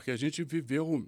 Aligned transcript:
Porque 0.00 0.12
a 0.12 0.16
gente 0.16 0.42
viveu 0.42 1.06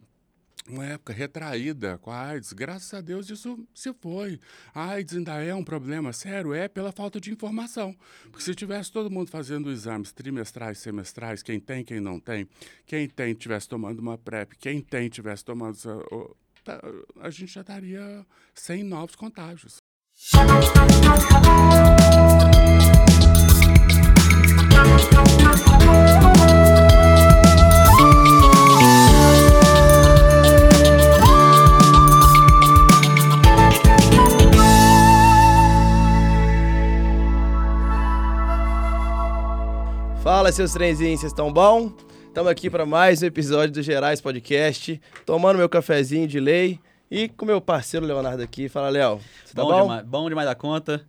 uma 0.69 0.85
época 0.85 1.15
retraída 1.15 1.97
com 1.97 2.11
a 2.11 2.27
AIDS. 2.27 2.53
Graças 2.53 2.93
a 2.93 3.01
Deus 3.01 3.31
isso 3.31 3.67
se 3.75 3.91
foi. 3.95 4.39
A 4.75 4.91
AIDS 4.91 5.17
ainda 5.17 5.43
é 5.43 5.55
um 5.55 5.65
problema 5.65 6.13
sério, 6.13 6.53
é 6.53 6.69
pela 6.69 6.93
falta 6.93 7.19
de 7.19 7.33
informação. 7.33 7.97
Porque 8.25 8.43
se 8.43 8.55
tivesse 8.55 8.93
todo 8.93 9.11
mundo 9.11 9.31
fazendo 9.31 9.73
exames 9.73 10.13
trimestrais, 10.13 10.77
semestrais, 10.77 11.43
quem 11.43 11.59
tem, 11.59 11.83
quem 11.83 12.01
não 12.01 12.21
tem, 12.21 12.47
quem 12.85 13.09
tem 13.09 13.33
tivesse 13.33 13.67
tomando 13.67 14.01
uma 14.01 14.19
PrEP, 14.19 14.59
quem 14.59 14.83
tem 14.83 15.09
tivesse 15.09 15.43
tomando 15.43 15.75
tá, 16.63 16.79
a 17.19 17.31
gente 17.31 17.51
já 17.51 17.63
estaria 17.63 18.27
sem 18.55 18.83
novos 18.83 19.17
contágios. 19.17 19.79
Fala, 40.43 40.51
seus 40.51 40.73
trenzinhos, 40.73 41.21
vocês 41.21 41.31
estão 41.31 41.53
bom? 41.53 41.93
Estamos 42.27 42.51
aqui 42.51 42.69
para 42.69 42.85
mais 42.85 43.23
um 43.23 43.27
episódio 43.27 43.73
do 43.75 43.81
Gerais 43.81 44.21
Podcast, 44.21 45.01
tomando 45.25 45.57
meu 45.57 45.69
cafezinho 45.69 46.27
de 46.27 46.41
lei 46.41 46.81
e 47.09 47.29
com 47.29 47.47
meu 47.47 47.61
parceiro 47.61 48.05
Leonardo 48.05 48.43
aqui. 48.43 48.69
Fala, 48.69 48.89
Léo. 48.89 49.21
Você 49.45 49.55
tá 49.55 49.63
bom? 49.63 49.71
Bom, 49.71 49.83
Demais, 49.83 50.05
bom 50.05 50.29
demais 50.29 50.49
da 50.49 50.57
conta. 50.57 51.07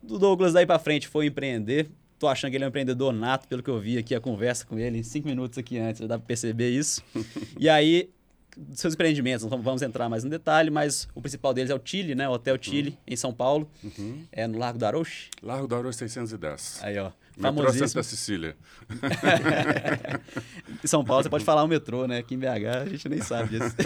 Do 0.06 0.18
Douglas 0.18 0.52
daí 0.52 0.66
pra 0.66 0.78
frente 0.78 1.08
foi 1.08 1.26
empreender. 1.26 1.88
Tô 2.18 2.28
achando 2.28 2.50
que 2.50 2.56
ele 2.56 2.64
é 2.64 2.66
um 2.66 2.68
empreendedor 2.68 3.12
nato, 3.12 3.48
pelo 3.48 3.62
que 3.62 3.68
eu 3.70 3.78
vi 3.80 3.98
aqui, 3.98 4.14
a 4.14 4.20
conversa 4.20 4.64
com 4.64 4.78
ele 4.78 4.98
em 4.98 5.02
cinco 5.02 5.26
minutos 5.28 5.58
aqui 5.58 5.78
antes, 5.78 6.00
já 6.00 6.06
dá 6.06 6.18
pra 6.18 6.26
perceber 6.26 6.70
isso. 6.70 7.02
e 7.58 7.68
aí, 7.68 8.08
seus 8.72 8.94
empreendimentos, 8.94 9.44
não 9.44 9.60
vamos- 9.60 9.82
entrar 9.82 10.08
mais 10.08 10.22
no 10.24 10.30
detalhe, 10.30 10.70
mas 10.70 11.08
o 11.14 11.20
principal 11.20 11.52
deles 11.52 11.70
é 11.70 11.74
o 11.74 11.80
Chile, 11.84 12.14
né? 12.14 12.28
O 12.28 12.32
Hotel 12.32 12.56
Chile, 12.60 12.96
em 13.06 13.16
São 13.16 13.32
Paulo, 13.34 13.68
Uhum. 13.82 14.24
é 14.30 14.46
no 14.46 14.58
Largo 14.58 14.78
do 14.78 14.86
Aroche. 14.86 15.28
Largo 15.42 15.66
da 15.66 15.76
Aurora 15.76 15.92
610. 15.92 16.80
Aí, 16.82 16.96
ó, 16.98 17.10
Metrô 17.36 17.42
famosíssimo. 17.64 17.88
Santa 17.88 18.02
Cecília. 18.04 18.56
em 20.84 20.86
São 20.86 21.04
Paulo 21.04 21.24
você 21.24 21.28
pode 21.28 21.44
falar 21.44 21.64
o 21.64 21.68
metrô, 21.68 22.06
né? 22.06 22.18
Aqui 22.18 22.34
em 22.36 22.38
BH 22.38 22.46
a 22.82 22.88
gente 22.88 23.08
nem 23.08 23.20
sabe 23.20 23.58
disso. 23.58 23.74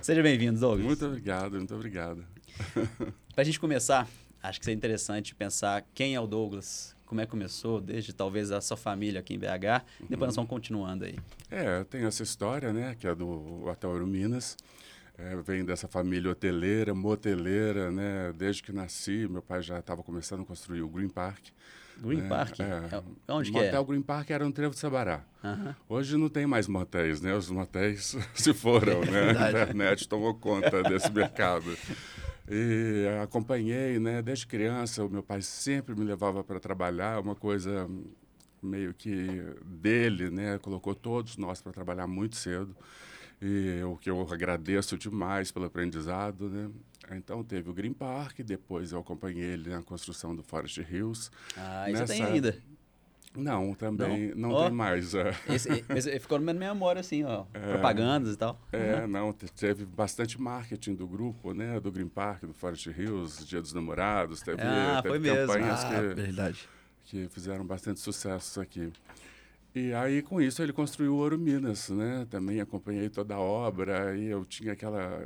Seja 0.00 0.22
bem-vindo, 0.22 0.58
Douglas. 0.60 0.86
Muito 0.86 1.04
obrigado, 1.06 1.56
muito 1.56 1.74
obrigado. 1.74 2.24
Pra 3.34 3.44
gente 3.44 3.58
começar, 3.58 4.08
acho 4.42 4.58
que 4.58 4.64
seria 4.64 4.76
interessante 4.76 5.34
pensar 5.34 5.84
quem 5.94 6.14
é 6.14 6.20
o 6.20 6.26
Douglas, 6.26 6.94
como 7.06 7.20
é 7.20 7.24
que 7.24 7.30
começou, 7.30 7.80
desde 7.80 8.12
talvez 8.12 8.50
a 8.50 8.60
sua 8.60 8.76
família 8.76 9.20
aqui 9.20 9.34
em 9.34 9.38
BH. 9.38 9.84
Depois 10.08 10.28
nós 10.28 10.36
vamos 10.36 10.50
continuando 10.50 11.04
aí. 11.04 11.18
É, 11.50 11.82
tem 11.84 12.04
essa 12.04 12.22
história, 12.22 12.72
né, 12.72 12.96
que 12.98 13.06
é 13.06 13.14
do 13.14 13.26
Ouro 13.84 14.06
Minas. 14.06 14.56
É, 15.18 15.36
vem 15.36 15.64
dessa 15.64 15.86
família 15.86 16.30
hoteleira, 16.30 16.94
moteleira, 16.94 17.90
né? 17.90 18.32
Desde 18.34 18.62
que 18.62 18.72
nasci, 18.72 19.28
meu 19.28 19.42
pai 19.42 19.60
já 19.60 19.78
estava 19.78 20.02
começando 20.02 20.40
a 20.42 20.44
construir 20.46 20.80
o 20.80 20.88
Green 20.88 21.10
Park. 21.10 21.48
Green 21.98 22.22
né, 22.22 22.28
Park? 22.28 22.58
É, 22.60 22.64
É- 22.64 23.32
Onde 23.32 23.50
o 23.50 23.52
que 23.52 23.58
é? 23.58 23.64
Motel 23.66 23.84
Green 23.84 24.00
Park 24.00 24.30
era 24.30 24.44
no 24.44 24.52
Trevo 24.52 24.72
de 24.72 24.80
Sabará. 24.80 25.22
Hoje 25.86 26.16
não 26.16 26.30
tem 26.30 26.46
mais 26.46 26.66
motéis, 26.66 27.20
né? 27.20 27.34
Os 27.34 27.50
motéis 27.50 28.16
se 28.34 28.54
foram, 28.54 29.00
né? 29.00 29.36
A 29.44 29.50
internet 29.50 30.08
tomou 30.08 30.34
conta 30.34 30.82
desse 30.82 31.12
mercado. 31.12 31.76
E 32.50 33.06
acompanhei, 33.22 33.98
né? 34.00 34.20
Desde 34.20 34.46
criança, 34.46 35.04
o 35.04 35.08
meu 35.08 35.22
pai 35.22 35.40
sempre 35.40 35.94
me 35.94 36.04
levava 36.04 36.42
para 36.42 36.58
trabalhar, 36.58 37.20
uma 37.20 37.34
coisa 37.36 37.88
meio 38.62 38.92
que 38.92 39.40
dele, 39.64 40.30
né? 40.30 40.58
Colocou 40.58 40.94
todos 40.94 41.36
nós 41.36 41.62
para 41.62 41.72
trabalhar 41.72 42.06
muito 42.06 42.34
cedo. 42.36 42.76
E 43.40 43.80
o 43.84 43.96
que 43.96 44.10
eu 44.10 44.20
agradeço 44.30 44.98
demais 44.98 45.50
pelo 45.50 45.64
aprendizado, 45.64 46.50
né? 46.50 46.70
Então 47.12 47.42
teve 47.42 47.70
o 47.70 47.72
Green 47.72 47.92
Park, 47.92 48.40
depois 48.40 48.92
eu 48.92 48.98
acompanhei 48.98 49.52
ele 49.52 49.70
na 49.70 49.82
construção 49.82 50.34
do 50.36 50.42
Forest 50.42 50.80
Hills. 50.80 51.30
Ah, 51.56 51.88
e 51.90 51.96
você 51.96 52.04
tem 52.04 52.20
Nessa- 52.20 52.32
ainda. 52.34 52.58
Não, 53.36 53.74
também 53.74 54.34
não, 54.34 54.50
Ó. 54.50 54.64
tem 54.64 54.72
mais. 54.72 55.14
é. 55.14 55.32
Esse, 55.48 55.84
esse 55.90 56.18
ficou 56.18 56.38
na 56.40 56.52
minha 56.52 56.74
memória, 56.74 56.98
assim, 57.00 57.22
ó. 57.22 57.44
Propagandas 57.44 58.34
e 58.34 58.36
tal. 58.36 58.60
É, 58.72 59.06
não, 59.06 59.32
te- 59.32 59.50
teve 59.52 59.84
bastante 59.86 60.40
marketing 60.40 60.94
do 60.96 61.06
grupo, 61.06 61.54
né? 61.54 61.78
Do 61.78 61.92
Green 61.92 62.08
Park, 62.08 62.42
do 62.42 62.52
Forest 62.52 62.88
Hills, 62.90 63.44
Dia 63.46 63.60
dos 63.60 63.72
Namorados, 63.72 64.40
teve, 64.42 64.60
Ah, 64.62 65.00
teve 65.00 65.28
campanhas 65.34 65.84
Ah, 65.84 65.88
que, 65.90 66.14
verdade. 66.14 66.68
que 67.04 67.28
fizeram 67.28 67.64
bastante 67.64 68.00
sucesso 68.00 68.60
aqui. 68.60 68.92
E 69.72 69.92
aí, 69.94 70.22
com 70.22 70.42
isso, 70.42 70.60
ele 70.60 70.72
construiu 70.72 71.14
o 71.14 71.18
Ouro 71.18 71.38
Minas, 71.38 71.88
né? 71.90 72.26
Também 72.28 72.60
acompanhei 72.60 73.08
toda 73.08 73.36
a 73.36 73.38
obra 73.38 74.16
e 74.16 74.26
eu 74.26 74.44
tinha 74.44 74.72
aquela 74.72 75.24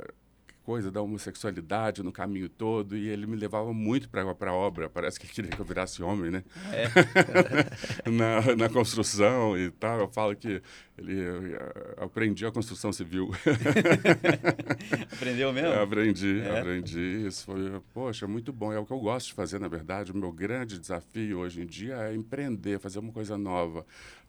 coisa 0.65 0.89
da 0.91 0.99
homossexualidade 1.01 2.01
no 2.01 2.11
caminho 2.11 2.49
todo 2.49 2.97
e 2.97 3.07
ele 3.07 3.27
me 3.27 3.35
levava 3.35 3.71
muito 3.71 4.09
para 4.09 4.23
a 4.23 4.53
obra. 4.53 4.89
Parece 4.89 5.19
que 5.19 5.27
queria 5.27 5.51
que 5.51 5.59
eu 5.59 5.65
virasse 5.65 6.01
homem, 6.01 6.31
né? 6.31 6.43
na, 8.11 8.55
na 8.55 8.69
construção 8.69 9.57
e 9.57 9.69
tal. 9.71 9.99
Eu 9.99 10.07
falo 10.09 10.35
que 10.35 10.61
ele 10.97 11.21
eh, 11.21 11.95
aprendi 11.97 12.45
a 12.45 12.51
construção 12.51 12.91
civil. 12.91 13.29
Aprendeu 15.13 15.53
mesmo? 15.53 15.69
Eu 15.69 15.83
aprendi, 15.83 16.39
É? 16.41 16.59
aprendi. 16.59 17.25
Isso 17.27 17.45
foi, 17.45 17.81
poxa, 17.93 18.27
muito 18.27 18.51
bom. 18.51 18.73
É 18.73 18.79
o 18.79 18.85
que 18.85 18.91
eu 18.93 18.99
gosto 18.99 19.27
de 19.27 19.33
fazer, 19.33 19.59
na 19.59 19.67
verdade. 19.67 20.11
O 20.11 20.17
meu 20.17 20.31
grande 20.31 20.79
desafio 20.79 21.39
hoje 21.39 21.61
em 21.61 21.65
dia 21.65 21.95
é 21.95 22.15
empreender, 22.15 22.79
fazer 22.79 22.99
uma 22.99 23.11
coisa 23.11 23.37
nova, 23.37 23.85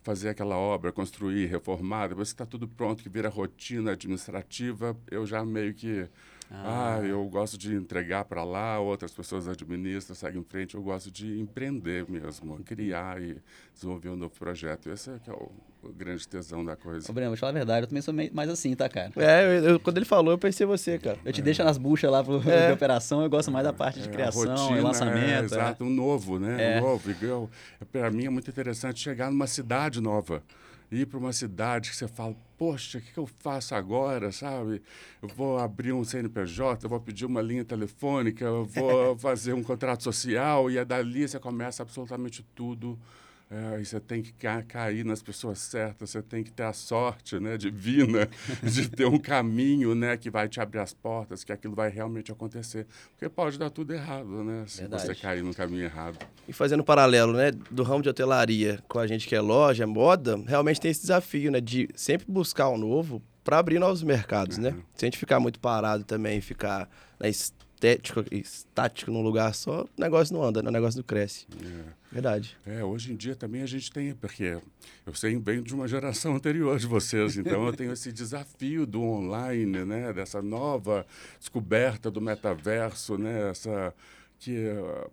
fazer 0.06 0.28
aquela 0.28 0.56
obra, 0.56 0.92
construir, 0.92 1.46
reformar. 1.46 2.10
Depois 2.10 2.28
que 2.28 2.34
está 2.34 2.46
tudo 2.46 2.68
pronto, 2.68 3.02
que 3.02 3.08
vira 3.08 3.28
rotina 3.28 3.90
administrativa, 3.90 4.96
eu 5.10 5.26
já 5.26 5.44
meio 5.44 5.74
que. 5.74 6.08
Ah, 6.50 7.00
eu 7.02 7.24
gosto 7.26 7.58
de 7.58 7.74
entregar 7.74 8.24
para 8.24 8.44
lá, 8.44 8.78
outras 8.78 9.12
pessoas 9.12 9.48
administram, 9.48 10.14
seguem 10.14 10.40
em 10.40 10.44
frente. 10.44 10.74
Eu 10.76 10.82
gosto 10.82 11.10
de 11.10 11.40
empreender 11.40 12.08
mesmo, 12.08 12.56
criar 12.64 13.20
e 13.20 13.36
desenvolver 13.74 14.10
um 14.10 14.16
novo 14.16 14.32
projeto. 14.38 14.88
Esse 14.88 15.10
é 15.10 15.18
que 15.22 15.28
é 15.28 15.32
o, 15.32 15.50
o 15.82 15.92
grande 15.92 16.26
tesão 16.28 16.64
da 16.64 16.76
coisa. 16.76 17.10
Ô, 17.10 17.12
Breno, 17.14 17.30
vou 17.30 17.36
te 17.36 17.40
falar 17.40 17.50
a 17.50 17.54
verdade, 17.54 17.82
eu 17.82 17.88
também 17.88 18.00
sou 18.02 18.14
meio- 18.14 18.32
mais 18.32 18.48
assim, 18.48 18.74
tá, 18.76 18.88
cara? 18.88 19.10
É, 19.16 19.44
eu- 19.58 19.64
eu- 19.70 19.80
quando 19.80 19.96
ele 19.98 20.06
falou, 20.06 20.32
eu 20.32 20.38
pensei 20.38 20.64
você, 20.64 20.98
cara. 20.98 21.18
Eu 21.24 21.32
te 21.32 21.42
deixo 21.42 21.64
nas 21.64 21.78
buchas 21.78 22.10
lá 22.10 22.22
pro, 22.22 22.36
É. 22.48 22.68
de 22.68 22.72
operação, 22.74 23.22
eu 23.22 23.28
gosto 23.28 23.50
mais 23.50 23.64
da 23.64 23.72
parte 23.72 24.00
de 24.00 24.08
É, 24.08 24.12
criação, 24.12 24.44
rotina, 24.56 24.78
e 24.78 24.80
lançamento. 24.80 25.18
é, 25.18 25.40
é. 25.40 25.44
exato, 25.44 25.82
um 25.84 25.90
novo, 25.90 26.38
né? 26.38 26.76
É. 26.76 26.78
Um 26.78 26.82
novo. 26.82 27.50
Para 27.90 28.10
mim 28.10 28.24
é 28.26 28.30
muito 28.30 28.48
interessante 28.48 29.00
chegar 29.00 29.30
numa 29.32 29.46
cidade 29.48 30.00
nova. 30.00 30.42
Ir 30.90 31.06
para 31.06 31.18
uma 31.18 31.32
cidade 31.32 31.90
que 31.90 31.96
você 31.96 32.06
fala, 32.06 32.36
poxa, 32.56 32.98
o 32.98 33.00
que, 33.00 33.18
eu 33.18 33.26
faço 33.26 33.74
agora, 33.74 34.30
sabe? 34.30 34.80
Eu 35.20 35.28
vou 35.28 35.58
abrir 35.58 35.92
um 35.92 36.04
CNPJ, 36.04 36.84
eu 36.84 36.90
vou 36.90 37.00
pedir 37.00 37.26
uma 37.26 37.42
linha 37.42 37.64
telefônica, 37.64 38.44
eu 38.44 38.64
vou 38.64 39.16
fazer 39.18 39.52
um 39.52 39.62
contrato 39.62 40.02
social 40.02 40.70
e 40.70 40.78
é 40.78 40.84
dali 40.84 41.26
você 41.26 41.38
começa 41.38 41.82
absolutamente 41.82 42.44
tudo 42.54 42.98
É, 43.48 43.78
você 43.78 44.00
tem 44.00 44.22
que 44.22 44.32
ca 44.32 44.60
cair 44.62 45.04
nas 45.04 45.22
pessoas 45.22 45.60
certas, 45.60 46.10
você 46.10 46.20
tem 46.20 46.42
que 46.42 46.50
ter 46.50 46.64
a 46.64 46.72
sorte 46.72 47.38
né, 47.38 47.56
divina 47.56 48.28
de 48.60 48.88
ter 48.88 49.06
um 49.06 49.18
caminho 49.18 49.94
né, 49.94 50.16
que 50.16 50.28
vai 50.28 50.48
te 50.48 50.60
abrir 50.60 50.80
as 50.80 50.92
portas, 50.92 51.44
que 51.44 51.52
aquilo 51.52 51.74
vai 51.74 51.88
realmente 51.88 52.32
acontecer. 52.32 52.86
Porque 53.12 53.28
pode 53.28 53.56
dar 53.56 53.70
tudo 53.70 53.94
errado, 53.94 54.42
né? 54.42 54.64
Se 54.66 54.80
Verdade. 54.80 55.06
você 55.06 55.14
cair 55.14 55.44
no 55.44 55.54
caminho 55.54 55.84
errado. 55.84 56.18
E 56.48 56.52
fazendo 56.52 56.82
paralelo, 56.82 57.34
né, 57.34 57.52
do 57.70 57.84
ramo 57.84 58.02
de 58.02 58.08
hotelaria 58.08 58.82
com 58.88 58.98
a 58.98 59.06
gente 59.06 59.28
que 59.28 59.34
é 59.36 59.40
loja, 59.40 59.86
moda, 59.86 60.36
realmente 60.44 60.80
tem 60.80 60.90
esse 60.90 61.02
desafio, 61.02 61.52
né, 61.52 61.60
de 61.60 61.88
sempre 61.94 62.26
buscar 62.28 62.68
o 62.68 62.76
novo 62.76 63.22
para 63.44 63.58
abrir 63.58 63.78
novos 63.78 64.02
mercados, 64.02 64.58
né? 64.58 64.70
uhum. 64.70 64.76
né? 64.76 64.82
Se 64.96 65.04
a 65.04 65.06
gente 65.06 65.18
ficar 65.18 65.38
muito 65.38 65.60
parado 65.60 66.02
também, 66.02 66.40
ficar 66.40 66.88
na 67.20 67.28
estético, 67.76 68.24
estático 68.32 69.10
num 69.10 69.20
lugar 69.20 69.54
só, 69.54 69.82
o 69.82 70.00
negócio 70.00 70.34
não 70.34 70.42
anda, 70.42 70.62
né? 70.62 70.70
o 70.70 70.72
negócio 70.72 70.98
não 70.98 71.04
cresce. 71.04 71.46
É. 71.62 72.06
Verdade. 72.10 72.56
É, 72.66 72.82
hoje 72.82 73.12
em 73.12 73.16
dia 73.16 73.36
também 73.36 73.62
a 73.62 73.66
gente 73.66 73.92
tem, 73.92 74.14
porque 74.14 74.58
eu 75.06 75.14
sei 75.14 75.38
bem 75.38 75.62
de 75.62 75.74
uma 75.74 75.86
geração 75.86 76.34
anterior 76.36 76.78
de 76.78 76.86
vocês, 76.86 77.36
então 77.36 77.66
eu 77.66 77.72
tenho 77.74 77.92
esse 77.92 78.10
desafio 78.10 78.86
do 78.86 79.02
online, 79.02 79.84
né? 79.84 80.12
Dessa 80.12 80.40
nova 80.40 81.06
descoberta 81.38 82.10
do 82.10 82.20
metaverso, 82.20 83.18
né? 83.18 83.50
Essa 83.50 83.94
que 84.38 84.66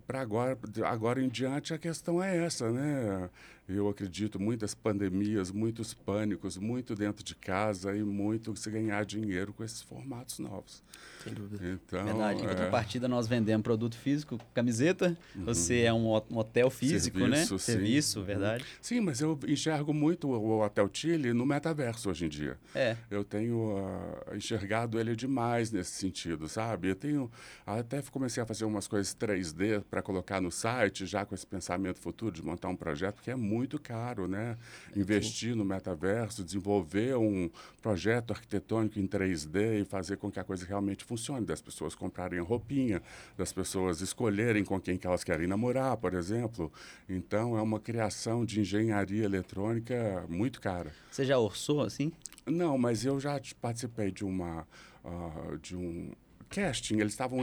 para 0.05 0.21
agora, 0.21 0.57
agora 0.85 1.21
em 1.21 1.29
diante 1.29 1.73
a 1.73 1.77
questão 1.77 2.21
é 2.21 2.45
essa, 2.45 2.71
né? 2.71 3.29
Eu 3.75 3.89
acredito 3.89 4.39
muitas 4.39 4.73
pandemias, 4.73 5.51
muitos 5.51 5.93
pânicos, 5.93 6.57
muito 6.57 6.95
dentro 6.95 7.23
de 7.23 7.35
casa 7.35 7.95
e 7.95 8.03
muito 8.03 8.55
se 8.55 8.69
ganhar 8.69 9.05
dinheiro 9.05 9.53
com 9.53 9.63
esses 9.63 9.81
formatos 9.81 10.39
novos. 10.39 10.83
Sem 11.23 11.33
dúvida. 11.33 11.65
Então, 11.65 12.03
Verdade. 12.03 12.41
Em 12.41 12.45
é... 12.45 12.49
contrapartida, 12.49 13.07
nós 13.07 13.27
vendemos 13.27 13.63
produto 13.63 13.95
físico, 13.95 14.39
camiseta. 14.53 15.17
Uhum. 15.35 15.45
Você 15.45 15.81
é 15.81 15.93
um 15.93 16.07
hotel 16.11 16.69
físico, 16.69 17.19
né? 17.19 17.45
Serviço, 17.45 17.53
né? 17.53 17.59
Sim. 17.59 17.71
Serviço, 17.71 18.19
uhum. 18.19 18.25
verdade. 18.25 18.65
Sim, 18.81 18.99
mas 18.99 19.21
eu 19.21 19.39
enxergo 19.47 19.93
muito 19.93 20.29
o 20.29 20.63
Hotel 20.63 20.89
Chile 20.91 21.33
no 21.33 21.45
metaverso 21.45 22.09
hoje 22.09 22.25
em 22.25 22.29
dia. 22.29 22.57
É. 22.75 22.97
Eu 23.09 23.23
tenho 23.23 23.77
uh, 23.77 24.35
enxergado 24.35 24.99
ele 24.99 25.15
demais 25.15 25.71
nesse 25.71 25.91
sentido, 25.91 26.49
sabe? 26.49 26.89
Eu 26.89 26.95
tenho 26.95 27.31
até 27.65 28.01
comecei 28.01 28.43
a 28.43 28.45
fazer 28.45 28.65
umas 28.65 28.87
coisas 28.87 29.15
3D 29.15 29.83
para 29.89 30.01
colocar 30.01 30.41
no 30.41 30.51
site, 30.51 31.05
já 31.05 31.25
com 31.25 31.33
esse 31.33 31.47
pensamento 31.47 31.99
futuro 31.99 32.31
de 32.31 32.43
montar 32.43 32.67
um 32.67 32.75
projeto, 32.75 33.21
que 33.21 33.31
é 33.31 33.35
muito 33.35 33.62
caro, 33.79 34.27
né? 34.27 34.57
Investir 34.95 35.55
no 35.55 35.65
metaverso, 35.65 36.43
desenvolver 36.43 37.15
um 37.17 37.49
projeto 37.81 38.31
arquitetônico 38.31 38.99
em 38.99 39.07
3D 39.07 39.81
e 39.81 39.85
fazer 39.85 40.17
com 40.17 40.31
que 40.31 40.39
a 40.39 40.43
coisa 40.43 40.65
realmente 40.65 41.03
funcione, 41.03 41.45
das 41.45 41.61
pessoas 41.61 41.95
comprarem 41.95 42.39
roupinha, 42.39 43.01
das 43.37 43.51
pessoas 43.51 44.01
escolherem 44.01 44.63
com 44.63 44.79
quem 44.79 44.97
que 44.97 45.07
elas 45.07 45.23
querem 45.23 45.47
namorar, 45.47 45.97
por 45.97 46.13
exemplo. 46.13 46.71
Então, 47.09 47.57
é 47.57 47.61
uma 47.61 47.79
criação 47.79 48.45
de 48.45 48.59
engenharia 48.59 49.23
eletrônica 49.23 50.25
muito 50.29 50.59
cara. 50.61 50.91
Você 51.11 51.25
já 51.25 51.37
orçou 51.37 51.81
assim? 51.81 52.11
Não, 52.45 52.77
mas 52.77 53.05
eu 53.05 53.19
já 53.19 53.39
participei 53.61 54.11
de 54.11 54.25
uma 54.25 54.67
uh, 55.03 55.57
de 55.57 55.75
um 55.75 56.11
casting, 56.53 56.99
eles 56.99 57.13
estavam 57.13 57.39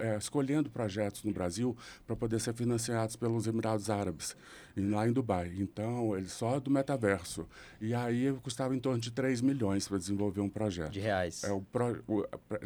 é, 0.00 0.16
escolhendo 0.16 0.70
projetos 0.70 1.22
no 1.22 1.32
Brasil 1.32 1.76
para 2.06 2.16
poder 2.16 2.40
ser 2.40 2.54
financiados 2.54 3.14
pelos 3.14 3.46
Emirados 3.46 3.90
Árabes 3.90 4.34
lá 4.76 5.06
em 5.06 5.12
Dubai. 5.12 5.52
Então, 5.58 6.16
ele 6.16 6.28
só 6.28 6.58
do 6.58 6.70
metaverso. 6.70 7.46
E 7.80 7.94
aí 7.94 8.34
custava 8.42 8.74
em 8.74 8.78
torno 8.78 8.98
de 8.98 9.10
3 9.10 9.40
milhões 9.40 9.86
para 9.86 9.98
desenvolver 9.98 10.40
um 10.40 10.48
projeto. 10.48 10.90
De 10.90 11.00
reais. 11.00 11.44
É 11.44 11.52
o, 11.52 11.60
pro, 11.60 12.02
o 12.08 12.24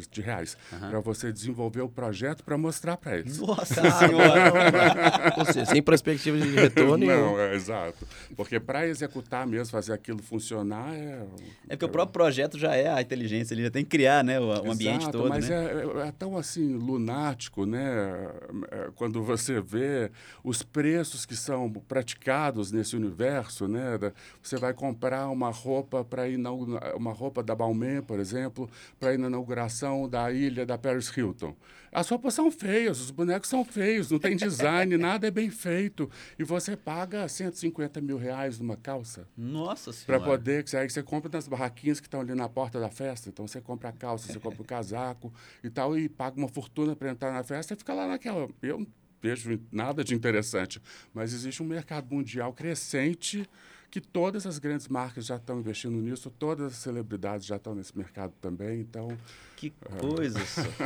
de 0.09 0.21
reais. 0.21 0.57
Uhum. 0.71 0.89
Para 0.89 0.99
você 1.01 1.31
desenvolver 1.31 1.81
o 1.81 1.89
projeto 1.89 2.43
para 2.43 2.57
mostrar 2.57 2.97
para 2.97 3.17
eles. 3.17 3.39
Nossa 3.39 3.75
senhora! 3.99 5.33
Ou 5.37 5.45
seja, 5.45 5.65
sem 5.65 5.81
perspectiva 5.81 6.37
de 6.37 6.49
retorno. 6.55 7.05
Não, 7.05 7.39
é, 7.39 7.55
exato. 7.55 8.07
Porque 8.35 8.59
para 8.59 8.87
executar 8.87 9.45
mesmo, 9.45 9.71
fazer 9.71 9.93
aquilo 9.93 10.21
funcionar 10.23 10.93
é. 10.95 11.25
É 11.67 11.75
porque 11.75 11.85
é, 11.85 11.87
o 11.87 11.91
próprio 11.91 12.13
projeto 12.13 12.57
já 12.57 12.75
é 12.75 12.89
a 12.89 13.01
inteligência, 13.01 13.53
ele 13.53 13.63
já 13.63 13.71
tem 13.71 13.83
que 13.83 13.89
criar 13.89 14.23
né, 14.23 14.39
o, 14.39 14.47
o 14.47 14.71
ambiente 14.71 15.03
exato, 15.03 15.17
todo. 15.17 15.29
Mas 15.29 15.47
né? 15.47 15.55
é, 15.65 15.85
é 15.97 16.11
tão 16.11 16.37
assim, 16.37 16.75
lunático, 16.75 17.65
né? 17.65 17.79
É, 18.71 18.91
quando 18.95 19.23
você 19.23 19.59
vê 19.61 20.11
os 20.43 20.61
preços 20.63 21.25
que 21.25 21.35
são 21.35 21.71
praticados 21.71 22.71
nesse 22.71 22.95
universo, 22.95 23.67
né? 23.67 23.97
Você 24.41 24.57
vai 24.57 24.73
comprar 24.73 25.29
uma 25.29 25.49
roupa 25.49 26.03
para 26.03 26.23
uma 26.95 27.13
roupa 27.13 27.43
da 27.43 27.55
Balmain, 27.55 28.01
por 28.01 28.19
exemplo, 28.19 28.69
para 28.99 29.17
na 29.17 29.27
inauguração 29.27 30.07
da 30.07 30.31
ilha 30.31 30.65
da 30.65 30.77
Paris 30.77 31.09
Hilton. 31.15 31.55
As 31.91 32.09
roupas 32.09 32.33
são 32.33 32.51
feias, 32.51 32.99
os 32.99 33.11
bonecos 33.11 33.49
são 33.49 33.65
feios, 33.65 34.11
não 34.11 34.19
tem 34.19 34.35
design, 34.35 34.95
nada 34.97 35.27
é 35.27 35.31
bem 35.31 35.49
feito. 35.49 36.09
E 36.37 36.43
você 36.43 36.75
paga 36.75 37.27
150 37.27 38.01
mil 38.01 38.17
reais 38.17 38.59
numa 38.59 38.77
calça. 38.77 39.27
Nossa 39.35 39.91
Senhora. 39.91 40.23
Para 40.23 40.31
poder, 40.31 40.63
que 40.63 40.75
aí 40.75 40.89
você 40.89 41.03
compra 41.03 41.29
nas 41.31 41.47
barraquinhas 41.47 41.99
que 41.99 42.07
estão 42.07 42.21
ali 42.21 42.33
na 42.35 42.47
porta 42.47 42.79
da 42.79 42.89
festa. 42.89 43.29
Então 43.29 43.47
você 43.47 43.59
compra 43.59 43.89
a 43.89 43.93
calça, 43.93 44.31
você 44.31 44.39
compra 44.39 44.61
o 44.61 44.65
casaco 44.67 45.33
e 45.63 45.69
tal, 45.69 45.97
e 45.97 46.07
paga 46.07 46.37
uma 46.37 46.47
fortuna 46.49 46.95
para 46.95 47.09
entrar 47.09 47.31
na 47.31 47.43
festa 47.43 47.73
e 47.73 47.77
fica 47.77 47.93
lá 47.93 48.07
naquela. 48.07 48.47
Eu 48.61 48.85
vejo 49.21 49.59
nada 49.71 50.03
de 50.03 50.15
interessante, 50.15 50.81
mas 51.13 51.33
existe 51.33 51.61
um 51.61 51.65
mercado 51.65 52.13
mundial 52.13 52.53
crescente 52.53 53.47
que 53.89 53.99
todas 53.99 54.45
as 54.45 54.59
grandes 54.59 54.87
marcas 54.87 55.25
já 55.25 55.35
estão 55.35 55.59
investindo 55.59 55.99
nisso, 55.99 56.29
todas 56.29 56.73
as 56.73 56.77
celebridades 56.77 57.45
já 57.45 57.55
estão 57.55 57.73
nesse 57.73 57.97
mercado 57.97 58.33
também, 58.39 58.81
então 58.81 59.09
que 59.59 59.73
coisa. 59.99 60.39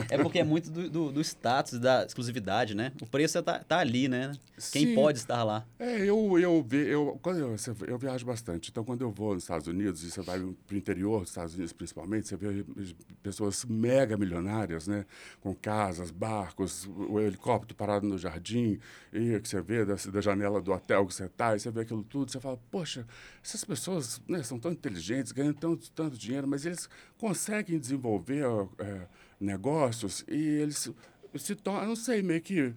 É 0.10 0.18
porque 0.18 0.40
é 0.40 0.44
muito 0.44 0.72
do, 0.72 0.90
do, 0.90 1.12
do, 1.12 1.22
status, 1.22 1.80
da 1.80 2.04
exclusividade, 2.06 2.74
né? 2.74 2.92
O 3.00 3.06
preço 3.06 3.38
está 3.38 3.60
tá 3.60 3.78
ali, 3.78 4.08
né? 4.08 4.32
Quem 4.72 4.88
Sim. 4.88 4.96
pode 4.96 5.20
estar 5.20 5.44
lá. 5.44 5.64
É, 5.78 6.00
eu, 6.00 6.40
eu, 6.40 6.66
eu, 6.72 7.20
quando 7.22 7.38
eu, 7.38 7.56
eu 7.88 7.98
viajo 8.00 8.26
bastante. 8.26 8.72
Então, 8.72 8.84
quando 8.84 9.02
eu 9.02 9.12
vou 9.12 9.36
nos 9.36 9.44
Estados 9.44 9.68
Unidos, 9.68 10.04
e 10.04 10.10
você 10.10 10.22
vai 10.22 10.40
para 10.40 10.76
o 10.76 10.78
interior 10.78 11.22
dos 11.22 11.30
Estados 11.30 11.54
Unidos 11.54 11.72
principalmente, 11.72 12.28
você 12.28 12.36
vê 12.36 12.66
pessoas 13.22 13.64
mega 13.66 14.18
milionárias, 14.18 14.88
né? 14.88 15.06
Com 15.40 15.54
casas, 15.54 16.10
barcos, 16.10 16.88
o 16.88 17.20
helicóptero 17.20 17.76
parado 17.76 18.08
no 18.08 18.18
jardim, 18.18 18.80
e 19.12 19.40
que 19.40 19.48
você 19.48 19.62
vê 19.62 19.86
da, 19.86 19.96
da 19.96 20.22
janela 20.22 20.60
do 20.60 20.72
hotel 20.72 21.06
que 21.06 21.14
você 21.14 21.26
está, 21.26 21.56
e 21.56 21.60
você 21.60 21.70
vê 21.70 21.82
aquilo 21.82 22.04
tudo, 22.04 22.32
você 22.32 22.40
fala, 22.40 22.58
poxa, 22.72 23.06
essas 23.44 23.64
pessoas 23.64 24.20
né, 24.28 24.42
são 24.42 24.58
tão 24.58 24.72
inteligentes, 24.72 25.32
ganham 25.32 25.54
tanto, 25.54 25.92
tanto 25.92 26.18
dinheiro, 26.18 26.48
mas 26.48 26.66
eles 26.66 26.90
conseguem 27.24 27.80
desenvolver 27.80 28.44
é, 28.80 29.08
negócios 29.40 30.26
e 30.28 30.36
eles 30.36 30.92
se 31.38 31.56
tornam, 31.56 31.88
não 31.88 31.96
sei, 31.96 32.22
meio 32.22 32.42
que 32.42 32.74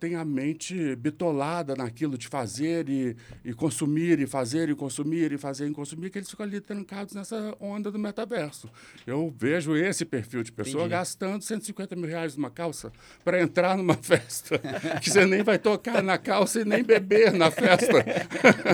tem 0.00 0.16
a 0.16 0.24
mente 0.24 0.96
bitolada 0.96 1.76
naquilo 1.76 2.18
de 2.18 2.26
fazer 2.26 2.88
e, 2.88 3.16
e 3.44 3.54
consumir, 3.54 4.18
e 4.18 4.26
fazer, 4.26 4.68
e 4.68 4.74
consumir, 4.74 5.32
e 5.32 5.38
fazer, 5.38 5.68
e 5.68 5.72
consumir, 5.72 6.10
que 6.10 6.18
eles 6.18 6.28
ficam 6.28 6.44
ali 6.44 6.60
trancados 6.60 7.14
nessa 7.14 7.56
onda 7.60 7.90
do 7.90 7.98
metaverso. 7.98 8.68
Eu 9.06 9.32
vejo 9.38 9.76
esse 9.76 10.04
perfil 10.04 10.42
de 10.42 10.50
pessoa 10.50 10.82
Entendi. 10.82 10.90
gastando 10.90 11.42
150 11.42 11.94
mil 11.94 12.08
reais 12.08 12.36
numa 12.36 12.50
calça 12.50 12.92
para 13.24 13.40
entrar 13.40 13.76
numa 13.76 13.94
festa, 14.02 14.60
que 15.00 15.10
você 15.10 15.24
nem 15.24 15.42
vai 15.44 15.58
tocar 15.58 16.02
na 16.02 16.18
calça 16.18 16.60
e 16.60 16.64
nem 16.64 16.82
beber 16.82 17.32
na 17.32 17.50
festa. 17.50 18.04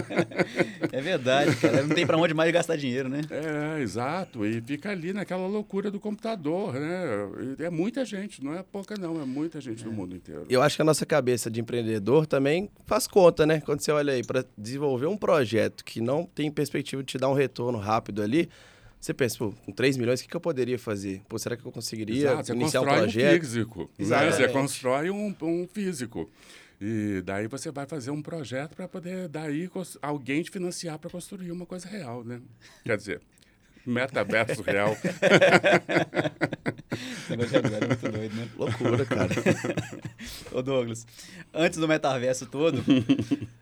é 0.91 1.01
verdade, 1.03 1.55
cara. 1.57 1.83
Não 1.83 1.95
tem 1.95 2.07
para 2.07 2.17
onde 2.17 2.33
mais 2.33 2.51
gastar 2.51 2.77
dinheiro, 2.77 3.09
né? 3.11 3.21
É, 3.31 3.81
exato. 3.83 4.47
E 4.47 4.61
fica 4.63 4.91
ali 4.91 5.13
naquela 5.13 5.47
loucura 5.47 5.91
do 5.91 6.01
computador, 6.01 6.75
né? 6.75 7.57
É 7.59 7.71
muita 7.71 8.05
gente, 8.05 8.43
não 8.43 8.55
é 8.55 8.63
pouca 8.63 8.95
não, 8.99 9.21
é 9.21 9.25
muita 9.25 9.61
gente 9.61 9.83
é. 9.83 9.85
do 9.85 9.93
mundo 9.93 10.17
inteiro. 10.17 10.47
Eu 10.49 10.62
acho 10.63 10.77
que 10.77 10.83
a 10.83 10.85
nossa 10.85 11.05
cabeça 11.05 11.51
de 11.51 11.61
empreendedor 11.61 12.27
também 12.27 12.71
faz 12.87 13.07
conta, 13.07 13.45
né? 13.45 13.61
Quando 13.61 13.81
você 13.81 13.93
olha 13.93 14.13
aí 14.13 14.25
para 14.25 14.45
desenvolver 14.57 15.07
um 15.07 15.17
projeto 15.17 15.85
que 15.85 16.01
não 16.01 16.25
tem 16.25 16.51
perspectiva 16.51 17.03
de 17.03 17.09
te 17.09 17.19
dar 17.19 17.29
um 17.29 17.35
retorno 17.35 17.79
rápido 17.79 18.23
ali, 18.23 18.49
você 19.01 19.13
pensa, 19.13 19.37
pô, 19.39 19.53
com 19.67 19.73
3 19.73 19.97
milhões, 19.97 20.21
o 20.21 20.23
que, 20.23 20.29
que 20.29 20.37
eu 20.37 20.41
poderia 20.41 20.79
fazer? 20.79 21.23
Pô, 21.29 21.37
será 21.39 21.57
que 21.57 21.67
eu 21.67 21.73
conseguiria 21.73 22.31
Exato, 22.31 22.55
iniciar 22.55 22.83
um 22.83 22.85
projeto? 22.85 23.37
Um 23.37 23.41
físico, 23.41 23.91
né? 23.99 24.31
Você 24.31 24.49
constrói 24.49 25.11
um, 25.11 25.35
um 25.43 25.67
físico. 25.67 26.31
E 26.81 27.23
daí 27.25 27.47
você 27.47 27.71
vai 27.71 27.87
fazer 27.87 28.11
um 28.11 28.21
projeto 28.21 28.75
para 28.75 28.89
poder 28.89 29.29
daí 29.29 29.71
alguém 30.01 30.43
te 30.43 30.51
financiar 30.51 30.99
para 30.99 31.11
construir 31.11 31.53
uma 31.53 31.65
coisa 31.67 31.89
real, 31.89 32.25
né? 32.25 32.41
Quer 32.85 32.97
dizer, 32.97 33.21
metaverso 33.87 34.63
real. 34.63 34.97
Esse 36.93 37.37
negócio 37.37 37.63
de 37.63 37.75
é 37.75 37.87
muito 37.87 38.09
doido, 38.11 38.35
né? 38.37 38.49
Loucura, 38.57 39.05
cara. 39.07 39.31
Ô 40.53 40.63
Douglas, 40.63 41.07
antes 41.53 41.79
do 41.79 41.89
metaverso 41.89 42.47
todo, 42.47 42.83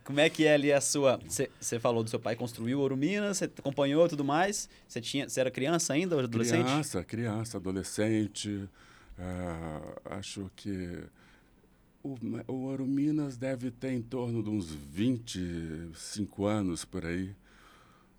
como 0.03 0.19
é 0.19 0.29
que 0.29 0.45
é 0.45 0.53
ali 0.53 0.71
a 0.73 0.81
sua... 0.81 1.19
Você 1.27 1.79
falou 1.79 2.03
do 2.03 2.09
seu 2.09 2.19
pai 2.19 2.35
construiu 2.35 2.79
Ouro 2.79 2.97
Minas, 2.97 3.37
você 3.37 3.45
acompanhou 3.45 4.07
tudo 4.09 4.23
mais, 4.23 4.69
você 4.87 4.99
tinha, 4.99 5.29
você 5.29 5.39
era 5.39 5.49
criança 5.49 5.93
ainda, 5.93 6.21
adolescente? 6.21 6.65
Criança, 6.65 7.03
criança, 7.03 7.57
adolescente. 7.57 8.49
Uh, 9.17 10.01
acho 10.05 10.51
que 10.55 11.03
o, 12.03 12.17
o 12.47 12.53
Ouro 12.65 12.85
Minas 12.85 13.37
deve 13.37 13.71
ter 13.71 13.91
em 13.91 14.01
torno 14.01 14.43
de 14.43 14.49
uns 14.49 14.73
25 14.73 16.45
anos 16.45 16.83
por 16.83 17.05
aí. 17.05 17.35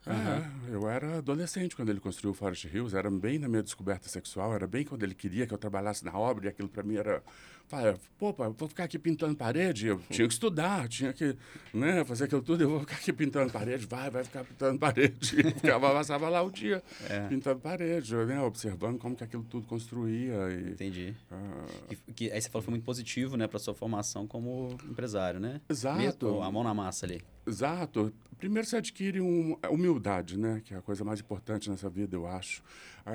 Uhum. 0.06 0.14
É, 0.14 0.74
eu 0.74 0.88
era 0.88 1.18
adolescente 1.18 1.76
quando 1.76 1.90
ele 1.90 2.00
construiu 2.00 2.32
o 2.32 2.34
Forest 2.34 2.66
Hills, 2.66 2.96
era 2.96 3.10
bem 3.10 3.38
na 3.38 3.48
minha 3.48 3.62
descoberta 3.62 4.08
sexual, 4.08 4.52
era 4.54 4.66
bem 4.66 4.84
quando 4.84 5.04
ele 5.04 5.14
queria 5.14 5.46
que 5.46 5.54
eu 5.54 5.58
trabalhasse 5.58 6.04
na 6.04 6.16
obra, 6.16 6.46
e 6.46 6.48
aquilo 6.48 6.68
para 6.68 6.82
mim 6.82 6.96
era. 6.96 7.22
Falei, 7.68 7.94
pô, 8.18 8.34
pai, 8.34 8.52
vou 8.58 8.68
ficar 8.68 8.84
aqui 8.84 8.98
pintando 8.98 9.34
parede, 9.34 9.86
eu 9.86 10.00
tinha 10.10 10.26
que 10.26 10.34
estudar, 10.34 10.88
tinha 10.88 11.12
que 11.12 11.34
né, 11.72 12.04
fazer 12.04 12.24
aquilo 12.24 12.42
tudo, 12.42 12.64
eu 12.64 12.68
vou 12.68 12.80
ficar 12.80 12.96
aqui 12.96 13.12
pintando 13.12 13.50
parede, 13.50 13.86
vai, 13.86 14.10
vai 14.10 14.24
ficar 14.24 14.44
pintando 14.44 14.78
parede. 14.78 15.36
Ficava, 15.56 15.90
passava 15.92 16.28
lá 16.28 16.42
o 16.42 16.50
dia 16.50 16.82
é. 17.08 17.28
pintando 17.28 17.60
parede, 17.60 18.14
né, 18.14 18.40
observando 18.42 18.98
como 18.98 19.16
que 19.16 19.24
aquilo 19.24 19.44
tudo 19.44 19.66
construía. 19.66 20.50
E, 20.50 20.72
Entendi. 20.72 21.14
Ah, 21.30 21.66
e, 21.90 22.12
que, 22.12 22.30
aí 22.30 22.42
você 22.42 22.50
falou 22.50 22.60
que 22.60 22.66
foi 22.66 22.72
muito 22.72 22.84
positivo 22.84 23.36
né, 23.36 23.46
para 23.46 23.58
sua 23.58 23.74
formação 23.74 24.26
como 24.26 24.76
empresário, 24.84 25.40
né? 25.40 25.60
Exato. 25.70 25.98
Mesmo, 25.98 26.42
a 26.42 26.52
mão 26.52 26.64
na 26.64 26.74
massa 26.74 27.06
ali. 27.06 27.22
Exato. 27.46 28.12
Primeiro 28.38 28.66
você 28.66 28.76
adquire 28.76 29.20
um, 29.20 29.56
humildade, 29.70 30.38
né? 30.38 30.60
Que 30.64 30.74
é 30.74 30.76
a 30.76 30.82
coisa 30.82 31.04
mais 31.04 31.20
importante 31.20 31.70
nessa 31.70 31.88
vida, 31.88 32.16
eu 32.16 32.26
acho. 32.26 32.62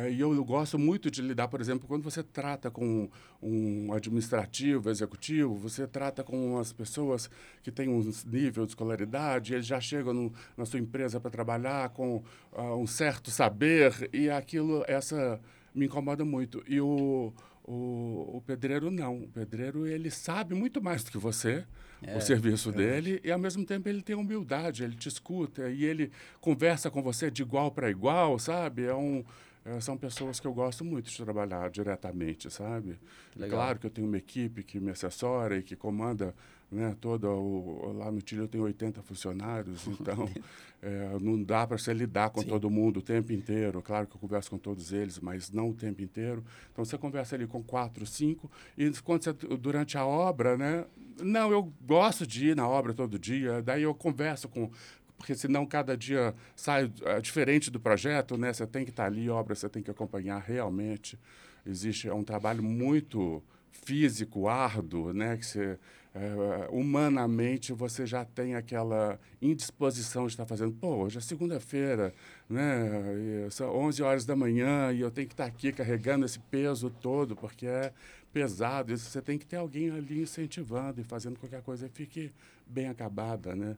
E 0.10 0.20
eu, 0.20 0.34
eu, 0.34 0.44
gosto 0.44 0.78
muito 0.78 1.10
de 1.10 1.22
lidar, 1.22 1.48
por 1.48 1.62
exemplo, 1.62 1.88
quando 1.88 2.04
você 2.04 2.22
trata 2.22 2.70
com 2.70 3.10
um 3.42 3.94
administrativo, 3.94 4.90
executivo, 4.90 5.56
você 5.56 5.88
trata 5.88 6.24
com 6.24 6.58
as 6.60 6.74
pessoas 6.74 7.30
que 7.64 7.72
têm 7.72 7.88
um 7.88 8.12
nível 8.26 8.66
de 8.66 8.72
escolaridade, 8.72 9.54
eles 9.54 9.66
já 9.66 9.80
chegam 9.80 10.14
no, 10.14 10.34
na 10.58 10.66
sua 10.66 10.80
empresa 10.80 11.20
para 11.22 11.32
trabalhar 11.32 11.90
com 11.90 12.22
uh, 12.52 12.76
um 12.76 12.88
certo 12.88 13.32
saber, 13.32 14.10
e 14.12 14.30
aquilo, 14.30 14.84
essa 14.88 15.40
me 15.74 15.86
incomoda 15.86 16.26
muito. 16.26 16.62
E 16.68 16.82
o, 16.82 17.34
o, 17.64 18.38
o 18.38 18.44
pedreiro 18.46 18.90
não. 18.90 19.24
O 19.24 19.28
pedreiro, 19.30 19.88
ele 19.88 20.10
sabe 20.10 20.54
muito 20.56 20.82
mais 20.82 21.04
do 21.04 21.12
que 21.12 21.18
você, 21.18 21.66
é, 22.02 22.16
o 22.18 22.22
serviço 22.22 22.70
é 22.70 22.74
dele 22.74 23.22
e 23.24 23.32
ao 23.32 23.40
mesmo 23.40 23.66
tempo 23.66 23.88
ele 23.90 24.02
tem 24.02 24.16
humildade, 24.16 24.84
ele 24.84 24.96
te 24.96 25.08
escuta 25.08 25.70
e 25.70 25.84
ele 25.84 26.12
conversa 26.40 26.90
com 26.90 27.02
você 27.02 27.32
de 27.32 27.42
igual 27.42 27.72
para 27.72 27.90
igual, 27.90 28.38
sabe? 28.38 28.86
É 28.86 28.96
um 28.96 29.24
é, 29.68 29.82
são 29.82 29.98
pessoas 29.98 30.40
que 30.40 30.48
eu 30.48 30.54
gosto 30.54 30.86
muito 30.86 31.10
de 31.10 31.18
trabalhar 31.18 31.70
diretamente, 31.70 32.50
sabe? 32.50 32.98
Legal. 33.36 33.60
Claro 33.60 33.80
que 33.80 33.86
eu 33.88 33.90
tenho 33.90 34.08
uma 34.08 34.18
equipe 34.18 34.64
que 34.64 34.80
me 34.80 34.92
assessora 34.92 35.58
e 35.58 35.64
que 35.64 35.76
comanda 35.76 36.34
né, 36.72 36.96
toda 37.00 37.30
o... 37.30 37.94
Lá 37.98 38.12
no 38.12 38.22
Chile 38.26 38.42
eu 38.42 38.48
tenho 38.48 38.64
80 38.66 39.02
funcionários, 39.02 39.88
então 39.88 40.30
é, 40.82 41.18
não 41.20 41.42
dá 41.42 41.66
para 41.66 41.78
você 41.78 41.94
lidar 41.94 42.30
com 42.30 42.42
Sim. 42.42 42.48
todo 42.48 42.70
mundo 42.70 42.98
o 42.98 43.02
tempo 43.02 43.32
inteiro. 43.32 43.82
Claro 43.82 44.08
que 44.08 44.16
eu 44.16 44.20
converso 44.20 44.50
com 44.50 44.58
todos 44.58 44.92
eles, 44.92 45.20
mas 45.20 45.52
não 45.52 45.70
o 45.70 45.74
tempo 45.74 46.02
inteiro. 46.02 46.44
Então 46.72 46.84
você 46.84 46.98
conversa 46.98 47.36
ali 47.36 47.48
com 47.48 47.64
quatro, 47.64 48.06
cinco, 48.06 48.52
e 48.78 48.92
quando 49.04 49.24
você, 49.24 49.34
durante 49.34 49.98
a 49.98 50.06
obra, 50.06 50.58
né? 50.58 50.86
Não, 51.22 51.52
eu 51.52 51.74
gosto 51.82 52.28
de 52.28 52.50
ir 52.50 52.56
na 52.56 52.68
obra 52.68 52.94
todo 52.94 53.18
dia, 53.18 53.62
daí 53.62 53.84
eu 53.84 53.96
converso 53.96 54.48
com 54.48 54.70
porque 55.18 55.34
senão 55.34 55.66
cada 55.66 55.98
dia 55.98 56.36
sai 56.56 56.92
é, 57.04 57.20
diferente 57.20 57.72
do 57.72 57.80
projeto, 57.80 58.38
né? 58.38 58.54
Você 58.54 58.68
tem 58.68 58.86
que 58.86 58.92
estar 58.92 59.06
ali, 59.06 59.28
obra, 59.30 59.56
você 59.56 59.68
tem 59.68 59.82
que 59.82 59.90
acompanhar 59.90 60.40
realmente. 60.40 61.18
Existe 61.66 62.08
é 62.08 62.14
um 62.14 62.24
trabalho 62.24 62.64
muito 62.64 63.44
físico, 63.72 64.48
árduo, 64.48 65.12
né? 65.14 65.36
Que 65.38 65.46
você, 65.46 65.80
é, 66.20 66.68
humanamente 66.72 67.72
você 67.72 68.06
já 68.06 68.26
tem 68.26 68.56
aquela 68.56 69.20
indisposição 69.42 70.26
de 70.26 70.34
estar 70.34 70.46
fazendo. 70.46 70.72
Pô, 70.74 71.04
hoje 71.04 71.18
é 71.18 71.22
segunda-feira, 71.22 72.14
né? 72.50 73.46
E 73.48 73.52
são 73.52 73.70
11 73.76 74.02
horas 74.02 74.26
da 74.26 74.36
manhã 74.36 74.92
e 74.92 75.02
eu 75.02 75.12
tenho 75.12 75.28
que 75.28 75.34
estar 75.34 75.46
aqui 75.46 75.72
carregando 75.72 76.26
esse 76.26 76.40
peso 76.40 76.90
todo 76.90 77.36
porque 77.36 77.68
é 77.68 77.94
pesado. 78.34 78.92
Isso 78.92 79.10
você 79.10 79.22
tem 79.22 79.38
que 79.38 79.46
ter 79.46 79.58
alguém 79.58 79.92
ali 79.92 80.22
incentivando 80.22 81.02
e 81.02 81.04
fazendo 81.04 81.40
com 81.40 81.48
que 81.48 81.56
coisa 81.62 81.90
fique 81.94 82.32
bem 82.66 82.88
acabada, 82.88 83.56
né? 83.56 83.76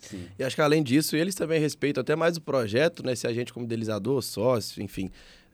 Sim. 0.00 0.26
E 0.38 0.44
acho 0.44 0.56
que 0.56 0.62
além 0.62 0.82
disso, 0.82 1.16
eles 1.16 1.34
também 1.34 1.60
respeitam 1.60 2.00
até 2.00 2.16
mais 2.16 2.36
o 2.36 2.40
projeto, 2.40 3.04
né? 3.04 3.14
Se 3.14 3.26
a 3.26 3.32
gente 3.32 3.52
como 3.52 3.66
idealizador, 3.66 4.22
sócio, 4.22 4.82
enfim, 4.82 5.10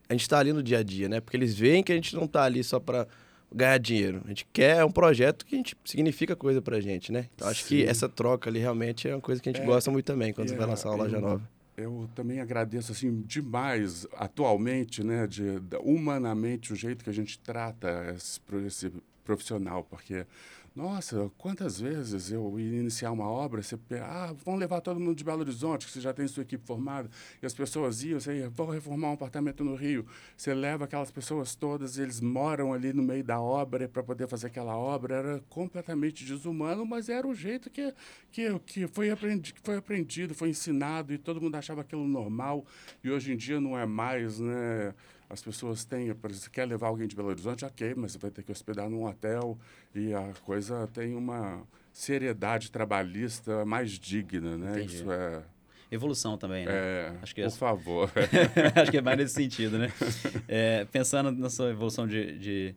a 0.08 0.12
gente 0.12 0.22
está 0.22 0.38
ali 0.38 0.52
no 0.52 0.62
dia 0.62 0.78
a 0.78 0.82
dia, 0.82 1.08
né? 1.08 1.20
Porque 1.20 1.36
eles 1.36 1.54
veem 1.54 1.82
que 1.82 1.92
a 1.92 1.94
gente 1.94 2.14
não 2.14 2.24
está 2.24 2.44
ali 2.44 2.64
só 2.64 2.80
para 2.80 3.06
ganhar 3.52 3.78
dinheiro. 3.78 4.22
A 4.24 4.28
gente 4.28 4.46
quer 4.52 4.84
um 4.84 4.90
projeto 4.90 5.44
que 5.44 5.54
a 5.54 5.58
gente 5.58 5.76
significa 5.84 6.36
coisa 6.36 6.62
para 6.62 6.76
a 6.76 6.80
gente, 6.80 7.10
né? 7.10 7.28
Então 7.34 7.48
acho 7.48 7.62
Sim. 7.62 7.68
que 7.68 7.84
essa 7.84 8.08
troca 8.08 8.48
ali 8.48 8.60
realmente 8.60 9.08
é 9.08 9.14
uma 9.14 9.20
coisa 9.20 9.42
que 9.42 9.48
a 9.48 9.52
gente 9.52 9.62
é, 9.62 9.66
gosta 9.66 9.90
muito 9.90 10.06
também 10.06 10.32
quando 10.32 10.48
é, 10.48 10.50
você 10.50 10.56
vai 10.56 10.66
lançar 10.66 10.90
uma 10.90 11.04
loja 11.04 11.16
eu, 11.16 11.20
nova. 11.20 11.50
Eu 11.76 12.08
também 12.14 12.40
agradeço 12.40 12.92
assim 12.92 13.22
demais 13.22 14.06
atualmente, 14.14 15.02
né, 15.02 15.26
de 15.26 15.60
humanamente 15.82 16.72
o 16.72 16.76
jeito 16.76 17.02
que 17.02 17.10
a 17.10 17.14
gente 17.14 17.38
trata 17.38 18.14
esse, 18.16 18.40
esse 18.66 18.92
profissional, 19.24 19.84
porque 19.84 20.26
nossa, 20.74 21.30
quantas 21.36 21.80
vezes 21.80 22.30
eu 22.30 22.58
ia 22.58 22.78
iniciar 22.78 23.10
uma 23.10 23.28
obra, 23.28 23.60
você, 23.62 23.76
ah, 24.02 24.32
vamos 24.44 24.60
levar 24.60 24.80
todo 24.80 25.00
mundo 25.00 25.16
de 25.16 25.24
Belo 25.24 25.40
Horizonte, 25.40 25.86
que 25.86 25.92
você 25.92 26.00
já 26.00 26.12
tem 26.12 26.28
sua 26.28 26.42
equipe 26.42 26.64
formada, 26.64 27.10
e 27.42 27.46
as 27.46 27.52
pessoas 27.52 28.04
iam, 28.04 28.20
você 28.20 28.38
ia, 28.38 28.48
vou 28.48 28.70
reformar 28.70 29.10
um 29.10 29.14
apartamento 29.14 29.64
no 29.64 29.74
Rio. 29.74 30.06
Você 30.36 30.54
leva 30.54 30.84
aquelas 30.84 31.10
pessoas 31.10 31.54
todas, 31.54 31.98
eles 31.98 32.20
moram 32.20 32.72
ali 32.72 32.92
no 32.92 33.02
meio 33.02 33.24
da 33.24 33.40
obra 33.40 33.88
para 33.88 34.02
poder 34.02 34.28
fazer 34.28 34.46
aquela 34.46 34.76
obra. 34.76 35.16
Era 35.16 35.44
completamente 35.48 36.24
desumano, 36.24 36.86
mas 36.86 37.08
era 37.08 37.26
o 37.26 37.34
jeito 37.34 37.68
que, 37.68 37.92
que, 38.30 38.58
que 38.60 38.86
foi, 38.86 39.10
aprendi, 39.10 39.54
foi 39.62 39.76
aprendido, 39.76 40.34
foi 40.34 40.50
ensinado, 40.50 41.12
e 41.12 41.18
todo 41.18 41.40
mundo 41.40 41.56
achava 41.56 41.80
aquilo 41.80 42.06
normal, 42.06 42.64
e 43.02 43.10
hoje 43.10 43.32
em 43.32 43.36
dia 43.36 43.60
não 43.60 43.78
é 43.78 43.84
mais, 43.86 44.38
né? 44.38 44.94
As 45.30 45.40
pessoas 45.40 45.84
têm, 45.84 46.12
por 46.12 46.30
exemplo, 46.30 46.50
quer 46.50 46.66
levar 46.66 46.88
alguém 46.88 47.06
de 47.06 47.14
Belo 47.14 47.28
Horizonte, 47.28 47.64
ok, 47.64 47.94
mas 47.96 48.12
você 48.12 48.18
vai 48.18 48.30
ter 48.32 48.42
que 48.42 48.50
hospedar 48.50 48.90
num 48.90 49.06
hotel 49.06 49.56
e 49.94 50.12
a 50.12 50.32
coisa 50.44 50.88
tem 50.88 51.14
uma 51.14 51.62
seriedade 51.92 52.70
trabalhista 52.70 53.64
mais 53.64 53.92
digna, 53.92 54.58
né? 54.58 54.72
Entendi. 54.72 54.96
Isso 54.96 55.12
é 55.12 55.42
evolução 55.90 56.36
também, 56.36 56.66
né? 56.66 56.72
É, 56.72 57.12
Acho 57.22 57.34
que 57.34 57.42
é 57.42 57.44
por 57.44 57.56
favor. 57.56 58.12
Acho 58.80 58.90
que 58.90 58.98
é 58.98 59.02
mais 59.02 59.18
nesse 59.18 59.34
sentido, 59.34 59.78
né? 59.78 59.92
É, 60.46 60.84
pensando 60.86 61.32
na 61.32 61.50
sua 61.50 61.70
evolução 61.70 62.06
de, 62.06 62.38
de, 62.38 62.74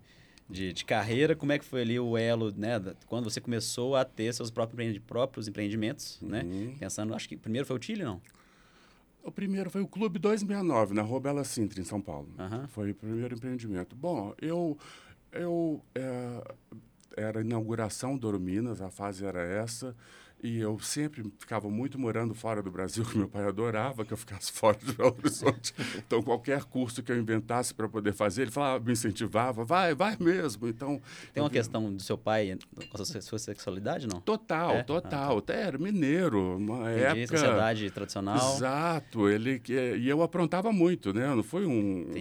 de, 0.49 0.73
de, 0.73 0.85
carreira, 0.85 1.35
como 1.35 1.51
é 1.51 1.59
que 1.59 1.65
foi 1.65 1.81
ali 1.81 1.99
o 1.99 2.17
elo, 2.17 2.53
né? 2.55 2.81
Quando 3.07 3.29
você 3.29 3.39
começou 3.39 3.95
a 3.95 4.03
ter 4.03 4.33
seus 4.33 4.49
próprios, 4.49 4.97
próprios 4.99 5.47
empreendimentos, 5.47 6.19
né? 6.21 6.43
uhum. 6.43 6.65
né? 6.65 6.75
Pensando, 6.79 7.13
acho 7.13 7.29
que 7.29 7.37
primeiro 7.37 7.67
foi 7.67 7.77
o 7.77 7.81
Chile, 7.81 8.03
não? 8.03 8.21
O 9.23 9.31
primeiro 9.31 9.69
foi 9.69 9.81
o 9.81 9.87
Clube 9.87 10.19
269, 10.19 10.93
na 10.93 11.01
Rua 11.01 11.19
Bela 11.21 11.43
Sintra, 11.45 11.79
em 11.79 11.85
São 11.85 12.01
Paulo. 12.01 12.27
Uhum. 12.37 12.67
Foi 12.67 12.91
o 12.91 12.95
primeiro 12.95 13.33
empreendimento. 13.33 13.95
Bom, 13.95 14.33
eu, 14.41 14.77
eu 15.31 15.81
é, 15.95 16.43
era 17.15 17.39
a 17.39 17.41
inauguração 17.41 18.17
do 18.17 18.25
Ouro 18.27 18.39
Minas, 18.39 18.81
a 18.81 18.89
fase 18.89 19.25
era 19.25 19.41
essa. 19.41 19.95
E 20.43 20.59
eu 20.59 20.77
sempre 20.79 21.23
ficava 21.39 21.69
muito 21.69 21.97
morando 21.97 22.35
fora 22.35 22.61
do 22.61 22.69
Brasil, 22.69 23.05
que 23.09 23.17
meu 23.17 23.29
pai 23.29 23.45
adorava 23.45 24.03
que 24.03 24.11
eu 24.11 24.17
ficasse 24.17 24.51
fora 24.53 24.77
de 24.77 24.91
Belo 24.91 25.15
Horizonte. 25.17 25.73
Então, 25.97 26.21
qualquer 26.21 26.65
curso 26.65 27.01
que 27.01 27.13
eu 27.13 27.17
inventasse 27.17 27.73
para 27.73 27.87
poder 27.87 28.11
fazer, 28.13 28.41
ele 28.43 28.51
falava, 28.51 28.83
me 28.83 28.91
incentivava, 28.91 29.63
vai, 29.63 29.95
vai 29.95 30.17
mesmo. 30.19 30.67
Então, 30.67 31.01
Tem 31.33 31.41
uma 31.41 31.47
eu, 31.47 31.51
questão 31.51 31.93
do 31.93 32.03
seu 32.03 32.17
pai 32.17 32.57
com 32.89 33.01
a 33.01 33.05
sua 33.05 33.39
sexualidade, 33.39 34.05
não? 34.05 34.19
Total, 34.19 34.75
é? 34.75 34.83
total. 34.83 35.37
Ah, 35.37 35.41
tá. 35.41 35.53
Era 35.53 35.77
mineiro, 35.77 36.57
uma 36.57 36.91
Entendi, 36.91 37.21
época... 37.21 37.37
sociedade 37.37 37.89
tradicional. 37.91 38.55
Exato. 38.55 39.29
Ele, 39.29 39.59
que, 39.59 39.73
e 39.73 40.09
eu 40.09 40.21
aprontava 40.21 40.73
muito, 40.73 41.13
né? 41.13 41.25
Eu 41.25 41.37
não 41.37 41.43
fui 41.43 41.65
um, 41.65 42.11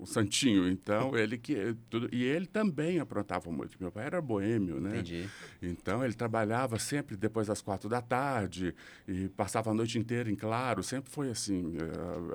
um, 0.00 0.06
santinho. 0.06 0.66
Então, 0.66 1.14
ele 1.14 1.36
que... 1.36 1.76
Tudo, 1.90 2.08
e 2.10 2.24
ele 2.24 2.46
também 2.46 3.00
aprontava 3.00 3.50
muito. 3.50 3.76
Meu 3.78 3.92
pai 3.92 4.06
era 4.06 4.22
boêmio, 4.22 4.80
né? 4.80 4.94
Entendi. 4.94 5.28
Então, 5.60 6.02
ele 6.02 6.14
trabalhava 6.14 6.78
sempre 6.78 7.16
depois 7.16 7.33
depois 7.34 7.48
das 7.48 7.60
quatro 7.60 7.88
da 7.88 8.00
tarde 8.00 8.72
e 9.08 9.28
passava 9.30 9.72
a 9.72 9.74
noite 9.74 9.98
inteira 9.98 10.30
em 10.30 10.36
claro. 10.36 10.84
Sempre 10.84 11.10
foi 11.10 11.30
assim. 11.30 11.76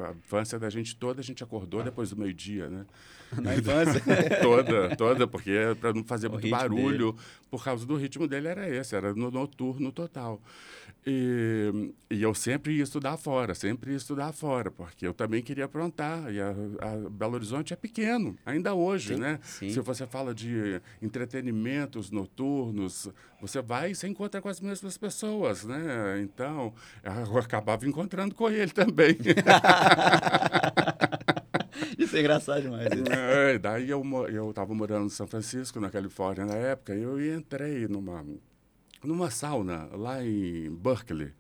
A, 0.04 0.10
a 0.10 0.12
infância 0.12 0.60
da 0.60 0.70
gente 0.70 0.94
toda, 0.98 1.22
a 1.22 1.24
gente 1.24 1.42
acordou 1.42 1.82
depois 1.82 2.10
do 2.10 2.18
meio-dia, 2.18 2.70
né? 2.70 2.86
Na 3.42 3.56
infância? 3.56 4.02
toda, 4.44 4.96
toda, 4.98 5.26
porque 5.26 5.52
para 5.80 5.94
não 5.94 6.04
fazer 6.04 6.28
o 6.28 6.32
muito 6.32 6.50
barulho, 6.50 7.14
dele. 7.14 7.26
por 7.50 7.64
causa 7.64 7.86
do 7.86 7.96
ritmo 7.96 8.28
dele 8.28 8.50
era 8.50 8.68
esse, 8.68 8.94
era 8.94 9.14
no 9.14 9.32
noturno 9.32 9.92
total. 9.92 10.42
E, 11.08 11.94
e, 12.10 12.22
eu 12.22 12.36
sempre 12.36 12.74
ia 12.74 12.84
estudar 12.84 13.16
fora, 13.16 13.56
sempre 13.56 13.92
ia 13.92 13.98
estudar 13.98 14.34
fora, 14.34 14.70
porque 14.70 15.08
eu 15.08 15.14
também 15.14 15.42
queria 15.42 15.66
aprontar. 15.66 16.32
E 16.32 16.42
a, 16.42 16.50
a 16.82 17.10
Belo 17.10 17.36
Horizonte 17.36 17.74
é 17.74 17.76
pequeno, 17.76 18.38
ainda 18.46 18.74
hoje, 18.74 19.16
sim, 19.16 19.20
né? 19.20 19.40
Sim. 19.42 19.70
Se 19.70 19.80
você 19.80 20.06
fala 20.06 20.36
de 20.36 20.82
entretenimentos 21.02 22.12
noturnos, 22.12 23.10
você 23.40 23.62
vai 23.62 23.92
e 23.92 23.96
você 23.96 24.08
encontra 24.08 24.42
com 24.42 24.50
as 24.50 24.60
mesmas 24.60 24.98
pessoas, 24.98 25.64
né? 25.64 26.20
Então, 26.22 26.74
eu 27.04 27.38
acabava 27.38 27.88
encontrando 27.88 28.36
com 28.36 28.50
ele 28.50 28.72
também. 28.72 29.18
Isso 31.98 32.16
é 32.16 32.20
engraçado 32.20 32.62
demais. 32.62 32.88
É, 33.10 33.58
daí 33.58 33.90
eu 33.90 34.04
eu 34.30 34.50
estava 34.50 34.74
morando 34.74 35.06
em 35.06 35.10
São 35.10 35.28
Francisco, 35.28 35.80
na 35.80 35.90
Califórnia, 35.90 36.46
na 36.46 36.56
época, 36.56 36.96
e 36.96 37.02
eu 37.02 37.36
entrei 37.36 37.88
numa 37.88 38.26
numa 39.04 39.30
sauna 39.30 39.90
lá 39.94 40.24
em 40.24 40.70
Berkeley. 40.70 41.34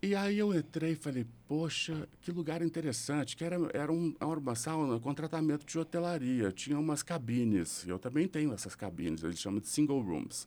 E 0.00 0.14
aí 0.14 0.38
eu 0.38 0.54
entrei 0.54 0.92
e 0.92 0.96
falei, 0.96 1.26
poxa, 1.48 2.08
que 2.20 2.30
lugar 2.30 2.62
interessante, 2.62 3.36
que 3.36 3.42
era, 3.42 3.56
era, 3.74 3.92
um, 3.92 4.14
uma 4.20 4.54
sauna 4.54 5.00
com 5.00 5.12
tratamento 5.12 5.66
de 5.66 5.76
hotelaria, 5.76 6.52
tinha 6.52 6.78
umas 6.78 7.02
cabines, 7.02 7.84
eu 7.84 7.98
também 7.98 8.28
tenho 8.28 8.52
essas 8.52 8.76
cabines, 8.76 9.24
eles 9.24 9.40
chamam 9.40 9.58
de 9.58 9.66
single 9.66 10.00
rooms. 10.00 10.46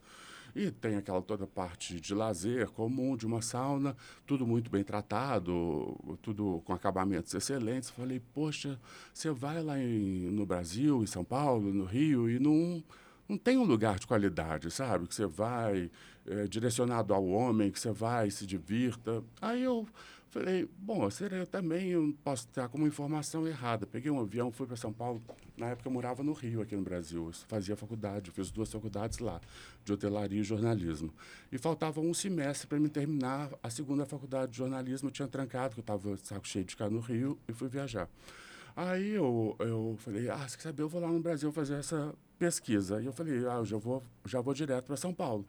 E 0.55 0.71
tem 0.71 0.95
aquela 0.95 1.21
toda 1.21 1.45
parte 1.47 1.99
de 1.99 2.13
lazer 2.13 2.69
comum, 2.69 3.15
de 3.15 3.25
uma 3.25 3.41
sauna, 3.41 3.95
tudo 4.25 4.45
muito 4.45 4.69
bem 4.69 4.83
tratado, 4.83 5.97
tudo 6.21 6.61
com 6.65 6.73
acabamentos 6.73 7.33
excelentes. 7.33 7.89
Falei, 7.89 8.21
poxa, 8.33 8.79
você 9.13 9.31
vai 9.31 9.61
lá 9.61 9.79
em, 9.79 10.29
no 10.29 10.45
Brasil, 10.45 11.03
em 11.03 11.07
São 11.07 11.23
Paulo, 11.23 11.73
no 11.73 11.85
Rio, 11.85 12.29
e 12.29 12.37
não, 12.37 12.83
não 13.29 13.37
tem 13.37 13.57
um 13.57 13.63
lugar 13.63 13.97
de 13.97 14.07
qualidade, 14.07 14.69
sabe? 14.71 15.07
Que 15.07 15.15
você 15.15 15.25
vai 15.25 15.89
é, 16.27 16.47
direcionado 16.47 17.13
ao 17.13 17.25
homem, 17.25 17.71
que 17.71 17.79
você 17.79 17.91
vai, 17.91 18.29
se 18.29 18.45
divirta. 18.45 19.23
Aí 19.41 19.63
eu 19.63 19.87
Falei, 20.31 20.65
bom, 20.77 21.09
eu 21.29 21.45
também 21.45 21.89
eu 21.89 22.15
posso 22.23 22.47
estar 22.47 22.69
com 22.69 22.77
uma 22.77 22.87
informação 22.87 23.45
errada. 23.45 23.85
Peguei 23.85 24.09
um 24.09 24.17
avião, 24.17 24.49
fui 24.49 24.65
para 24.65 24.77
São 24.77 24.93
Paulo. 24.93 25.21
Na 25.57 25.67
época 25.67 25.89
eu 25.89 25.91
morava 25.91 26.23
no 26.23 26.31
Rio, 26.31 26.61
aqui 26.61 26.73
no 26.73 26.81
Brasil. 26.81 27.25
Eu 27.25 27.33
fazia 27.49 27.75
faculdade, 27.75 28.31
fiz 28.31 28.49
duas 28.49 28.71
faculdades 28.71 29.19
lá, 29.19 29.41
de 29.83 29.91
hotelaria 29.91 30.39
e 30.39 30.43
jornalismo. 30.43 31.13
E 31.51 31.57
faltava 31.57 31.99
um 31.99 32.13
semestre 32.13 32.65
para 32.65 32.79
me 32.79 32.87
terminar 32.87 33.49
a 33.61 33.69
segunda 33.69 34.05
faculdade 34.05 34.53
de 34.53 34.59
jornalismo. 34.59 35.09
Eu 35.09 35.11
tinha 35.11 35.27
trancado, 35.27 35.75
porque 35.75 35.91
eu 35.91 35.95
estava 35.95 36.17
saco 36.23 36.47
cheio 36.47 36.63
de 36.63 36.71
ficar 36.71 36.89
no 36.89 37.01
Rio 37.01 37.37
e 37.49 37.51
fui 37.51 37.67
viajar. 37.67 38.07
Aí 38.73 39.09
eu, 39.09 39.57
eu 39.59 39.97
falei, 39.99 40.29
ah, 40.29 40.47
você 40.47 40.55
quer 40.55 40.63
saber, 40.63 40.83
eu 40.83 40.87
vou 40.87 41.01
lá 41.01 41.09
no 41.09 41.19
Brasil 41.19 41.51
fazer 41.51 41.73
essa 41.73 42.15
pesquisa. 42.39 43.01
E 43.01 43.05
eu 43.05 43.11
falei, 43.11 43.45
ah, 43.49 43.55
eu 43.55 43.65
já 43.65 43.75
vou, 43.75 44.01
já 44.23 44.39
vou 44.39 44.53
direto 44.53 44.85
para 44.85 44.95
São 44.95 45.13
Paulo. 45.13 45.45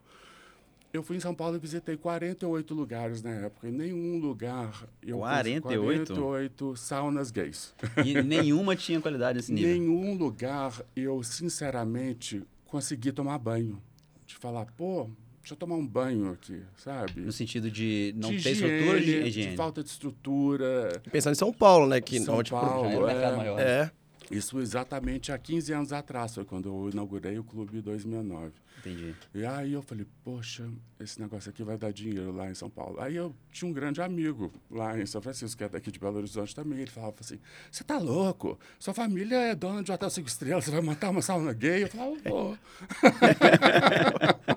Eu 0.93 1.03
fui 1.03 1.17
em 1.17 1.21
São 1.21 1.35
Paulo 1.35 1.57
e 1.57 1.59
visitei 1.59 1.97
48 1.97 2.75
lugares 2.75 3.23
na 3.23 3.31
época. 3.31 3.67
Em 3.67 3.73
nenhum 3.73 4.19
lugar. 4.19 4.87
Eu 5.03 5.19
48? 5.19 6.15
48 6.15 6.77
saunas 6.77 7.31
gays. 7.31 7.75
E 8.05 8.21
nenhuma 8.23 8.77
tinha 8.77 9.01
qualidade 9.01 9.39
nesse 9.39 9.53
nível? 9.53 9.71
Nenhum 9.71 10.15
lugar 10.15 10.83
eu, 10.95 11.23
sinceramente, 11.23 12.43
consegui 12.67 13.11
tomar 13.11 13.39
banho. 13.39 13.83
De 14.27 14.35
falar, 14.35 14.67
pô, 14.77 15.09
deixa 15.41 15.55
eu 15.55 15.57
tomar 15.57 15.77
um 15.77 15.87
banho 15.87 16.31
aqui, 16.31 16.61
sabe? 16.77 17.21
No 17.21 17.33
sentido 17.33 17.71
de 17.71 18.15
não 18.17 18.31
de 18.31 18.43
ter 18.43 18.51
higiene, 18.51 18.73
estrutura 18.73 19.01
de 19.01 19.11
higiene. 19.29 19.51
De 19.53 19.57
falta 19.57 19.83
de 19.83 19.89
estrutura. 19.89 21.03
Pensando 21.11 21.33
em 21.33 21.39
São 21.39 21.53
Paulo, 21.55 21.87
né? 21.87 22.03
Que 22.03 22.21
São 22.21 22.37
onde 22.37 22.51
Paulo, 22.51 23.09
é. 23.09 23.37
maior. 23.37 23.57
né? 23.57 23.63
É. 23.63 23.91
Isso 24.33 24.59
exatamente 24.61 25.31
há 25.31 25.39
15 25.39 25.73
anos 25.73 25.93
atrás, 25.93 26.35
foi 26.35 26.45
quando 26.45 26.69
eu 26.69 26.91
inaugurei 26.91 27.39
o 27.39 27.45
clube 27.45 27.79
em 27.79 27.81
2009. 27.81 28.53
Entendi. 28.79 29.15
E 29.35 29.45
aí 29.45 29.73
eu 29.73 29.83
falei, 29.83 30.07
poxa, 30.25 30.69
esse 30.99 31.21
negócio 31.21 31.51
aqui 31.51 31.62
vai 31.62 31.77
dar 31.79 31.93
dinheiro 31.93 32.33
lá 32.33 32.51
em 32.51 32.55
São 32.55 32.69
Paulo. 32.69 33.01
Aí 33.01 33.15
eu 33.15 33.35
tinha 33.53 33.69
um 33.71 33.73
grande 33.73 34.03
amigo 34.03 34.53
lá 34.71 34.99
em 34.99 35.07
São 35.07 35.23
Francisco, 35.23 35.57
que 35.59 35.65
é 35.65 35.69
daqui 35.69 35.93
de 35.93 36.01
Belo 36.01 36.17
Horizonte 36.17 36.55
também. 36.55 36.81
Ele 36.81 36.91
falava 36.91 37.15
assim, 37.21 37.39
você 37.71 37.85
tá 37.85 37.99
louco? 37.99 38.59
Sua 38.81 38.93
família 38.93 39.37
é 39.37 39.55
dona 39.55 39.83
de 39.83 39.93
hotel 39.93 40.11
cinco 40.11 40.29
estrelas, 40.29 40.65
você 40.65 40.71
vai 40.73 40.81
montar 40.81 41.11
uma 41.11 41.23
sauna 41.23 41.53
gay? 41.53 41.85
Eu 41.85 41.89
falava, 41.89 42.17
vou. 42.25 42.59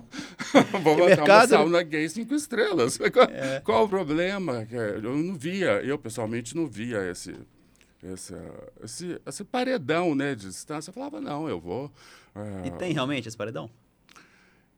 Vou 0.72 0.94
montar 0.98 1.03
uma 1.03 1.05
mercado- 1.08 1.50
sauna 1.50 1.84
gay 1.84 2.08
cinco 2.10 2.34
estrelas. 2.34 2.98
Qual, 3.12 3.27
qual 3.63 3.86
o 3.86 3.89
problema? 3.89 4.67
Eu 4.72 5.15
não 5.17 5.36
via, 5.36 5.82
eu 5.84 5.98
pessoalmente 5.98 6.55
não 6.55 6.67
via 6.67 7.10
esse... 7.10 7.36
Esse, 8.13 8.33
esse, 8.83 9.21
esse 9.25 9.43
paredão 9.43 10.13
né, 10.13 10.35
de 10.35 10.47
distância. 10.47 10.89
Eu 10.89 10.93
falava, 10.93 11.19
não, 11.19 11.47
eu 11.50 11.59
vou. 11.59 11.91
é, 12.35 12.67
E 12.67 12.71
tem 12.71 12.93
realmente 12.93 13.27
esse 13.27 13.38
paredão? 13.38 13.69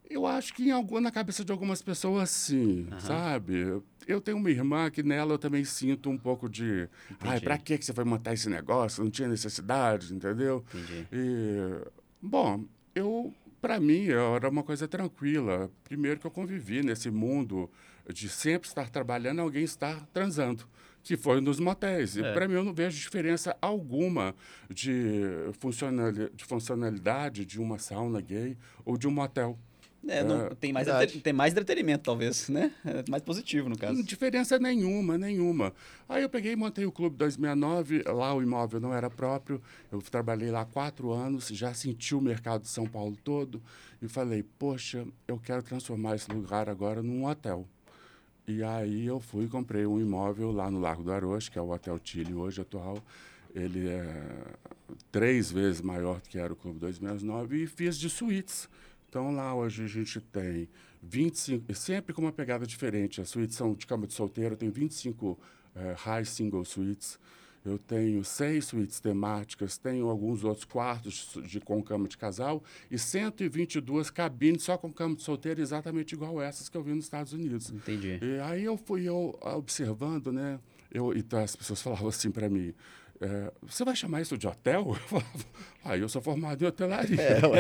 eu 0.10 0.25
acho 0.25 0.53
que 0.53 0.63
em 0.63 0.72
algum, 0.72 1.01
na 1.01 1.12
cabeça 1.12 1.43
de 1.43 1.51
algumas 1.51 1.81
pessoas, 1.81 2.29
sim, 2.29 2.88
sabe? 3.00 3.81
Eu 4.07 4.22
tenho 4.22 4.38
uma 4.38 4.50
irmã 4.50 4.89
que 4.89 5.03
nela 5.03 5.34
eu 5.34 5.38
também 5.38 5.65
sinto 5.65 6.10
um 6.10 6.17
pouco 6.17 6.48
de... 6.48 6.88
Ai, 7.19 7.31
Entendi. 7.31 7.41
pra 7.43 7.57
que 7.57 7.77
você 7.77 7.91
foi 7.91 8.05
montar 8.05 8.34
esse 8.34 8.50
negócio? 8.50 9.03
Não 9.03 9.12
tinha 9.12 9.27
necessidade, 9.27 10.13
entendeu? 10.13 10.63
Entendi. 10.74 11.07
E, 11.12 11.88
bom, 12.22 12.63
eu... 12.96 13.34
Para 13.60 13.79
mim, 13.81 14.07
era 14.07 14.48
uma 14.50 14.63
coisa 14.63 14.88
tranquila. 14.88 15.69
Primeiro 15.84 16.19
que 16.19 16.27
eu 16.27 16.31
convivi 16.31 16.84
nesse 16.84 17.10
mundo 17.10 17.69
de 18.13 18.29
sempre 18.29 18.69
estar 18.69 18.89
trabalhando, 18.89 19.41
alguém 19.41 19.63
estar 19.63 20.05
transando, 20.13 20.63
que 21.08 21.18
foi 21.18 21.40
nos 21.42 21.60
motéis. 21.60 22.16
E 22.18 22.22
É. 22.24 22.34
para 22.34 22.48
mim, 22.48 22.56
eu 22.56 22.64
não 22.64 22.74
vejo 22.74 22.98
diferença 23.00 23.56
alguma 23.62 24.36
de, 24.70 25.22
funcionali 25.60 26.30
de 26.36 26.44
funcionalidade 26.46 27.46
de 27.46 27.60
uma 27.60 27.80
sauna 27.80 28.20
gay 28.22 28.58
ou 28.86 28.98
de 28.98 29.08
um 29.08 29.12
motel. 29.12 29.58
É, 30.08 30.24
não- 30.24 30.46
É, 30.46 30.50
tem, 30.56 30.72
mais 30.72 30.88
tem 31.22 31.34
mais 31.34 31.52
entretenimento, 31.54 32.04
talvez, 32.04 32.48
né? 32.50 32.72
É 32.86 33.04
mais 33.10 33.22
positivo, 33.24 33.68
no 33.68 33.78
caso. 33.78 34.02
Diferença 34.04 34.58
nenhuma, 34.60 35.18
nenhuma. 35.18 35.74
Aí 36.08 36.22
eu 36.24 36.30
peguei 36.30 36.54
e 36.54 36.56
montei 36.56 36.86
o 36.86 36.92
Clube 36.92 37.18
269, 37.18 38.04
lá 38.06 38.34
o 38.34 38.42
imóvel 38.42 38.80
não 38.80 38.94
era 38.94 39.10
próprio, 39.10 39.62
eu 39.92 40.02
trabalhei 40.02 40.50
lá 40.52 40.64
quatro 40.64 41.12
anos, 41.12 41.48
já 41.50 41.74
senti 41.74 42.16
o 42.16 42.22
mercado 42.22 42.62
de 42.62 42.70
São 42.70 42.86
Paulo 42.86 43.18
todo 43.22 43.62
e 44.02 44.08
falei, 44.08 44.44
poxa, 44.58 45.06
eu 45.28 45.38
quero 45.40 45.62
transformar 45.64 46.16
esse 46.16 46.31
lugar 46.31 46.70
agora 46.70 47.01
num 47.01 47.25
hotel. 47.25 47.68
E 48.50 48.64
aí 48.64 49.05
eu 49.05 49.20
fui 49.20 49.44
e 49.44 49.50
comprei 49.50 49.86
um 49.86 50.00
imóvel 50.00 50.53
lá 50.53 50.72
no 50.72 50.79
Largo 50.79 51.03
do 51.03 51.12
Aroche, 51.12 51.51
que 51.51 51.60
é 51.60 51.62
o 51.62 51.70
Hotel 51.70 52.00
Chile 52.01 52.33
hoje 52.33 52.62
atual. 52.62 52.98
Ele 53.53 53.90
é 53.90 54.55
três 55.12 55.51
vezes 55.51 55.81
maior 55.81 56.22
do 56.22 56.29
que 56.29 56.38
era 56.38 56.53
o 56.53 56.55
Clube 56.55 56.79
269 56.79 57.64
e 57.64 57.68
fiz 57.68 57.98
de 58.00 58.10
suítes. 58.10 58.70
Então 59.10 59.36
lá 59.36 59.53
hoje 59.53 59.83
a 59.83 59.88
gente 59.88 60.22
tem 60.22 60.70
25, 61.03 61.70
e 61.70 61.75
sempre 61.75 62.14
com 62.14 62.22
uma 62.22 62.31
pegada 62.31 62.66
diferente. 62.66 63.20
As 63.20 63.27
suítes 63.27 63.57
são 63.57 63.74
de 63.74 63.86
cama 63.86 64.07
de 64.07 64.14
solteiro, 64.14 64.55
tenho 64.55 64.72
25 64.72 65.38
eh, 65.75 65.96
high 65.98 66.24
single 66.24 66.64
suites. 66.64 67.20
Eu 67.65 67.77
tenho 67.77 68.24
seis 68.24 68.65
suítes 68.65 69.00
temáticas, 69.00 69.77
tenho 69.77 70.07
alguns 70.09 70.43
outros 70.43 70.63
quartos 70.65 71.37
de, 71.46 71.59
com 71.59 71.81
cama 71.83 72.07
de 72.07 72.17
casal 72.17 72.63
e 72.89 72.98
122 72.98 74.09
cabines 74.09 74.63
só 74.63 74.77
com 74.77 74.91
cama 74.91 75.15
de 75.15 75.24
solteiro, 75.24 75.61
exatamente 75.61 76.13
igual 76.13 76.41
essas 76.41 76.70
que 76.70 76.77
eu 76.77 76.83
vi 76.83 76.93
nos 76.93 77.03
Estados 77.05 77.33
Unidos. 77.33 77.70
Entendi. 77.70 78.20
E 78.22 78.39
aí 78.41 78.63
eu 78.63 78.77
fui 78.77 79.03
eu 79.07 79.37
observando, 79.41 80.31
né? 80.31 80.59
Eu, 80.91 81.13
então 81.15 81.39
as 81.39 81.55
pessoas 81.55 81.81
falavam 81.81 82.07
assim 82.07 82.31
para 82.31 82.50
mim: 82.50 82.74
é, 83.20 83.51
você 83.63 83.83
vai 83.83 83.96
chamar 83.96 84.22
isso 84.22 84.37
de 84.37 84.48
hotel? 84.48 84.85
Eu 84.87 84.96
falava, 84.96 85.27
ah, 85.83 85.98
eu 85.98 86.07
sou 86.07 86.22
formado 86.22 86.63
em 86.63 86.67
hotelaria. 86.67 87.17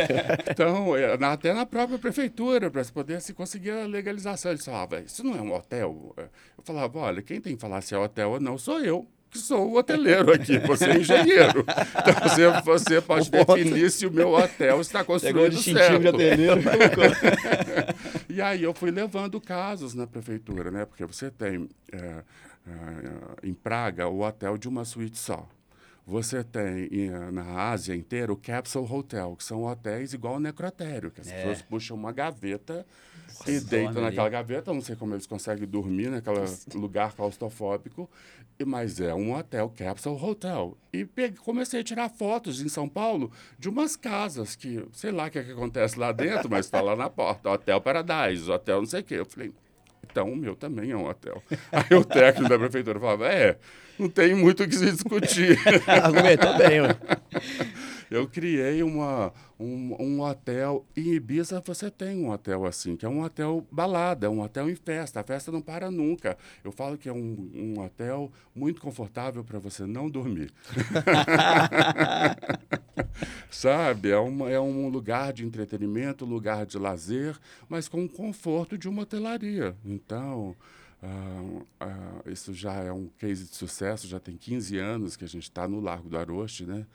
então, 0.49 0.95
é, 0.95 1.17
na- 1.17 1.33
até 1.33 1.53
na 1.53 1.65
própria 1.65 1.99
prefeitura, 1.99 2.71
para 2.71 2.85
poder 2.85 3.19
se 3.21 3.33
conseguir 3.33 3.71
a 3.71 3.85
legalização. 3.85 4.51
Eles 4.51 4.63
falavam, 4.63 4.99
isso 4.99 5.23
não 5.23 5.35
é 5.35 5.41
um 5.41 5.53
hotel? 5.53 6.13
É, 6.17 6.21
Eu 6.57 6.63
falava, 6.63 6.99
olha, 6.99 7.21
quem 7.21 7.41
tem 7.41 7.55
que 7.55 7.61
falar 7.61 7.81
se 7.81 7.93
é 7.93 7.97
hotel 7.97 8.31
ou 8.31 8.39
não 8.39 8.57
sou 8.57 8.79
eu. 8.79 9.05
Sou 9.37 9.71
o 9.71 9.77
hoteleiro 9.77 10.33
aqui, 10.33 10.57
você 10.59 10.85
é 10.85 10.97
engenheiro. 10.97 11.65
Então 11.67 12.29
você, 12.29 12.61
você 12.61 13.01
pode 13.01 13.27
O 13.33 13.45
ponto. 13.45 13.55
definir 13.55 13.89
se 13.91 14.05
o 14.05 14.11
meu 14.11 14.33
hotel 14.33 14.81
está 14.81 15.03
construído 15.03 15.57
certo. 15.57 15.99
de 16.01 16.07
hoteleiro 16.07 16.59
e. 16.61 18.27
E 18.37 18.41
aí 18.41 18.61
eu 18.63 18.73
fui 18.73 18.91
levando 18.91 19.39
casos 19.41 19.93
na 19.93 20.05
prefeitura, 20.05 20.69
né? 20.69 20.85
Porque 20.85 21.03
você 21.05 21.31
tem 21.31 21.67
é, 21.91 21.97
é, 21.97 22.23
em 23.41 23.53
Praga 23.53 24.07
o 24.07 24.21
hotel 24.21 24.57
de 24.57 24.67
uma 24.67 24.85
suíte 24.85 25.17
só. 25.17 25.47
Você 26.05 26.43
tem 26.43 26.87
em, 26.91 27.09
na 27.31 27.69
Ásia 27.69 27.95
inteira 27.95 28.31
o 28.31 28.35
Capsule 28.37 28.87
Hotel, 28.89 29.35
que 29.37 29.43
são 29.43 29.63
hotéis 29.63 30.13
igual 30.13 30.35
o 30.35 30.39
necrotério, 30.39 31.09
que 31.11 31.19
as 31.21 31.27
É. 31.27 31.35
pessoas 31.37 31.61
puxam 31.63 31.97
uma 31.97 32.11
gaveta 32.13 32.85
e 33.45 33.51
Nossa, 33.51 33.65
deitam 33.67 33.93
dorme 33.95 34.07
naquela 34.09 34.29
gaveta. 34.29 34.73
Não 34.73 34.81
sei 34.81 34.95
como 34.95 35.13
eles 35.15 35.25
conseguem 35.27 35.67
dormir 35.67 36.09
naquele 36.09 36.45
lugar 36.75 37.11
claustrofóbico, 37.13 38.09
e- 38.36 38.36
mas 38.65 38.99
é 38.99 39.13
um 39.13 39.33
hotel 39.35 39.71
Capsule 39.75 40.21
Hotel. 40.21 40.77
E 40.91 41.05
peguei- 41.05 41.37
comecei 41.37 41.81
a 41.81 41.83
tirar 41.83 42.09
fotos 42.09 42.61
em 42.61 42.69
São 42.69 42.87
Paulo 42.89 43.31
de 43.59 43.69
umas 43.69 43.95
casas 43.95 44.55
que, 44.55 44.85
sei 44.93 45.11
lá 45.11 45.27
o 45.27 45.31
que, 45.31 45.39
é 45.39 45.43
que 45.43 45.51
acontece 45.51 45.99
lá 45.99 46.11
dentro, 46.11 46.49
mas 46.49 46.65
está 46.65 46.81
lá 46.81 46.95
na 46.95 47.09
porta. 47.09 47.49
Hotel 47.49 47.79
Paradise, 47.81 48.49
hotel 48.49 48.79
não 48.79 48.85
sei 48.87 49.01
o 49.01 49.03
quê. 49.03 49.15
Eu 49.15 49.25
falei, 49.25 49.51
então 50.09 50.31
o 50.31 50.35
meu 50.35 50.55
também 50.55 50.91
é 50.91 50.97
um 50.97 51.07
hotel. 51.07 51.41
Aí 51.71 51.97
o 51.97 52.03
técnico 52.03 52.49
da 52.49 52.57
prefeitura 52.57 52.99
falava, 52.99 53.27
é, 53.27 53.57
não 53.99 54.09
tem 54.09 54.33
muito 54.35 54.63
o 54.63 54.67
que 54.67 54.75
se 54.75 54.91
discutir. 54.91 55.57
Argumentou 55.87 56.57
bem, 56.57 56.81
ué. 56.81 56.95
Eu 58.09 58.27
criei 58.27 58.81
uma, 58.83 59.33
um, 59.59 59.95
um 60.01 60.21
hotel. 60.21 60.85
Em 60.95 61.13
Ibiza 61.13 61.61
você 61.65 61.91
tem 61.91 62.17
um 62.17 62.29
hotel 62.29 62.65
assim, 62.65 62.95
que 62.95 63.05
é 63.05 63.09
um 63.09 63.21
hotel 63.21 63.65
balada, 63.71 64.29
um 64.29 64.41
hotel 64.41 64.69
em 64.69 64.75
festa. 64.75 65.19
A 65.19 65.23
festa 65.23 65.51
não 65.51 65.61
para 65.61 65.91
nunca. 65.91 66.37
Eu 66.63 66.71
falo 66.71 66.97
que 66.97 67.09
é 67.09 67.13
um, 67.13 67.51
um 67.53 67.81
hotel 67.81 68.31
muito 68.55 68.81
confortável 68.81 69.43
para 69.43 69.59
você 69.59 69.85
não 69.85 70.09
dormir. 70.09 70.53
Sabe? 73.49 74.11
É, 74.11 74.17
uma, 74.17 74.49
é 74.49 74.59
um 74.59 74.87
lugar 74.87 75.33
de 75.33 75.45
entretenimento, 75.45 76.25
lugar 76.25 76.65
de 76.65 76.77
lazer, 76.77 77.37
mas 77.67 77.87
com 77.87 78.05
o 78.05 78.09
conforto 78.09 78.77
de 78.77 78.87
uma 78.87 79.03
hotelaria. 79.03 79.75
Então. 79.85 80.55
Ah, 81.01 81.61
ah, 81.79 82.21
isso 82.25 82.53
já 82.53 82.73
é 82.73 82.91
um 82.91 83.07
case 83.19 83.45
de 83.45 83.55
sucesso, 83.55 84.07
já 84.07 84.19
tem 84.19 84.35
15 84.35 84.77
anos 84.77 85.15
que 85.15 85.23
a 85.23 85.27
gente 85.27 85.43
está 85.43 85.67
no 85.67 85.79
Largo 85.79 86.09
do 86.09 86.17
Aroche, 86.17 86.65
né? 86.65 86.85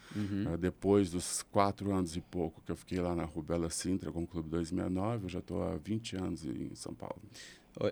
Ah, 0.48 0.56
depois 0.56 1.10
dos 1.10 1.42
quatro 1.44 1.92
anos 1.92 2.16
e 2.16 2.20
pouco 2.20 2.60
que 2.62 2.72
eu 2.72 2.76
fiquei 2.76 3.00
lá 3.00 3.14
na 3.14 3.24
Rubela 3.24 3.70
Sintra 3.70 4.10
com 4.10 4.22
o 4.22 4.26
Clube 4.26 4.48
269, 4.50 5.26
eu 5.26 5.28
já 5.28 5.38
estou 5.38 5.62
há 5.62 5.76
20 5.76 6.16
anos 6.16 6.44
em 6.44 6.74
São 6.74 6.92
Paulo. 6.94 7.22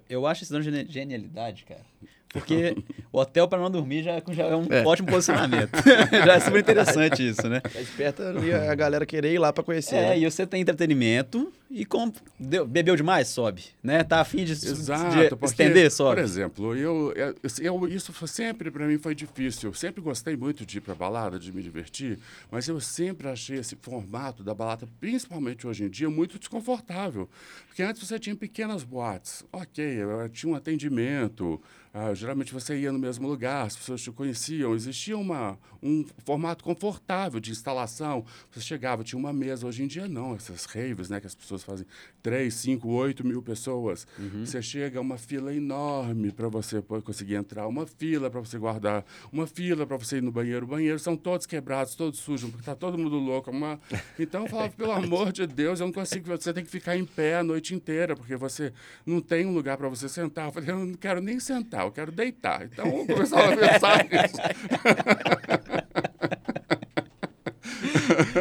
Eu 0.09 0.27
acho 0.27 0.43
isso 0.43 0.61
gene- 0.63 0.87
genialidade, 0.89 1.65
cara. 1.65 1.85
Porque 2.33 2.77
o 3.13 3.19
hotel 3.19 3.49
para 3.49 3.59
não 3.59 3.71
dormir 3.71 4.05
já, 4.05 4.23
já 4.31 4.45
é 4.45 4.55
um 4.55 4.67
é. 4.71 4.85
ótimo 4.85 5.09
posicionamento. 5.09 5.71
já 6.25 6.35
é 6.35 6.41
super 6.41 6.61
interessante 6.61 7.29
isso, 7.29 7.49
né? 7.49 7.61
Desperta 7.75 8.33
a 8.71 8.75
galera 8.75 9.05
querer 9.05 9.35
ir 9.35 9.39
lá 9.39 9.53
para 9.53 9.65
conhecer. 9.65 9.97
É, 9.97 10.09
né? 10.11 10.19
e 10.21 10.31
você 10.31 10.47
tem 10.47 10.61
entretenimento 10.61 11.53
e 11.69 11.85
com, 11.85 12.13
deu, 12.39 12.67
bebeu 12.67 12.95
demais, 12.95 13.29
sobe. 13.29 13.65
Né? 13.83 14.05
Tá 14.05 14.21
afim 14.21 14.45
de, 14.45 14.53
Exato, 14.53 15.17
de 15.17 15.29
porque, 15.31 15.47
estender, 15.47 15.91
sobe. 15.91 16.17
Por 16.17 16.25
exemplo, 16.25 16.77
eu, 16.77 17.13
eu, 17.17 17.35
eu 17.61 17.89
isso 17.89 18.13
sempre 18.29 18.71
para 18.71 18.87
mim 18.87 18.99
foi 18.99 19.15
difícil. 19.15 19.71
Eu 19.71 19.75
sempre 19.75 20.01
gostei 20.01 20.37
muito 20.37 20.65
de 20.65 20.79
ir 20.79 20.81
para 20.81 20.95
balada, 20.95 21.37
de 21.37 21.53
me 21.53 21.63
divertir, 21.63 22.19
mas 22.49 22.69
eu 22.69 22.81
sempre 22.81 23.29
achei 23.29 23.59
esse 23.59 23.77
formato 23.83 24.45
da 24.45 24.55
balada, 24.55 24.89
principalmente 25.01 25.67
hoje 25.67 25.85
em 25.85 25.89
dia, 25.89 26.09
muito 26.09 26.39
desconfortável. 26.39 27.29
Porque 27.67 27.83
antes 27.83 28.07
você 28.07 28.21
tinha 28.21 28.37
pequenas 28.37 28.85
boates. 28.85 29.45
Ok, 29.53 29.99
tinha 30.33 30.53
um 30.53 30.57
atendimento, 30.57 31.61
ah, 31.93 32.15
geralmente 32.15 32.53
você 32.53 32.79
ia 32.79 32.93
no 32.93 33.01
mesmo 33.01 33.27
lugar, 33.27 33.67
as 33.67 33.75
pessoas 33.75 34.01
te 34.01 34.13
conheciam, 34.13 34.75
existia 34.77 35.19
uma, 35.19 35.59
um 35.83 36.05
formato 36.25 36.63
confortável 36.63 37.41
de 37.41 37.51
instalação. 37.51 38.25
Você 38.53 38.61
chegava, 38.61 39.03
tinha 39.03 39.19
uma 39.19 39.33
mesa. 39.33 39.67
Hoje 39.67 39.83
em 39.83 39.89
dia, 39.89 40.07
não. 40.07 40.37
Essas 40.37 40.67
raves, 40.67 41.11
né, 41.11 41.19
que 41.19 41.27
as 41.27 41.35
pessoas 41.35 41.65
fazem 41.65 41.85
3, 42.23 42.55
5, 42.55 42.89
8 42.89 43.27
mil 43.27 43.43
pessoas. 43.43 44.07
Uhum. 44.17 44.47
Você 44.47 44.63
chega, 44.63 45.01
uma 45.01 45.19
fila 45.19 45.53
enorme 45.53 46.31
para 46.31 46.49
você 46.49 46.81
conseguir 46.81 47.35
entrar, 47.35 47.67
uma 47.67 47.85
fila 47.87 48.31
para 48.31 48.39
você 48.39 48.57
guardar, 48.57 49.05
uma 49.33 49.49
fila 49.49 49.85
para 49.85 49.97
você 49.97 50.19
ir 50.19 50.23
no 50.23 50.31
banheiro. 50.31 50.67
O 50.67 50.69
banheiro 50.69 50.99
são 50.99 51.17
todos 51.17 51.45
quebrados, 51.45 51.97
todos 51.97 52.21
sujos, 52.21 52.51
porque 52.51 52.63
está 52.63 52.77
todo 52.77 52.97
mundo 52.97 53.17
louco. 53.19 53.51
Uma... 53.51 53.81
Então 54.17 54.45
eu 54.45 54.49
falava, 54.49 54.71
pelo 54.79 54.93
amor 54.93 55.33
de 55.33 55.45
Deus, 55.45 55.81
eu 55.81 55.87
não 55.87 55.93
consigo. 55.93 56.29
Você 56.29 56.53
tem 56.53 56.63
que 56.63 56.71
ficar 56.71 56.97
em 56.97 57.05
pé 57.05 57.39
a 57.39 57.43
noite 57.43 57.75
inteira, 57.75 58.15
porque 58.15 58.37
você 58.37 58.73
não 59.05 59.21
tem 59.21 59.45
um 59.45 59.53
lugar 59.53 59.77
para 59.77 59.89
você 59.89 60.09
sentar. 60.09 60.47
Eu 60.47 60.53
falei, 60.53 60.71
eu 60.71 60.87
não 60.87 60.95
quero 60.95 61.21
nem 61.21 61.41
sentar 61.41 61.80
eu 61.85 61.93
quero 61.93 62.13
deitar. 62.13 62.65
Então 62.65 62.87
eu 62.87 63.07
começava 63.07 63.53
a 63.53 63.57
pensar 63.57 64.05
nisso. 64.05 64.37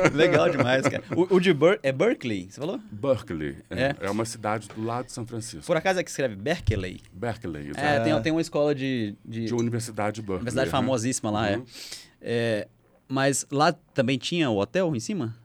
Legal 0.13 0.49
demais, 0.49 0.87
cara. 0.87 1.03
O, 1.15 1.35
o 1.35 1.39
de 1.39 1.53
Ber 1.53 1.79
é 1.83 1.91
Berkeley, 1.91 2.49
você 2.49 2.59
falou? 2.59 2.79
Berkeley. 2.91 3.57
É, 3.69 3.83
é. 3.83 3.95
é, 4.01 4.09
uma 4.09 4.25
cidade 4.25 4.67
do 4.67 4.83
lado 4.83 5.05
de 5.05 5.11
São 5.11 5.25
Francisco. 5.25 5.65
Por 5.65 5.77
acaso 5.77 5.99
é 5.99 6.03
que 6.03 6.09
escreve 6.09 6.35
Berkeley? 6.35 7.01
Berkeley, 7.11 7.69
exato. 7.69 7.85
É, 7.85 7.99
tem, 7.99 8.21
tem 8.21 8.31
uma 8.31 8.41
escola 8.41 8.73
de... 8.75 9.15
De, 9.23 9.45
de 9.45 9.53
Universidade 9.53 10.15
de 10.15 10.21
Berkeley. 10.21 10.39
Universidade 10.39 10.67
uhum. 10.67 10.71
famosíssima 10.71 11.31
lá, 11.31 11.49
é. 11.49 11.57
uhum. 11.57 11.65
é. 12.21 12.67
é. 12.67 12.67
Mas 13.07 13.45
lá 13.51 13.73
também 13.93 14.17
tinha 14.17 14.49
o 14.49 14.57
hotel 14.57 14.95
em 14.95 14.99
cima? 14.99 15.35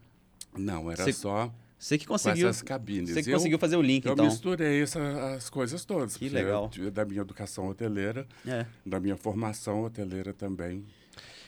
Não, 0.57 0.91
era 0.91 1.11
só 1.13 1.51
você 1.85 1.99
que 1.99 2.07
conseguiu. 2.07 2.49
essas 2.49 2.63
cabines. 2.63 3.11
Você 3.11 3.23
que 3.23 3.29
eu, 3.29 3.35
conseguiu 3.35 3.59
fazer 3.59 3.77
o 3.77 3.83
link, 3.83 4.07
eu 4.07 4.15
então. 4.15 4.25
Eu 4.25 4.31
misturei 4.31 4.83
essa, 4.83 5.35
as 5.35 5.51
coisas 5.51 5.85
todas. 5.85 6.17
Que 6.17 6.31
legal. 6.31 6.71
Eu, 6.79 6.91
da 6.91 7.05
minha 7.05 7.21
educação 7.21 7.69
hoteleira, 7.69 8.27
é. 8.47 8.65
da 8.87 8.99
minha 8.99 9.19
formação 9.19 9.85
hoteleira 9.85 10.33
também. 10.33 10.83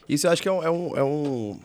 Isso 0.07 0.27
eu 0.27 0.31
acho 0.31 0.43
que 0.43 0.49
é 0.49 0.53
um. 0.53 0.63
É 0.63 0.71
um, 0.71 0.97
é 0.99 1.03
um 1.03 1.59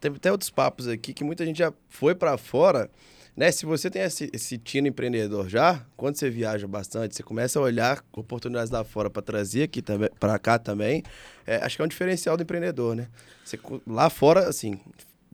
teve 0.00 0.16
até 0.16 0.32
outros 0.32 0.50
papos 0.50 0.88
aqui 0.88 1.14
que 1.14 1.22
muita 1.22 1.46
gente 1.46 1.60
já 1.60 1.72
foi 1.88 2.16
para 2.16 2.36
fora. 2.36 2.90
Né? 3.36 3.52
Se 3.52 3.64
você 3.64 3.88
tem 3.88 4.02
esse, 4.02 4.28
esse 4.32 4.58
tino 4.58 4.88
empreendedor 4.88 5.48
já, 5.48 5.86
quando 5.96 6.16
você 6.16 6.28
viaja 6.28 6.66
bastante, 6.66 7.14
você 7.14 7.22
começa 7.22 7.60
a 7.60 7.62
olhar 7.62 8.04
oportunidades 8.10 8.72
lá 8.72 8.82
fora 8.82 9.08
para 9.08 9.22
trazer 9.22 9.62
aqui 9.62 9.80
para 10.18 10.36
cá 10.40 10.58
também. 10.58 11.04
É, 11.46 11.58
acho 11.58 11.76
que 11.76 11.82
é 11.82 11.84
um 11.84 11.88
diferencial 11.88 12.36
do 12.36 12.42
empreendedor, 12.42 12.96
né? 12.96 13.06
Você, 13.44 13.56
lá 13.86 14.10
fora, 14.10 14.48
assim, 14.48 14.80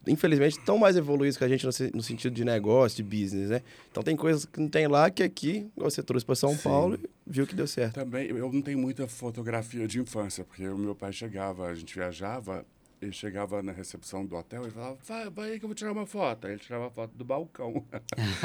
infelizmente, 0.07 0.59
estão 0.59 0.79
mais 0.79 0.97
evoluídos 0.97 1.37
que 1.37 1.45
a 1.45 1.49
gente 1.49 1.65
no, 1.65 1.73
no, 1.95 2.03
sentido 2.03 2.35
de 2.35 2.45
negócio, 2.45 2.97
de 2.97 3.03
business, 3.03 3.51
né? 3.51 3.63
Então 3.91 4.03
tem 4.03 4.17
coisas 4.17 4.45
que 4.45 4.61
não 4.61 4.69
tem 4.69 4.87
lá 4.87 5.11
que 5.11 5.23
aqui, 5.23 5.67
você 5.77 6.03
trouxe 6.03 6.25
para 6.25 6.35
São 6.35 6.55
Sim. 6.55 6.63
Paulo 6.63 6.97
e 6.97 7.09
viu 7.27 7.47
que 7.47 7.55
deu 7.55 7.67
certo. 7.67 7.95
Também, 7.95 8.29
eu 8.29 8.53
não 8.53 8.63
tenho 8.63 8.79
muita 8.79 9.07
fotografia 9.07 9.87
de 9.87 10.01
infância, 10.01 10.45
porque 10.45 10.67
o 10.67 10.79
meu 10.79 10.95
pai 10.95 11.13
chegava, 11.13 11.67
a 11.67 11.75
gente 11.75 11.95
viajava, 11.95 12.65
ele 13.03 13.13
chegava 13.13 13.61
na 13.63 13.73
recepção 13.73 14.25
do 14.25 14.37
hotel 14.37 14.67
e 14.67 14.71
falava, 14.71 14.97
vai, 15.07 15.29
vai 15.31 15.51
aí 15.51 15.59
que 15.59 15.65
eu 15.65 15.69
vou 15.69 15.75
tirar 15.75 15.91
uma 15.91 16.07
foto. 16.07 16.47
Aí 16.47 16.53
ele 16.53 16.61
tirava 16.61 16.87
a 16.87 16.91
foto 16.91 17.11
do 17.17 17.25
balcão, 17.25 17.85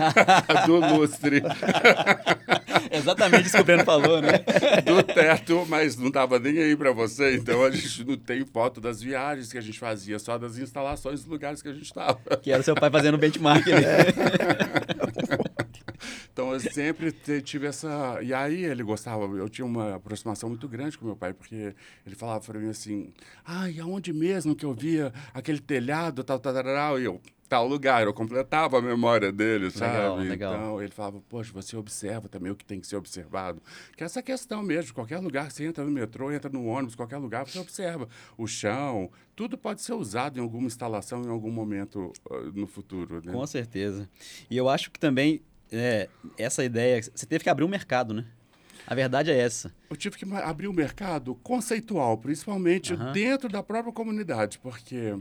do 0.66 0.98
lustre. 0.98 1.44
Exatamente 2.92 3.48
isso 3.48 3.56
que 3.56 3.62
o 3.62 3.66
Breno 3.66 3.86
falou, 3.86 4.20
né? 4.20 4.40
do 4.84 5.04
teto, 5.04 5.66
mas 5.68 5.96
não 5.96 6.08
estava 6.08 6.40
nem 6.40 6.58
aí 6.58 6.76
para 6.76 6.92
você. 6.92 7.36
Então 7.36 7.64
a 7.64 7.70
gente 7.70 8.04
não 8.04 8.18
tem 8.18 8.44
foto 8.46 8.82
das 8.82 9.00
viagens 9.02 9.52
que 9.52 9.58
a 9.60 9.62
gente 9.62 9.78
fazia, 9.78 10.18
só 10.18 10.38
das 10.38 10.58
instalações 10.58 11.20
dos 11.20 11.30
lugares 11.30 11.62
que 11.62 11.70
a 11.70 11.74
gente 11.74 11.86
estava. 11.86 12.20
Que 12.42 12.52
era 12.52 12.64
seu 12.64 12.74
pai 12.74 12.90
fazendo 12.90 13.18
benchmark 13.18 13.68
ali. 13.72 13.86
Então 16.38 16.54
eu 16.54 16.60
sempre 16.60 17.12
tive 17.42 17.66
essa. 17.66 18.20
E 18.22 18.32
aí 18.32 18.64
ele 18.64 18.84
gostava, 18.84 19.24
eu 19.24 19.50
tinha 19.50 19.66
uma 19.66 19.96
aproximação 19.96 20.50
muito 20.50 20.68
grande 20.68 20.96
com 20.96 21.04
meu 21.04 21.16
pai, 21.16 21.34
porque 21.34 21.74
ele 22.06 22.16
falava 22.16 22.46
para 22.46 22.60
mim 22.60 22.70
assim: 22.70 23.12
ai, 23.44 23.80
aonde 23.80 24.14
mesmo 24.14 24.56
que 24.56 24.64
eu 24.64 24.72
via 24.72 25.12
aquele 25.34 25.60
telhado, 25.60 26.24
tal, 26.24 26.40
tal, 26.40 26.54
tal, 26.54 27.00
e 27.00 27.06
eu. 27.06 27.20
Tal 27.50 27.66
lugar, 27.66 28.04
eu 28.04 28.14
completava 28.14 28.78
a 28.78 28.82
memória 28.82 29.32
dele, 29.32 29.72
sabe? 29.72 29.94
Legal, 29.94 30.18
legal. 30.18 30.54
Então 30.54 30.82
ele 30.82 30.92
falava, 30.92 31.22
poxa, 31.30 31.50
você 31.54 31.78
observa 31.78 32.28
também 32.28 32.52
o 32.52 32.56
que 32.58 32.66
tem 32.66 32.78
que 32.78 32.86
ser 32.86 32.98
observado. 32.98 33.64
Que 33.96 34.04
é 34.04 34.06
essa 34.06 34.22
questão 34.22 34.62
mesmo, 34.62 34.94
qualquer 34.94 35.20
lugar, 35.20 35.50
você 35.50 35.64
entra 35.64 35.86
no 35.86 35.90
metrô, 35.90 36.30
entra 36.30 36.52
no 36.52 36.66
ônibus, 36.66 36.94
qualquer 36.94 37.16
lugar, 37.16 37.48
você 37.48 37.58
observa 37.58 38.10
o 38.38 38.46
chão, 38.46 39.10
tudo 39.34 39.58
pode 39.58 39.82
ser 39.82 39.94
usado 39.94 40.38
em 40.38 40.42
alguma 40.42 40.68
instalação 40.68 41.24
em 41.24 41.30
algum 41.30 41.50
momento 41.50 42.12
uh, 42.30 42.52
no 42.54 42.68
futuro. 42.68 43.22
Né? 43.24 43.32
Com 43.32 43.48
certeza. 43.48 44.10
E 44.50 44.58
eu 44.58 44.68
acho 44.68 44.92
que 44.92 45.00
também 45.00 45.42
é, 45.72 46.10
essa 46.38 46.64
ideia. 46.64 47.02
Você 47.02 47.26
teve 47.26 47.44
que 47.44 47.50
abrir 47.50 47.64
um 47.64 47.70
mercado, 47.70 48.14
né? 48.14 48.26
A 48.86 48.96
verdade 48.96 49.30
é 49.30 49.38
essa. 49.38 49.74
Eu 49.90 49.98
tive 49.98 50.18
que 50.18 50.26
abrir 50.36 50.68
um 50.70 50.74
mercado 50.74 51.36
conceitual, 51.36 52.18
principalmente 52.18 52.94
uhum. 52.94 53.12
dentro 53.12 53.50
da 53.50 53.62
própria 53.62 53.92
comunidade, 53.92 54.60
porque 54.60 55.14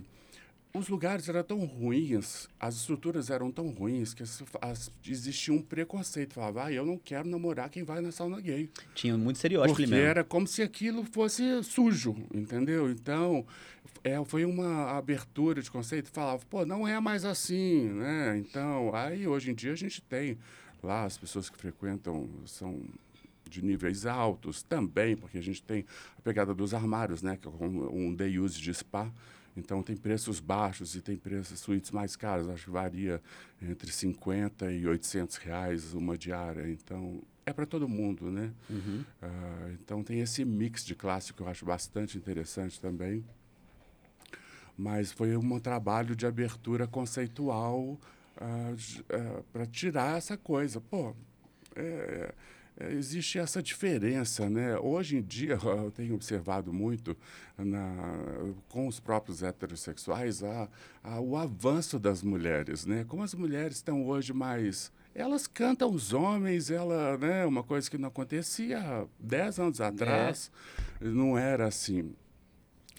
os 0.72 0.88
lugares 0.88 1.28
eram 1.28 1.42
tão 1.42 1.64
ruins, 1.64 2.48
as 2.60 2.76
estruturas 2.76 3.30
eram 3.30 3.50
tão 3.50 3.68
ruins 3.70 4.14
que 4.14 4.22
as, 4.22 4.42
as, 4.60 4.90
existia 5.04 5.52
um 5.52 5.60
preconceito. 5.60 6.34
Falava, 6.34 6.66
ah, 6.66 6.72
eu 6.72 6.84
não 6.84 6.98
quero 6.98 7.28
namorar 7.28 7.70
quem 7.70 7.82
vai 7.82 8.00
na 8.00 8.12
sauna 8.12 8.40
gay. 8.40 8.70
Tinha 8.94 9.16
muito 9.16 9.36
estereótipo 9.36 9.74
Porque 9.74 9.90
mesmo. 9.90 10.06
era 10.06 10.22
como 10.22 10.46
se 10.46 10.62
aquilo 10.62 11.02
fosse 11.04 11.42
sujo, 11.64 12.14
entendeu? 12.32 12.90
Então, 12.90 13.44
é, 14.06 14.24
foi 14.24 14.44
uma 14.44 14.96
abertura 14.96 15.60
de 15.60 15.68
conceito. 15.68 16.10
Falava, 16.12 16.40
pô, 16.48 16.64
não 16.64 16.86
é 16.86 17.00
mais 17.00 17.24
assim, 17.24 17.88
né? 17.88 18.38
Então, 18.38 18.94
aí 18.94 19.26
hoje 19.26 19.50
em 19.50 19.54
dia 19.54 19.72
a 19.72 19.76
gente 19.76 20.00
tem 20.00 20.38
lá 20.80 21.04
as 21.04 21.18
pessoas 21.18 21.50
que 21.50 21.58
frequentam 21.58 22.28
são 22.46 22.80
de 23.50 23.64
níveis 23.64 24.06
altos 24.06 24.62
também, 24.62 25.16
porque 25.16 25.38
a 25.38 25.42
gente 25.42 25.60
tem 25.60 25.84
a 26.16 26.22
pegada 26.22 26.54
dos 26.54 26.72
armários, 26.72 27.20
né? 27.20 27.36
Que 27.36 27.48
é 27.48 27.50
um, 27.50 28.06
um 28.06 28.14
day 28.14 28.38
use 28.38 28.60
de 28.60 28.72
spa. 28.72 29.10
Então, 29.56 29.82
tem 29.82 29.96
preços 29.96 30.38
baixos 30.38 30.94
e 30.94 31.00
tem 31.00 31.16
preços 31.16 31.58
suítes 31.58 31.90
mais 31.90 32.14
caros. 32.14 32.48
Acho 32.48 32.66
que 32.66 32.70
varia 32.70 33.20
entre 33.60 33.90
50 33.90 34.70
e 34.70 34.86
800 34.86 35.36
reais 35.38 35.94
uma 35.94 36.16
diária. 36.16 36.70
Então, 36.70 37.22
é 37.44 37.52
para 37.52 37.66
todo 37.66 37.88
mundo, 37.88 38.30
né? 38.30 38.52
Uhum. 38.70 39.02
Uh, 39.22 39.72
então, 39.80 40.04
tem 40.04 40.20
esse 40.20 40.44
mix 40.44 40.84
de 40.84 40.94
classe 40.94 41.32
que 41.32 41.40
eu 41.40 41.48
acho 41.48 41.64
bastante 41.64 42.18
interessante 42.18 42.80
também 42.80 43.24
mas 44.76 45.12
foi 45.12 45.36
um 45.36 45.58
trabalho 45.58 46.14
de 46.14 46.26
abertura 46.26 46.86
conceitual 46.86 47.78
uh, 47.80 47.98
uh, 48.38 49.42
para 49.52 49.66
tirar 49.66 50.18
essa 50.18 50.36
coisa. 50.36 50.80
Pô, 50.80 51.14
é, 51.74 52.34
é, 52.78 52.92
existe 52.92 53.38
essa 53.38 53.62
diferença, 53.62 54.50
né? 54.50 54.78
Hoje 54.78 55.16
em 55.16 55.22
dia, 55.22 55.58
eu 55.64 55.90
tenho 55.90 56.14
observado 56.14 56.72
muito 56.72 57.16
na, 57.56 57.94
com 58.68 58.86
os 58.86 59.00
próprios 59.00 59.42
heterossexuais 59.42 60.42
a, 60.42 60.68
a, 61.02 61.20
o 61.20 61.36
avanço 61.36 61.98
das 61.98 62.22
mulheres, 62.22 62.84
né? 62.84 63.04
Como 63.08 63.22
as 63.22 63.34
mulheres 63.34 63.76
estão 63.76 64.06
hoje 64.06 64.32
mais 64.32 64.92
elas 65.16 65.46
cantam 65.46 65.90
os 65.90 66.12
homens, 66.12 66.70
ela, 66.70 67.16
né, 67.16 67.46
uma 67.46 67.62
coisa 67.62 67.90
que 67.90 67.96
não 67.96 68.08
acontecia 68.08 68.78
há 68.78 69.06
10 69.18 69.58
anos 69.58 69.80
atrás, 69.80 70.52
é. 71.00 71.04
não 71.06 71.38
era 71.38 71.66
assim. 71.66 72.14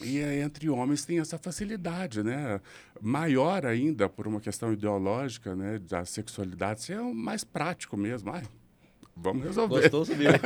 E 0.01 0.19
entre 0.19 0.69
homens 0.69 1.05
tem 1.05 1.19
essa 1.19 1.37
facilidade, 1.37 2.21
né? 2.21 2.61
Maior 3.01 3.65
ainda 3.65 4.07
por 4.07 4.27
uma 4.27 4.39
questão 4.39 4.71
ideológica, 4.71 5.55
né? 5.55 5.79
Da 5.79 6.05
sexualidade 6.05 6.83
ser 6.83 7.01
mais 7.01 7.43
prático 7.43 7.97
mesmo. 7.97 8.31
Ai, 8.31 8.43
vamos 9.15 9.43
resolver. 9.43 9.81
Gostou, 9.81 10.05
subiu. 10.05 10.29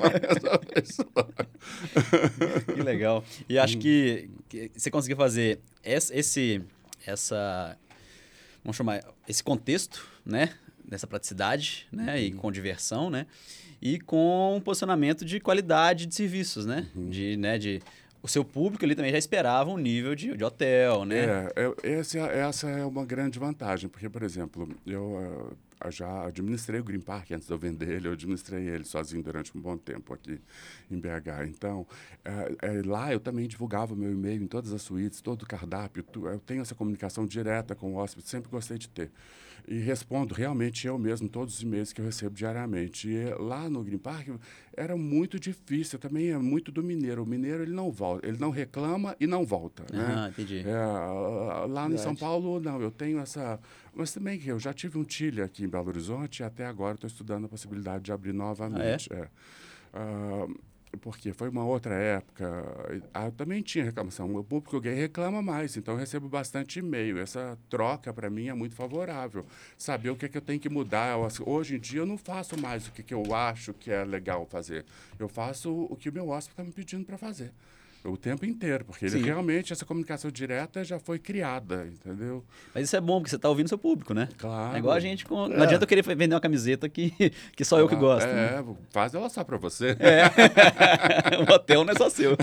vamos 0.00 0.20
resolver 0.34 0.82
isso. 0.84 1.04
que 2.74 2.82
legal. 2.82 3.24
E 3.48 3.58
acho 3.58 3.78
que, 3.78 4.28
que 4.48 4.70
você 4.76 4.90
conseguiu 4.90 5.16
fazer 5.16 5.60
esse, 5.82 6.62
essa, 7.06 7.76
vamos 8.62 8.76
chamar, 8.76 9.00
esse 9.26 9.42
contexto, 9.42 10.06
né? 10.26 10.52
Dessa 10.84 11.06
praticidade, 11.06 11.86
né? 11.90 12.20
E 12.20 12.32
uhum. 12.32 12.38
com 12.38 12.52
diversão, 12.52 13.08
né? 13.08 13.26
E 13.80 13.98
com 13.98 14.56
um 14.56 14.60
posicionamento 14.60 15.24
de 15.24 15.40
qualidade 15.40 16.04
de 16.04 16.14
serviços, 16.14 16.66
né? 16.66 16.86
Uhum. 16.94 17.08
De, 17.08 17.36
né? 17.36 17.56
De 17.56 17.80
o 18.28 18.30
seu 18.30 18.44
público 18.44 18.84
ali 18.84 18.94
também 18.94 19.10
já 19.10 19.18
esperava 19.18 19.70
um 19.70 19.76
nível 19.76 20.14
de, 20.14 20.36
de 20.36 20.44
hotel, 20.44 21.04
né? 21.04 21.48
É, 21.56 21.72
é 21.82 21.92
essa, 21.98 22.18
essa 22.18 22.68
é 22.68 22.84
uma 22.84 23.04
grande 23.04 23.38
vantagem, 23.38 23.88
porque, 23.88 24.08
por 24.08 24.22
exemplo, 24.22 24.68
eu, 24.86 25.56
já 25.90 26.26
administrei 26.26 26.80
o 26.80 26.84
Green 26.84 27.00
Park 27.00 27.30
antes 27.32 27.46
de 27.46 27.52
eu 27.52 27.58
vender 27.58 27.88
ele, 27.88 28.08
eu 28.08 28.12
administrei 28.12 28.68
ele 28.68 28.84
sozinho 28.84 29.22
durante 29.22 29.56
um 29.56 29.60
bom 29.60 29.76
tempo 29.76 30.12
aqui 30.12 30.40
em 30.90 30.98
BH. 30.98 31.46
Então, 31.48 31.86
é, 32.24 32.56
é, 32.62 32.82
lá 32.84 33.12
eu 33.12 33.20
também 33.20 33.46
divulgava 33.46 33.94
meu 33.94 34.10
e-mail 34.10 34.42
em 34.42 34.46
todas 34.46 34.72
as 34.72 34.82
suítes, 34.82 35.20
todo 35.20 35.42
o 35.42 35.46
cardápio, 35.46 36.02
tu, 36.02 36.26
eu 36.26 36.38
tenho 36.40 36.62
essa 36.62 36.74
comunicação 36.74 37.26
direta 37.26 37.74
com 37.74 37.94
o 37.94 37.96
hóspede, 37.96 38.28
sempre 38.28 38.50
gostei 38.50 38.78
de 38.78 38.88
ter. 38.88 39.10
E 39.70 39.78
respondo 39.80 40.34
realmente 40.34 40.86
eu 40.86 40.98
mesmo 40.98 41.28
todos 41.28 41.56
os 41.56 41.62
e-mails 41.62 41.92
que 41.92 42.00
eu 42.00 42.04
recebo 42.06 42.34
diariamente. 42.34 43.06
E 43.06 43.34
lá 43.34 43.68
no 43.68 43.84
Green 43.84 43.98
Park 43.98 44.28
era 44.74 44.96
muito 44.96 45.38
difícil, 45.38 45.98
também 45.98 46.30
é 46.30 46.38
muito 46.38 46.72
do 46.72 46.82
mineiro. 46.82 47.22
O 47.22 47.26
mineiro 47.26 47.62
ele 47.62 47.72
não 47.72 47.90
volta, 47.90 48.26
ele 48.26 48.38
não 48.38 48.50
reclama 48.50 49.14
e 49.20 49.26
não 49.26 49.44
volta. 49.44 49.84
Né? 49.92 50.06
Ah, 50.08 50.28
entendi. 50.30 50.60
É, 50.66 50.74
lá 50.74 51.66
Verdade. 51.66 51.94
em 51.94 51.98
São 51.98 52.16
Paulo, 52.16 52.58
não, 52.60 52.80
eu 52.80 52.90
tenho 52.90 53.18
essa. 53.18 53.60
Mas 53.98 54.12
também 54.12 54.38
que 54.38 54.48
eu 54.48 54.60
já 54.60 54.72
tive 54.72 54.96
um 54.96 55.04
Chile 55.06 55.42
aqui 55.42 55.64
em 55.64 55.68
Belo 55.68 55.88
Horizonte 55.88 56.38
e 56.38 56.44
até 56.44 56.64
agora 56.64 56.94
estou 56.94 57.08
estudando 57.08 57.46
a 57.46 57.48
possibilidade 57.48 58.04
de 58.04 58.12
abrir 58.12 58.32
novamente. 58.32 59.12
Ah, 59.12 59.16
é? 59.16 59.20
É. 59.20 60.46
Uh, 60.46 60.60
porque 61.00 61.32
foi 61.32 61.48
uma 61.48 61.64
outra 61.64 61.94
época. 61.94 62.64
Ah, 63.12 63.24
eu 63.24 63.32
também 63.32 63.60
tinha 63.60 63.84
reclamação. 63.84 64.32
O 64.36 64.44
público 64.44 64.80
gay 64.80 64.94
reclama 64.94 65.42
mais, 65.42 65.76
então 65.76 65.94
eu 65.94 65.98
recebo 65.98 66.28
bastante 66.28 66.78
e-mail. 66.78 67.18
Essa 67.18 67.58
troca, 67.68 68.12
para 68.12 68.30
mim, 68.30 68.46
é 68.46 68.54
muito 68.54 68.76
favorável. 68.76 69.44
Saber 69.76 70.10
o 70.10 70.16
que, 70.16 70.26
é 70.26 70.28
que 70.28 70.38
eu 70.38 70.42
tenho 70.42 70.60
que 70.60 70.68
mudar. 70.68 71.16
Hoje 71.44 71.74
em 71.74 71.80
dia, 71.80 71.98
eu 71.98 72.06
não 72.06 72.16
faço 72.16 72.56
mais 72.56 72.86
o 72.86 72.92
que, 72.92 73.02
que 73.02 73.12
eu 73.12 73.34
acho 73.34 73.74
que 73.74 73.90
é 73.90 74.04
legal 74.04 74.46
fazer. 74.46 74.84
Eu 75.18 75.28
faço 75.28 75.72
o 75.72 75.96
que 75.96 76.08
o 76.08 76.12
meu 76.12 76.28
hóspede 76.28 76.52
está 76.52 76.62
me 76.62 76.70
pedindo 76.70 77.04
para 77.04 77.18
fazer. 77.18 77.52
O 78.04 78.16
tempo 78.16 78.46
inteiro, 78.46 78.84
porque 78.84 79.06
ele 79.06 79.22
realmente, 79.22 79.72
essa 79.72 79.84
comunicação 79.84 80.30
direta 80.30 80.84
já 80.84 80.98
foi 80.98 81.18
criada, 81.18 81.86
entendeu? 81.86 82.44
Mas 82.74 82.84
isso 82.84 82.96
é 82.96 83.00
bom, 83.00 83.18
porque 83.18 83.30
você 83.30 83.36
está 83.36 83.48
ouvindo 83.48 83.68
seu 83.68 83.76
público, 83.76 84.14
né? 84.14 84.28
Claro. 84.38 84.76
É 84.76 84.78
igual 84.78 84.94
a 84.94 85.00
gente. 85.00 85.24
Com... 85.24 85.46
É. 85.46 85.48
Não 85.48 85.64
adianta 85.64 85.84
eu 85.84 85.88
querer 85.88 86.02
vender 86.02 86.34
uma 86.34 86.40
camiseta 86.40 86.88
que, 86.88 87.12
que 87.54 87.64
só 87.64 87.78
eu 87.78 87.88
que 87.88 87.96
gosto. 87.96 88.28
É, 88.28 88.62
né? 88.62 88.76
faz 88.90 89.14
ela 89.14 89.28
só 89.28 89.44
para 89.44 89.56
você. 89.56 89.96
É. 90.08 90.24
o 91.38 91.52
hotel 91.52 91.84
não 91.84 91.92
é 91.92 91.96
só 91.96 92.08
seu. 92.08 92.36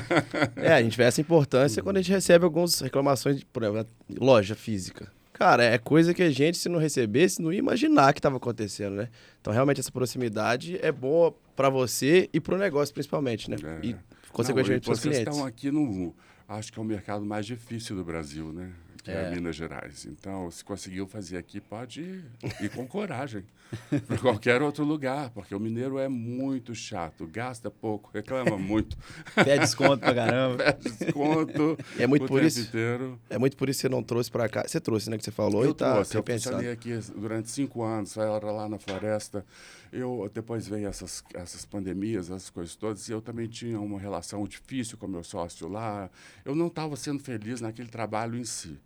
É, 0.55 0.73
a 0.73 0.81
gente 0.81 0.95
vê 0.95 1.03
essa 1.03 1.19
importância 1.19 1.81
quando 1.81 1.97
a 1.97 2.01
gente 2.01 2.11
recebe 2.11 2.45
algumas 2.45 2.79
reclamações, 2.79 3.39
de, 3.39 3.45
por 3.45 3.63
exemplo, 3.63 3.87
loja 4.19 4.55
física. 4.55 5.11
Cara, 5.33 5.63
é 5.63 5.77
coisa 5.77 6.13
que 6.13 6.21
a 6.21 6.29
gente, 6.29 6.57
se 6.57 6.69
não 6.69 6.79
recebesse, 6.79 7.41
não 7.41 7.51
ia 7.51 7.59
imaginar 7.59 8.13
que 8.13 8.19
estava 8.19 8.37
acontecendo, 8.37 8.95
né? 8.95 9.09
Então, 9.41 9.51
realmente, 9.51 9.79
essa 9.79 9.91
proximidade 9.91 10.79
é 10.81 10.91
boa 10.91 11.35
para 11.55 11.69
você 11.69 12.29
e 12.31 12.39
para 12.39 12.55
o 12.55 12.57
negócio, 12.57 12.93
principalmente, 12.93 13.49
né? 13.49 13.57
É. 13.61 13.85
E 13.85 13.95
consequentemente 14.35 14.85
para 14.85 14.93
os 14.93 14.99
clientes. 14.99 15.23
Vocês 15.23 15.35
estão 15.35 15.47
aqui 15.47 15.71
no, 15.71 16.13
acho 16.47 16.71
que 16.71 16.79
é 16.79 16.81
o 16.81 16.85
mercado 16.85 17.25
mais 17.25 17.45
difícil 17.45 17.95
do 17.95 18.03
Brasil, 18.03 18.51
né? 18.51 18.71
Que 19.03 19.11
é, 19.11 19.23
é 19.23 19.31
Minas 19.31 19.55
Gerais. 19.55 20.05
Então, 20.05 20.49
se 20.51 20.63
conseguiu 20.63 21.07
fazer 21.07 21.37
aqui, 21.37 21.61
pode 21.61 22.01
ir, 22.01 22.25
ir 22.61 22.69
com 22.69 22.85
coragem 22.87 23.43
para 24.07 24.17
qualquer 24.17 24.61
outro 24.61 24.83
lugar, 24.83 25.29
porque 25.31 25.53
o 25.53 25.59
mineiro 25.59 25.97
é 25.97 26.07
muito 26.07 26.73
chato, 26.75 27.27
gasta 27.27 27.69
pouco, 27.69 28.09
reclama 28.13 28.57
muito. 28.57 28.97
Pede 29.35 29.59
desconto 29.59 29.99
pra 29.99 30.13
caramba. 30.13 30.57
Pede 30.73 30.97
desconto. 30.97 31.77
é 31.97 32.07
muito 32.07 32.27
por 32.27 32.43
isso. 32.43 32.61
Inteiro. 32.61 33.19
É 33.29 33.37
muito 33.37 33.57
por 33.57 33.69
isso 33.69 33.79
que 33.79 33.87
você 33.87 33.89
não 33.89 34.03
trouxe 34.03 34.31
para 34.31 34.47
cá. 34.47 34.63
Você 34.67 34.79
trouxe, 34.79 35.09
né? 35.09 35.17
Que 35.17 35.23
você 35.23 35.31
falou 35.31 35.63
eu 35.63 35.71
e 35.71 35.73
tá 35.73 35.93
trouxe, 35.93 36.17
Eu 36.17 36.23
funcionei 36.23 36.71
aqui 36.71 36.97
durante 37.15 37.49
cinco 37.49 37.83
anos, 37.83 38.15
era 38.17 38.51
lá 38.51 38.69
na 38.69 38.77
floresta. 38.79 39.45
Eu 39.91 40.29
depois 40.33 40.67
veio 40.67 40.87
essas 40.87 41.23
essas 41.33 41.65
pandemias, 41.65 42.29
essas 42.29 42.49
coisas 42.49 42.75
todas, 42.75 43.07
e 43.07 43.11
eu 43.11 43.21
também 43.21 43.47
tinha 43.47 43.79
uma 43.79 43.99
relação 43.99 44.45
difícil 44.45 44.97
com 44.97 45.07
meu 45.07 45.23
sócio 45.23 45.67
lá. 45.67 46.09
Eu 46.43 46.55
não 46.55 46.67
estava 46.67 46.95
sendo 46.95 47.19
feliz 47.19 47.61
naquele 47.61 47.89
trabalho 47.89 48.37
em 48.37 48.43
si. 48.43 48.79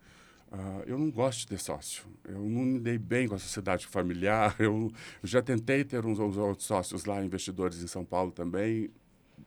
Uh, 0.52 0.82
eu 0.84 0.98
não 0.98 1.10
gosto 1.10 1.48
de 1.48 1.56
sócio. 1.62 2.04
Eu 2.24 2.40
não 2.40 2.62
me 2.62 2.80
dei 2.80 2.98
bem 2.98 3.28
com 3.28 3.36
a 3.36 3.38
sociedade 3.38 3.86
familiar. 3.86 4.56
Eu, 4.58 4.90
eu 5.22 5.28
já 5.28 5.40
tentei 5.40 5.84
ter 5.84 6.04
uns, 6.04 6.18
uns, 6.18 6.36
outros 6.36 6.66
sócios 6.66 7.04
lá, 7.04 7.24
investidores 7.24 7.82
em 7.82 7.86
São 7.86 8.04
Paulo 8.04 8.32
também. 8.32 8.90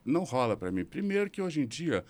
Não 0.05 0.23
rola 0.23 0.57
para 0.57 0.71
mim. 0.71 0.83
Primeiro 0.83 1.29
que 1.29 1.41
hoje 1.41 1.61
em 1.61 1.67
dia 1.67 2.03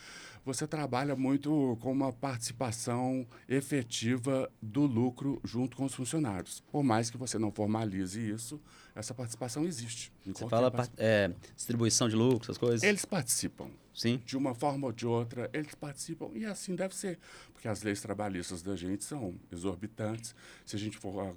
você 0.45 0.67
trabalha 0.67 1.15
muito 1.15 1.77
com 1.79 1.91
uma 1.91 2.11
participação 2.11 3.25
efetiva 3.47 4.51
do 4.61 4.85
lucro 4.85 5.39
junto 5.43 5.77
com 5.77 5.85
os 5.85 5.93
funcionários. 5.93 6.61
Por 6.71 6.83
mais 6.83 7.09
que 7.09 7.17
você 7.17 7.37
não 7.37 7.51
formalize 7.51 8.19
isso, 8.19 8.59
essa 8.95 9.13
participação 9.13 9.63
existe. 9.63 10.11
Você 10.25 10.47
fala 10.47 10.71
é, 10.97 11.31
distribuição 11.55 12.09
de 12.09 12.15
lucro, 12.15 12.45
essas 12.45 12.57
coisas? 12.57 12.83
Eles 12.83 13.05
participam. 13.05 13.69
Sim. 13.93 14.21
De 14.25 14.35
uma 14.35 14.55
forma 14.55 14.87
ou 14.87 14.91
de 14.91 15.05
outra, 15.05 15.49
eles 15.53 15.75
participam. 15.75 16.31
E 16.33 16.45
assim 16.45 16.75
deve 16.75 16.95
ser. 16.95 17.19
Porque 17.53 17.67
as 17.67 17.83
leis 17.83 18.01
trabalhistas 18.01 18.61
da 18.61 18.75
gente 18.75 19.03
são 19.03 19.35
exorbitantes. 19.51 20.35
Se 20.65 20.75
a 20.75 20.79
gente 20.79 20.97
for 20.97 21.35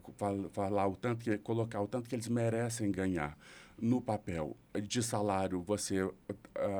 falar 0.52 0.86
o 0.86 0.96
tanto 0.96 1.22
que, 1.22 1.36
colocar 1.38 1.80
o 1.82 1.86
tanto 1.86 2.08
que 2.08 2.14
eles 2.14 2.28
merecem 2.28 2.90
ganhar 2.90 3.36
no 3.80 4.00
papel 4.00 4.56
de 4.82 5.02
salário 5.02 5.60
você 5.62 6.02
uh, 6.02 6.14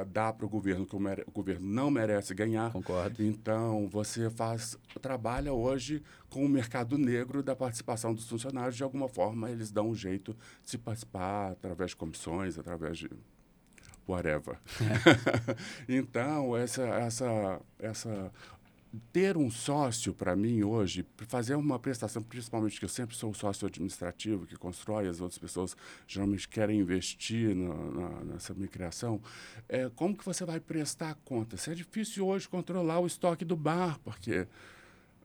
dá 0.07 0.33
para 0.33 0.47
o 0.47 0.49
governo 0.49 0.87
que 0.87 0.97
o, 0.97 1.01
o, 1.27 1.31
governo 1.31 1.67
não 1.67 1.91
merece 1.91 2.35
ganhar. 2.35 2.73
Concordo. 2.73 3.23
Então 3.23 3.89
você 3.89 4.31
faz 4.31 4.79
trabalha 5.01 5.53
hoje 5.53 6.03
com 6.31 6.45
o 6.45 6.49
mercado 6.49 6.97
negro 6.97 7.43
da 7.43 7.55
participação 7.55 8.15
dos 8.15 8.29
funcionários 8.29 8.77
de 8.77 8.83
alguma 8.83 9.09
forma 9.09 9.51
eles 9.51 9.71
dão 9.71 9.91
um 9.91 9.95
jeito 9.95 10.37
de 10.63 10.71
se 10.71 10.79
participar 10.79 11.53
através 11.53 11.91
de 11.91 11.97
comissões, 11.97 12.59
através 12.59 12.99
de 12.99 13.11
whatever. 14.09 14.59
então 15.89 16.57
essa 16.57 16.83
essa 16.83 17.61
essa 17.79 18.33
ter 19.13 19.37
um 19.37 19.51
sócio, 19.51 20.13
para 20.13 20.35
mim, 20.37 20.63
hoje, 20.63 21.05
fazer 21.29 21.55
uma 21.55 21.79
prestação, 21.79 22.23
principalmente 22.23 22.79
que 22.79 22.85
eu 22.85 22.89
sempre 22.89 23.17
sou 23.17 23.31
o 23.31 23.35
sócio 23.35 23.67
administrativo 23.67 24.47
que 24.47 24.57
constrói, 24.57 25.09
as 25.09 25.21
outras 25.21 25.39
pessoas 25.39 25.77
geralmente 26.07 26.49
querem 26.49 26.81
investir 26.81 27.55
no, 27.55 27.93
na, 27.93 28.25
nessa 28.25 28.55
minha 28.55 28.69
criação, 28.69 29.21
é, 29.69 29.91
como 29.95 30.17
que 30.17 30.25
você 30.25 30.45
vai 30.45 30.61
prestar 30.61 31.15
conta? 31.25 31.57
Se 31.57 31.71
é 31.71 31.75
difícil 31.75 32.27
hoje 32.27 32.49
controlar 32.49 33.01
o 33.01 33.07
estoque 33.07 33.45
do 33.45 33.57
bar, 33.57 33.99
porque 34.05 34.47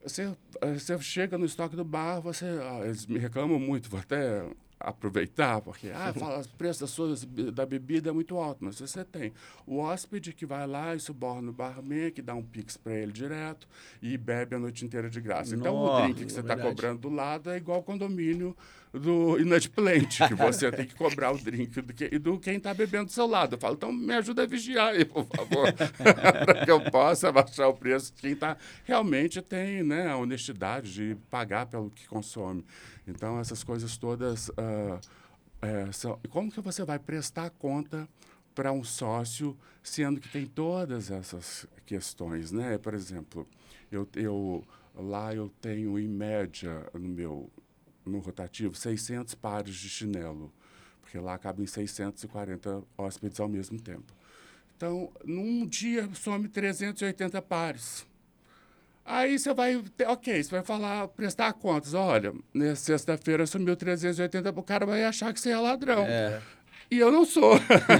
você, 0.03 0.35
você 0.61 0.99
chega 0.99 1.37
no 1.37 1.45
estoque 1.45 1.75
do 1.75 1.85
bar, 1.85 2.19
você, 2.19 2.45
ah, 2.45 2.81
eles 2.83 3.05
me 3.05 3.19
reclamam 3.19 3.59
muito, 3.59 3.89
vou 3.89 3.99
até 3.99 4.45
aproveitar, 4.83 5.61
porque 5.61 5.89
ah, 5.89 6.13
fala, 6.13 6.41
o 6.41 6.47
preço 6.57 6.81
da, 6.81 6.87
sua, 6.87 7.15
da 7.51 7.65
bebida 7.65 8.09
é 8.09 8.13
muito 8.13 8.37
alto, 8.37 8.63
mas 8.63 8.79
você 8.79 9.03
tem 9.03 9.33
o 9.65 9.77
hóspede 9.77 10.33
que 10.33 10.45
vai 10.45 10.65
lá 10.67 10.95
e 10.95 10.99
suborna 10.99 11.49
o 11.49 11.53
barman, 11.53 12.11
que 12.11 12.21
dá 12.21 12.35
um 12.35 12.43
pix 12.43 12.77
para 12.77 12.93
ele 12.93 13.11
direto 13.11 13.67
e 14.01 14.17
bebe 14.17 14.55
a 14.55 14.59
noite 14.59 14.85
inteira 14.85 15.09
de 15.09 15.21
graça. 15.21 15.55
Então, 15.55 15.75
o 15.75 16.01
drink 16.01 16.25
que 16.25 16.31
você 16.31 16.41
está 16.41 16.57
cobrando 16.57 16.99
do 16.99 17.09
lado 17.09 17.49
é 17.49 17.57
igual 17.57 17.81
condomínio 17.83 18.55
do 18.93 19.39
inadimplente, 19.39 20.27
que 20.27 20.33
você 20.35 20.69
tem 20.71 20.85
que 20.85 20.95
cobrar 20.95 21.31
o 21.31 21.37
drink 21.37 21.81
do, 21.81 21.93
que, 21.93 22.19
do 22.19 22.37
quem 22.39 22.57
está 22.57 22.73
bebendo 22.73 23.05
do 23.05 23.11
seu 23.11 23.25
lado. 23.25 23.55
Eu 23.55 23.59
falo, 23.59 23.75
então 23.75 23.91
me 23.91 24.13
ajuda 24.13 24.43
a 24.43 24.45
vigiar 24.45 24.89
aí, 24.89 25.05
por 25.05 25.25
favor, 25.25 25.71
para 26.45 26.65
que 26.65 26.71
eu 26.71 26.81
possa 26.91 27.31
baixar 27.31 27.67
o 27.69 27.73
preço. 27.73 28.13
Quem 28.13 28.35
tá, 28.35 28.57
realmente 28.83 29.41
tem 29.41 29.81
né, 29.81 30.09
a 30.09 30.17
honestidade 30.17 30.93
de 30.93 31.17
pagar 31.29 31.67
pelo 31.67 31.89
que 31.89 32.05
consome. 32.07 32.65
Então, 33.07 33.39
essas 33.39 33.63
coisas 33.63 33.95
todas 33.97 34.49
uh, 34.49 34.99
é, 35.61 35.91
são. 35.91 36.19
Como 36.29 36.51
que 36.51 36.59
você 36.59 36.83
vai 36.83 36.99
prestar 36.99 37.49
conta 37.51 38.09
para 38.53 38.73
um 38.73 38.83
sócio, 38.83 39.57
sendo 39.81 40.19
que 40.19 40.27
tem 40.27 40.45
todas 40.45 41.09
essas 41.09 41.65
questões, 41.85 42.51
né? 42.51 42.77
Por 42.77 42.93
exemplo, 42.93 43.47
eu, 43.89 44.07
eu 44.15 44.63
lá 44.95 45.33
eu 45.33 45.49
tenho 45.61 45.97
em 45.97 46.07
média 46.07 46.85
no 46.93 47.07
meu 47.07 47.49
no 48.05 48.19
rotativo 48.19 48.75
600 48.75 49.35
pares 49.35 49.75
de 49.75 49.89
chinelo, 49.89 50.51
porque 51.01 51.17
lá 51.17 51.37
cabem 51.37 51.65
640 51.65 52.83
hóspedes 52.97 53.39
ao 53.39 53.47
mesmo 53.47 53.79
tempo. 53.79 54.13
Então, 54.75 55.11
num 55.23 55.65
dia 55.65 56.09
some 56.13 56.47
380 56.47 57.41
pares. 57.41 58.05
Aí 59.05 59.37
você 59.37 59.53
vai, 59.53 59.83
ok, 60.07 60.43
você 60.43 60.49
vai 60.49 60.63
falar, 60.63 61.07
prestar 61.09 61.53
contas. 61.53 61.93
Olha, 61.93 62.33
nessa 62.53 62.83
sexta-feira 62.85 63.45
sumiu 63.45 63.75
380, 63.75 64.49
o 64.49 64.63
cara 64.63 64.85
vai 64.85 65.03
achar 65.03 65.33
que 65.33 65.39
você 65.39 65.49
é 65.49 65.57
ladrão. 65.57 66.05
É. 66.05 66.41
E 66.89 66.99
eu 66.99 67.11
não 67.11 67.25
sou. 67.25 67.53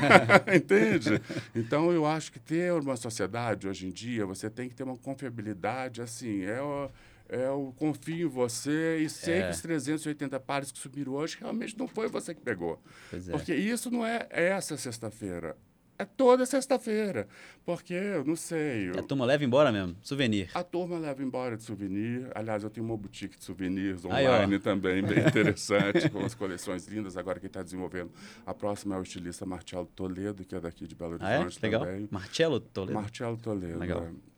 Entende? 0.53 1.21
Então, 1.55 1.91
eu 1.91 2.05
acho 2.05 2.31
que 2.31 2.39
ter 2.39 2.73
uma 2.73 2.97
sociedade 2.97 3.67
hoje 3.67 3.87
em 3.87 3.89
dia, 3.89 4.25
você 4.25 4.49
tem 4.49 4.67
que 4.67 4.75
ter 4.75 4.83
uma 4.83 4.97
confiabilidade, 4.97 6.01
assim, 6.01 6.43
é, 6.43 6.57
é 6.57 6.89
eu 7.31 7.73
confio 7.77 8.27
em 8.27 8.29
você 8.29 8.97
e 8.97 9.09
sei 9.09 9.35
é. 9.35 9.43
que 9.47 9.51
os 9.51 9.61
380 9.61 10.39
pares 10.41 10.69
que 10.69 10.77
subiram 10.77 11.13
hoje 11.13 11.37
realmente 11.39 11.77
não 11.77 11.87
foi 11.87 12.09
você 12.09 12.35
que 12.35 12.41
pegou. 12.41 12.77
É. 13.13 13.31
Porque 13.31 13.55
isso 13.55 13.89
não 13.89 14.05
é 14.05 14.27
essa 14.31 14.75
sexta-feira. 14.75 15.55
É 15.97 16.05
toda 16.05 16.45
sexta-feira. 16.47 17.27
Porque, 17.63 17.93
eu 17.93 18.25
não 18.25 18.35
sei. 18.35 18.89
Eu... 18.89 18.99
A 18.99 19.03
turma 19.03 19.23
leva 19.23 19.45
embora 19.45 19.71
mesmo? 19.71 19.95
Souvenir? 20.01 20.49
A 20.53 20.63
turma 20.63 20.97
leva 20.97 21.21
embora 21.21 21.55
de 21.55 21.63
souvenir. 21.63 22.27
Aliás, 22.33 22.63
eu 22.63 22.71
tenho 22.71 22.85
uma 22.85 22.97
boutique 22.97 23.37
de 23.37 23.45
souvenirs 23.45 24.03
online 24.03 24.55
Aí, 24.55 24.59
também, 24.59 25.03
bem 25.03 25.19
interessante, 25.19 26.09
com 26.09 26.25
as 26.25 26.33
coleções 26.33 26.87
lindas. 26.87 27.15
Agora 27.15 27.39
quem 27.39 27.47
está 27.47 27.61
desenvolvendo. 27.61 28.11
A 28.45 28.53
próxima 28.53 28.95
é 28.95 28.99
o 28.99 29.03
estilista 29.03 29.45
Marcelo 29.45 29.85
Toledo, 29.85 30.43
que 30.43 30.55
é 30.55 30.59
daqui 30.59 30.87
de 30.87 30.95
Belo 30.95 31.13
Horizonte 31.13 31.59
ah, 31.61 31.65
é? 31.65 31.65
Legal. 31.67 31.85
também. 31.85 32.09
Marcelo 32.09 32.59
Toledo? 32.59 32.93
Marcelo 32.93 33.37
Toledo. 33.37 33.77
Legal. 33.77 34.03
É. 34.03 34.30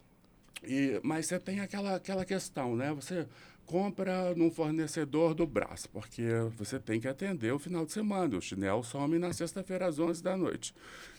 E, 0.65 0.99
mas 1.03 1.27
você 1.27 1.39
tem 1.39 1.59
aquela, 1.59 1.95
aquela 1.95 2.25
questão, 2.25 2.75
né? 2.75 2.93
Você 2.93 3.27
compra 3.65 4.33
num 4.35 4.51
fornecedor 4.51 5.33
do 5.33 5.47
braço, 5.47 5.89
porque 5.89 6.23
você 6.57 6.79
tem 6.79 6.99
que 6.99 7.07
atender 7.07 7.51
o 7.53 7.59
final 7.59 7.85
de 7.85 7.91
semana. 7.91 8.37
O 8.37 8.41
chinelo 8.41 8.83
some 8.83 9.17
na 9.17 9.33
sexta-feira 9.33 9.87
às 9.87 9.99
11 9.99 10.21
da 10.21 10.35
noite. 10.37 10.73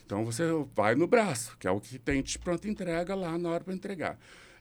Então 0.04 0.24
você 0.24 0.44
vai 0.74 0.94
no 0.94 1.07
braço, 1.07 1.57
que 1.59 1.66
é 1.66 1.70
o 1.70 1.80
que 1.80 1.98
tem 1.98 2.22
de 2.22 2.38
pronta 2.38 2.68
entrega 2.68 3.14
lá 3.14 3.37
na 3.38 3.50
hora 3.50 3.64
para 3.64 3.74
entregar. 3.74 4.18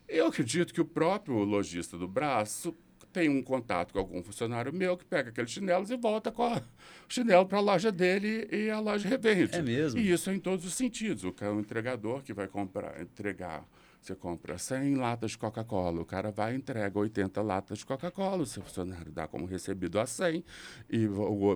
Eu 0.07 0.27
acredito 0.27 0.73
que 0.73 0.81
o 0.81 0.85
próprio 0.85 1.37
lojista 1.43 1.97
do 1.97 2.07
braço 2.07 2.75
tem 3.11 3.29
um 3.29 3.43
contato 3.43 3.93
com 3.93 3.99
algum 3.99 4.23
funcionário 4.23 4.73
meu 4.73 4.97
que 4.97 5.05
pega 5.05 5.29
aqueles 5.29 5.51
chinelos 5.51 5.91
e 5.91 5.95
volta 5.95 6.31
com 6.31 6.51
o 6.51 6.61
chinelo 7.07 7.45
para 7.45 7.59
a 7.59 7.61
loja 7.61 7.91
dele 7.91 8.47
e 8.51 8.71
a 8.71 8.79
loja 8.79 9.07
revende. 9.07 9.55
É 9.55 9.61
mesmo? 9.61 9.99
E 9.99 10.11
isso 10.11 10.29
é 10.29 10.33
em 10.33 10.39
todos 10.39 10.65
os 10.65 10.73
sentidos. 10.73 11.23
O, 11.23 11.27
o 11.29 11.59
entregador 11.59 12.23
que 12.23 12.33
vai 12.33 12.47
comprar, 12.47 12.99
entregar 12.99 13.63
você 14.03 14.15
compra 14.15 14.57
100 14.57 14.95
latas 14.95 15.31
de 15.31 15.37
Coca-Cola, 15.37 16.01
o 16.01 16.05
cara 16.05 16.29
vai 16.31 16.53
e 16.53 16.57
entrega 16.57 16.99
80 16.99 17.41
latas 17.41 17.79
de 17.79 17.85
Coca-Cola, 17.85 18.43
o 18.43 18.45
seu 18.45 18.61
funcionário 18.61 19.11
dá 19.11 19.27
como 19.27 19.45
recebido 19.45 19.99
a 19.99 20.05
100 20.05 20.43
e 20.89 21.07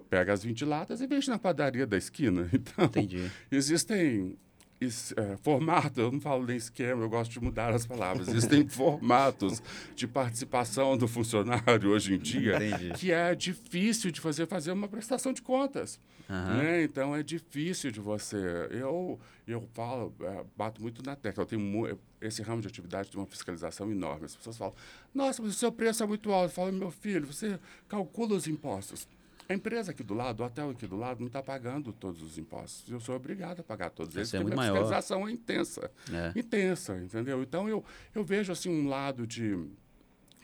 pega 0.09 0.31
as 0.31 0.43
20 0.43 0.63
latas 0.63 1.01
e 1.01 1.07
vende 1.07 1.29
na 1.29 1.37
padaria 1.37 1.85
da 1.85 1.97
esquina. 1.97 2.47
Então, 2.57 2.85
Entendi. 2.85 3.31
existem 3.51 4.35
é, 4.79 5.37
formato, 5.37 5.99
eu 5.99 6.11
não 6.11 6.21
falo 6.21 6.45
nem 6.45 6.55
esquema, 6.55 7.03
eu 7.03 7.09
gosto 7.09 7.31
de 7.31 7.41
mudar 7.41 7.73
as 7.73 7.85
palavras. 7.85 8.27
Existem 8.27 8.67
formatos 8.69 9.61
de 9.95 10.07
participação 10.07 10.97
do 10.97 11.07
funcionário 11.07 11.89
hoje 11.89 12.13
em 12.13 12.17
dia 12.19 12.57
Entendi. 12.57 12.93
que 12.93 13.11
é 13.11 13.33
difícil 13.33 14.11
de 14.11 14.21
fazer 14.21 14.45
fazer 14.47 14.71
uma 14.71 14.87
prestação 14.87 15.33
de 15.33 15.41
contas. 15.41 15.99
Aham. 16.29 16.57
Né? 16.57 16.83
Então 16.83 17.15
é 17.15 17.23
difícil 17.23 17.91
de 17.91 17.99
você. 17.99 18.37
Eu, 18.69 19.19
eu 19.47 19.67
falo, 19.73 20.13
é, 20.21 20.43
bato 20.55 20.81
muito 20.81 21.01
na 21.03 21.15
tecla. 21.15 21.43
Eu 21.43 21.47
tenho 21.47 21.99
esse 22.19 22.41
ramo 22.41 22.61
de 22.61 22.67
atividade 22.67 23.09
tem 23.09 23.19
uma 23.19 23.25
fiscalização 23.25 23.89
enorme. 23.91 24.25
As 24.25 24.35
pessoas 24.35 24.57
falam: 24.57 24.75
Nossa, 25.13 25.41
mas 25.41 25.51
o 25.51 25.57
seu 25.57 25.71
preço 25.71 26.03
é 26.03 26.05
muito 26.05 26.31
alto. 26.31 26.51
Eu 26.51 26.55
falo: 26.55 26.73
Meu 26.73 26.91
filho, 26.91 27.27
você 27.27 27.59
calcula 27.87 28.35
os 28.35 28.47
impostos. 28.47 29.07
A 29.49 29.53
empresa 29.53 29.91
aqui 29.91 30.03
do 30.03 30.13
lado, 30.13 30.41
o 30.41 30.45
hotel 30.45 30.69
aqui 30.71 30.85
do 30.85 30.97
lado, 30.97 31.19
não 31.19 31.27
está 31.27 31.41
pagando 31.41 31.93
todos 31.93 32.21
os 32.21 32.37
impostos. 32.37 32.91
Eu 32.91 32.99
sou 32.99 33.15
obrigado 33.15 33.61
a 33.61 33.63
pagar 33.63 33.89
todos 33.89 34.15
eles, 34.15 34.27
Isso 34.27 34.35
é 34.35 34.39
porque 34.39 34.53
minha 34.53 34.57
maior. 34.71 34.81
fiscalização 34.83 35.27
é 35.27 35.31
intensa. 35.31 35.89
É. 36.11 36.37
Intensa, 36.37 36.97
entendeu? 36.97 37.41
Então 37.41 37.69
eu, 37.69 37.83
eu 38.13 38.23
vejo 38.23 38.51
assim 38.51 38.69
um 38.69 38.89
lado 38.89 39.25
de. 39.25 39.57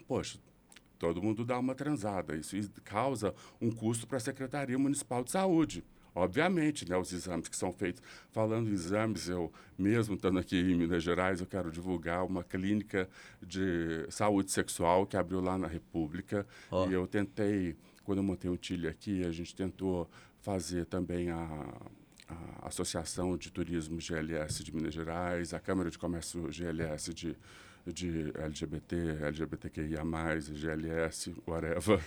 Poxa, 0.07 0.39
todo 0.97 1.21
mundo 1.21 1.43
dá 1.43 1.59
uma 1.59 1.75
transada. 1.75 2.35
Isso 2.35 2.55
causa 2.83 3.33
um 3.59 3.69
custo 3.71 4.07
para 4.07 4.17
a 4.17 4.21
Secretaria 4.21 4.79
Municipal 4.79 5.23
de 5.23 5.31
Saúde. 5.31 5.83
Obviamente, 6.15 6.87
né, 6.87 6.95
os 6.95 7.11
exames 7.11 7.47
que 7.47 7.57
são 7.57 7.73
feitos. 7.73 8.01
Falando 8.31 8.69
em 8.69 8.73
exames, 8.73 9.27
eu 9.27 9.51
mesmo 9.77 10.13
estando 10.15 10.37
aqui 10.37 10.55
em 10.55 10.75
Minas 10.75 11.01
Gerais, 11.03 11.41
eu 11.41 11.47
quero 11.47 11.71
divulgar 11.71 12.23
uma 12.23 12.43
clínica 12.43 13.09
de 13.41 14.05
saúde 14.09 14.51
sexual 14.51 15.07
que 15.07 15.17
abriu 15.17 15.41
lá 15.41 15.57
na 15.57 15.67
República. 15.67 16.45
Ó. 16.69 16.87
E 16.87 16.93
eu 16.93 17.07
tentei, 17.07 17.75
quando 18.03 18.19
eu 18.19 18.23
montei 18.23 18.49
o 18.49 18.57
Tilha 18.57 18.89
aqui, 18.89 19.23
a 19.23 19.31
gente 19.31 19.55
tentou 19.55 20.09
fazer 20.41 20.85
também 20.85 21.29
a, 21.29 21.37
a 22.27 22.67
Associação 22.67 23.37
de 23.37 23.51
Turismo 23.51 23.97
GLS 23.99 24.63
de 24.63 24.75
Minas 24.75 24.93
Gerais, 24.93 25.53
a 25.53 25.59
Câmara 25.59 25.89
de 25.89 25.97
Comércio 25.97 26.49
GLS 26.51 27.13
de, 27.13 27.37
de 27.85 28.31
LGBT, 28.35 28.95
LGBTQIA+, 29.23 30.03
GLS, 30.53 31.35
whatever. 31.45 31.99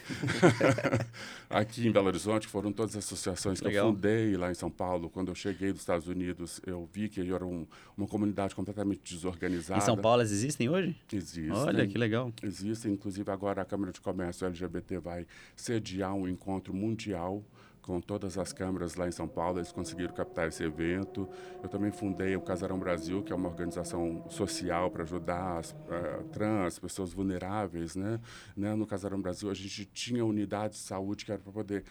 Aqui 1.51 1.87
em 1.87 1.93
Belo 1.93 2.07
Horizonte, 2.07 2.47
foram 2.47 2.73
todas 2.73 2.97
as 2.97 3.05
associações 3.05 3.61
que 3.61 3.67
Legal. 3.67 3.89
eu 3.89 3.93
fundei 3.93 4.37
lá 4.37 4.51
em 4.51 4.55
São 4.55 4.71
Paulo. 4.71 5.11
Quando 5.11 5.29
eu 5.29 5.35
cheguei 5.35 5.73
dos 5.73 5.83
Estados 5.83 6.09
Unidos, 6.09 6.61
eu 6.67 6.89
vi 6.91 7.09
que 7.09 7.21
era 7.31 7.45
um, 7.45 7.67
uma 7.97 8.07
comunidade 8.07 8.55
completamente 8.55 9.15
desorganizada. 9.15 9.81
Em 9.81 9.85
São 9.85 9.97
Paulo 9.97 10.21
elas 10.21 10.33
existem 10.33 10.69
hoje? 10.69 10.97
Existem. 11.12 11.51
Olha, 11.51 11.87
que 11.87 11.99
legal. 11.99 12.33
Existem, 12.43 12.93
inclusive 12.93 13.31
agora 13.31 13.61
a 13.61 13.65
Câmara 13.65 13.93
de 13.93 14.01
Comércio 14.01 14.47
LGBT 14.47 14.99
vai 14.99 15.27
sediar 15.55 16.15
um 16.15 16.27
encontro 16.27 16.73
mundial 16.73 17.45
com 17.87 18.01
todas 18.01 18.37
as 18.37 18.53
câmaras 18.53 18.96
lá 18.96 19.07
em 19.07 19.12
São 19.12 19.29
Paulo. 19.29 19.59
Eles 19.59 19.70
conseguiram 19.70 20.12
captar 20.12 20.49
esse 20.49 20.64
evento. 20.64 21.29
Eu 21.62 21.68
também 21.68 21.92
fundei 21.92 22.35
o 22.35 22.40
Casarão 22.40 22.79
Brasil, 22.79 23.22
que 23.22 23.33
é 23.33 23.37
uma 23.37 23.49
organização 23.49 24.25
social 24.29 24.90
para 24.90 25.05
ajudar 25.05 25.59
as 25.59 25.75
eh, 25.88 26.22
trans, 26.33 26.79
pessoas 26.81 27.12
vulneráveis. 27.12 27.94
Né? 27.94 28.20
Né? 28.57 28.75
No 28.75 28.87
Casarão 28.87 29.20
Brasil, 29.20 29.49
a 29.49 29.55
gente 29.55 29.87
tinha 29.87 30.25
unidades 30.25 30.81
de 30.81 30.85
saúde 30.85 31.25
que 31.25 31.31
era 31.31 31.40
para 31.40 31.53
poder. 31.53 31.85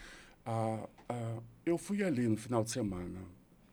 Ah, 0.45 0.87
ah, 1.07 1.37
eu 1.65 1.77
fui 1.77 2.03
ali 2.03 2.27
no 2.27 2.37
final 2.37 2.63
de 2.63 2.71
semana, 2.71 3.19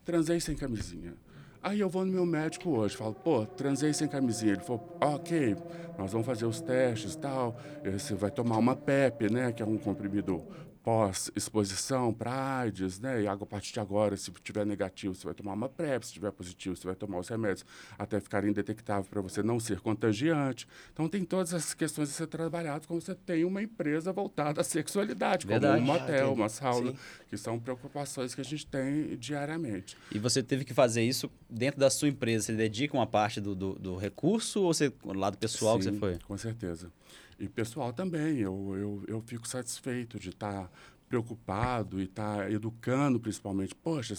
transei 0.05 0.41
sem 0.41 0.57
camisinha. 0.57 1.15
Aí 1.61 1.79
eu 1.79 1.89
vou 1.89 2.05
no 2.05 2.11
meu 2.11 2.27
médico 2.27 2.71
hoje, 2.71 2.97
falo, 2.97 3.15
pô, 3.15 3.47
transei 3.47 3.93
sem 3.93 4.09
camisinha. 4.09 4.55
Ele 4.55 4.63
falou, 4.63 4.97
ok, 5.01 5.57
nós 5.97 6.11
vamos 6.11 6.27
fazer 6.27 6.45
os 6.45 6.61
testes 6.61 7.15
e 7.15 7.19
tal. 7.19 7.57
Você 7.85 8.15
vai 8.15 8.33
tomar 8.33 8.59
uma 8.59 8.75
PEP, 8.75 9.31
né, 9.31 9.53
que 9.53 9.63
é 9.63 9.67
um 9.67 9.79
comprimido 9.79 10.45
pós-exposição 10.83 12.13
para 12.13 12.33
AIDS, 12.61 12.99
né? 12.99 13.23
E 13.23 13.27
a 13.27 13.37
partir 13.37 13.73
de 13.73 13.81
agora, 13.81 14.17
se 14.17 14.31
tiver 14.43 14.65
negativo, 14.67 15.15
você 15.15 15.25
vai 15.25 15.35
tomar 15.35 15.53
uma 15.53 15.69
PrEP, 15.69 16.05
se 16.05 16.13
tiver 16.13 16.31
positivo, 16.33 16.77
você 16.77 16.87
vai 16.87 16.95
tomar 16.97 17.19
os 17.19 17.29
remédios 17.29 17.65
até 17.99 18.21
ficarem 18.21 18.51
indetectáveis 18.51 19.09
para 19.09 19.21
você 19.21 19.43
não 19.43 19.59
ser 19.61 19.81
contagiante. 19.81 20.67
Então 20.93 21.09
tem 21.09 21.25
todas 21.25 21.53
essas 21.53 21.75
questões 21.75 22.11
a 22.11 22.13
ser 22.13 22.27
trabalhadas 22.27 22.87
como 22.87 23.01
você 23.01 23.15
tem 23.15 23.45
uma 23.45 23.63
empresa 23.63 24.13
voltada 24.13 24.61
à 24.61 24.65
sexualidade, 24.65 25.47
Verdade. 25.47 25.81
como 25.81 25.93
um 25.93 25.95
Ah, 25.95 25.99
motel, 26.01 26.27
entendi. 26.27 26.41
uma 26.41 26.49
sauna, 26.49 26.91
Sim. 26.93 26.99
que 27.29 27.37
são 27.37 27.59
preocupações 27.59 28.35
que 28.35 28.41
a 28.41 28.45
gente 28.45 28.67
tem 28.67 29.17
diariamente. 29.17 29.97
E 30.11 30.19
você 30.19 30.43
teve 30.43 30.65
que 30.65 30.75
fazer 30.75 31.03
isso 31.03 31.31
dentro 31.49 31.79
da 31.81 31.91
sua 31.91 32.09
empresa. 32.09 32.47
Você 32.47 32.55
dedica 32.55 32.97
uma 32.97 33.07
parte 33.07 33.41
do, 33.41 33.55
do, 33.55 33.75
do 33.75 33.97
recurso 33.97 34.63
ou 34.63 34.73
você, 34.75 34.93
o 35.03 35.13
lado 35.13 35.37
pessoal 35.39 35.79
que 35.79 35.85
você 35.85 35.93
Sim, 35.93 35.99
foi? 35.99 36.19
Com 36.27 36.37
certeza. 36.37 36.91
E 37.39 37.49
pessoal 37.49 37.93
também, 37.93 38.39
eu, 38.39 38.75
eu, 38.77 39.05
eu 39.09 39.21
fico 39.23 39.47
satisfeito 39.49 40.19
de 40.19 40.31
estar 40.31 40.71
preocupado 41.09 42.01
e 42.01 42.05
estar 42.05 42.51
educando 42.51 43.21
principalmente. 43.21 43.75
Poxa, 43.75 44.15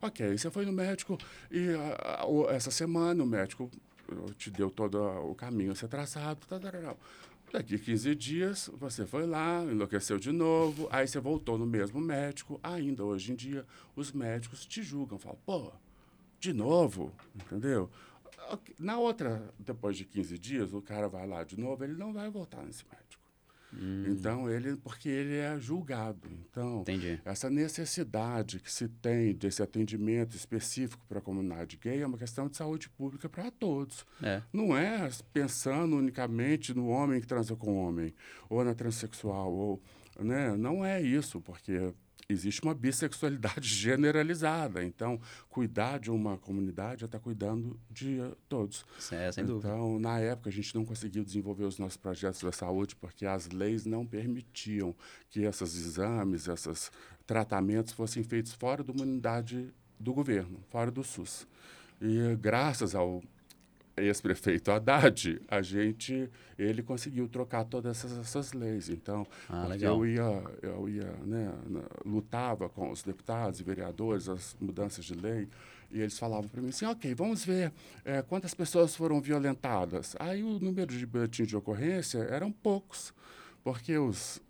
ok, 0.00 0.36
você 0.38 0.50
foi 0.50 0.64
no 0.64 0.72
médico 0.72 1.18
e 1.50 1.68
o- 2.26 2.48
essa 2.48 2.70
semana 2.70 3.22
o 3.22 3.26
médico 3.26 3.70
te 4.38 4.50
deu 4.50 4.70
todo 4.70 4.98
o 5.30 5.34
caminho 5.34 5.72
a 5.72 5.74
ser 5.74 5.88
traçado. 5.88 6.46
Tá, 6.46 6.58
tá, 6.58 6.70
tá, 6.70 6.80
tá. 6.80 6.96
Daqui 7.52 7.78
15 7.78 8.14
dias, 8.14 8.70
você 8.78 9.06
foi 9.06 9.26
lá, 9.26 9.62
enlouqueceu 9.64 10.18
de 10.18 10.30
novo, 10.32 10.86
aí 10.90 11.06
você 11.08 11.18
voltou 11.18 11.56
no 11.58 11.66
mesmo 11.66 11.98
médico. 12.00 12.58
Ainda 12.62 13.04
hoje 13.04 13.32
em 13.32 13.34
dia, 13.34 13.66
os 13.96 14.12
médicos 14.12 14.64
te 14.66 14.82
julgam, 14.82 15.18
falam, 15.18 15.38
pô, 15.46 15.72
de 16.40 16.52
novo, 16.52 17.12
entendeu? 17.34 17.90
Na 18.78 18.98
outra, 18.98 19.52
depois 19.58 19.96
de 19.96 20.04
15 20.04 20.38
dias, 20.38 20.72
o 20.72 20.82
cara 20.82 21.08
vai 21.08 21.26
lá 21.26 21.44
de 21.44 21.58
novo, 21.58 21.84
ele 21.84 21.94
não 21.94 22.12
vai 22.12 22.30
voltar 22.30 22.62
nesse 22.64 22.84
médico. 22.84 23.18
Então, 24.06 24.50
ele, 24.50 24.76
porque 24.76 25.08
ele 25.08 25.36
é 25.36 25.58
julgado. 25.60 26.26
Então, 26.30 26.80
Entendi. 26.80 27.20
essa 27.24 27.50
necessidade 27.50 28.60
que 28.60 28.72
se 28.72 28.88
tem 28.88 29.34
desse 29.34 29.62
atendimento 29.62 30.34
específico 30.34 31.04
para 31.06 31.18
a 31.18 31.22
comunidade 31.22 31.76
gay 31.76 32.00
é 32.00 32.06
uma 32.06 32.16
questão 32.16 32.48
de 32.48 32.56
saúde 32.56 32.88
pública 32.88 33.28
para 33.28 33.50
todos. 33.50 34.06
É. 34.22 34.42
Não 34.52 34.76
é 34.76 35.10
pensando 35.32 35.96
unicamente 35.96 36.72
no 36.72 36.88
homem 36.88 37.20
que 37.20 37.26
transa 37.26 37.54
com 37.54 37.76
homem, 37.76 38.14
ou 38.48 38.64
na 38.64 38.74
transexual, 38.74 39.52
ou, 39.52 39.82
né? 40.18 40.56
não 40.56 40.84
é 40.84 41.00
isso, 41.02 41.40
porque 41.40 41.92
existe 42.30 42.62
uma 42.62 42.74
bissexualidade 42.74 43.66
generalizada. 43.68 44.84
Então, 44.84 45.20
cuidar 45.48 45.98
de 45.98 46.10
uma 46.10 46.36
comunidade 46.36 47.04
é 47.04 47.06
estar 47.06 47.18
cuidando 47.18 47.80
de 47.90 48.20
eh, 48.20 48.32
todos. 48.48 48.84
É, 49.10 49.32
sem 49.32 49.44
dúvida. 49.44 49.68
Então, 49.68 49.98
na 49.98 50.18
época, 50.18 50.50
a 50.50 50.52
gente 50.52 50.74
não 50.74 50.84
conseguiu 50.84 51.24
desenvolver 51.24 51.64
os 51.64 51.78
nossos 51.78 51.96
projetos 51.96 52.42
da 52.42 52.52
saúde 52.52 52.94
porque 52.94 53.24
as 53.24 53.48
leis 53.48 53.86
não 53.86 54.06
permitiam 54.06 54.94
que 55.30 55.40
esses 55.40 55.74
exames, 55.74 56.48
esses 56.48 56.92
tratamentos 57.26 57.94
fossem 57.94 58.22
feitos 58.22 58.52
fora 58.52 58.84
da 58.84 58.92
unidade 58.92 59.72
do 59.98 60.12
governo, 60.12 60.62
fora 60.68 60.90
do 60.90 61.02
SUS. 61.02 61.46
E 62.00 62.36
graças 62.36 62.94
ao 62.94 63.22
ex-prefeito 64.00 64.70
Haddad, 64.70 65.40
a 65.48 65.62
gente, 65.62 66.28
ele 66.58 66.82
conseguiu 66.82 67.28
trocar 67.28 67.64
todas 67.64 67.96
essas, 68.04 68.18
essas 68.18 68.52
leis. 68.52 68.88
Então, 68.88 69.26
Ah, 69.48 69.66
eu 69.80 70.06
ia, 70.06 70.42
eu 70.62 70.88
ia, 70.88 71.12
né, 71.24 71.52
lutava 72.04 72.68
com 72.68 72.90
os 72.90 73.02
deputados 73.02 73.60
e 73.60 73.62
vereadores 73.62 74.28
as 74.28 74.56
mudanças 74.60 75.04
de 75.04 75.14
lei 75.14 75.48
e 75.90 76.00
eles 76.00 76.18
falavam 76.18 76.48
para 76.48 76.60
mim 76.60 76.68
assim, 76.68 76.84
ok, 76.84 77.14
vamos 77.14 77.44
ver 77.44 77.72
eh, 78.04 78.20
quantas 78.22 78.52
pessoas 78.52 78.94
foram 78.94 79.20
violentadas. 79.20 80.14
Aí 80.18 80.42
o 80.42 80.58
número 80.58 80.86
de 80.94 81.06
boletins 81.06 81.48
de 81.48 81.56
ocorrência 81.56 82.18
eram 82.18 82.52
poucos, 82.52 83.14
porque 83.72 83.98
os 83.98 84.40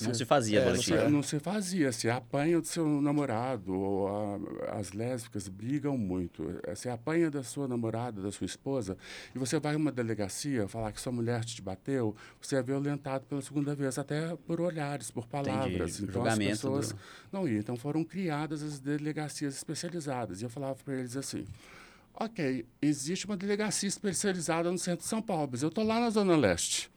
Não 0.00 0.12
se 0.14 0.24
fazia 0.24 0.58
É, 0.58 0.64
não 0.64 0.70
boletim. 0.72 0.84
se- 0.92 0.96
não, 1.04 1.10
não 1.10 1.22
se 1.22 1.38
fazia, 1.38 1.92
se 1.92 2.10
apanha 2.10 2.60
do 2.60 2.66
seu 2.66 3.00
namorado, 3.00 3.72
ou 3.72 4.08
a- 4.08 4.78
as 4.78 4.92
lésbicas 4.92 5.46
brigam 5.48 5.96
muito. 5.96 6.42
Eh, 6.64 6.74
Você 6.74 6.88
apanha 6.88 7.30
da 7.30 7.42
sua 7.44 7.68
namorada, 7.68 8.20
da 8.20 8.32
sua 8.32 8.44
esposa, 8.46 8.96
e 9.34 9.38
você 9.38 9.60
vai 9.60 9.74
a 9.74 9.76
uma 9.76 9.92
delegacia 9.92 10.66
falar 10.66 10.90
que 10.90 11.00
sua 11.00 11.12
mulher 11.12 11.44
te 11.44 11.62
bateu, 11.62 12.16
você 12.40 12.56
é 12.56 12.62
violentado 12.62 13.24
pela 13.26 13.40
segunda 13.40 13.74
vez, 13.76 13.96
até 13.96 14.34
por 14.46 14.60
olhares, 14.60 15.08
por 15.10 15.26
palavras. 15.26 16.00
Então 16.00 16.06
as 16.08 16.14
Julgamento 16.14 16.50
pessoas 16.50 16.92
do- 16.92 16.98
não 17.32 17.46
iam. 17.48 17.58
Então 17.60 17.76
foram 17.76 18.02
criadas 18.02 18.60
as 18.62 18.80
delegacias 18.80 19.54
especializadas. 19.54 20.40
E 20.40 20.44
eu 20.44 20.50
falava 20.50 20.74
para 20.84 20.94
eles 20.94 21.16
assim. 21.16 21.46
Ok, 22.20 22.66
existe 22.82 23.24
uma 23.26 23.36
delegacia 23.36 23.88
especializada 23.88 24.68
no 24.72 24.78
centro 24.78 25.04
de 25.04 25.08
São 25.08 25.22
Paulo, 25.22 25.48
mas 25.52 25.62
eu 25.62 25.68
estou 25.68 25.84
lá 25.84 26.00
na 26.00 26.10
Zona 26.10 26.36
Leste. 26.36 26.90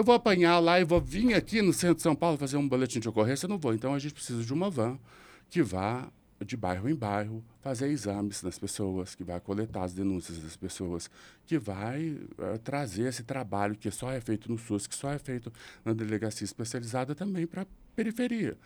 Eu 0.00 0.04
vou 0.04 0.14
apanhar 0.14 0.58
lá 0.58 0.80
e 0.80 0.84
vou 0.84 0.98
vir 0.98 1.34
aqui 1.34 1.60
no 1.60 1.74
centro 1.74 1.96
de 1.96 2.02
São 2.02 2.16
Paulo 2.16 2.38
fazer 2.38 2.56
um 2.56 2.66
boletim 2.66 3.00
de 3.00 3.08
ocorrência? 3.08 3.46
Não 3.46 3.58
vou. 3.58 3.74
Então 3.74 3.92
a 3.94 3.98
gente 3.98 4.14
precisa 4.14 4.42
de 4.42 4.52
uma 4.52 4.70
van 4.70 4.98
que 5.50 5.62
vá 5.62 6.10
de 6.42 6.56
bairro 6.56 6.88
em 6.88 6.94
bairro, 6.94 7.44
fazer 7.60 7.88
exames 7.88 8.42
nas 8.42 8.58
pessoas, 8.58 9.14
que 9.14 9.22
vai 9.22 9.38
coletar 9.40 9.84
as 9.84 9.92
denúncias 9.92 10.38
das 10.38 10.56
pessoas, 10.56 11.10
que 11.46 11.58
vai 11.58 12.12
uh, 12.12 12.58
trazer 12.64 13.08
esse 13.08 13.22
trabalho 13.22 13.76
que 13.76 13.90
só 13.90 14.10
é 14.10 14.22
feito 14.22 14.50
no 14.50 14.56
SUS, 14.56 14.86
que 14.86 14.94
só 14.94 15.10
é 15.10 15.18
feito 15.18 15.52
na 15.84 15.92
delegacia 15.92 16.46
especializada 16.46 17.14
também 17.14 17.46
para 17.46 17.62
a 17.62 17.66
periferia. 17.94 18.56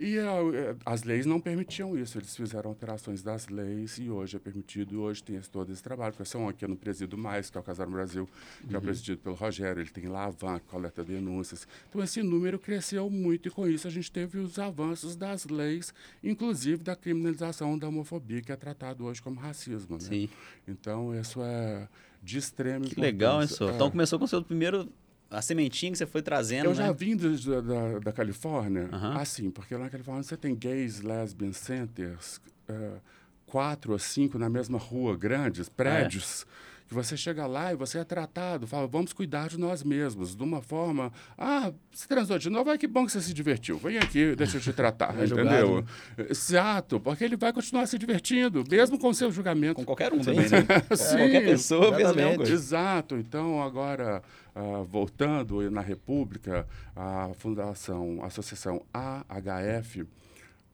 E 0.00 0.18
uh, 0.18 0.78
as 0.86 1.02
leis 1.02 1.26
não 1.26 1.38
permitiam 1.38 1.94
isso, 1.94 2.16
eles 2.16 2.34
fizeram 2.34 2.70
alterações 2.70 3.22
das 3.22 3.48
leis 3.48 3.98
e 3.98 4.08
hoje 4.08 4.34
é 4.34 4.40
permitido, 4.40 4.94
e 4.94 4.96
hoje 4.96 5.22
tem 5.22 5.36
esse, 5.36 5.50
todo 5.50 5.70
esse 5.70 5.82
trabalho. 5.82 6.14
Porque 6.14 6.24
são 6.24 6.48
aqui 6.48 6.66
no 6.66 6.74
Presido 6.74 7.18
Mais, 7.18 7.50
que 7.50 7.58
é 7.58 7.60
o 7.60 7.62
Casar 7.62 7.86
no 7.86 7.92
Brasil, 7.92 8.26
que 8.66 8.72
uhum. 8.72 8.78
é 8.78 8.80
presidido 8.80 9.18
pelo 9.18 9.34
Rogério, 9.34 9.82
ele 9.82 9.90
tem 9.90 10.06
lá 10.06 10.24
a 10.24 10.30
van, 10.30 10.58
que 10.58 10.64
coleta 10.68 11.04
denúncias. 11.04 11.68
Então 11.90 12.02
esse 12.02 12.22
número 12.22 12.58
cresceu 12.58 13.10
muito 13.10 13.48
e 13.48 13.50
com 13.50 13.68
isso 13.68 13.86
a 13.86 13.90
gente 13.90 14.10
teve 14.10 14.38
os 14.38 14.58
avanços 14.58 15.14
das 15.14 15.44
leis, 15.44 15.92
inclusive 16.24 16.82
da 16.82 16.96
criminalização 16.96 17.78
da 17.78 17.86
homofobia, 17.86 18.40
que 18.40 18.50
é 18.50 18.56
tratado 18.56 19.04
hoje 19.04 19.20
como 19.20 19.38
racismo. 19.38 19.96
Né? 19.96 20.00
Sim. 20.00 20.28
Então 20.66 21.14
isso 21.14 21.42
é 21.42 21.86
de 22.22 22.38
extremo 22.38 22.84
Que 22.84 23.00
legal, 23.00 23.42
isso. 23.42 23.64
É. 23.64 23.74
Então 23.74 23.90
começou 23.90 24.18
com 24.18 24.24
o 24.24 24.28
seu 24.28 24.42
primeiro 24.42 24.88
a 25.30 25.40
sementinha 25.40 25.92
que 25.92 25.98
você 25.98 26.06
foi 26.06 26.22
trazendo. 26.22 26.66
Eu 26.66 26.70
né? 26.70 26.76
já 26.86 26.92
vim 26.92 27.16
do, 27.16 27.62
da, 27.62 27.98
da 28.00 28.12
Califórnia, 28.12 28.88
uhum. 28.92 29.12
assim, 29.16 29.50
porque 29.50 29.74
lá 29.74 29.84
na 29.84 29.90
Califórnia 29.90 30.22
você 30.22 30.36
tem 30.36 30.54
gays, 30.54 31.00
lesbian 31.00 31.52
centers, 31.52 32.40
uh, 32.68 33.00
quatro 33.46 33.92
ou 33.92 33.98
cinco 33.98 34.38
na 34.38 34.48
mesma 34.48 34.78
rua, 34.78 35.16
grandes, 35.16 35.68
prédios. 35.68 36.44
É 36.44 36.79
que 36.90 36.94
você 36.94 37.16
chega 37.16 37.46
lá 37.46 37.72
e 37.72 37.76
você 37.76 37.98
é 38.00 38.04
tratado, 38.04 38.66
fala, 38.66 38.84
vamos 38.84 39.12
cuidar 39.12 39.48
de 39.48 39.56
nós 39.56 39.84
mesmos, 39.84 40.34
de 40.34 40.42
uma 40.42 40.60
forma, 40.60 41.12
ah, 41.38 41.72
se 41.92 42.08
transou 42.08 42.36
de 42.36 42.50
novo, 42.50 42.68
ai 42.68 42.76
que 42.76 42.88
bom 42.88 43.06
que 43.06 43.12
você 43.12 43.20
se 43.20 43.32
divertiu, 43.32 43.78
vem 43.78 43.96
aqui, 43.96 44.34
deixa 44.34 44.56
eu 44.56 44.60
te 44.60 44.72
tratar, 44.72 45.14
é 45.22 45.24
entendeu? 45.24 45.84
Exato, 46.28 46.98
porque 46.98 47.22
ele 47.22 47.36
vai 47.36 47.52
continuar 47.52 47.86
se 47.86 47.96
divertindo, 47.96 48.64
mesmo 48.68 48.98
com 48.98 49.10
o 49.10 49.14
seu 49.14 49.30
julgamento. 49.30 49.76
Com 49.76 49.84
qualquer 49.84 50.12
um 50.12 50.18
também, 50.18 50.48
né? 50.48 50.66
Sim, 50.96 51.18
qualquer 51.18 51.44
pessoa 51.44 51.94
fez 51.94 52.12
mesma 52.12 52.36
coisa. 52.36 52.52
Exato, 52.52 53.14
então 53.14 53.62
agora, 53.62 54.20
uh, 54.56 54.82
voltando 54.82 55.70
na 55.70 55.82
República, 55.82 56.66
a 56.96 57.30
Fundação, 57.38 58.18
a 58.20 58.26
Associação 58.26 58.82
AHF, 58.92 60.04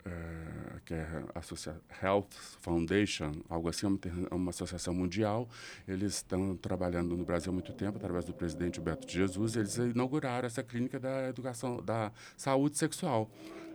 é, 0.07 0.80
que 0.84 0.94
é 0.94 1.24
a 1.34 2.04
Health 2.07 2.30
Foundation, 2.61 3.32
algo 3.48 3.68
assim, 3.68 3.86
uma, 3.86 3.98
uma 4.30 4.50
associação 4.50 4.94
mundial. 4.94 5.48
Eles 5.86 6.14
estão 6.14 6.57
trabalhando 6.57 7.16
no 7.16 7.24
Brasil 7.24 7.50
há 7.50 7.52
muito 7.52 7.72
tempo, 7.72 7.96
através 7.98 8.24
do 8.24 8.32
presidente 8.32 8.80
Beto 8.80 9.07
de 9.07 9.14
Jesus. 9.14 9.57
Eles 9.57 9.76
inauguraram 9.76 10.46
essa 10.46 10.62
clínica 10.62 11.00
da 11.00 11.28
educação, 11.28 11.82
da 11.82 12.12
saúde 12.36 12.78
sexual 12.78 13.30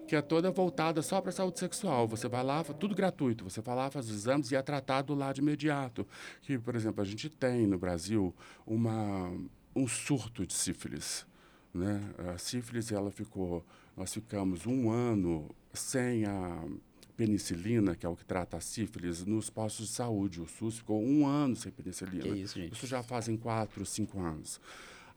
que 0.08 0.16
é 0.16 0.22
toda 0.22 0.52
voltada 0.52 1.02
só 1.02 1.22
para 1.22 1.30
a 1.30 1.34
saúde 1.34 1.58
sexual. 1.58 2.06
Você 2.06 2.28
vai 2.28 2.44
lá, 2.44 2.62
tudo 2.66 2.94
gratuito. 2.94 3.46
Você 3.46 3.62
vai 3.62 3.74
lá, 3.74 3.90
faz 3.90 4.10
os 4.10 4.16
exames 4.16 4.52
e 4.52 4.58
é 4.58 4.62
tratado 4.62 5.14
lá 5.14 5.32
de 5.32 5.40
imediato. 5.40 6.06
Que, 6.42 6.58
por 6.58 6.76
exemplo, 6.76 7.02
a 7.02 7.06
gente 7.06 7.30
tem 7.30 7.66
no 7.66 7.78
Brasil 7.78 8.36
uma, 8.66 9.32
um 9.74 9.88
surto 9.88 10.46
de 10.46 10.54
sífilis. 10.54 11.26
Né? 11.74 12.02
A 12.34 12.38
sífilis, 12.38 12.92
ela 12.92 13.10
ficou, 13.10 13.66
nós 13.96 14.14
ficamos 14.14 14.66
um 14.66 14.90
ano 14.90 15.50
sem 15.74 16.26
a 16.26 16.64
penicilina, 17.16 17.96
que 17.96 18.06
é 18.06 18.10
o 18.10 18.16
que 18.16 18.26
trata 18.26 18.58
a 18.58 18.62
sífilis, 18.62 19.24
nos 19.26 19.50
postos 19.50 19.90
de 19.90 19.94
saúde. 19.94 20.42
O 20.42 20.48
SUS 20.48 20.80
ficou 20.80 21.04
um 21.04 21.28
ano 21.28 21.56
sem 21.56 21.72
penicilina. 21.72 22.28
Isso? 22.36 22.60
Isso 22.60 22.88
já 22.88 23.04
fazem 23.04 23.38
quatro, 23.38 23.86
cinco 23.86 24.20
anos. 24.20 24.60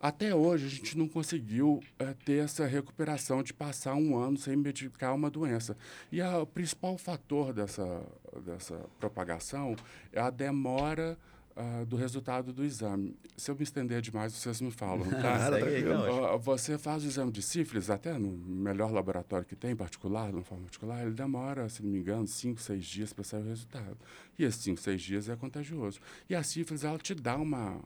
Até 0.00 0.34
hoje, 0.34 0.66
a 0.66 0.68
gente 0.68 0.98
não 0.98 1.08
conseguiu 1.08 1.82
é, 1.98 2.12
ter 2.12 2.44
essa 2.44 2.66
recuperação 2.66 3.42
de 3.42 3.54
passar 3.54 3.94
um 3.94 4.18
ano 4.18 4.36
sem 4.36 4.54
medicar 4.54 5.14
uma 5.14 5.30
doença. 5.30 5.74
E 6.12 6.20
a, 6.20 6.40
o 6.40 6.46
principal 6.46 6.98
fator 6.98 7.54
dessa, 7.54 8.02
dessa 8.44 8.74
propagação 9.00 9.74
é 10.12 10.20
a 10.20 10.28
demora 10.28 11.16
uh, 11.56 11.86
do 11.86 11.96
resultado 11.96 12.52
do 12.52 12.64
exame. 12.64 13.16
Se 13.36 13.50
eu 13.50 13.54
me 13.54 13.62
estender 13.62 14.00
demais, 14.00 14.32
vocês 14.32 14.60
me 14.60 14.70
falam, 14.70 15.08
tá? 15.08 15.50
uh, 16.34 16.38
você 16.38 16.78
faz 16.78 17.04
o 17.04 17.06
exame 17.06 17.30
de 17.30 17.42
sífilis, 17.42 17.90
até 17.90 18.18
no 18.18 18.30
melhor 18.30 18.92
laboratório 18.92 19.46
que 19.46 19.56
tem, 19.56 19.74
particular, 19.74 20.28
de 20.30 20.36
uma 20.36 20.42
forma 20.42 20.64
particular, 20.64 21.02
ele 21.02 21.14
demora, 21.14 21.68
se 21.68 21.82
não 21.82 21.90
me 21.90 21.98
engano, 21.98 22.26
cinco, 22.26 22.60
seis 22.60 22.84
dias 22.84 23.12
para 23.12 23.24
sair 23.24 23.42
o 23.42 23.48
resultado. 23.48 23.96
E 24.38 24.44
esses 24.44 24.62
cinco, 24.62 24.80
seis 24.80 25.02
dias 25.02 25.28
é 25.28 25.36
contagioso. 25.36 26.00
E 26.28 26.34
a 26.34 26.42
sífilis, 26.42 26.84
ela 26.84 26.98
te 26.98 27.14
dá 27.14 27.36
uma, 27.36 27.80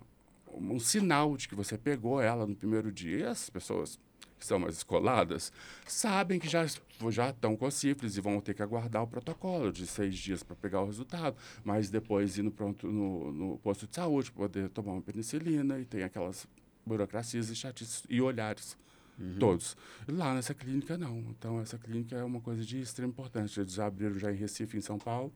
um 0.53 0.79
sinal 0.79 1.37
de 1.37 1.49
que 1.49 1.55
você 1.55 1.77
pegou 1.77 2.21
ela 2.21 2.47
no 2.47 2.55
primeiro 2.55 2.91
dia. 2.91 3.19
E 3.19 3.25
as 3.25 3.51
pessoas 3.51 3.99
que 4.39 4.47
são 4.47 4.59
mais 4.59 4.77
escoladas, 4.77 5.53
sabem 5.87 6.39
que 6.39 6.49
já, 6.49 6.65
já 7.11 7.31
estão 7.31 7.57
com 7.57 7.71
sífilis 7.71 8.17
e 8.17 8.21
vão 8.21 8.41
ter 8.41 8.55
que 8.55 8.63
aguardar 8.63 9.03
o 9.03 9.07
protocolo 9.07 9.73
de 9.73 9.87
seis 9.87 10.17
dias 10.17 10.43
para 10.43 10.57
pegar 10.57 10.83
o 10.83 10.87
resultado, 10.87 11.37
mas 11.65 11.91
depois 11.91 12.39
ir 12.39 12.43
no, 12.43 12.51
pronto, 12.51 12.87
no, 12.87 13.33
no 13.33 13.59
posto 13.59 13.87
de 13.87 13.95
saúde 13.95 14.31
para 14.31 14.43
poder 14.43 14.69
tomar 14.69 14.93
uma 14.93 15.03
penicilina 15.03 15.79
e 15.79 15.85
tem 15.85 16.03
aquelas 16.03 16.47
burocracias 16.87 17.51
e 17.51 17.57
chatices 17.57 18.05
e 18.09 18.21
olhares. 18.21 18.77
Uhum. 19.19 19.37
Todos. 19.41 19.77
Lá 20.07 20.33
nessa 20.33 20.55
clínica, 20.55 20.97
não. 20.97 21.19
Então, 21.31 21.61
essa 21.61 21.77
clínica 21.77 22.15
é 22.15 22.23
uma 22.23 22.41
coisa 22.41 22.65
de 22.65 22.81
extrema 22.81 23.11
importância. 23.11 23.61
Eles 23.61 23.77
abriram 23.81 24.17
já 24.17 24.31
em 24.31 24.37
Recife, 24.37 24.79
em 24.79 24.81
São 24.81 24.97
Paulo 24.97 25.33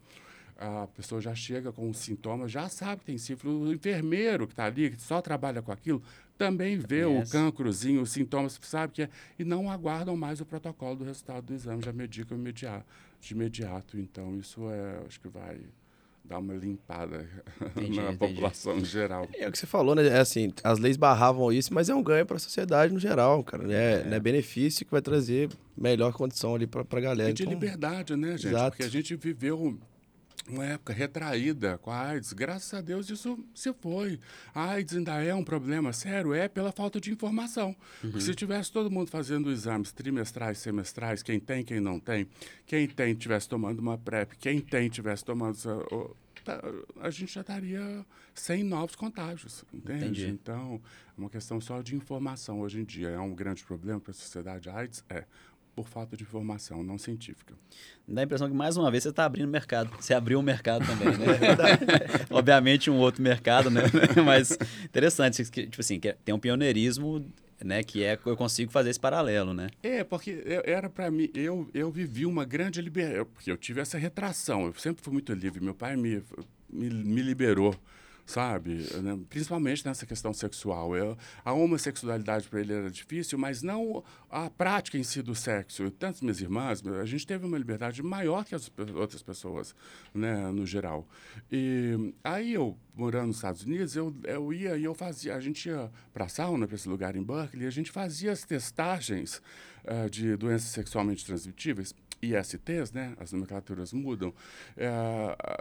a 0.63 0.87
pessoa 0.87 1.21
já 1.21 1.35
chega 1.35 1.73
com 1.73 1.89
os 1.91 1.99
sintomas, 1.99 2.51
já 2.53 2.69
sabe 2.69 3.01
que 3.01 3.07
tem 3.07 3.19
sífilis. 3.19 3.55
O 3.55 3.73
enfermeiro 3.73 4.47
que 4.47 4.53
está 4.53 4.67
ali, 4.67 4.91
que 4.91 5.03
só 5.03 5.21
trabalha 5.21 5.61
com 5.61 5.73
aquilo, 5.73 6.03
também 6.43 6.77
vê 6.77 7.05
o 7.05 7.23
cancrozinho, 7.29 8.03
os 8.03 8.11
sintomas, 8.11 8.59
sabe 8.63 8.93
que 8.93 9.03
é, 9.03 9.09
e 9.39 9.45
não 9.45 9.71
aguardam 9.71 10.17
mais 10.17 10.41
o 10.41 10.45
protocolo 10.45 10.97
do 10.97 11.05
resultado 11.05 11.45
do 11.45 11.55
exame, 11.55 11.83
já 11.85 11.93
medicam 11.93 12.37
imediato, 12.37 12.85
de 13.21 13.33
imediato. 13.33 13.97
Então, 13.97 14.37
isso 14.37 14.69
é, 14.69 15.03
acho 15.07 15.21
que 15.21 15.29
vai 15.29 15.61
dar 16.25 16.39
uma 16.39 16.55
limpada 16.55 17.29
entendi, 17.77 17.97
na 17.97 18.13
entendi. 18.13 18.19
população 18.19 18.79
em 18.79 18.85
geral. 18.85 19.29
É 19.35 19.49
o 19.49 19.53
que 19.53 19.59
você 19.59 19.67
falou, 19.67 19.95
né? 19.95 20.07
É 20.07 20.19
assim, 20.19 20.53
as 20.65 20.79
leis 20.79 20.97
barravam 20.97 21.53
isso, 21.53 21.73
mas 21.73 21.89
é 21.89 21.95
um 21.95 22.03
ganho 22.03 22.27
para 22.27 22.37
a 22.37 22.41
sociedade 22.41 22.93
no 22.93 22.99
geral, 22.99 23.43
cara. 23.45 23.65
Né? 23.65 24.01
É. 24.01 24.05
Né? 24.05 24.19
benefício 24.19 24.85
que 24.85 24.91
vai 24.91 25.03
trazer 25.03 25.49
melhor 25.77 26.13
condição 26.13 26.55
ali 26.55 26.67
para 26.67 26.83
a 26.83 27.01
galera. 27.01 27.31
E 27.31 27.35
de 27.35 27.43
então, 27.43 27.55
liberdade, 27.55 28.17
né, 28.17 28.37
gente? 28.37 28.49
Exato. 28.49 28.71
Porque 28.71 28.85
a 28.85 28.91
gente 28.91 29.15
viveu 29.15 29.79
uma 30.49 30.65
época 30.65 30.93
retraída 30.93 31.79
com 31.79 31.91
a 31.91 32.01
AIDS. 32.09 32.33
Graças 32.33 32.73
a 32.75 32.81
Deus 32.81 33.09
isso 33.09 33.39
se 33.55 33.73
foi. 33.75 34.19
A 34.55 34.71
AIDS 34.71 34.97
ainda 34.97 35.23
é 35.23 35.35
um 35.35 35.45
problema 35.45 35.93
sério, 35.93 36.35
é 36.35 36.49
pela 36.49 36.73
falta 36.73 37.01
de 37.01 37.13
informação. 37.13 37.75
Uhum. 38.03 38.21
Se 38.21 38.35
tivesse 38.35 38.73
todo 38.73 38.91
mundo 38.91 39.11
fazendo 39.11 39.51
exames 39.51 39.93
trimestrais, 39.93 40.59
semestrais, 40.59 41.23
quem 41.23 41.39
tem, 41.39 41.65
quem 41.65 41.81
não 41.81 41.99
tem, 42.01 42.27
quem 42.67 42.89
tem 42.89 43.15
tivesse 43.15 43.49
tomando 43.49 43.79
uma 43.81 43.97
PrEP, 43.97 44.37
quem 44.39 44.61
tem 44.61 44.89
tivesse 44.89 45.25
tomando 45.25 45.57
tá, 46.45 46.61
a 47.01 47.11
gente 47.11 47.33
já 47.33 47.41
estaria 47.41 48.05
sem 48.35 48.63
novos 48.63 48.97
contágios, 48.97 49.65
entende? 49.73 50.05
Entendi. 50.05 50.29
Então, 50.29 50.81
é 51.17 51.21
uma 51.21 51.31
questão 51.31 51.61
só 51.61 51.81
de 51.81 51.95
informação 51.95 52.61
hoje 52.61 52.81
em 52.81 52.85
dia. 52.85 53.11
É 53.11 53.19
um 53.19 53.35
grande 53.35 53.65
problema 53.65 54.01
para 54.01 54.11
a 54.11 54.15
sociedade 54.15 54.69
AIDS? 54.69 55.05
É 55.09 55.25
por 55.75 55.89
falta 55.89 56.17
de 56.17 56.23
informação 56.23 56.83
não 56.83 56.99
científica. 56.99 57.55
Dá 58.07 58.21
a 58.21 58.25
impressão 58.25 58.49
que, 58.49 58.55
mais 58.55 58.77
uma 58.77 58.91
vez, 58.91 59.03
você 59.03 59.09
está 59.11 59.25
abrindo 59.25 59.49
mercado. 59.49 59.91
Você 59.99 60.13
abriu 60.15 60.39
um 60.39 60.43
mercado 60.43 60.87
também, 60.87 61.17
né? 61.17 61.27
Obviamente, 62.31 62.91
um 62.91 62.99
outro 62.99 63.23
mercado, 63.23 63.71
né? 63.71 63.83
Mas 64.25 64.57
interessante, 64.85 65.45
tipo 65.45 65.81
assim, 65.81 65.99
tem 65.99 66.35
um 66.35 66.39
pioneirismo 66.39 67.25
né, 67.65 67.83
que 67.83 68.03
é 68.03 68.19
eu 68.27 68.37
consigo 68.37 68.71
fazer 68.73 68.91
esse 68.91 69.01
paralelo, 69.01 69.55
né? 69.55 69.69
É, 69.83 70.03
porque 70.03 70.43
era 70.65 70.91
para 70.91 71.11
mim, 71.11 71.31
eu, 71.33 71.69
eu 71.73 71.91
vivi 71.91 72.27
uma 72.27 72.45
grande 72.45 72.83
liberdade, 72.83 73.25
porque 73.33 73.51
eu 73.51 73.57
tive 73.57 73.81
essa 73.81 73.97
retração, 73.97 74.67
eu 74.67 74.75
sempre 74.75 75.03
fui 75.03 75.13
muito 75.13 75.33
livre, 75.33 75.63
meu 75.63 75.75
pai 75.75 75.97
me, 75.97 76.23
me, 76.69 76.91
me 76.91 77.23
liberou 77.23 77.75
sabe? 78.33 78.87
Né? 79.03 79.19
Principalmente 79.29 79.85
nessa 79.85 80.07
questão 80.07 80.33
sexual. 80.33 80.97
Eu, 80.97 81.17
a 81.45 81.53
homossexualidade 81.53 82.49
para 82.49 82.61
ele 82.61 82.73
era 82.73 82.91
difícil, 82.91 83.39
mas 83.39 83.63
não 83.63 84.03
a 84.31 84.49
prática 84.49 84.97
em 84.97 85.03
si 85.03 85.21
do 85.21 85.35
sexo. 85.35 85.91
Tanto 85.91 86.25
minhas 86.25 86.41
irmãs, 86.41 86.83
a 86.87 87.05
gente 87.05 87.27
teve 87.27 87.45
uma 87.45 87.59
liberdade 87.59 88.03
maior 88.03 88.45
que 88.45 88.55
as 88.55 88.71
outras 88.95 89.23
pessoas, 89.23 89.75
né, 90.15 90.51
no 90.51 90.65
geral. 90.65 91.07
E 91.51 92.15
aí 92.25 92.55
eu, 92.55 92.77
morando 92.95 93.29
nos 93.29 93.37
Estados 93.37 93.63
Unidos, 93.65 93.95
eu, 93.95 94.15
eu 94.25 94.53
ia 94.53 94.77
e 94.77 94.85
eu 94.85 94.95
fazia, 94.95 95.35
a 95.37 95.41
gente 95.41 95.69
ia 95.69 95.91
para 96.13 96.25
a 96.25 96.29
sauna, 96.29 96.67
para 96.67 96.77
esse 96.77 96.89
lugar 96.89 97.15
em 97.15 97.23
Berkeley, 97.23 97.67
a 97.67 97.71
gente 97.71 97.91
fazia 97.91 98.33
as 98.33 98.45
testagens 98.45 99.43
uh, 99.85 100.09
de 100.09 100.37
doenças 100.37 100.71
sexualmente 100.71 101.25
transmitíveis 101.25 101.95
ISTs, 102.23 102.93
né, 102.93 103.15
as 103.19 103.33
nomenclaturas 103.33 103.93
mudam, 103.93 104.33
é, 104.77 104.91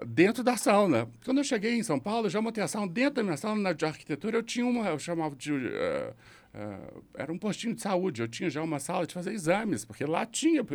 dentro 0.05 0.43
da 0.43 0.55
sauna. 0.55 1.09
Quando 1.25 1.39
eu 1.39 1.43
cheguei 1.43 1.75
em 1.75 1.83
São 1.83 1.99
Paulo, 1.99 2.29
já 2.29 2.41
montei 2.41 2.63
a 2.63 2.67
sauna 2.67 2.91
dentro 2.91 3.15
da 3.15 3.23
minha 3.23 3.37
sauna 3.37 3.73
de 3.73 3.85
arquitetura, 3.85 4.37
eu 4.37 4.43
tinha 4.43 4.65
uma, 4.65 4.87
eu 4.89 4.99
chamava 4.99 5.35
de... 5.35 5.51
Uh, 5.51 6.13
uh, 6.53 7.03
era 7.15 7.31
um 7.31 7.37
postinho 7.37 7.73
de 7.73 7.81
saúde, 7.81 8.21
eu 8.21 8.27
tinha 8.27 8.49
já 8.49 8.61
uma 8.61 8.79
sala 8.79 9.07
de 9.07 9.13
fazer 9.13 9.33
exames, 9.33 9.83
porque 9.83 10.05
lá 10.05 10.25
tinha... 10.25 10.65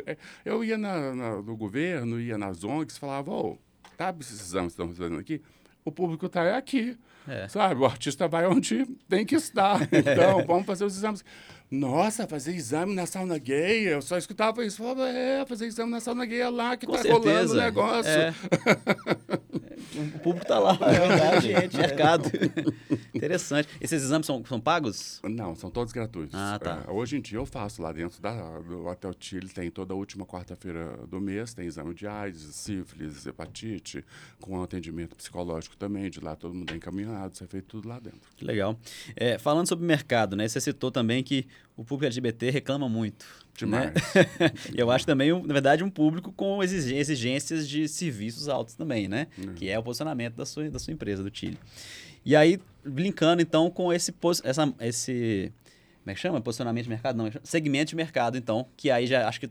Eu 0.44 0.64
ia 0.64 0.76
na, 0.76 1.14
na, 1.14 1.42
no 1.42 1.56
governo, 1.56 2.20
ia 2.20 2.36
nas 2.36 2.64
ONGs, 2.64 2.98
falava, 2.98 3.30
ô, 3.30 3.52
oh, 3.52 3.58
sabe 3.96 4.22
esses 4.22 4.40
exames 4.40 4.74
que 4.74 4.82
estão 4.82 4.94
fazendo 4.94 5.18
aqui? 5.18 5.40
O 5.86 5.92
público 5.92 6.26
está 6.26 6.56
aqui. 6.56 6.98
É. 7.28 7.48
Sabe? 7.48 7.80
O 7.80 7.84
artista 7.84 8.28
vai 8.28 8.46
onde 8.46 8.84
tem 9.08 9.24
que 9.24 9.36
estar. 9.36 9.80
Então, 9.92 10.44
vamos 10.44 10.66
fazer 10.66 10.84
os 10.84 10.96
exames. 10.96 11.24
Nossa, 11.70 12.26
fazer 12.26 12.54
exame 12.54 12.94
na 12.94 13.06
sauna 13.06 13.38
gay? 13.38 13.92
Eu 13.92 14.02
só 14.02 14.18
escutava 14.18 14.64
isso. 14.64 14.78
Falava, 14.78 15.08
é, 15.08 15.44
fazer 15.46 15.66
exame 15.66 15.90
na 15.90 16.00
sauna 16.00 16.24
gay 16.26 16.40
é 16.40 16.48
lá 16.48 16.76
que 16.76 16.86
Com 16.86 16.92
tá 16.92 17.02
certeza. 17.02 17.18
rolando 17.18 17.52
o 17.52 17.56
negócio. 17.56 18.10
É. 18.10 18.34
o 19.94 20.18
público 20.20 20.46
tá 20.46 20.58
lá. 20.58 20.78
É 20.80 21.08
verdade, 21.08 21.46
gente. 21.52 21.76
Mercado. 21.76 22.30
Interessante. 23.14 23.68
Esses 23.80 24.02
exames 24.02 24.26
são, 24.26 24.44
são 24.44 24.60
pagos? 24.60 25.20
Não, 25.22 25.54
são 25.54 25.70
todos 25.70 25.92
gratuitos. 25.92 26.34
Ah, 26.34 26.58
tá. 26.58 26.84
É, 26.86 26.90
hoje 26.90 27.16
em 27.16 27.20
dia 27.20 27.38
eu 27.38 27.46
faço 27.46 27.82
lá 27.82 27.92
dentro 27.92 28.20
da, 28.20 28.58
do 28.60 28.86
Hotel 28.86 29.14
Chile, 29.18 29.48
tem 29.48 29.70
toda 29.70 29.94
a 29.94 29.96
última 29.96 30.24
quarta-feira 30.24 30.96
do 31.08 31.20
mês, 31.20 31.54
tem 31.54 31.66
exame 31.66 31.94
de 31.94 32.06
AIDS, 32.06 32.42
sífilis, 32.54 33.26
hepatite, 33.26 34.04
com 34.40 34.62
atendimento 34.62 35.16
psicológico 35.16 35.76
também, 35.76 36.10
de 36.10 36.20
lá 36.20 36.34
todo 36.36 36.54
mundo 36.54 36.72
é 36.72 36.76
encaminhado, 36.76 37.34
isso 37.34 37.44
é 37.44 37.46
feito 37.46 37.66
tudo 37.66 37.88
lá 37.88 37.98
dentro. 37.98 38.20
Que 38.36 38.44
legal. 38.44 38.78
É, 39.14 39.38
falando 39.38 39.68
sobre 39.68 39.86
mercado, 39.86 40.36
né? 40.36 40.48
Você 40.48 40.60
citou 40.60 40.90
também 40.90 41.22
que 41.22 41.46
o 41.76 41.84
público 41.84 42.06
LGBT 42.06 42.50
reclama 42.50 42.88
muito. 42.88 43.45
Demais. 43.56 43.92
Né? 43.94 44.52
eu 44.76 44.90
acho 44.90 45.06
também, 45.06 45.32
na 45.42 45.52
verdade, 45.52 45.82
um 45.82 45.90
público 45.90 46.32
com 46.32 46.62
exigências 46.62 47.68
de 47.68 47.88
serviços 47.88 48.48
altos 48.48 48.74
também, 48.74 49.08
né? 49.08 49.26
Uhum. 49.38 49.54
Que 49.54 49.68
é 49.68 49.78
o 49.78 49.82
posicionamento 49.82 50.34
da 50.34 50.44
sua, 50.44 50.68
da 50.68 50.78
sua 50.78 50.92
empresa, 50.92 51.22
do 51.22 51.30
Chile. 51.36 51.58
E 52.24 52.34
aí, 52.34 52.58
brincando 52.84 53.40
então 53.40 53.70
com 53.70 53.92
esse, 53.92 54.14
essa, 54.44 54.74
esse 54.80 55.52
como 56.06 56.12
é 56.12 56.14
que 56.14 56.20
chama? 56.20 56.40
Posicionamento 56.40 56.84
de 56.84 56.90
mercado? 56.90 57.16
Não, 57.16 57.28
segmento 57.42 57.90
de 57.90 57.96
mercado, 57.96 58.38
então, 58.38 58.68
que 58.76 58.92
aí 58.92 59.08
já 59.08 59.28
acho 59.28 59.40
que 59.40 59.50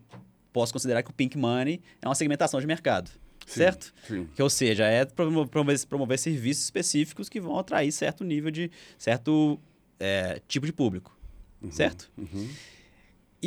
posso 0.54 0.72
considerar 0.72 1.04
que 1.04 1.10
o 1.10 1.14
Pink 1.14 1.38
Money 1.38 1.82
é 2.02 2.08
uma 2.08 2.16
segmentação 2.16 2.62
de 2.62 2.66
mercado. 2.66 3.12
Sim, 3.46 3.60
certo? 3.60 3.94
Sim. 4.08 4.30
Que, 4.34 4.42
ou 4.42 4.50
seja, 4.50 4.86
é 4.86 5.04
promover, 5.04 5.86
promover 5.86 6.18
serviços 6.18 6.64
específicos 6.64 7.28
que 7.28 7.42
vão 7.42 7.60
atrair 7.60 7.92
certo 7.92 8.24
nível 8.24 8.50
de. 8.50 8.72
certo 8.98 9.60
é, 10.00 10.42
tipo 10.48 10.66
de 10.66 10.72
público. 10.72 11.18
Uhum, 11.62 11.72
certo? 11.72 12.10
Uhum. 12.18 12.50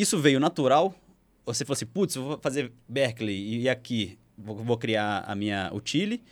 Isso 0.00 0.18
veio 0.18 0.38
natural? 0.38 0.94
Você 1.44 1.64
falou 1.64 1.74
assim, 1.74 1.86
putz, 1.86 2.14
eu 2.14 2.22
vou 2.22 2.38
fazer 2.38 2.70
Berkeley 2.88 3.62
e 3.62 3.68
aqui 3.68 4.18
vou, 4.36 4.56
vou 4.56 4.78
criar 4.78 5.24
a 5.26 5.34
minha 5.34 5.70
Utile. 5.74 6.22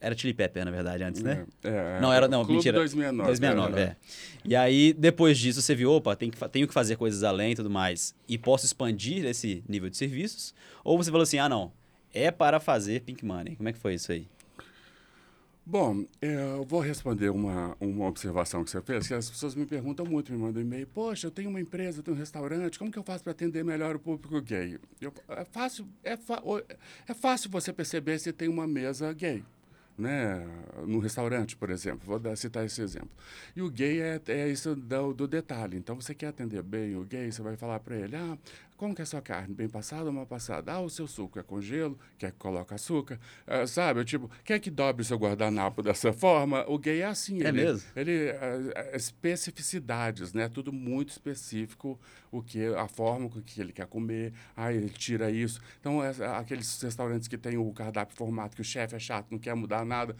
Era 0.00 0.16
Chili 0.16 0.32
Pepper, 0.32 0.64
na 0.64 0.70
verdade, 0.70 1.04
antes, 1.04 1.22
né? 1.22 1.44
É, 1.62 1.68
é, 1.68 2.00
não, 2.00 2.10
era, 2.10 2.26
não, 2.26 2.42
Clube 2.42 2.54
mentira. 2.54 2.78
2009. 2.78 3.26
2009, 3.26 3.80
é. 3.80 3.96
E 4.42 4.56
aí, 4.56 4.94
depois 4.94 5.38
disso, 5.38 5.60
você 5.60 5.74
viu, 5.74 5.92
opa, 5.92 6.16
tem 6.16 6.30
que, 6.30 6.48
tenho 6.48 6.66
que 6.66 6.72
fazer 6.72 6.96
coisas 6.96 7.22
além 7.22 7.52
e 7.52 7.54
tudo 7.54 7.68
mais, 7.68 8.14
e 8.26 8.38
posso 8.38 8.64
expandir 8.64 9.26
esse 9.26 9.62
nível 9.68 9.90
de 9.90 9.98
serviços? 9.98 10.54
Ou 10.82 10.96
você 10.96 11.10
falou 11.10 11.24
assim, 11.24 11.38
ah, 11.38 11.50
não, 11.50 11.70
é 12.14 12.30
para 12.30 12.58
fazer 12.58 13.02
Pink 13.02 13.22
Money. 13.26 13.56
Como 13.56 13.68
é 13.68 13.74
que 13.74 13.78
foi 13.78 13.92
isso 13.92 14.10
aí? 14.10 14.26
Bom, 15.70 16.04
eu 16.20 16.64
vou 16.64 16.80
responder 16.80 17.30
uma, 17.30 17.76
uma 17.80 18.08
observação 18.08 18.64
que 18.64 18.70
você 18.70 18.82
fez, 18.82 19.06
que 19.06 19.14
as 19.14 19.30
pessoas 19.30 19.54
me 19.54 19.64
perguntam 19.64 20.04
muito, 20.04 20.32
me 20.32 20.38
mandam 20.38 20.60
e-mail, 20.60 20.84
poxa, 20.88 21.28
eu 21.28 21.30
tenho 21.30 21.48
uma 21.48 21.60
empresa, 21.60 22.00
eu 22.00 22.02
tenho 22.02 22.16
um 22.16 22.18
restaurante, 22.18 22.76
como 22.76 22.90
que 22.90 22.98
eu 22.98 23.04
faço 23.04 23.22
para 23.22 23.30
atender 23.30 23.64
melhor 23.64 23.94
o 23.94 24.00
público 24.00 24.40
gay? 24.40 24.80
Eu, 25.00 25.14
é, 25.28 25.44
fácil, 25.44 25.86
é, 26.02 26.18
é 27.06 27.14
fácil 27.14 27.48
você 27.48 27.72
perceber 27.72 28.18
se 28.18 28.32
tem 28.32 28.48
uma 28.48 28.66
mesa 28.66 29.12
gay 29.12 29.44
né, 30.00 30.44
no 30.86 30.98
restaurante, 30.98 31.56
por 31.56 31.70
exemplo. 31.70 32.00
Vou 32.04 32.18
dar, 32.18 32.34
citar 32.36 32.64
esse 32.64 32.80
exemplo. 32.80 33.10
E 33.54 33.62
o 33.62 33.70
gay 33.70 34.00
é, 34.00 34.20
é 34.28 34.48
isso 34.48 34.74
do, 34.74 35.12
do, 35.12 35.28
detalhe. 35.28 35.76
Então, 35.76 35.94
você 35.94 36.14
quer 36.14 36.28
atender 36.28 36.62
bem 36.62 36.96
o 36.96 37.04
gay, 37.04 37.30
você 37.30 37.42
vai 37.42 37.56
falar 37.56 37.78
para 37.80 37.96
ele, 37.96 38.16
ah, 38.16 38.36
como 38.80 38.94
que 38.94 39.02
é 39.02 39.04
a 39.04 39.06
sua 39.06 39.20
carne? 39.20 39.54
Bem 39.54 39.68
passada 39.68 40.06
ou 40.06 40.12
mal 40.12 40.24
passada? 40.24 40.72
Ah, 40.72 40.80
o 40.80 40.88
seu 40.88 41.06
suco 41.06 41.38
é 41.38 41.42
com 41.42 41.60
gelo? 41.60 41.98
Quer 42.16 42.32
que 42.32 42.38
coloque 42.38 42.72
açúcar? 42.72 43.20
Ah, 43.46 43.66
sabe? 43.66 44.02
Tipo, 44.06 44.30
quer 44.42 44.58
que 44.58 44.70
dobre 44.70 45.02
o 45.02 45.04
seu 45.04 45.18
guardanapo 45.18 45.82
dessa 45.82 46.14
forma? 46.14 46.64
O 46.66 46.78
gay 46.78 47.02
é 47.02 47.04
assim. 47.04 47.42
É 47.42 47.48
ele, 47.48 47.62
mesmo? 47.62 47.86
Ele, 47.94 48.30
uh, 48.30 48.96
especificidades, 48.96 50.32
né? 50.32 50.48
Tudo 50.48 50.72
muito 50.72 51.10
específico, 51.10 52.00
o 52.32 52.42
que, 52.42 52.64
a 52.74 52.88
forma 52.88 53.28
com 53.28 53.42
que 53.42 53.60
ele 53.60 53.70
quer 53.70 53.86
comer. 53.86 54.32
Ah, 54.56 54.72
ele 54.72 54.88
tira 54.88 55.30
isso. 55.30 55.60
Então, 55.78 56.02
é, 56.02 56.14
aqueles 56.38 56.80
restaurantes 56.80 57.28
que 57.28 57.36
tem 57.36 57.58
o 57.58 57.70
cardápio 57.74 58.16
formato, 58.16 58.56
que 58.56 58.62
o 58.62 58.64
chefe 58.64 58.96
é 58.96 58.98
chato, 58.98 59.26
não 59.30 59.38
quer 59.38 59.54
mudar 59.54 59.84
nada, 59.84 60.16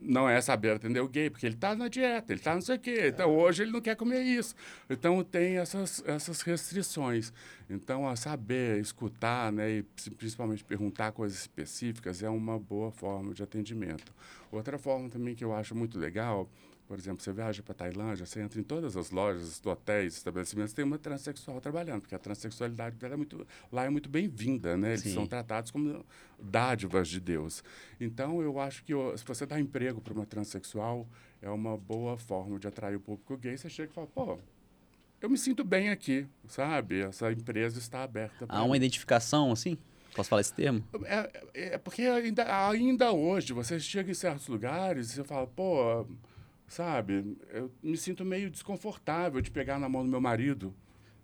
não 0.00 0.28
é 0.28 0.40
saber 0.40 0.72
atender 0.72 1.00
o 1.00 1.08
gay, 1.08 1.30
porque 1.30 1.46
ele 1.46 1.54
está 1.54 1.74
na 1.74 1.88
dieta, 1.88 2.32
ele 2.32 2.40
está 2.40 2.54
não 2.54 2.60
sei 2.60 2.76
o 2.76 2.78
quê. 2.78 3.08
Então, 3.08 3.30
hoje 3.36 3.62
ele 3.62 3.70
não 3.70 3.80
quer 3.80 3.96
comer 3.96 4.22
isso. 4.22 4.54
Então, 4.88 5.22
tem 5.22 5.58
essas, 5.58 6.02
essas 6.06 6.42
restrições. 6.42 7.32
Então, 7.68 8.08
a 8.08 8.16
saber 8.16 8.80
escutar, 8.80 9.52
né, 9.52 9.70
e 9.70 9.82
principalmente 10.16 10.64
perguntar 10.64 11.12
coisas 11.12 11.38
específicas 11.38 12.22
é 12.22 12.28
uma 12.28 12.58
boa 12.58 12.90
forma 12.90 13.32
de 13.32 13.42
atendimento. 13.42 14.12
Outra 14.50 14.78
forma 14.78 15.08
também 15.08 15.34
que 15.34 15.44
eu 15.44 15.54
acho 15.54 15.74
muito 15.74 15.98
legal 15.98 16.48
por 16.90 16.98
exemplo, 16.98 17.22
você 17.22 17.32
viaja 17.32 17.62
para 17.62 17.72
Tailândia, 17.72 18.26
você 18.26 18.40
entra 18.40 18.58
em 18.58 18.64
todas 18.64 18.96
as 18.96 19.12
lojas, 19.12 19.64
hotéis, 19.64 20.16
estabelecimentos, 20.16 20.72
tem 20.72 20.84
uma 20.84 20.98
transexual 20.98 21.60
trabalhando, 21.60 22.00
porque 22.00 22.16
a 22.16 22.18
transexualidade 22.18 22.96
dela 22.96 23.14
é 23.14 23.16
muito, 23.16 23.46
lá 23.70 23.84
é 23.84 23.88
muito 23.88 24.08
bem-vinda, 24.08 24.76
né? 24.76 24.88
Eles 24.88 25.02
Sim. 25.02 25.14
são 25.14 25.24
tratados 25.24 25.70
como 25.70 26.04
dádivas 26.36 27.06
de 27.06 27.20
Deus. 27.20 27.62
Então, 28.00 28.42
eu 28.42 28.58
acho 28.58 28.82
que 28.82 28.92
se 29.16 29.24
você 29.24 29.46
dá 29.46 29.60
emprego 29.60 30.00
para 30.00 30.12
uma 30.12 30.26
transexual, 30.26 31.06
é 31.40 31.48
uma 31.48 31.76
boa 31.76 32.18
forma 32.18 32.58
de 32.58 32.66
atrair 32.66 32.96
o 32.96 33.00
público 33.00 33.36
gay. 33.36 33.56
Você 33.56 33.70
chega 33.70 33.92
e 33.92 33.94
fala, 33.94 34.08
pô, 34.08 34.36
eu 35.20 35.30
me 35.30 35.38
sinto 35.38 35.62
bem 35.62 35.90
aqui, 35.90 36.26
sabe? 36.48 37.02
Essa 37.02 37.30
empresa 37.30 37.78
está 37.78 38.02
aberta. 38.02 38.46
Há 38.48 38.64
uma 38.64 38.76
identificação, 38.76 39.52
assim? 39.52 39.78
Posso 40.12 40.28
falar 40.28 40.40
esse 40.40 40.52
termo? 40.52 40.84
É, 41.04 41.74
é 41.74 41.78
porque 41.78 42.02
ainda, 42.02 42.68
ainda 42.68 43.12
hoje, 43.12 43.52
você 43.52 43.78
chega 43.78 44.10
em 44.10 44.14
certos 44.14 44.48
lugares 44.48 45.10
e 45.10 45.14
você 45.14 45.22
fala, 45.22 45.46
pô 45.46 46.04
sabe? 46.70 47.36
Eu 47.52 47.70
me 47.82 47.96
sinto 47.96 48.24
meio 48.24 48.48
desconfortável 48.48 49.40
de 49.40 49.50
pegar 49.50 49.78
na 49.78 49.88
mão 49.88 50.04
do 50.04 50.10
meu 50.10 50.20
marido 50.20 50.72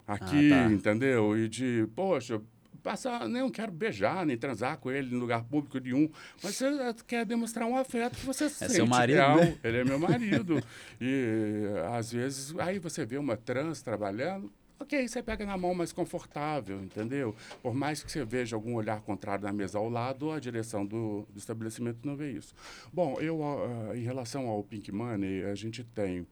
aqui, 0.06 0.52
ah, 0.52 0.64
tá. 0.64 0.72
entendeu? 0.72 1.38
E 1.38 1.48
de, 1.48 1.88
poxa, 1.94 2.42
passar, 2.82 3.28
nem 3.28 3.48
quero 3.48 3.70
beijar, 3.70 4.26
nem 4.26 4.36
transar 4.36 4.76
com 4.78 4.90
ele 4.90 5.14
em 5.14 5.18
lugar 5.18 5.44
público 5.44 5.78
nenhum, 5.78 6.10
mas 6.42 6.56
você 6.56 6.94
quer 7.06 7.24
demonstrar 7.24 7.66
um 7.68 7.76
afeto 7.76 8.18
que 8.18 8.26
você 8.26 8.44
é 8.44 8.48
sente 8.48 8.72
seu 8.72 8.86
marido, 8.86 9.16
real. 9.16 9.36
Né? 9.36 9.56
Ele 9.62 9.78
é 9.78 9.84
meu 9.84 10.00
marido. 10.00 10.60
e 11.00 11.64
às 11.96 12.10
vezes 12.12 12.52
aí 12.58 12.80
você 12.80 13.06
vê 13.06 13.16
uma 13.16 13.36
trans 13.36 13.80
trabalhando, 13.82 14.52
Ok, 14.78 15.08
você 15.08 15.22
pega 15.22 15.46
na 15.46 15.56
mão 15.56 15.74
mais 15.74 15.90
confortável, 15.90 16.82
entendeu? 16.82 17.34
Por 17.62 17.74
mais 17.74 18.02
que 18.02 18.12
você 18.12 18.24
veja 18.24 18.56
algum 18.56 18.74
olhar 18.74 19.00
contrário 19.00 19.44
na 19.44 19.52
mesa 19.52 19.78
ao 19.78 19.88
lado, 19.88 20.30
a 20.30 20.38
direção 20.38 20.84
do, 20.84 21.26
do 21.30 21.38
estabelecimento 21.38 22.06
não 22.06 22.14
vê 22.14 22.32
isso. 22.32 22.54
Bom, 22.92 23.18
eu, 23.18 23.40
uh, 23.40 23.94
em 23.94 24.02
relação 24.02 24.48
ao 24.48 24.62
Pink 24.62 24.92
Money, 24.92 25.44
a 25.44 25.54
gente 25.54 25.82
tem 25.82 26.26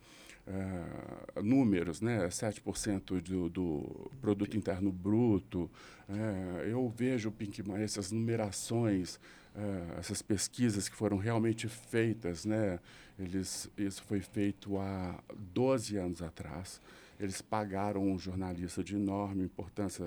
uh, 0.47 1.43
números, 1.43 2.03
né? 2.03 2.27
7% 2.29 3.21
do, 3.23 3.49
do 3.49 4.11
produto 4.21 4.57
interno 4.57 4.93
bruto. 4.93 5.71
Uh, 6.09 6.61
eu 6.67 6.87
vejo 6.95 7.31
o 7.31 7.33
Pink 7.33 7.63
Money, 7.63 7.85
essas 7.85 8.13
numerações, 8.13 9.17
uh, 9.55 9.99
essas 9.99 10.21
pesquisas 10.21 10.89
que 10.89 10.97
foram 10.97 11.17
realmente 11.17 11.67
feitas, 11.69 12.45
né? 12.45 12.79
Eles, 13.19 13.71
isso 13.79 14.03
foi 14.03 14.21
feito 14.21 14.77
há 14.79 15.19
12 15.35 15.97
anos 15.97 16.21
atrás. 16.21 16.81
Eles 17.19 17.41
pagaram 17.41 18.03
um 18.03 18.19
jornalista 18.19 18.83
de 18.83 18.97
enorme 18.97 19.45
importância 19.45 20.05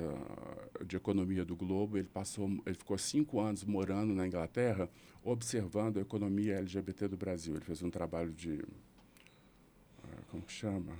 de 0.85 0.95
economia 0.97 1.45
do 1.45 1.55
globo. 1.55 1.97
Ele 1.97 2.07
passou, 2.07 2.49
ele 2.65 2.75
ficou 2.75 2.97
cinco 2.97 3.39
anos 3.39 3.63
morando 3.63 4.13
na 4.13 4.27
Inglaterra, 4.27 4.89
observando 5.23 5.97
a 5.97 6.01
economia 6.01 6.57
LGBT 6.57 7.07
do 7.07 7.17
Brasil. 7.17 7.55
Ele 7.55 7.63
fez 7.63 7.81
um 7.81 7.89
trabalho 7.89 8.31
de 8.31 8.61
ah, 10.03 10.21
como 10.29 10.43
que 10.43 10.53
chama? 10.53 10.93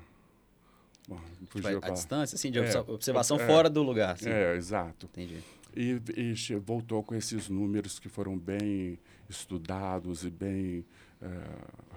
Bom, 1.08 1.20
fugiu 1.48 1.80
a, 1.82 1.90
distância, 1.90 2.38
sim, 2.38 2.52
de 2.52 2.60
é, 2.60 2.80
observação 2.80 3.40
é, 3.40 3.48
fora 3.48 3.70
do 3.70 3.82
lugar. 3.82 4.18
Sim. 4.18 4.30
É, 4.30 4.56
exato. 4.56 5.06
Entendi. 5.06 5.42
E, 5.76 6.02
e, 6.18 6.56
voltou 6.56 7.02
com 7.02 7.16
esses 7.16 7.48
números 7.48 8.00
que 8.00 8.10
foram 8.10 8.38
bem 8.38 9.00
estudados 9.30 10.26
e 10.26 10.30
bem 10.30 10.86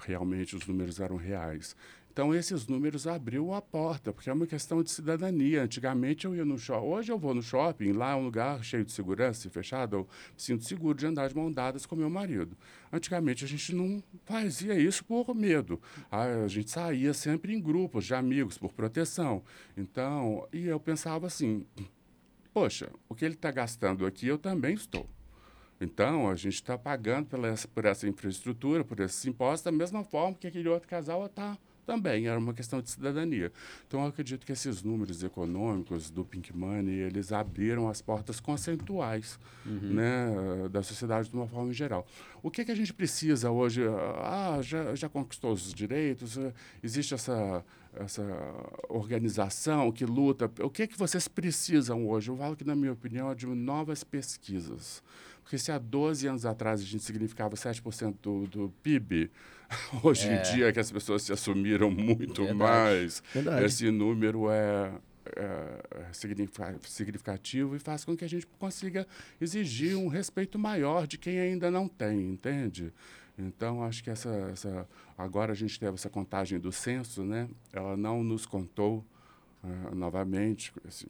realmente 0.00 0.56
os 0.56 0.66
números 0.66 1.00
eram 1.00 1.16
reais. 1.16 1.76
Então, 2.12 2.34
esses 2.34 2.66
números 2.66 3.06
abriu 3.06 3.54
a 3.54 3.62
porta, 3.62 4.12
porque 4.12 4.28
é 4.28 4.32
uma 4.32 4.46
questão 4.46 4.82
de 4.82 4.90
cidadania. 4.90 5.62
Antigamente 5.62 6.24
eu 6.24 6.34
ia 6.34 6.44
no 6.44 6.58
shopping, 6.58 6.86
hoje 6.86 7.12
eu 7.12 7.18
vou 7.18 7.32
no 7.32 7.42
shopping, 7.42 7.92
lá 7.92 8.10
é 8.10 8.14
um 8.16 8.24
lugar 8.24 8.64
cheio 8.64 8.84
de 8.84 8.90
segurança 8.90 9.46
e 9.46 9.50
fechado, 9.50 9.94
eu 9.96 10.08
sinto 10.36 10.64
seguro 10.64 10.98
de 10.98 11.06
andar 11.06 11.28
de 11.28 11.36
mão 11.36 11.52
dadas 11.52 11.86
com 11.86 11.94
meu 11.94 12.10
marido. 12.10 12.56
Antigamente 12.92 13.44
a 13.44 13.48
gente 13.48 13.72
não 13.74 14.02
fazia 14.24 14.74
isso 14.74 15.04
por 15.04 15.32
medo. 15.34 15.80
A 16.10 16.48
gente 16.48 16.70
saía 16.70 17.14
sempre 17.14 17.54
em 17.54 17.60
grupos 17.60 18.04
de 18.06 18.14
amigos, 18.14 18.58
por 18.58 18.72
proteção. 18.72 19.44
Então, 19.76 20.48
e 20.52 20.66
eu 20.66 20.80
pensava 20.80 21.28
assim: 21.28 21.64
poxa, 22.52 22.90
o 23.08 23.14
que 23.14 23.24
ele 23.24 23.34
está 23.34 23.52
gastando 23.52 24.04
aqui, 24.04 24.26
eu 24.26 24.36
também 24.36 24.74
estou. 24.74 25.08
Então, 25.80 26.28
a 26.28 26.36
gente 26.36 26.54
está 26.54 26.76
pagando 26.76 27.26
pela, 27.26 27.54
por 27.74 27.84
essa 27.84 28.06
infraestrutura, 28.06 28.84
por 28.84 29.00
esses 29.00 29.24
impostos, 29.24 29.62
da 29.62 29.72
mesma 29.72 30.04
forma 30.04 30.36
que 30.38 30.46
aquele 30.46 30.68
outro 30.68 30.88
casal 30.88 31.24
está 31.26 31.56
também 31.90 32.28
era 32.28 32.38
uma 32.38 32.54
questão 32.54 32.80
de 32.80 32.88
cidadania. 32.88 33.50
Então, 33.88 34.02
eu 34.02 34.06
acredito 34.06 34.46
que 34.46 34.52
esses 34.52 34.80
números 34.80 35.24
econômicos 35.24 36.08
do 36.08 36.24
Pink 36.24 36.56
Money, 36.56 36.94
eles 36.94 37.32
abriram 37.32 37.88
as 37.88 38.00
portas 38.00 38.38
conceituais 38.38 39.40
uhum. 39.66 39.94
né, 39.94 40.68
da 40.70 40.84
sociedade 40.84 41.28
de 41.28 41.34
uma 41.34 41.48
forma 41.48 41.72
geral. 41.72 42.06
O 42.44 42.50
que, 42.50 42.64
que 42.64 42.70
a 42.70 42.76
gente 42.76 42.94
precisa 42.94 43.50
hoje? 43.50 43.82
Ah, 44.22 44.60
já, 44.62 44.94
já 44.94 45.08
conquistou 45.08 45.52
os 45.52 45.74
direitos, 45.74 46.38
existe 46.80 47.12
essa 47.12 47.64
essa 47.92 48.22
organização 48.88 49.90
que 49.90 50.04
luta. 50.04 50.48
O 50.60 50.70
que, 50.70 50.86
que 50.86 50.96
vocês 50.96 51.26
precisam 51.26 52.08
hoje? 52.08 52.30
Eu 52.30 52.36
falo 52.36 52.54
que, 52.54 52.62
na 52.64 52.76
minha 52.76 52.92
opinião, 52.92 53.30
é 53.30 53.34
de 53.34 53.46
novas 53.46 54.04
pesquisas. 54.04 55.02
Porque 55.42 55.58
se 55.58 55.72
há 55.72 55.78
12 55.78 56.26
anos 56.26 56.46
atrás 56.46 56.80
a 56.80 56.84
gente 56.84 57.02
significava 57.02 57.56
7% 57.56 58.14
do, 58.22 58.46
do 58.46 58.72
PIB, 58.82 59.30
hoje 60.02 60.28
é. 60.28 60.38
em 60.38 60.42
dia 60.54 60.72
que 60.72 60.80
as 60.80 60.90
pessoas 60.90 61.22
se 61.22 61.32
assumiram 61.32 61.90
muito 61.90 62.44
Verdade. 62.44 62.58
mais, 62.58 63.22
Verdade. 63.32 63.64
esse 63.64 63.90
número 63.90 64.50
é, 64.50 64.92
é, 65.36 66.12
significativo 66.82 67.76
e 67.76 67.78
faz 67.78 68.04
com 68.04 68.16
que 68.16 68.24
a 68.24 68.28
gente 68.28 68.46
consiga 68.58 69.06
exigir 69.40 69.96
um 69.96 70.08
respeito 70.08 70.58
maior 70.58 71.06
de 71.06 71.18
quem 71.18 71.38
ainda 71.38 71.70
não 71.70 71.88
tem, 71.88 72.30
entende? 72.30 72.92
Então, 73.38 73.82
acho 73.82 74.04
que 74.04 74.10
essa, 74.10 74.28
essa 74.52 74.88
agora 75.16 75.52
a 75.52 75.54
gente 75.54 75.78
teve 75.78 75.94
essa 75.94 76.10
contagem 76.10 76.58
do 76.58 76.70
censo, 76.70 77.24
né? 77.24 77.48
Ela 77.72 77.96
não 77.96 78.22
nos 78.22 78.44
contou 78.44 79.04
uh, 79.62 79.94
novamente 79.94 80.72
esse 80.86 81.06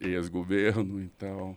ex-governo, 0.00 1.02
então 1.02 1.56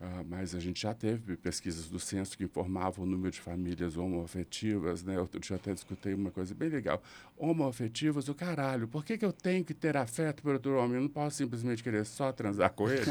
Uh, 0.00 0.24
mas 0.28 0.54
a 0.54 0.60
gente 0.60 0.82
já 0.82 0.94
teve 0.94 1.36
pesquisas 1.36 1.88
do 1.88 1.98
censo 1.98 2.38
que 2.38 2.44
informavam 2.44 3.04
o 3.04 3.06
número 3.08 3.32
de 3.32 3.40
famílias 3.40 3.96
homoafetivas, 3.96 5.02
né? 5.02 5.18
Outro 5.18 5.40
dia 5.40 5.56
até 5.56 5.72
escutei 5.72 6.14
uma 6.14 6.30
coisa 6.30 6.54
bem 6.54 6.68
legal. 6.68 7.02
Homoafetivas, 7.36 8.28
o 8.28 8.34
caralho, 8.34 8.86
por 8.86 9.04
que, 9.04 9.18
que 9.18 9.24
eu 9.24 9.32
tenho 9.32 9.64
que 9.64 9.74
ter 9.74 9.96
afeto 9.96 10.40
por 10.40 10.52
outro 10.52 10.76
homem? 10.78 10.94
Eu 10.94 11.00
não 11.02 11.08
posso 11.08 11.38
simplesmente 11.38 11.82
querer 11.82 12.04
só 12.06 12.30
transar 12.30 12.70
com 12.74 12.88
ele? 12.88 13.02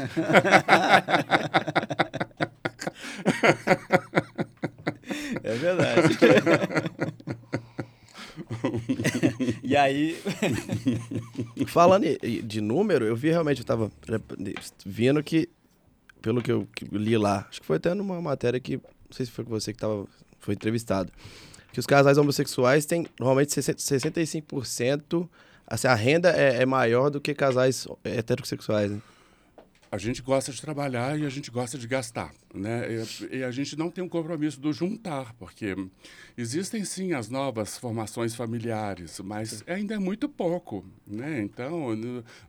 é 5.44 5.54
verdade. 5.56 6.18
e 9.62 9.76
aí. 9.76 10.18
Falando 11.68 12.06
de 12.44 12.60
número, 12.62 13.04
eu 13.04 13.14
vi 13.14 13.28
realmente, 13.28 13.58
eu 13.58 13.62
estava 13.62 13.92
vendo 14.86 15.22
que 15.22 15.50
pelo 16.20 16.42
que 16.42 16.52
eu 16.52 16.66
li 16.92 17.16
lá, 17.16 17.46
acho 17.48 17.60
que 17.60 17.66
foi 17.66 17.76
até 17.76 17.94
numa 17.94 18.20
matéria 18.20 18.58
que, 18.60 18.76
não 18.76 18.82
sei 19.10 19.26
se 19.26 19.32
foi 19.32 19.44
você 19.44 19.72
que 19.72 19.78
tava, 19.78 20.06
foi 20.38 20.54
entrevistado, 20.54 21.12
que 21.72 21.80
os 21.80 21.86
casais 21.86 22.18
homossexuais 22.18 22.86
têm 22.86 23.06
normalmente 23.18 23.50
65%, 23.50 25.28
assim, 25.66 25.86
a 25.86 25.94
renda 25.94 26.30
é, 26.30 26.62
é 26.62 26.66
maior 26.66 27.10
do 27.10 27.20
que 27.20 27.34
casais 27.34 27.86
heterossexuais, 28.04 28.90
né? 28.90 29.00
A 29.90 29.96
gente 29.96 30.20
gosta 30.20 30.52
de 30.52 30.60
trabalhar 30.60 31.18
e 31.18 31.24
a 31.24 31.28
gente 31.30 31.50
gosta 31.50 31.78
de 31.78 31.86
gastar, 31.86 32.32
né? 32.54 32.86
E, 33.30 33.42
a 33.42 33.50
gente 33.50 33.76
não 33.76 33.90
tem 33.90 34.04
um 34.04 34.08
compromisso 34.08 34.60
do 34.60 34.72
juntar, 34.72 35.32
porque 35.34 35.74
existem 36.36 36.84
sim 36.84 37.12
as 37.14 37.28
novas 37.30 37.78
formações 37.78 38.34
familiares, 38.34 39.18
mas 39.20 39.64
ainda 39.66 39.94
é 39.94 39.98
muito 39.98 40.28
pouco, 40.28 40.84
né? 41.06 41.40
Então 41.40 41.88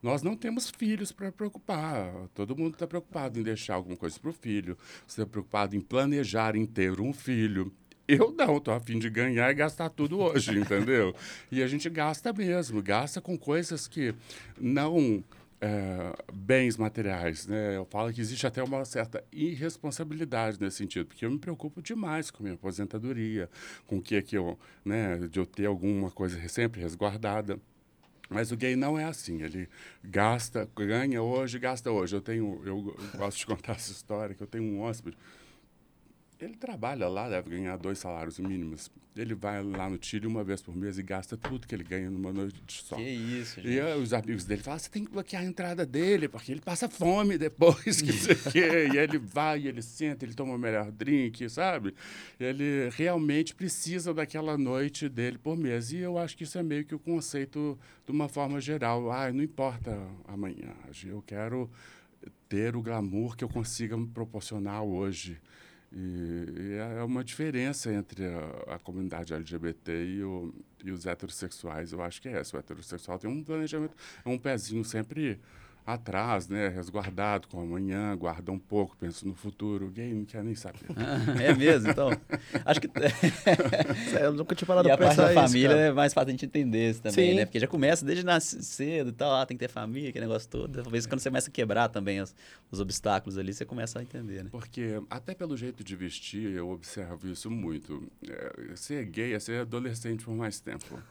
nós 0.03 0.21
não 0.21 0.35
temos 0.35 0.69
filhos 0.69 1.11
para 1.11 1.31
preocupar. 1.31 2.11
Todo 2.33 2.57
mundo 2.57 2.73
está 2.73 2.85
preocupado 2.85 3.39
em 3.39 3.43
deixar 3.43 3.75
alguma 3.75 3.95
coisa 3.95 4.19
para 4.19 4.29
o 4.29 4.33
filho, 4.33 4.77
está 5.07 5.25
preocupado 5.25 5.75
em 5.75 5.81
planejar 5.81 6.55
em 6.55 6.65
ter 6.65 6.99
um 6.99 7.13
filho. 7.13 7.71
Eu 8.07 8.33
não, 8.35 8.57
estou 8.57 8.73
a 8.73 8.79
fim 8.79 8.97
de 8.97 9.07
ganhar 9.07 9.51
e 9.51 9.53
gastar 9.53 9.87
tudo 9.89 10.19
hoje, 10.19 10.57
entendeu? 10.57 11.13
E 11.51 11.61
a 11.61 11.67
gente 11.67 11.87
gasta 11.89 12.33
mesmo, 12.33 12.81
gasta 12.81 13.21
com 13.21 13.37
coisas 13.37 13.87
que 13.87 14.15
não 14.59 15.23
é, 15.61 16.13
bens 16.33 16.77
materiais. 16.77 17.47
Né? 17.47 17.75
Eu 17.75 17.85
falo 17.85 18.13
que 18.13 18.21
existe 18.21 18.45
até 18.47 18.63
uma 18.63 18.85
certa 18.85 19.23
irresponsabilidade 19.31 20.59
nesse 20.59 20.77
sentido, 20.77 21.07
porque 21.07 21.25
eu 21.25 21.31
me 21.31 21.39
preocupo 21.39 21.81
demais 21.81 22.31
com 22.31 22.43
minha 22.43 22.55
aposentadoria, 22.55 23.49
com 23.85 23.97
o 23.97 24.01
que 24.01 24.15
é 24.15 24.21
que 24.21 24.37
eu, 24.37 24.57
né, 24.83 25.17
de 25.29 25.39
eu 25.39 25.45
ter 25.45 25.65
alguma 25.65 26.09
coisa 26.11 26.39
sempre 26.47 26.81
resguardada. 26.81 27.59
Mas 28.29 28.51
o 28.51 28.57
gay 28.57 28.75
não 28.75 28.97
é 28.97 29.05
assim, 29.05 29.41
ele 29.41 29.67
gasta, 30.03 30.69
ganha 30.75 31.21
hoje, 31.21 31.57
gasta 31.57 31.91
hoje. 31.91 32.15
Eu 32.15 32.21
tenho, 32.21 32.61
eu 32.63 32.95
gosto 33.17 33.39
de 33.39 33.45
contar 33.47 33.73
essa 33.73 33.91
história, 33.91 34.35
que 34.35 34.43
eu 34.43 34.47
tenho 34.47 34.63
um 34.63 34.81
hóspede 34.81 35.17
ele 36.39 36.55
trabalha 36.55 37.07
lá, 37.09 37.27
deve 37.27 37.49
ganhar 37.49 37.75
dois 37.77 37.99
salários 37.99 38.39
mínimos. 38.39 38.89
Ele 39.15 39.35
vai 39.35 39.61
lá 39.61 39.89
no 39.89 39.97
Chile 40.01 40.25
uma 40.25 40.41
vez 40.41 40.61
por 40.61 40.73
mês 40.73 40.97
e 40.97 41.03
gasta 41.03 41.35
tudo 41.35 41.67
que 41.67 41.75
ele 41.75 41.83
ganha 41.83 42.09
numa 42.09 42.31
noite 42.31 42.61
de 42.65 42.73
sol. 42.73 42.97
Que 42.97 43.03
isso, 43.03 43.61
gente. 43.61 43.73
E 43.73 43.81
os 44.01 44.13
amigos 44.13 44.45
dele 44.45 44.61
falam, 44.61 44.79
você 44.79 44.89
tem 44.89 45.03
que 45.03 45.11
bloquear 45.11 45.43
a 45.43 45.45
entrada 45.45 45.85
dele, 45.85 46.29
porque 46.29 46.53
ele 46.53 46.61
passa 46.61 46.87
fome 46.87 47.37
depois, 47.37 47.99
que 48.01 48.13
sei 48.13 48.35
quê. 48.35 48.89
E 48.93 48.97
ele 48.97 49.17
vai, 49.17 49.67
ele 49.67 49.81
senta, 49.81 50.23
ele 50.23 50.33
toma 50.33 50.53
o 50.53 50.57
melhor 50.57 50.89
drink, 50.91 51.49
sabe? 51.49 51.93
Ele 52.39 52.89
realmente 52.91 53.53
precisa 53.53 54.13
daquela 54.13 54.57
noite 54.57 55.09
dele 55.09 55.37
por 55.37 55.57
mês. 55.57 55.91
E 55.91 55.97
eu 55.97 56.17
acho 56.17 56.37
que 56.37 56.43
isso 56.43 56.57
é 56.57 56.63
meio 56.63 56.85
que 56.85 56.95
o 56.95 56.99
conceito 56.99 57.77
de 58.05 58.11
uma 58.13 58.29
forma 58.29 58.61
geral. 58.61 59.11
Ah, 59.11 59.29
não 59.33 59.43
importa 59.43 59.91
amanhã, 60.25 60.73
eu 61.03 61.21
quero 61.21 61.69
ter 62.47 62.75
o 62.75 62.81
glamour 62.81 63.35
que 63.35 63.43
eu 63.43 63.49
consiga 63.49 63.97
me 63.97 64.07
proporcionar 64.07 64.83
hoje. 64.83 65.37
E, 65.91 66.45
e, 66.55 66.73
é 66.99 67.03
uma 67.03 67.23
diferença 67.23 67.91
entre 67.91 68.25
a, 68.25 68.75
a 68.75 68.79
comunidade 68.79 69.33
LGBT 69.33 69.91
e, 69.91 70.23
o, 70.23 70.53
e, 70.83 70.91
os 70.91 71.05
heterossexuais. 71.05 71.91
Eu 71.91 72.01
acho 72.01 72.21
que 72.21 72.29
é 72.29 72.33
essa. 72.33 72.55
O 72.55 72.59
heterossexual 72.59 73.17
tem 73.17 73.29
um 73.29 73.43
planejamento, 73.43 73.95
é 74.23 74.29
um 74.29 74.37
pezinho 74.37 74.85
sempre 74.85 75.39
atrás, 75.93 76.47
né, 76.47 76.67
resguardado 76.67 77.47
com 77.47 77.59
amanhã, 77.59 78.15
guarda 78.15 78.51
um 78.51 78.59
pouco, 78.59 78.95
pensa 78.97 79.25
no 79.25 79.33
futuro. 79.33 79.87
O 79.87 79.89
gay 79.89 80.13
não 80.13 80.25
quer 80.25 80.43
nem 80.43 80.55
saber. 80.55 80.79
Ah, 80.99 81.41
é 81.41 81.53
mesmo, 81.53 81.89
então. 81.89 82.09
Acho 82.65 82.81
que. 82.81 82.89
eu 84.21 84.33
nunca 84.33 84.53
tinha 84.53 84.67
parado 84.67 84.87
e 84.87 84.95
pra 84.95 85.11
a 85.11 85.15
parte 85.15 85.17
da 85.17 85.33
família 85.33 85.73
é 85.73 85.91
mais 85.91 86.13
fácil 86.13 86.29
a 86.29 86.31
gente 86.31 86.45
entender 86.45 86.89
isso 86.91 87.01
também, 87.01 87.31
Sim. 87.31 87.35
né? 87.37 87.45
Porque 87.45 87.59
já 87.59 87.67
começa 87.67 88.05
desde 88.05 88.23
nascer 88.23 88.61
cedo 88.61 89.09
e 89.09 89.13
tal, 89.13 89.33
ah, 89.33 89.45
tem 89.45 89.57
que 89.57 89.65
ter 89.65 89.71
família, 89.71 90.09
aquele 90.09 90.25
negócio 90.25 90.47
todo. 90.49 90.83
Talvez 90.83 91.05
quando 91.05 91.19
você 91.19 91.29
começa 91.29 91.49
a 91.49 91.53
quebrar 91.53 91.89
também 91.89 92.21
os, 92.21 92.35
os 92.69 92.79
obstáculos 92.79 93.37
ali, 93.37 93.53
você 93.53 93.65
começa 93.65 93.99
a 93.99 94.01
entender, 94.01 94.43
né? 94.43 94.49
Porque 94.51 95.01
até 95.09 95.33
pelo 95.33 95.55
jeito 95.55 95.83
de 95.83 95.95
vestir, 95.95 96.51
eu 96.51 96.69
observo 96.69 97.27
isso 97.27 97.49
muito. 97.49 98.11
É, 98.27 98.75
ser 98.75 99.05
gay 99.05 99.33
é 99.33 99.39
ser 99.39 99.61
adolescente 99.61 100.23
por 100.25 100.35
mais 100.35 100.59
tempo. 100.59 101.01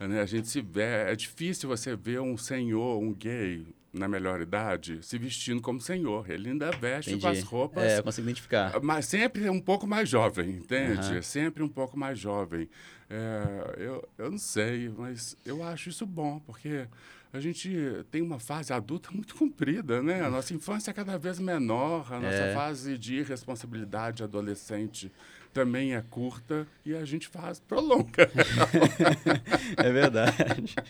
né? 0.00 0.20
A 0.20 0.26
gente 0.26 0.48
se 0.48 0.60
vê, 0.60 1.10
é 1.10 1.16
difícil 1.16 1.68
você 1.68 1.96
ver 1.96 2.20
um 2.20 2.36
senhor, 2.36 3.02
um 3.02 3.12
gay, 3.12 3.66
na 3.92 4.08
melhor 4.08 4.40
idade, 4.40 4.98
se 5.02 5.18
vestindo 5.18 5.60
como 5.60 5.80
senhor. 5.80 6.30
Ele 6.30 6.50
ainda 6.50 6.70
veste 6.70 7.10
Entendi. 7.10 7.22
com 7.22 7.28
as 7.28 7.42
roupas. 7.42 7.84
É, 7.84 7.98
eu 7.98 8.02
consigo 8.02 8.26
identificar. 8.26 8.80
Mas 8.82 9.06
sempre 9.06 9.48
um 9.50 9.60
pouco 9.60 9.86
mais 9.86 10.08
jovem, 10.08 10.50
entende? 10.50 11.16
Uhum. 11.16 11.22
Sempre 11.22 11.62
um 11.62 11.68
pouco 11.68 11.98
mais 11.98 12.18
jovem. 12.18 12.68
É, 13.10 13.74
eu, 13.76 14.08
eu 14.16 14.30
não 14.30 14.38
sei, 14.38 14.88
mas 14.96 15.36
eu 15.44 15.62
acho 15.62 15.90
isso 15.90 16.06
bom, 16.06 16.40
porque 16.40 16.86
a 17.32 17.40
gente 17.40 17.70
tem 18.10 18.20
uma 18.20 18.38
fase 18.38 18.72
adulta 18.72 19.10
muito 19.14 19.34
comprida, 19.34 20.02
né? 20.02 20.22
A 20.22 20.30
nossa 20.30 20.52
infância 20.52 20.90
é 20.90 20.94
cada 20.94 21.16
vez 21.18 21.38
menor, 21.38 22.12
a 22.12 22.20
nossa 22.20 22.34
é. 22.34 22.54
fase 22.54 22.98
de 22.98 23.16
irresponsabilidade 23.16 24.22
adolescente 24.22 25.10
também 25.52 25.94
é 25.94 26.00
curta 26.00 26.66
e 26.84 26.94
a 26.94 27.04
gente 27.04 27.28
faz 27.28 27.60
prolonga. 27.60 28.30
é 29.76 29.92
verdade. 29.92 30.74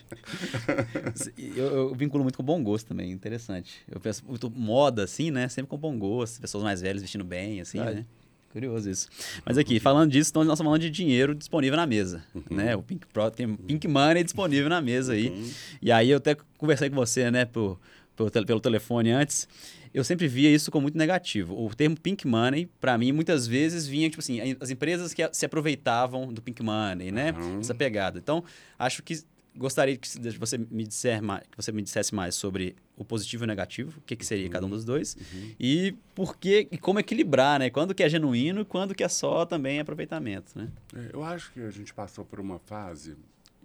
Eu, 1.37 1.65
eu, 1.65 1.95
vinculo 1.95 2.23
muito 2.23 2.37
com 2.37 2.43
bom 2.43 2.63
gosto 2.63 2.87
também, 2.87 3.11
interessante. 3.11 3.81
Eu 3.89 3.99
penso 3.99 4.25
muito 4.25 4.49
moda, 4.49 5.03
assim, 5.03 5.29
né? 5.29 5.47
Sempre 5.49 5.69
com 5.69 5.77
bom 5.77 5.97
gosto, 5.97 6.39
pessoas 6.39 6.63
mais 6.63 6.81
velhas 6.81 7.01
vestindo 7.01 7.23
bem, 7.23 7.61
assim, 7.61 7.79
é. 7.79 7.93
né? 7.95 8.05
Curioso 8.53 8.87
isso. 8.87 9.09
Mas 9.43 9.57
aqui, 9.57 9.79
falando 9.79 10.11
disso, 10.11 10.29
então, 10.29 10.43
nós 10.43 10.53
estamos 10.53 10.69
falando 10.69 10.81
de 10.81 10.89
dinheiro 10.91 11.33
disponível 11.33 11.75
na 11.75 11.87
mesa. 11.87 12.23
Uhum. 12.35 12.43
Né? 12.51 12.75
O 12.75 12.83
Pink 12.83 13.07
Pro 13.07 13.31
tem 13.31 13.55
Pink 13.55 13.87
Money 13.87 14.23
disponível 14.23 14.69
na 14.69 14.79
mesa 14.79 15.13
aí. 15.13 15.29
Uhum. 15.29 15.49
E 15.81 15.91
aí 15.91 16.11
eu 16.11 16.17
até 16.17 16.37
conversei 16.57 16.87
com 16.87 16.95
você, 16.95 17.31
né, 17.31 17.45
por, 17.45 17.79
por, 18.15 18.29
pelo 18.29 18.59
telefone 18.61 19.11
antes 19.11 19.47
eu 19.93 20.03
sempre 20.03 20.27
via 20.27 20.49
isso 20.49 20.71
como 20.71 20.83
muito 20.83 20.97
negativo. 20.97 21.53
O 21.53 21.73
termo 21.73 21.95
pink 21.99 22.25
money, 22.25 22.67
para 22.81 22.97
mim, 22.97 23.11
muitas 23.11 23.45
vezes 23.45 23.85
vinha, 23.85 24.09
tipo 24.09 24.21
assim, 24.21 24.57
as 24.59 24.71
empresas 24.71 25.13
que 25.13 25.29
se 25.31 25.45
aproveitavam 25.45 26.33
do 26.33 26.41
pink 26.41 26.63
money, 26.63 27.11
né? 27.11 27.31
Uhum. 27.31 27.59
Essa 27.59 27.75
pegada. 27.75 28.17
Então, 28.17 28.43
acho 28.79 29.03
que 29.03 29.23
gostaria 29.55 29.97
que 29.97 30.07
você 30.37 30.57
me 30.57 30.85
disser 30.85 31.21
mais, 31.21 31.43
que 31.43 31.55
você 31.55 31.71
me 31.71 31.81
dissesse 31.81 32.13
mais 32.13 32.35
sobre 32.35 32.75
o 32.97 33.03
positivo 33.03 33.43
e 33.43 33.45
o 33.45 33.47
negativo, 33.47 33.99
o 33.99 34.01
que, 34.01 34.15
que 34.15 34.25
seria 34.25 34.45
uhum. 34.45 34.51
cada 34.51 34.65
um 34.65 34.69
dos 34.69 34.83
dois, 34.83 35.15
uhum. 35.15 35.51
e 35.59 35.95
por 36.15 36.37
que 36.37 36.67
e 36.71 36.77
como 36.77 36.99
equilibrar, 36.99 37.59
né? 37.59 37.69
Quando 37.69 37.93
que 37.93 38.03
é 38.03 38.09
genuíno 38.09 38.61
e 38.61 38.65
quando 38.65 38.95
que 38.95 39.03
é 39.03 39.09
só 39.09 39.45
também 39.45 39.79
aproveitamento, 39.79 40.57
né? 40.57 40.69
É, 40.95 41.09
eu 41.13 41.23
acho 41.23 41.51
que 41.51 41.61
a 41.61 41.69
gente 41.69 41.93
passou 41.93 42.25
por 42.25 42.39
uma 42.39 42.59
fase, 42.59 43.15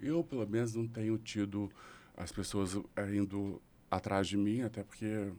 eu 0.02 0.22
pelo 0.22 0.46
menos 0.46 0.74
não 0.74 0.86
tenho 0.86 1.16
tido 1.18 1.70
as 2.16 2.32
pessoas 2.32 2.76
indo 3.12 3.60
atrás 3.90 4.26
de 4.26 4.36
mim, 4.36 4.62
até 4.62 4.82
porque 4.82 5.30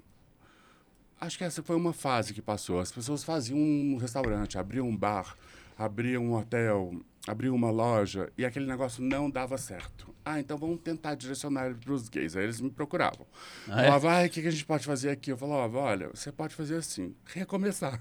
Acho 1.21 1.37
que 1.37 1.43
essa 1.43 1.61
foi 1.61 1.75
uma 1.75 1.91
fase 1.91 2.33
que 2.33 2.41
passou. 2.41 2.79
As 2.79 2.91
pessoas 2.91 3.25
faziam 3.25 3.59
um 3.59 3.97
restaurante, 3.97 4.57
abriam 4.57 4.87
um 4.87 4.95
bar, 4.95 5.35
abriam 5.77 6.23
um 6.23 6.33
hotel, 6.33 6.93
abriu 7.29 7.53
uma 7.53 7.69
loja 7.69 8.31
e 8.35 8.43
aquele 8.43 8.65
negócio 8.65 9.03
não 9.03 9.29
dava 9.29 9.55
certo. 9.55 10.13
Ah, 10.25 10.39
então 10.39 10.57
vamos 10.57 10.79
tentar 10.81 11.13
direcionar 11.13 11.67
ele 11.67 11.75
para 11.75 11.93
os 11.93 12.09
gays. 12.09 12.35
Aí 12.35 12.43
eles 12.43 12.59
me 12.59 12.71
procuravam. 12.71 13.27
Ah, 13.67 13.83
é? 13.83 13.85
Falava, 13.85 14.23
ah, 14.23 14.25
o 14.25 14.29
que 14.29 14.47
a 14.47 14.51
gente 14.51 14.65
pode 14.65 14.83
fazer 14.83 15.11
aqui? 15.11 15.31
Eu 15.31 15.37
falava, 15.37 15.77
olha, 15.77 16.09
você 16.09 16.31
pode 16.31 16.55
fazer 16.55 16.77
assim, 16.77 17.15
recomeçar. 17.25 17.99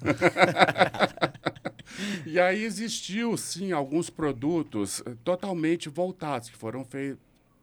e 2.25 2.41
aí 2.41 2.65
existiu, 2.65 3.37
sim, 3.37 3.71
alguns 3.71 4.09
produtos 4.09 5.03
eh, 5.05 5.15
totalmente 5.23 5.91
voltados, 5.91 6.49
que 6.49 6.57
foram 6.57 6.87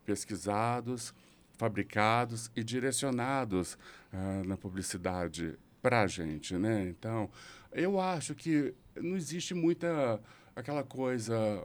pesquisados, 0.06 1.16
fabricados 1.58 2.52
e 2.56 2.64
direcionados 2.64 3.74
uh, 4.14 4.48
na 4.48 4.56
publicidade 4.56 5.58
para 5.82 6.02
a 6.02 6.08
gente, 6.08 6.56
né? 6.58 6.88
Então, 6.90 7.30
eu 7.72 8.00
acho 8.00 8.36
que 8.36 8.74
não 8.96 9.16
existe 9.16 9.54
muita 9.54 10.20
aquela 10.56 10.84
coisa. 10.84 11.64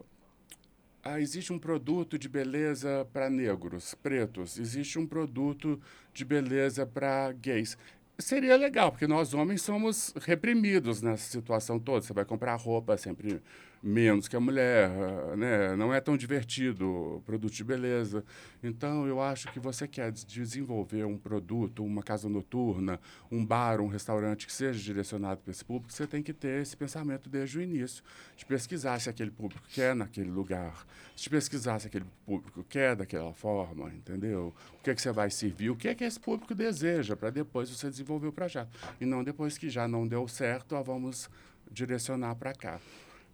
Ah, 1.03 1.20
existe 1.20 1.53
um 1.53 1.59
produto 1.59 2.18
de 2.18 2.28
beleza 2.28 3.07
para 3.12 3.30
negros, 3.30 3.95
pretos, 3.95 4.59
existe 4.59 4.99
um 4.99 5.07
produto 5.07 5.80
de 6.12 6.24
beleza 6.24 6.84
para 6.84 7.32
gays. 7.32 7.78
Seria 8.18 8.55
legal, 8.57 8.91
porque 8.93 9.07
nós 9.07 9.32
homens 9.32 9.62
somos 9.62 10.12
reprimidos 10.20 11.01
nessa 11.01 11.30
situação 11.30 11.78
toda. 11.78 12.03
Você 12.03 12.12
vai 12.12 12.26
comprar 12.26 12.55
roupa 12.57 12.99
sempre 12.99 13.41
menos 13.83 14.28
que 14.28 14.37
a 14.37 14.41
mulher, 14.41 14.91
né? 15.37 15.74
Não 15.74 15.93
é 15.93 16.01
tão 16.01 16.16
divertido 16.16 17.22
produto 17.24 17.53
de 17.53 17.64
beleza. 17.64 18.24
Então, 18.62 19.07
eu 19.07 19.20
acho 19.20 19.51
que 19.53 19.59
você 19.59 19.89
quer 19.89 20.12
desenvolver 20.12 21.05
um 21.05 21.16
produto, 21.16 21.85
uma 21.85 22.03
casa 22.03 22.28
noturna, 22.28 23.01
um 23.31 23.45
bar, 23.45 23.81
um 23.81 23.87
restaurante 23.87 24.47
que 24.47 24.53
seja 24.53 24.78
direcionado 24.78 25.41
para 25.41 25.51
esse 25.51 25.64
público, 25.64 25.93
você 25.93 26.07
tem 26.07 26.22
que 26.22 26.33
ter 26.33 26.61
esse 26.61 26.76
pensamento 26.76 27.28
desde 27.28 27.59
o 27.59 27.62
início, 27.62 28.03
de 28.37 28.45
pesquisar 28.45 29.01
se 29.01 29.09
aquele 29.09 29.31
público 29.31 29.66
quer 29.72 29.95
naquele 29.95 30.31
lugar, 30.31 30.87
de 31.16 31.31
pesquisar 31.31 31.78
se 31.78 31.87
aquele 31.87 32.05
público 32.26 32.62
quer 32.68 32.95
daquela 32.95 33.33
forma, 33.33 33.89
entendeu? 33.95 34.55
O 34.78 34.83
que 34.83 34.91
é 34.91 34.95
que 34.95 35.01
você 35.01 35.12
vai 35.12 35.31
servir, 35.31 35.70
o 35.70 35.76
que 35.76 35.89
é 35.89 35.95
que 35.95 36.05
esse 36.05 36.20
público 36.20 36.55
deseja, 36.55 37.16
para 37.16 37.31
depois 37.31 37.70
você 37.70 37.89
desenvolver 37.89 38.26
o 38.28 38.33
projeto. 38.33 38.68
E 39.01 39.07
não 39.07 39.24
depois 39.24 39.57
que 39.57 39.70
já 39.70 39.89
não 39.89 40.07
deu 40.07 40.28
certo, 40.28 40.74
ó, 40.74 40.83
vamos 40.83 41.31
direcionar 41.70 42.35
para 42.35 42.53
cá. 42.53 42.78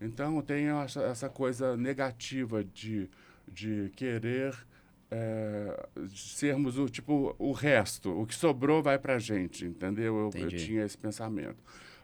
Então, 0.01 0.40
tem 0.42 0.66
essa, 0.68 1.03
essa 1.03 1.28
coisa 1.28 1.76
negativa 1.76 2.62
de, 2.62 3.09
de 3.49 3.90
querer 3.97 4.55
é, 5.11 5.88
sermos 6.14 6.78
o 6.78 6.88
tipo 6.88 7.34
o 7.38 7.53
resto, 7.53 8.11
o 8.11 8.26
que 8.26 8.34
sobrou 8.34 8.82
vai 8.82 8.99
para 8.99 9.14
a 9.14 9.18
gente, 9.18 9.64
entendeu? 9.64 10.30
Eu, 10.34 10.40
eu, 10.40 10.49
tinha 10.49 10.84
esse 10.84 10.99
pensamento. 10.99 11.57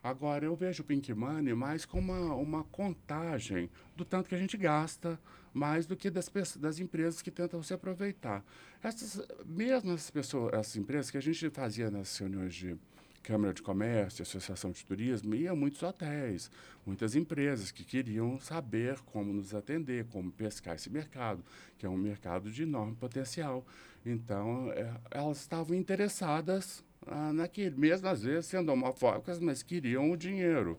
Agora, 0.03 0.45
eu 0.45 0.57
vejo 0.57 0.83
o 0.83 0.87
Pink 0.87 1.13
Money 1.15 1.55
mais 1.55 1.85
como 1.85 2.13
uma, 2.13 2.35
uma 2.35 2.65
contagem 2.65 3.71
do 3.97 4.05
tanto 4.05 4.29
que 4.29 4.35
a 4.35 4.39
gente 4.39 4.57
gasta, 4.57 5.19
mais 5.55 5.87
do 5.87 5.95
que 5.95 6.11
das, 6.11 6.29
das 6.57 6.81
empresas 6.81 7.23
que 7.23 7.31
tentam 7.31 7.63
se 7.63 7.73
aproveitar. 7.73 8.45
Essas, 8.83 9.25
mesmo 9.47 9.93
essas 9.93 10.11
pessoas, 10.11 10.55
essas 10.55 10.77
empresas 10.77 11.11
que 11.11 11.19
a 11.19 11.23
gente 11.23 11.49
fazia 11.51 11.91
nas 11.91 12.17
reuniões 12.17 12.55
de 12.55 12.77
Câmara 13.23 13.55
de 13.55 13.63
Comércio, 13.63 14.23
Associação 14.23 14.71
de 14.71 14.85
Turismo, 14.85 15.35
e 15.35 15.47
a 15.47 15.55
muitos 15.55 15.83
hotéis, 15.83 16.51
muitas 16.85 17.15
empresas 17.15 17.71
que 17.71 17.85
queriam 17.85 18.39
saber 18.41 18.99
como 19.07 19.33
nos 19.33 19.55
atender, 19.55 20.07
como 20.07 20.31
pescar 20.31 20.75
esse 20.75 20.91
mercado, 20.91 21.45
que 21.79 21.87
é 21.87 21.89
um 21.89 21.97
mercado 21.97 22.51
de 22.51 22.65
enorme 22.65 22.97
potencial. 22.97 23.65
Então, 24.05 24.73
é, 24.73 24.93
elas 25.11 25.39
estavam 25.39 25.77
interessadas 25.77 26.85
ah, 27.07 27.33
mesmo 27.77 28.09
às 28.09 28.23
vezes 28.23 28.47
sendo 28.47 28.73
homofóbicas, 28.73 29.39
mas 29.39 29.63
queriam 29.63 30.11
o 30.11 30.17
dinheiro. 30.17 30.79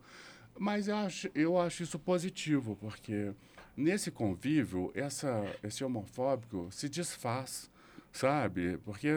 Mas 0.58 0.88
eu 0.88 0.96
acho, 0.96 1.30
eu 1.34 1.60
acho 1.60 1.84
isso 1.84 2.00
positivo, 2.00 2.78
porque 2.80 3.34
nesse 3.76 4.12
convívio, 4.12 4.92
essa, 4.94 5.44
esse 5.64 5.84
homofóbico 5.84 6.68
se 6.72 6.88
desfaz 6.88 7.70
sabe? 8.14 8.78
Porque 8.86 9.10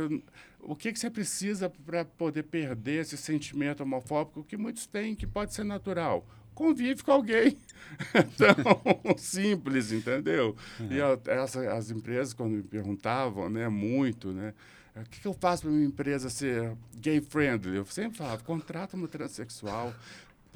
o 0.61 0.75
que, 0.75 0.93
que 0.93 0.99
você 0.99 1.11
precisa 1.11 1.71
para 1.71 2.05
poder 2.05 2.43
perder 2.45 3.03
esse 3.03 3.17
sentimento 3.17 3.83
homofóbico 3.83 4.43
que 4.43 4.57
muitos 4.57 4.87
têm, 4.87 5.15
que 5.15 5.27
pode 5.27 5.55
ser 5.55 5.65
natural? 5.65 6.27
Convive 6.55 7.05
com 7.05 7.13
alguém. 7.13 7.57
Tão 8.37 9.17
simples, 9.19 9.93
entendeu? 9.93 10.57
Uhum. 10.81 10.89
E 10.91 10.97
eu, 10.97 11.21
essa, 11.27 11.73
as 11.73 11.91
empresas, 11.91 12.33
quando 12.33 12.53
me 12.53 12.63
perguntavam, 12.63 13.49
né, 13.51 13.69
muito, 13.69 14.33
né? 14.33 14.55
O 14.97 15.05
que, 15.11 15.21
que 15.21 15.29
eu 15.29 15.35
faço 15.35 15.63
para 15.65 15.71
minha 15.71 15.87
empresa 15.87 16.31
ser 16.31 16.75
gay 16.97 17.21
friendly? 17.21 17.77
Eu 17.77 17.85
sempre 17.85 18.17
falava, 18.17 18.43
contrata 18.43 18.97
uma 18.97 19.07
transexual, 19.07 19.93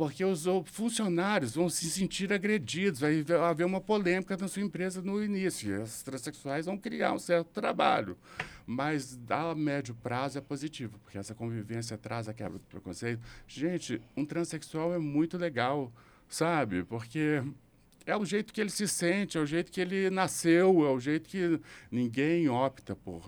porque 0.01 0.25
os 0.25 0.47
funcionários 0.65 1.55
vão 1.55 1.69
se 1.69 1.85
sentir 1.91 2.33
agredidos, 2.33 3.01
vai 3.01 3.23
haver 3.47 3.67
uma 3.67 3.83
polêmica 3.83 4.35
na 4.35 4.49
sua 4.49 4.63
empresa 4.63 5.03
no 5.03 5.23
início. 5.23 5.83
As 5.83 6.03
transexuais 6.03 6.65
vão 6.65 6.79
criar 6.79 7.13
um 7.13 7.19
certo 7.19 7.49
trabalho, 7.49 8.17
mas 8.67 9.21
a 9.29 9.55
médio 9.55 9.95
prazo 9.95 10.39
é 10.39 10.41
positivo, 10.41 10.99
porque 11.01 11.19
essa 11.19 11.35
convivência 11.35 11.99
traz 11.99 12.31
a 12.31 12.33
quebra 12.33 12.59
do 12.59 12.65
preconceito. 12.65 13.21
Gente, 13.47 14.01
um 14.17 14.25
transexual 14.25 14.95
é 14.95 14.99
muito 14.99 15.37
legal, 15.37 15.93
sabe? 16.27 16.83
Porque 16.83 17.43
é 18.11 18.17
o 18.17 18.25
jeito 18.25 18.53
que 18.53 18.61
ele 18.61 18.71
se 18.71 18.89
sente, 18.89 19.39
é 19.39 19.41
o 19.41 19.47
jeito 19.47 19.71
que 19.71 19.81
ele 19.81 20.11
nasceu, 20.11 20.85
é 20.85 20.91
o 20.91 20.99
jeito 20.99 21.29
que 21.29 21.61
ninguém 21.91 22.49
opta 22.49 22.97
por 22.97 23.23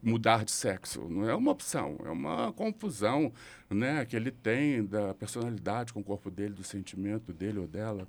mudar 0.00 0.44
de 0.44 0.52
sexo. 0.52 1.08
Não 1.08 1.28
é 1.28 1.34
uma 1.34 1.50
opção, 1.50 1.98
é 2.04 2.08
uma 2.08 2.52
confusão 2.52 3.32
né, 3.68 4.04
que 4.04 4.14
ele 4.14 4.30
tem 4.30 4.84
da 4.84 5.12
personalidade 5.12 5.92
com 5.92 6.00
o 6.00 6.04
corpo 6.04 6.30
dele, 6.30 6.54
do 6.54 6.62
sentimento 6.62 7.32
dele 7.32 7.58
ou 7.58 7.66
dela. 7.66 8.06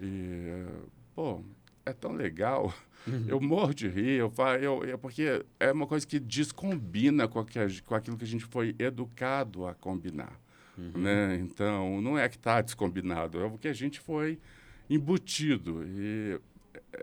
E, 0.00 0.64
pô, 1.14 1.42
é 1.84 1.92
tão 1.92 2.12
legal. 2.12 2.72
Uhum. 3.06 3.24
Eu 3.26 3.40
morro 3.40 3.74
de 3.74 3.88
rir, 3.88 4.18
eu, 4.18 4.32
eu, 4.60 4.84
eu, 4.84 4.98
porque 4.98 5.44
é 5.58 5.72
uma 5.72 5.86
coisa 5.86 6.06
que 6.06 6.20
descombina 6.20 7.26
com, 7.26 7.44
que, 7.44 7.82
com 7.82 7.94
aquilo 7.94 8.16
que 8.16 8.24
a 8.24 8.28
gente 8.28 8.44
foi 8.44 8.76
educado 8.78 9.66
a 9.66 9.74
combinar. 9.74 10.38
Uhum. 10.78 11.00
Né? 11.00 11.36
Então, 11.36 12.00
não 12.00 12.16
é 12.16 12.28
que 12.28 12.36
está 12.36 12.60
descombinado, 12.60 13.40
é 13.40 13.44
o 13.44 13.58
que 13.58 13.68
a 13.68 13.72
gente 13.72 13.98
foi 13.98 14.38
embutido. 14.90 15.84
E 15.86 16.40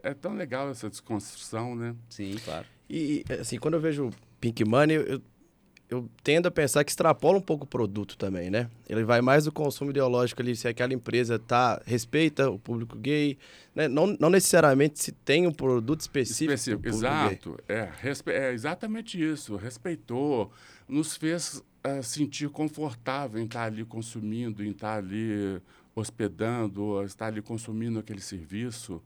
é 0.04 0.14
tão 0.14 0.36
legal 0.36 0.70
essa 0.70 0.90
desconstrução, 0.90 1.76
né? 1.76 1.96
Sim, 2.10 2.36
claro. 2.44 2.68
E, 2.90 3.24
assim, 3.40 3.58
quando 3.58 3.76
eu 3.76 3.82
vejo 3.82 4.10
Pink 4.40 4.64
Money, 4.66 4.98
eu, 4.98 5.22
eu 5.90 6.10
tendo 6.22 6.48
a 6.48 6.52
pensar 6.52 6.84
que 6.84 6.92
extrapola 6.92 7.38
um 7.38 7.42
pouco 7.42 7.64
o 7.64 7.68
produto 7.68 8.18
também, 8.18 8.50
né? 8.50 8.70
Ele 8.90 9.04
vai 9.04 9.22
mais 9.22 9.46
do 9.46 9.52
consumo 9.52 9.92
ideológico 9.92 10.42
ali, 10.42 10.56
se 10.56 10.68
aquela 10.68 10.94
empresa 10.94 11.40
tá, 11.40 11.82
respeita 11.86 12.50
o 12.50 12.60
público 12.60 12.98
gay, 12.98 13.38
né? 13.74 13.88
não, 13.88 14.08
não 14.20 14.30
necessariamente 14.30 15.02
se 15.02 15.12
tem 15.12 15.48
um 15.48 15.52
produto 15.52 16.02
específico. 16.02 16.54
específico 16.54 16.88
exato, 16.88 17.58
é, 17.68 17.90
é, 18.28 18.54
exatamente 18.54 19.22
isso. 19.22 19.56
Respeitou, 19.56 20.52
nos 20.88 21.16
fez 21.16 21.64
uh, 21.86 22.04
sentir 22.04 22.50
confortável 22.50 23.42
em 23.42 23.46
estar 23.46 23.64
ali 23.64 23.86
consumindo, 23.86 24.64
em 24.64 24.72
estar 24.72 24.98
ali 24.98 25.62
hospedando, 26.00 27.04
estar 27.04 27.28
ali 27.28 27.42
consumindo 27.42 28.00
aquele 28.00 28.22
serviço. 28.22 29.02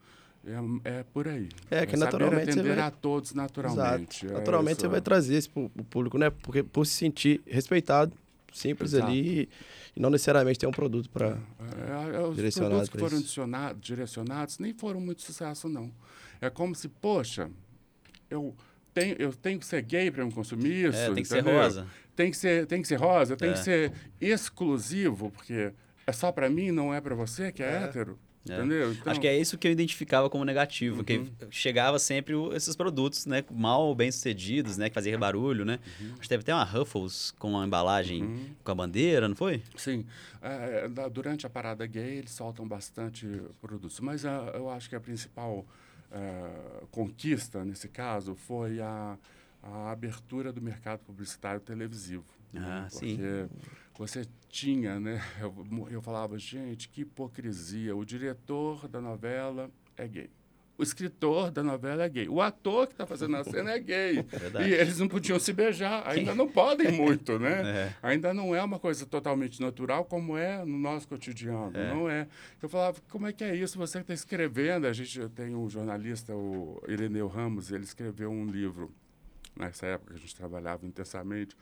É, 0.84 1.00
é 1.00 1.04
por 1.04 1.28
aí. 1.28 1.50
É 1.70 1.86
que 1.86 1.96
é 1.96 1.98
naturalmente 1.98 2.50
atender 2.50 2.76
vai... 2.76 2.86
a 2.86 2.92
todos 2.92 3.34
naturalmente. 3.34 4.26
É 4.26 4.32
naturalmente 4.32 4.82
você 4.82 4.88
vai 4.88 5.02
trazer 5.02 5.38
isso 5.38 5.50
para 5.52 5.62
o 5.64 5.86
público, 5.86 6.18
né? 6.18 6.30
Porque 6.30 6.64
por 6.64 6.86
se 6.86 6.94
sentir 6.94 7.42
respeitado, 7.46 8.12
simples 8.52 8.94
Exato. 8.94 9.12
ali 9.12 9.48
e 9.96 10.00
não 10.00 10.10
necessariamente 10.10 10.60
ter 10.60 10.68
um 10.68 10.72
produto 10.72 11.10
para 11.10 11.28
é, 11.28 12.16
é, 12.16 12.22
os 12.22 12.36
direcionado 12.36 12.72
produtos 12.72 12.90
que 12.90 12.98
foram 12.98 13.18
direcionados, 13.18 13.82
direcionados 13.82 14.60
nem 14.60 14.74
foram 14.74 15.00
muito 15.00 15.22
sucesso 15.22 15.70
não. 15.70 15.92
É 16.42 16.50
como 16.50 16.74
se, 16.74 16.88
poxa, 16.90 17.50
eu 18.30 18.56
tenho, 18.94 19.16
eu 19.20 19.32
tenho 19.34 19.60
que 19.60 19.66
ser 19.66 19.82
gay 19.84 20.10
para 20.10 20.26
me 20.26 20.32
consumir 20.32 20.90
isso. 20.90 20.98
É, 20.98 21.06
tem 21.14 21.16
que 21.16 21.22
entendeu? 21.22 21.44
ser 21.44 21.62
rosa. 21.62 21.88
Tem 22.16 22.32
que 22.32 22.38
ser, 22.38 22.66
tem 22.66 22.82
que 22.82 22.88
ser 22.88 22.96
rosa, 22.96 23.38
tem 23.38 23.54
que 23.54 23.60
é. 23.60 23.64
ser 23.64 23.94
exclusivo, 24.20 25.30
porque 25.30 25.72
é 26.12 26.14
só 26.14 26.32
para 26.32 26.50
mim, 26.50 26.72
não 26.72 26.94
é 26.94 27.02
para 27.02 27.16
você 27.16 27.52
que 27.52 27.64
é, 27.64 27.68
é. 27.68 27.84
hétero. 27.84 28.20
É. 28.50 28.58
Entendeu? 28.58 28.92
Então... 28.92 29.12
Acho 29.12 29.22
que 29.22 29.28
é 29.28 29.38
isso 29.38 29.58
que 29.58 29.68
eu 29.68 29.72
identificava 29.72 30.30
como 30.30 30.44
negativo, 30.44 30.98
uhum. 30.98 31.04
que 31.04 31.32
chegava 31.52 32.00
sempre 32.00 32.34
esses 32.56 32.76
produtos, 32.76 33.26
né, 33.26 33.44
mal 33.52 33.94
bem 33.94 34.12
sucedidos, 34.12 34.78
né, 34.78 34.90
que 34.90 34.96
fazia 34.96 35.18
barulho, 35.18 35.64
né. 35.64 35.80
Uhum. 36.00 36.14
Acho 36.14 36.22
que 36.22 36.30
teve 36.30 36.42
até 36.42 36.54
uma 36.54 36.64
Ruffles 36.64 37.32
com 37.38 37.60
a 37.60 37.66
embalagem 37.66 38.24
uhum. 38.24 38.50
com 38.64 38.72
a 38.72 38.76
bandeira, 38.76 39.28
não 39.28 39.36
foi? 39.36 39.62
Sim. 39.76 40.06
É, 40.42 40.90
durante 41.10 41.46
a 41.46 41.50
parada 41.50 41.86
gay 41.86 42.18
eles 42.18 42.32
soltam 42.32 42.68
bastante 42.68 43.28
produtos, 43.62 44.00
mas 44.00 44.26
a, 44.26 44.52
eu 44.56 44.70
acho 44.72 44.90
que 44.90 44.96
a 44.96 45.00
principal 45.00 45.64
é, 46.12 46.84
conquista 46.90 47.64
nesse 47.64 47.88
caso 47.88 48.34
foi 48.34 48.80
a, 48.80 49.18
a 49.62 49.92
abertura 49.92 50.52
do 50.52 50.62
mercado 50.62 51.02
publicitário 51.02 51.62
televisivo. 51.62 52.26
Ah, 52.56 52.60
né? 52.60 52.88
Porque 52.90 53.06
sim 53.06 53.50
você 54.02 54.26
tinha, 54.50 55.00
né? 55.00 55.22
Eu, 55.40 55.88
eu 55.92 56.02
falava, 56.02 56.36
gente, 56.40 56.90
que 56.90 57.02
hipocrisia. 57.02 57.96
O 57.96 58.04
diretor 58.04 58.88
da 58.88 59.00
novela 59.00 59.70
é 59.96 60.08
gay. 60.08 60.30
o 60.76 60.82
escritor 60.82 61.52
da 61.52 61.62
novela 61.62 62.04
é 62.04 62.10
gay. 62.10 62.28
O 62.28 62.42
ator 62.42 62.88
que 62.88 62.94
está 62.94 63.06
fazendo 63.06 63.36
a 63.38 63.44
cena 63.44 63.70
é 63.70 63.80
gay. 63.80 64.24
Verdade. 64.26 64.68
E 64.68 64.74
eles 64.74 64.98
não 64.98 65.08
podiam 65.08 65.38
se 65.38 65.54
beijar. 65.54 66.02
Ainda 66.08 66.34
não 66.34 66.50
podem 66.50 66.92
muito, 66.92 67.38
né? 67.38 67.62
É. 67.62 67.94
Ainda 68.02 68.34
não 68.34 68.56
é 68.56 68.64
uma 68.64 68.80
coisa 68.80 69.06
totalmente 69.06 69.62
natural 69.62 70.04
como 70.06 70.36
é 70.36 70.66
no 70.66 70.80
nosso 70.80 71.08
cotidiano. 71.08 71.78
É. 71.78 71.94
Não 71.94 72.10
é. 72.10 72.28
Eu 72.60 72.68
falava, 72.68 73.00
como 73.08 73.28
é 73.28 73.34
que 73.34 73.44
é 73.44 73.56
isso? 73.56 73.78
Você 73.78 74.00
está 74.00 74.16
escrevendo. 74.16 74.88
A 74.88 74.94
gente 74.94 75.30
tem 75.30 75.54
um 75.56 75.70
jornalista, 75.70 76.34
o 76.34 76.82
Ireneu 76.88 77.28
Ramos, 77.28 77.72
ele 77.72 77.84
escreveu 77.84 78.32
um 78.32 78.48
livro, 78.48 78.92
nessa 79.56 79.86
época 79.86 80.14
que 80.14 80.18
a 80.18 80.22
gente 80.22 80.36
trabalhava 80.36 80.88
intensamente, 80.88 81.56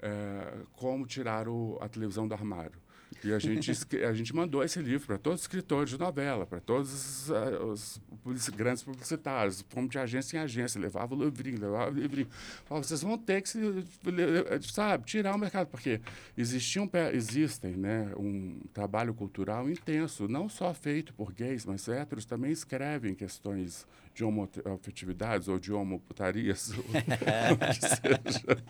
é, 0.00 0.64
como 0.72 1.06
tirar 1.06 1.48
o, 1.48 1.78
a 1.80 1.88
televisão 1.88 2.26
do 2.26 2.34
armário. 2.34 2.78
E 3.24 3.32
a 3.32 3.38
gente, 3.38 3.70
a 4.04 4.12
gente 4.14 4.34
mandou 4.34 4.62
esse 4.62 4.80
livro 4.80 5.06
para 5.06 5.18
todos 5.18 5.40
os 5.40 5.44
escritores 5.44 5.90
de 5.90 5.98
novela, 5.98 6.46
para 6.46 6.60
todos 6.60 7.28
os, 7.28 8.00
os, 8.24 8.48
grandes 8.48 8.82
publicitários, 8.82 9.64
fomos 9.68 9.90
de 9.90 9.98
agência 9.98 10.38
em 10.38 10.40
agência, 10.40 10.80
levava 10.80 11.14
o 11.14 11.24
livrinho, 11.24 11.60
levava 11.60 11.90
o 11.90 11.94
livrinho. 11.94 12.28
Falava, 12.64 12.86
vocês 12.86 13.02
vão 13.02 13.18
ter 13.18 13.42
que, 13.42 13.48
se, 13.48 13.58
sabe, 14.72 15.04
tirar 15.04 15.34
o 15.34 15.38
mercado, 15.38 15.66
porque 15.66 16.00
existiam, 16.36 16.88
existem 17.12 17.76
né, 17.76 18.12
um 18.16 18.60
trabalho 18.72 19.12
cultural 19.12 19.68
intenso, 19.68 20.28
não 20.28 20.48
só 20.48 20.72
feito 20.72 21.12
por 21.12 21.32
gays, 21.32 21.66
mas 21.66 21.88
héteros 21.88 22.24
também 22.24 22.52
escrevem 22.52 23.14
questões 23.14 23.86
de 24.20 24.24
homoafetividades 24.24 25.48
ou 25.48 25.58
de 25.58 25.72
homoputarias, 25.72 26.72
ou 26.76 26.84
que 27.56 27.80
seja. 27.80 28.62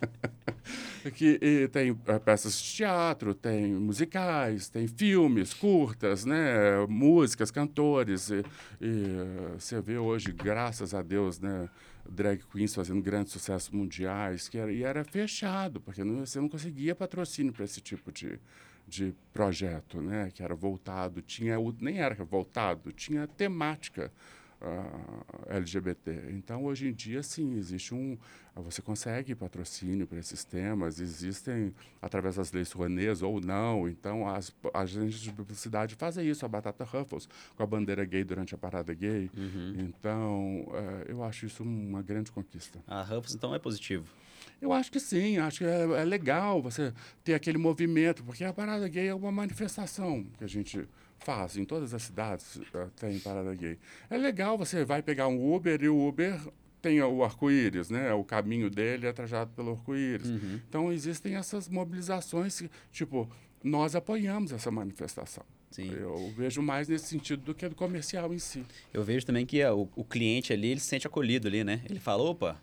que 1.13 1.69
tem 1.73 1.99
eh, 2.07 2.19
peças 2.21 2.61
de 2.61 2.77
teatro, 2.77 3.35
tem 3.35 3.73
musicais, 3.75 4.69
tem 4.69 4.87
filmes, 4.87 5.53
curtas, 5.53 6.25
né, 6.25 6.87
músicas, 6.89 7.51
cantores. 7.51 8.31
E, 8.31 8.45
e 8.81 9.59
você 9.59 9.81
vê 9.81 9.99
hoje, 9.99 10.31
graças 10.31 10.95
a 10.95 11.03
Deus, 11.03 11.41
né, 11.41 11.69
drag 12.09 12.45
queens 12.47 12.73
fazendo 12.73 13.03
grandes 13.03 13.33
sucessos 13.33 13.71
mundiais, 13.71 14.49
que 14.49 14.57
era, 14.57 14.73
e 14.73 14.85
era 14.85 15.03
fechado, 15.03 15.81
porque 15.81 16.05
não, 16.05 16.25
você 16.25 16.41
não 16.41 16.49
conseguia 16.49 16.95
patrocínio 16.95 17.53
para 17.53 17.65
esse 17.65 17.81
tipo 17.81 18.13
de, 18.13 18.39
de 18.87 19.13
projeto, 19.33 20.01
né, 20.01 20.31
que 20.33 20.45
era 20.45 20.55
voltado, 20.55 21.21
tinha 21.21 21.57
nem 21.81 21.99
era 21.99 22.15
voltado, 22.25 22.93
tinha 22.93 23.27
temática 23.27 24.13
uh, 24.61 25.55
LGBT. 25.55 26.31
Então, 26.31 26.65
hoje 26.65 26.89
em 26.89 26.93
dia, 26.93 27.23
sim, 27.23 27.57
existe 27.57 27.95
um. 27.95 28.17
Você 28.57 28.83
consegue 28.83 29.35
patrocínio 29.35 30.07
para 30.07 30.19
esses 30.19 30.45
temas, 30.45 31.01
existem, 31.01 31.73
através 32.03 32.37
das 32.37 32.53
leis 32.53 32.73
Rouenês 32.73 33.23
ou 33.23 33.41
não. 33.41 33.89
Então, 33.89 34.29
as 34.29 34.53
agências 34.75 35.21
de 35.21 35.33
publicidade 35.33 35.95
fazem 35.95 36.29
isso, 36.29 36.45
a 36.45 36.49
Batata 36.49 36.85
Ruffles, 36.85 37.29
com 37.57 37.63
a 37.63 37.67
bandeira 37.67 38.05
gay 38.05 38.25
durante 38.25 38.55
a 38.55 38.59
parada 38.59 38.93
gay. 38.93 39.31
Uhum. 39.37 39.75
Então, 39.79 40.67
uh, 40.69 41.05
eu 41.07 41.23
acho 41.23 41.47
isso 41.47 41.63
uma 41.63 42.03
grande 42.03 42.31
conquista. 42.31 42.83
A 42.87 43.03
Ruffles, 43.03 43.35
então, 43.35 43.55
é 43.55 43.59
positivo? 43.59 44.07
Eu 44.61 44.73
acho 44.73 44.91
que 44.93 45.01
sim, 45.01 45.39
acho 45.39 45.59
que 45.59 45.65
é, 45.65 45.83
é 45.83 46.05
legal 46.05 46.61
você 46.61 46.93
ter 47.25 47.35
aquele 47.35 47.57
movimento, 47.57 48.23
porque 48.23 48.45
a 48.45 48.53
parada 48.53 48.87
gay 48.89 49.09
é 49.09 49.15
uma 49.15 49.33
manifestação 49.33 50.27
que 50.37 50.45
a 50.45 50.47
gente 50.47 50.87
faz. 51.21 51.57
Em 51.57 51.65
todas 51.65 51.95
as 51.95 52.03
cidades 52.03 52.57
uh, 52.57 52.91
tem 52.99 53.19
parada 53.21 53.55
gay. 53.55 53.79
É 54.09 54.17
legal, 54.17 54.59
você 54.59 54.85
vai 54.85 55.03
pegar 55.03 55.29
um 55.29 55.55
Uber 55.55 55.83
e 55.83 55.89
o 55.89 56.09
Uber 56.09 56.41
tem 56.81 57.01
o 57.03 57.23
arco-íris, 57.23 57.91
né? 57.91 58.13
O 58.15 58.25
caminho 58.25 58.71
dele 58.71 59.07
é 59.07 59.13
trajado 59.13 59.51
pelo 59.55 59.73
arco-íris. 59.73 60.29
Uhum. 60.29 60.61
Então, 60.69 60.93
existem 60.93 61.37
essas 61.37 61.69
mobilizações, 61.69 62.61
que, 62.61 62.71
tipo, 62.91 63.31
nós 63.63 63.95
apoiamos 63.95 64.51
essa 64.53 64.71
manifestação. 64.71 65.45
Sim. 65.71 65.93
Eu 65.93 66.33
vejo 66.37 66.61
mais 66.63 66.89
nesse 66.89 67.07
sentido 67.07 67.43
do 67.43 67.55
que 67.55 67.69
do 67.69 67.77
comercial 67.77 68.33
em 68.35 68.39
si. 68.39 68.65
Eu 68.93 69.05
vejo 69.05 69.25
também 69.25 69.47
que 69.47 69.65
o, 69.65 69.89
o 69.95 70.05
cliente 70.05 70.53
ali, 70.53 70.69
ele 70.69 70.81
se 70.81 70.87
sente 70.87 71.07
acolhido 71.07 71.47
ali, 71.47 71.63
né? 71.63 71.83
Ele 71.89 72.01
fala, 72.01 72.23
opa, 72.23 72.61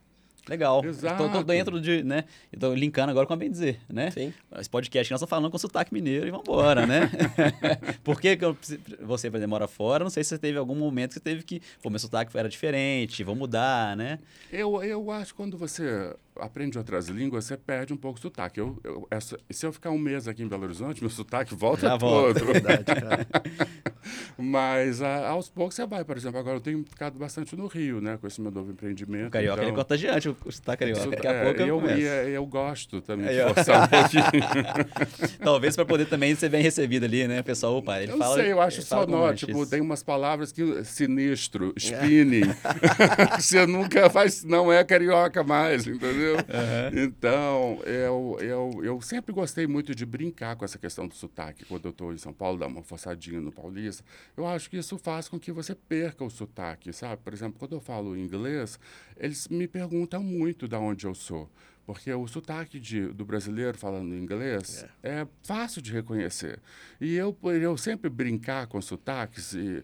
Legal. 0.47 0.83
Exato. 0.85 1.23
Tô, 1.23 1.29
tô, 1.29 1.43
dentro 1.43 1.79
de, 1.81 2.03
né? 2.03 2.23
Estou 2.51 2.73
linkando 2.73 3.11
agora 3.11 3.25
com 3.27 3.33
a 3.33 3.37
bem 3.37 3.51
dizer, 3.51 3.79
né? 3.89 4.11
Sim. 4.11 4.33
Esse 4.57 4.69
podcast 4.69 5.11
nós 5.11 5.19
estamos 5.19 5.29
falando 5.29 5.51
com 5.51 5.57
sotaque 5.57 5.93
mineiro 5.93 6.27
e 6.27 6.31
vamos 6.31 6.47
embora, 6.47 6.85
né? 6.85 7.09
por 8.03 8.21
que, 8.21 8.37
que 8.37 8.45
eu, 8.45 8.57
você, 9.01 9.29
por 9.29 9.37
exemplo, 9.37 9.49
mora 9.49 9.67
fora? 9.67 10.03
Não 10.03 10.11
sei 10.11 10.23
se 10.23 10.29
você 10.29 10.37
teve 10.37 10.57
algum 10.57 10.75
momento 10.75 11.09
que 11.09 11.13
você 11.15 11.19
teve 11.19 11.43
que, 11.43 11.61
pô, 11.81 11.89
meu 11.89 11.99
sotaque 11.99 12.35
era 12.37 12.47
diferente, 12.47 13.23
vou 13.23 13.35
mudar, 13.35 13.95
né? 13.97 14.19
Eu, 14.51 14.81
eu 14.83 15.11
acho 15.11 15.33
que 15.33 15.37
quando 15.37 15.57
você 15.57 16.15
aprende 16.39 16.77
outras 16.77 17.07
línguas, 17.07 17.45
você 17.45 17.57
perde 17.57 17.93
um 17.93 17.97
pouco 17.97 18.19
o 18.19 18.21
sotaque. 18.21 18.59
Eu, 18.59 18.79
eu, 18.83 19.07
essa, 19.09 19.37
se 19.49 19.65
eu 19.65 19.73
ficar 19.73 19.91
um 19.91 19.97
mês 19.97 20.27
aqui 20.27 20.43
em 20.43 20.47
Belo 20.47 20.63
Horizonte, 20.63 21.01
meu 21.01 21.09
sotaque 21.09 21.53
volta 21.55 21.81
Já 21.87 21.97
todo. 21.97 22.09
Volta, 22.09 22.39
é 22.39 22.45
verdade. 22.45 22.85
Mas 24.37 25.01
a, 25.01 25.29
aos 25.29 25.49
poucos 25.49 25.75
você 25.75 25.85
vai. 25.85 26.03
Por 26.03 26.15
exemplo, 26.15 26.39
agora 26.39 26.57
eu 26.57 26.61
tenho 26.61 26.83
ficado 26.87 27.17
bastante 27.17 27.55
no 27.55 27.67
Rio, 27.67 27.99
né? 27.99 28.17
Com 28.17 28.27
esse 28.27 28.39
meu 28.39 28.51
novo 28.51 28.71
empreendimento. 28.71 29.27
O 29.27 29.31
carioca 29.31 29.61
então, 29.61 29.73
é 29.73 29.75
contagiante, 29.75 30.29
o 30.29 30.51
sotaque 30.51 30.85
carioca. 30.85 31.09
Daqui 31.09 31.27
a 31.27 31.31
é, 31.31 31.43
pouco 31.43 31.61
eu, 31.61 31.81
eu, 31.81 31.97
eu, 31.97 32.29
eu 32.29 32.45
gosto 32.45 33.01
também 33.01 33.27
de 33.27 33.53
forçar 33.53 33.83
um 33.83 33.87
pouquinho. 33.87 35.37
Talvez 35.43 35.75
para 35.75 35.85
poder 35.85 36.05
também 36.05 36.35
ser 36.35 36.49
bem 36.49 36.61
recebido 36.61 37.05
ali, 37.05 37.27
né? 37.27 37.41
Pessoal, 37.41 37.75
opa, 37.77 38.01
ele 38.01 38.11
eu 38.11 38.17
fala... 38.17 38.37
Eu 38.37 38.43
sei, 38.43 38.51
eu 38.51 38.61
acho 38.61 38.81
sonoro. 38.81 39.35
Tipo, 39.35 39.65
tem 39.65 39.81
umas 39.81 40.03
palavras 40.03 40.51
que... 40.51 40.83
Sinistro, 40.83 41.73
spinning. 41.77 42.53
você 43.39 43.65
nunca 43.65 44.09
faz... 44.09 44.43
Não 44.43 44.71
é 44.71 44.83
carioca 44.83 45.43
mais, 45.43 45.87
entendeu? 45.87 46.26
Uhum. 46.33 47.03
Então, 47.03 47.81
eu, 47.85 48.37
eu, 48.39 48.83
eu 48.83 49.01
sempre 49.01 49.33
gostei 49.33 49.67
muito 49.67 49.93
de 49.93 50.05
brincar 50.05 50.55
com 50.55 50.65
essa 50.65 50.77
questão 50.77 51.07
do 51.07 51.15
sotaque. 51.15 51.65
Quando 51.65 51.85
eu 51.85 51.91
estou 51.91 52.13
em 52.13 52.17
São 52.17 52.33
Paulo, 52.33 52.57
dar 52.57 52.67
uma 52.67 52.83
forçadinha 52.83 53.39
no 53.39 53.51
paulista. 53.51 54.03
Eu 54.35 54.45
acho 54.45 54.69
que 54.69 54.77
isso 54.77 54.97
faz 54.97 55.27
com 55.27 55.39
que 55.39 55.51
você 55.51 55.75
perca 55.75 56.23
o 56.23 56.29
sotaque, 56.29 56.91
sabe? 56.93 57.21
Por 57.23 57.33
exemplo, 57.33 57.59
quando 57.59 57.73
eu 57.73 57.81
falo 57.81 58.17
inglês, 58.17 58.79
eles 59.15 59.47
me 59.47 59.67
perguntam 59.67 60.23
muito 60.23 60.67
de 60.67 60.75
onde 60.75 61.05
eu 61.05 61.15
sou. 61.15 61.49
Porque 61.87 62.11
o 62.11 62.27
sotaque 62.27 62.81
de, 62.81 63.07
do 63.07 63.23
brasileiro 63.23 63.77
falando 63.77 64.13
inglês 64.13 64.85
é. 65.01 65.21
é 65.21 65.27
fácil 65.41 65.81
de 65.81 65.93
reconhecer. 65.93 66.59
E 66.99 67.15
eu, 67.15 67.35
eu 67.43 67.77
sempre 67.77 68.09
brincar 68.09 68.67
com 68.67 68.81
sotaques 68.81 69.53
e 69.53 69.81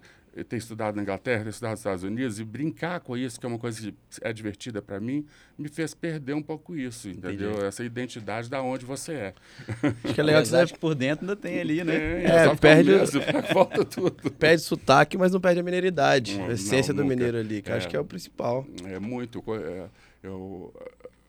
ter 0.48 0.58
estudado 0.58 0.96
na 0.96 1.04
Inglaterra, 1.04 1.44
ter 1.44 1.50
estudado 1.50 1.72
nos 1.72 1.80
Estados 1.82 2.04
Unidos 2.04 2.40
e 2.40 2.44
brincar 2.44 3.00
com 3.02 3.16
isso, 3.16 3.40
que 3.40 3.46
é 3.46 3.50
uma 3.50 3.60
coisa 3.60 3.80
que 3.80 3.96
é 4.22 4.34
divertida 4.34 4.82
para 4.82 5.00
mim, 5.00 5.26
me 5.58 5.70
fez 5.70 5.94
perder 5.94 6.34
um 6.34 6.42
pouco 6.42 6.76
isso, 6.76 7.10
entendeu? 7.10 7.52
Entendi. 7.52 7.66
Essa 7.66 7.84
identidade 7.84 8.50
da 8.50 8.62
onde 8.62 8.86
você 8.86 9.14
é. 9.14 9.34
Acho 10.04 10.14
que 10.16 10.20
é 10.20 10.24
legal 10.24 10.42
que 10.42 10.48
você 10.48 10.78
por 10.78 10.96
dentro 10.96 11.26
ainda 11.26 11.36
tem 11.36 11.60
ali, 11.60 11.84
né? 11.84 11.98
Tem, 11.98 12.26
é, 12.26 12.46
é 12.46 12.56
perde, 12.56 12.90
mesmo, 12.92 13.22
volta 13.54 13.86
tudo. 13.86 14.32
Perde 14.32 14.64
sotaque, 14.64 15.18
mas 15.18 15.32
não 15.32 15.40
perde 15.40 15.60
a 15.60 15.64
mineiridade, 15.64 16.40
a 16.42 16.54
essência 16.54 16.94
não, 16.94 17.04
do 17.04 17.08
mineiro 17.08 17.38
ali, 17.38 17.62
que 17.62 17.70
é, 17.70 17.76
acho 17.76 17.88
que 17.88 17.96
é 17.96 18.00
o 18.00 18.06
principal. 18.06 18.66
É 18.86 18.98
muito. 18.98 19.44
É, 19.54 19.88
eu, 20.24 20.74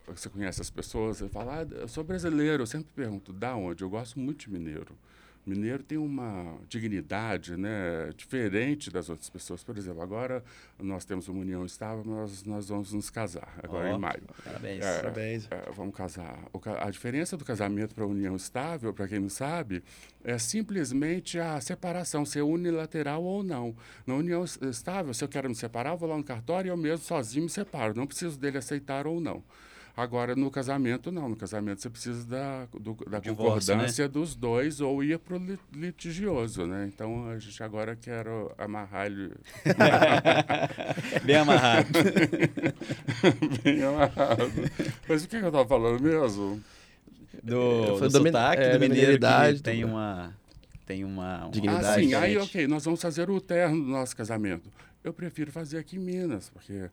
você 0.07 0.31
conhece 0.31 0.63
as 0.63 0.71
pessoas, 0.71 1.19
você 1.19 1.29
fala, 1.29 1.61
ah, 1.61 1.81
eu 1.81 1.89
sou 1.89 2.05
brasileiro, 2.05 2.63
eu 2.63 2.67
sempre 2.67 2.89
pergunto, 2.95 3.33
da 3.33 3.55
onde? 3.55 3.83
Eu 3.83 3.91
gosto 3.91 4.19
muito 4.19 4.47
de 4.47 4.51
mineiro 4.51 4.97
mineiro 5.47 5.83
tem 5.83 5.99
uma 5.99 6.59
dignidade 6.69 7.57
né, 7.57 8.11
diferente 8.17 8.91
das 8.91 9.09
outras 9.09 9.29
pessoas. 9.29 9.63
Por 9.63 9.77
exemplo, 9.77 10.03
agora 10.03 10.43
nós 10.79 11.05
temos 11.05 11.29
uma 11.29 11.41
união 11.41 11.65
estável, 11.65 12.05
nós, 12.05 12.45
nós 12.45 12.69
vamos 12.69 12.93
nos 12.93 13.11
casar, 13.11 13.59
agora 13.63 13.93
oh, 13.93 13.97
em 13.97 13.99
maio. 13.99 14.23
Parabéns. 14.45 14.85
É, 14.85 14.97
parabéns. 14.97 15.49
É, 15.51 15.71
vamos 15.75 15.95
casar. 15.95 16.39
O, 16.53 16.61
a 16.81 16.91
diferença 16.91 17.37
do 17.37 17.45
casamento 17.45 17.95
para 17.95 18.05
a 18.05 18.07
união 18.07 18.37
estável, 18.37 18.93
para 18.93 19.07
quem 19.07 19.21
não 19.21 19.29
sabe, 19.29 19.83
é 20.23 20.39
simplesmente 20.39 21.39
a 21.39 21.61
separação, 21.61 22.25
ser 22.25 22.43
unilateral 22.43 23.23
ou 23.23 23.43
não. 23.43 23.77
Na 24.07 24.15
união 24.15 24.45
estável, 24.45 25.13
se 25.13 25.23
eu 25.23 25.29
quero 25.29 25.49
me 25.49 25.55
separar, 25.55 25.91
eu 25.91 25.99
vou 25.99 26.09
lá 26.09 26.17
no 26.17 26.25
cartório 26.25 26.69
e 26.69 26.71
eu 26.71 26.77
mesmo 26.77 27.05
sozinho 27.05 27.45
me 27.45 27.51
separo. 27.51 27.95
Não 27.95 28.07
preciso 28.07 28.39
dele 28.39 28.59
aceitar 28.59 29.07
ou 29.07 29.21
não. 29.21 29.43
Agora, 29.97 30.35
no 30.35 30.51
casamento, 30.51 31.13
não. 31.13 31.29
No 31.29 31.37
casamento, 31.37 31.81
você 31.81 31.89
precisa 31.89 32.27
da, 32.27 32.67
do, 32.73 32.95
da 33.09 33.21
Divórcio, 33.21 33.75
concordância 33.75 34.05
né? 34.07 34.09
dos 34.09 34.35
dois 34.35 34.81
ou 34.81 35.05
ir 35.05 35.19
para 35.21 35.37
o 35.37 35.59
litigioso, 35.73 36.67
né? 36.67 36.91
Então, 36.93 37.29
a 37.29 37.39
gente 37.39 37.63
agora 37.63 37.95
quer 37.95 38.27
amarrar 38.59 39.07
ele... 39.07 39.31
Bem 41.23 41.37
amarrado. 41.37 41.89
Bem 43.63 43.85
amarrado. 43.85 44.51
Mas 45.09 45.25
o 45.25 45.29
que, 45.29 45.39
que 45.39 45.45
eu 45.45 45.49
estava 45.49 45.69
falando 45.69 46.03
mesmo? 46.03 46.61
Do, 47.41 47.99
do, 47.99 48.09
do 48.09 48.11
sotaque, 48.11 48.63
é, 48.63 48.73
do 48.73 48.81
mineiro 48.81 49.19
que 49.19 49.63
tem 49.63 49.85
uma... 49.85 50.35
Tem 50.87 51.05
uma, 51.05 51.45
uma 51.45 51.51
dignidade. 51.51 51.87
Ah, 51.87 51.95
sim. 51.95 52.15
Aí, 52.15 52.37
ok, 52.37 52.67
nós 52.67 52.85
vamos 52.85 53.01
fazer 53.01 53.31
o 53.31 53.41
terno 53.41 53.77
do 53.77 53.89
nosso 53.91 54.15
casamento. 54.15 54.71
Eu 55.05 55.15
prefiro 55.15 55.53
fazer 55.53 55.79
aqui 55.79 55.97
em 55.97 56.01
Minas, 56.01 56.51
porque 56.51 56.91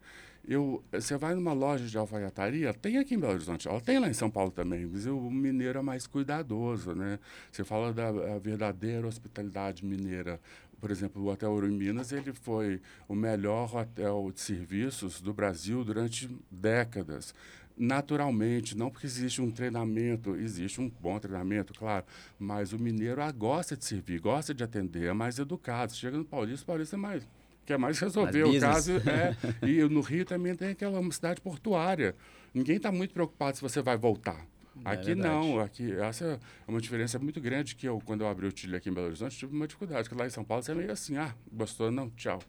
eu, 0.47 0.83
você 0.91 1.17
vai 1.17 1.35
numa 1.35 1.53
loja 1.53 1.85
de 1.85 1.97
alfaiataria, 1.97 2.73
tem 2.73 2.97
aqui 2.97 3.15
em 3.15 3.19
Belo 3.19 3.33
Horizonte, 3.33 3.67
tem 3.83 3.99
lá 3.99 4.09
em 4.09 4.13
São 4.13 4.29
Paulo 4.29 4.51
também, 4.51 4.85
mas 4.85 5.05
o 5.05 5.19
mineiro 5.29 5.79
é 5.79 5.81
mais 5.81 6.07
cuidadoso, 6.07 6.93
né? 6.93 7.19
Você 7.51 7.63
fala 7.63 7.93
da 7.93 8.11
verdadeira 8.39 9.07
hospitalidade 9.07 9.85
mineira. 9.85 10.39
Por 10.79 10.89
exemplo, 10.89 11.21
o 11.21 11.27
Hotel 11.27 11.51
Ouro 11.51 11.67
em 11.67 11.77
Minas, 11.77 12.11
ele 12.11 12.33
foi 12.33 12.81
o 13.07 13.13
melhor 13.13 13.75
hotel 13.75 14.31
de 14.33 14.41
serviços 14.41 15.21
do 15.21 15.31
Brasil 15.31 15.83
durante 15.83 16.27
décadas 16.49 17.35
naturalmente, 17.77 18.77
não 18.77 18.91
porque 18.91 19.07
existe 19.07 19.41
um 19.41 19.49
treinamento, 19.49 20.35
existe 20.35 20.79
um 20.79 20.89
bom 20.89 21.17
treinamento, 21.19 21.73
claro, 21.73 22.05
mas 22.37 22.73
o 22.73 22.79
mineiro 22.79 23.21
gosta 23.33 23.75
de 23.75 23.83
servir, 23.83 24.19
gosta 24.19 24.53
de 24.53 24.63
atender, 24.63 25.05
é 25.05 25.13
mais 25.13 25.39
educado. 25.39 25.93
Chega 25.93 26.17
no 26.17 26.25
Paulista, 26.25 26.63
o 26.63 26.67
Paulista 26.67 26.95
é 26.95 26.99
mais 26.99 27.27
quer 27.65 27.77
mais 27.77 27.99
resolver 27.99 28.43
o 28.43 28.59
caso. 28.59 28.93
É, 28.97 29.35
e 29.65 29.83
no 29.87 30.01
Rio 30.01 30.25
também 30.25 30.55
tem 30.55 30.69
aquela 30.69 30.99
uma 30.99 31.11
cidade 31.11 31.41
portuária. 31.41 32.15
Ninguém 32.53 32.77
está 32.77 32.91
muito 32.91 33.13
preocupado 33.13 33.57
se 33.57 33.61
você 33.61 33.81
vai 33.81 33.97
voltar. 33.97 34.45
É 34.83 34.89
aqui 34.89 35.13
não, 35.13 35.59
aqui 35.59 35.91
essa 35.91 36.25
é 36.25 36.39
uma 36.67 36.81
diferença 36.81 37.19
muito 37.19 37.39
grande 37.39 37.75
que 37.75 37.87
eu, 37.87 38.01
quando 38.03 38.21
eu 38.21 38.27
abri 38.27 38.47
o 38.47 38.51
Tilha 38.51 38.77
aqui 38.77 38.89
em 38.89 38.93
Belo 38.93 39.07
Horizonte, 39.07 39.37
tive 39.37 39.55
uma 39.55 39.67
dificuldade, 39.67 40.07
porque 40.07 40.19
lá 40.19 40.25
em 40.25 40.31
São 40.31 40.43
Paulo 40.43 40.63
você 40.63 40.71
é 40.71 40.75
meio 40.75 40.91
assim, 40.91 41.17
ah, 41.17 41.35
gostou, 41.51 41.91
não, 41.91 42.09
tchau 42.11 42.39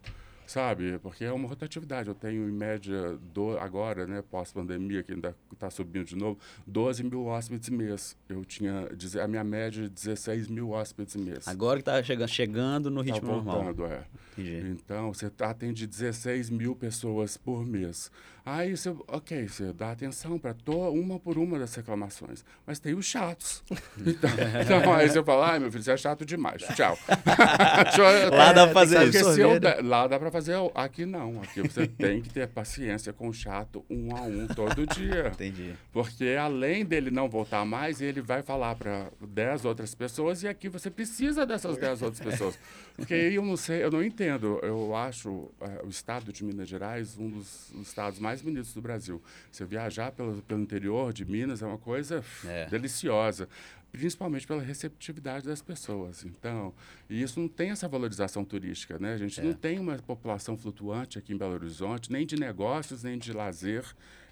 sabe? 0.47 0.99
Porque 0.99 1.24
é 1.24 1.32
uma 1.32 1.49
rotatividade. 1.49 2.09
Eu 2.09 2.14
tenho, 2.14 2.49
em 2.49 2.53
média, 2.53 3.18
do, 3.32 3.59
agora, 3.59 4.07
né, 4.07 4.22
pós-pandemia, 4.30 5.03
que 5.03 5.12
ainda 5.12 5.34
está 5.53 5.70
subindo 5.70 6.05
de 6.05 6.16
novo, 6.16 6.38
12 6.66 7.05
mil 7.05 7.26
hóspedes 7.26 7.68
mês. 7.68 8.16
Eu 8.28 8.45
tinha, 8.45 8.88
a 9.22 9.28
minha 9.28 9.45
média, 9.45 9.88
16 9.88 10.49
mil 10.49 10.70
hóspedes 10.70 11.16
mês. 11.16 11.47
Agora 11.49 11.76
que 11.76 11.82
está 11.82 12.03
chegando, 12.03 12.28
chegando 12.28 12.90
no 12.90 13.01
ritmo 13.01 13.20
tá 13.20 13.34
voltando, 13.34 13.78
normal. 13.78 13.90
é. 13.90 14.05
Entendi. 14.38 14.70
Então, 14.70 15.12
você 15.12 15.30
atende 15.40 15.86
16 15.86 16.51
mil 16.51 16.74
pessoas 16.74 17.36
por 17.36 17.66
mês. 17.66 18.11
Aí 18.45 18.76
você, 18.76 18.93
ok, 19.07 19.47
você 19.47 19.72
dá 19.72 19.93
atenção 19.93 20.36
para 20.36 20.55
uma 20.90 21.18
por 21.20 21.38
uma 21.38 21.61
das 21.61 21.74
reclamações, 21.76 22.45
mas 22.66 22.80
tem 22.80 22.95
os 22.95 23.07
chatos. 23.07 23.62
Então, 24.05 24.30
então 24.61 24.95
aí 24.95 25.09
você 25.09 25.22
fala, 25.22 25.53
ai 25.53 25.59
meu 25.59 25.70
filho, 25.70 25.84
você 25.84 25.93
é 25.93 25.97
chato 25.97 26.24
demais, 26.24 26.62
tchau. 26.74 26.99
lá 28.32 28.53
dá 28.53 28.64
para 28.66 28.74
fazer 28.74 29.05
isso. 29.09 29.84
lá 29.84 30.07
dá 30.07 30.18
para 30.18 30.30
fazer, 30.30 30.57
aqui 30.74 31.07
não. 31.07 31.40
Aqui 31.43 31.62
você 31.62 31.86
tem 31.86 32.20
que 32.20 32.30
ter 32.30 32.49
paciência 32.49 33.12
com 33.12 33.28
o 33.28 33.32
chato 33.32 33.84
um 33.88 34.16
a 34.16 34.22
um 34.22 34.47
todo 34.49 34.86
dia. 34.86 35.28
Entendi. 35.28 35.74
Porque 35.93 36.36
além 36.38 36.84
dele 36.84 37.11
não 37.11 37.28
voltar 37.28 37.64
mais, 37.64 38.01
ele 38.01 38.20
vai 38.20 38.43
falar 38.43 38.74
para 38.74 39.09
10 39.20 39.64
outras 39.64 39.95
pessoas 39.95 40.43
e 40.43 40.49
aqui 40.49 40.68
você 40.68 40.90
precisa 40.90 41.47
dessas 41.47 41.76
10 41.76 42.03
outras 42.03 42.20
pessoas. 42.20 42.59
Porque 42.97 43.14
aí 43.14 43.34
eu 43.34 43.45
não 43.45 43.57
sei, 43.57 43.84
eu 43.84 43.90
não 43.90 44.03
entendo. 44.03 44.59
Eu 44.62 44.95
acho 44.97 45.51
é, 45.61 45.84
o 45.84 45.88
estado 45.88 46.32
de 46.32 46.45
Minas 46.45 46.68
Gerais 46.68 47.16
um 47.18 47.28
dos 47.28 47.72
estados 47.82 48.18
mais 48.18 48.32
mais 48.33 48.41
bonitos 48.41 48.72
do 48.72 48.80
Brasil. 48.80 49.22
Você 49.51 49.64
viajar 49.64 50.11
pelo, 50.12 50.41
pelo 50.43 50.62
interior 50.62 51.12
de 51.12 51.24
Minas 51.24 51.62
é 51.62 51.66
uma 51.66 51.76
coisa 51.76 52.24
é. 52.47 52.66
deliciosa, 52.66 53.47
principalmente 53.91 54.47
pela 54.47 54.62
receptividade 54.62 55.45
das 55.45 55.61
pessoas. 55.61 56.24
Então, 56.24 56.72
e 57.11 57.20
isso 57.20 57.39
não 57.39 57.47
tem 57.47 57.70
essa 57.70 57.87
valorização 57.87 58.43
turística, 58.43 58.99
né? 58.99 59.12
A 59.12 59.18
gente 59.18 59.39
é. 59.39 59.45
não 59.45 59.53
tem 59.53 59.78
uma 59.78 59.99
população 59.99 60.57
flutuante 60.57 61.18
aqui 61.18 61.35
em 61.35 61.37
Belo 61.37 61.53
Horizonte, 61.53 62.11
nem 62.11 62.26
de 62.26 62.37
negócios, 62.37 63.03
nem 63.03 63.18
de 63.18 63.33
lazer. 63.35 63.85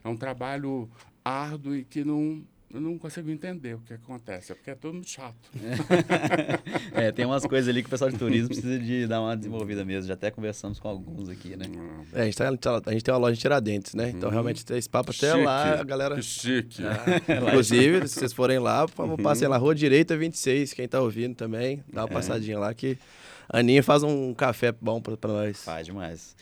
É 0.03 0.09
um 0.09 0.17
trabalho 0.17 0.89
árduo 1.23 1.77
e 1.77 1.85
que 1.85 2.03
não 2.03 2.43
eu 2.73 2.81
não 2.81 2.97
consigo 2.99 3.29
entender 3.31 3.75
o 3.75 3.81
que 3.81 3.95
acontece, 3.95 4.53
é 4.53 4.55
porque 4.55 4.71
é 4.71 4.75
tudo 4.75 4.95
muito 4.95 5.11
chato. 5.11 5.37
É, 6.93 7.11
tem 7.13 7.25
umas 7.25 7.47
coisas 7.47 7.69
ali 7.69 7.83
que 7.83 7.87
o 7.87 7.91
pessoal 7.91 8.11
de 8.11 8.19
turismo 8.19 8.49
precisa 8.49 8.79
de 8.79 9.07
dar 9.07 9.21
uma 9.21 9.37
desenvolvida 9.37 9.85
mesmo. 9.85 10.09
Já 10.09 10.15
até 10.15 10.31
conversamos 10.31 10.79
com 10.79 10.89
alguns 10.89 11.29
aqui, 11.29 11.57
né? 11.57 11.65
É, 12.13 12.23
a, 12.23 12.25
gente 12.25 12.37
tá, 12.37 12.83
a 12.85 12.93
gente 12.93 13.05
tem 13.05 13.15
uma 13.15 13.21
loja 13.21 13.35
de 13.35 13.41
Tiradentes, 13.41 13.95
né? 13.95 14.11
Então, 14.11 14.29
hum. 14.29 14.33
realmente, 14.33 14.65
esse 14.73 14.89
papo 14.89 15.11
até 15.11 15.33
chique, 15.33 15.45
lá, 15.45 15.81
a 15.81 15.85
galera... 15.85 16.17
Que 16.17 16.23
chique. 16.23 16.83
É, 17.29 17.37
inclusive, 17.37 18.07
se 18.09 18.15
vocês 18.17 18.33
forem 18.33 18.59
lá, 18.59 18.87
uhum. 18.99 19.17
passem 19.17 19.49
lá, 19.49 19.57
Rua 19.57 19.75
Direita 19.75 20.17
26, 20.17 20.75
quem 20.75 20.87
tá 20.87 21.01
ouvindo 21.01 21.35
também, 21.35 21.83
dá 21.93 22.03
uma 22.03 22.11
é. 22.11 22.13
passadinha 22.13 22.59
lá 22.59 22.73
que 22.75 22.99
a 23.49 23.59
Aninha 23.59 23.83
faz 23.83 24.03
um 24.03 24.33
café 24.35 24.73
bom 24.73 25.01
pra 25.01 25.17
nós. 25.29 25.65
Faz 25.65 25.87
demais. 25.87 26.37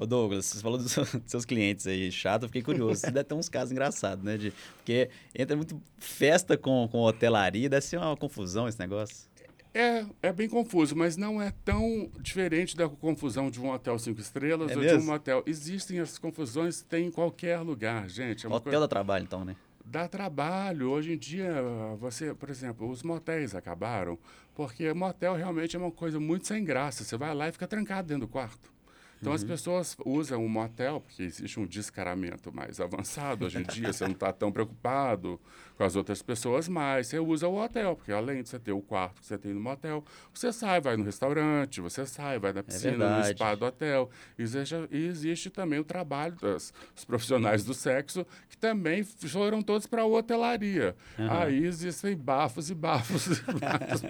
Ô 0.00 0.06
Douglas, 0.06 0.46
você 0.46 0.60
falou 0.60 0.78
dos 0.78 0.96
seus 1.26 1.44
clientes 1.44 1.86
aí, 1.86 2.10
chato, 2.12 2.44
eu 2.44 2.48
fiquei 2.48 2.62
curioso. 2.62 3.00
Você 3.00 3.10
deve 3.10 3.24
ter 3.24 3.34
uns 3.34 3.48
casos 3.48 3.72
engraçados, 3.72 4.24
né? 4.24 4.36
De, 4.36 4.52
porque 4.76 5.10
entra 5.34 5.56
muito 5.56 5.80
festa 5.98 6.56
com, 6.56 6.88
com 6.90 7.00
hotelaria, 7.00 7.68
deve 7.68 7.84
ser 7.84 7.96
uma 7.96 8.16
confusão 8.16 8.68
esse 8.68 8.78
negócio. 8.78 9.28
É, 9.74 10.06
é 10.22 10.32
bem 10.32 10.48
confuso, 10.48 10.94
mas 10.96 11.16
não 11.16 11.42
é 11.42 11.52
tão 11.64 12.10
diferente 12.20 12.76
da 12.76 12.88
confusão 12.88 13.50
de 13.50 13.60
um 13.60 13.70
hotel 13.70 13.98
cinco 13.98 14.20
estrelas 14.20 14.70
é 14.70 14.76
ou 14.76 14.80
mesmo? 14.80 15.00
de 15.00 15.06
um 15.06 15.12
hotel. 15.12 15.42
Existem 15.46 15.98
essas 15.98 16.18
confusões, 16.18 16.80
tem 16.82 17.06
em 17.06 17.10
qualquer 17.10 17.58
lugar, 17.60 18.08
gente. 18.08 18.46
É 18.46 18.48
hotel 18.48 18.60
coisa... 18.62 18.80
dá 18.80 18.88
trabalho, 18.88 19.24
então, 19.24 19.44
né? 19.44 19.56
Dá 19.84 20.06
trabalho. 20.06 20.90
Hoje 20.90 21.12
em 21.12 21.18
dia, 21.18 21.52
você, 21.98 22.32
por 22.34 22.50
exemplo, 22.50 22.88
os 22.88 23.02
motéis 23.02 23.54
acabaram, 23.54 24.16
porque 24.54 24.92
motel 24.92 25.34
realmente 25.34 25.74
é 25.74 25.78
uma 25.78 25.90
coisa 25.90 26.20
muito 26.20 26.46
sem 26.46 26.64
graça. 26.64 27.02
Você 27.02 27.16
vai 27.16 27.34
lá 27.34 27.48
e 27.48 27.52
fica 27.52 27.66
trancado 27.66 28.06
dentro 28.08 28.26
do 28.26 28.28
quarto. 28.30 28.77
Então, 29.20 29.30
uhum. 29.30 29.36
as 29.36 29.44
pessoas 29.44 29.96
usam 30.04 30.44
um 30.44 30.48
motel, 30.48 31.00
porque 31.00 31.22
existe 31.22 31.58
um 31.58 31.66
descaramento 31.66 32.52
mais 32.54 32.80
avançado 32.80 33.46
hoje 33.46 33.58
em 33.58 33.62
dia, 33.72 33.92
você 33.92 34.04
não 34.04 34.12
está 34.12 34.32
tão 34.32 34.52
preocupado 34.52 35.40
com 35.76 35.84
as 35.84 35.94
outras 35.94 36.20
pessoas, 36.20 36.68
mas 36.68 37.06
você 37.06 37.20
usa 37.20 37.46
o 37.46 37.56
hotel, 37.56 37.94
porque 37.94 38.10
além 38.10 38.42
de 38.42 38.48
você 38.48 38.58
ter 38.58 38.72
o 38.72 38.80
quarto 38.80 39.20
que 39.20 39.26
você 39.26 39.38
tem 39.38 39.54
no 39.54 39.60
motel, 39.60 40.04
você 40.34 40.52
sai, 40.52 40.80
vai 40.80 40.96
no 40.96 41.04
restaurante, 41.04 41.80
você 41.80 42.04
sai, 42.04 42.38
vai 42.38 42.52
na 42.52 42.60
é 42.60 42.62
piscina, 42.64 43.04
é 43.04 43.18
no 43.18 43.24
spa 43.24 43.54
do 43.54 43.64
hotel. 43.64 44.10
E 44.36 44.42
existe, 44.42 44.74
e 44.90 45.06
existe 45.06 45.50
também 45.50 45.78
o 45.78 45.84
trabalho 45.84 46.34
dos, 46.34 46.72
profissionais 47.06 47.64
do 47.64 47.72
sexo, 47.74 48.26
que 48.48 48.56
também 48.56 49.04
foram 49.04 49.62
todos 49.62 49.86
para 49.86 50.02
a 50.02 50.06
hotelaria. 50.06 50.96
Uhum. 51.16 51.30
Aí 51.30 51.64
existem 51.64 52.16
bafos 52.16 52.70
e 52.70 52.74
bafos 52.74 53.26
e 53.26 53.42
bafos. 53.58 54.02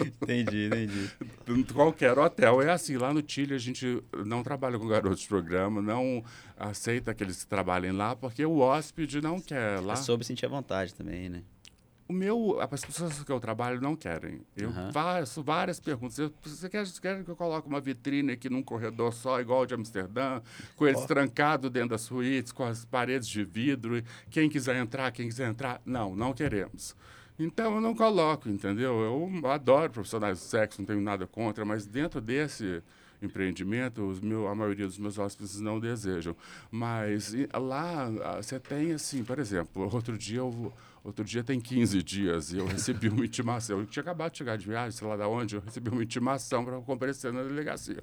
entendi, 0.00 0.66
entendi. 0.66 1.72
Qualquer 1.72 2.18
hotel 2.18 2.60
é 2.60 2.72
assim. 2.72 2.96
Lá 2.96 3.14
no 3.14 3.22
Chile 3.26 3.54
a 3.54 3.58
gente 3.58 4.02
não 4.24 4.42
trabalha 4.42 4.78
com 4.78 4.86
garotos 4.86 5.20
de 5.20 5.28
programa, 5.28 5.80
não 5.80 6.22
aceita 6.56 7.14
que 7.14 7.22
eles 7.22 7.44
trabalhem 7.44 7.92
lá, 7.92 8.14
porque 8.14 8.44
o 8.44 8.58
hóspede 8.58 9.20
não 9.20 9.40
quer 9.40 9.80
lá. 9.80 9.94
É 9.94 9.96
sobre 9.96 10.26
sentir 10.26 10.46
a 10.46 10.48
vontade 10.48 10.94
também, 10.94 11.28
né? 11.28 11.42
O 12.06 12.12
meu, 12.12 12.60
as 12.60 12.84
pessoas 12.84 13.24
que 13.24 13.32
eu 13.32 13.40
trabalho 13.40 13.80
não 13.80 13.96
querem. 13.96 14.42
Eu 14.54 14.68
uhum. 14.68 14.92
faço 14.92 15.42
várias 15.42 15.80
perguntas. 15.80 16.18
Eu, 16.18 16.30
você 16.42 16.68
quer, 16.68 16.84
quer 17.00 17.24
que 17.24 17.30
eu 17.30 17.36
coloque 17.36 17.66
uma 17.66 17.80
vitrine 17.80 18.32
aqui 18.32 18.50
num 18.50 18.62
corredor 18.62 19.10
só, 19.14 19.40
igual 19.40 19.62
o 19.62 19.66
de 19.66 19.74
Amsterdã, 19.74 20.42
com 20.76 20.86
eles 20.86 21.00
oh. 21.02 21.06
trancados 21.06 21.70
dentro 21.70 21.90
das 21.90 22.02
suítes, 22.02 22.52
com 22.52 22.62
as 22.62 22.84
paredes 22.84 23.26
de 23.26 23.42
vidro, 23.42 24.02
quem 24.28 24.50
quiser 24.50 24.76
entrar, 24.76 25.10
quem 25.12 25.26
quiser 25.26 25.48
entrar? 25.48 25.80
Não, 25.86 26.14
não 26.14 26.34
queremos. 26.34 26.94
Então 27.38 27.74
eu 27.74 27.80
não 27.80 27.94
coloco, 27.94 28.48
entendeu? 28.50 29.00
Eu 29.00 29.50
adoro 29.50 29.90
profissionais 29.90 30.38
do 30.38 30.44
sexo, 30.44 30.82
não 30.82 30.86
tenho 30.86 31.00
nada 31.00 31.26
contra, 31.26 31.64
mas 31.64 31.86
dentro 31.86 32.20
desse 32.20 32.82
empreendimento, 33.22 34.02
os 34.02 34.20
meu, 34.20 34.48
a 34.48 34.54
maioria 34.54 34.86
dos 34.86 34.98
meus 34.98 35.18
hóspedes 35.18 35.60
não 35.60 35.78
desejam. 35.80 36.36
Mas 36.70 37.34
lá 37.52 38.10
ah, 38.22 38.42
você 38.42 38.58
tem 38.58 38.92
assim, 38.92 39.24
por 39.24 39.38
exemplo, 39.38 39.88
outro 39.92 40.16
dia 40.16 40.38
eu, 40.38 40.72
outro 41.02 41.24
dia 41.24 41.42
tem 41.42 41.60
15 41.60 42.02
dias 42.02 42.52
e 42.52 42.58
eu 42.58 42.66
recebi 42.66 43.08
uma 43.08 43.24
intimação. 43.26 43.80
Eu 43.80 43.86
tinha 43.86 44.02
acabado 44.02 44.32
de 44.32 44.38
chegar 44.38 44.56
de 44.56 44.66
viagem, 44.66 44.92
sei 44.92 45.06
lá 45.06 45.16
de 45.16 45.22
onde, 45.22 45.56
eu 45.56 45.60
recebi 45.60 45.90
uma 45.90 46.02
intimação 46.02 46.64
para 46.64 46.80
comparecer 46.80 47.32
na 47.32 47.42
delegacia. 47.42 48.02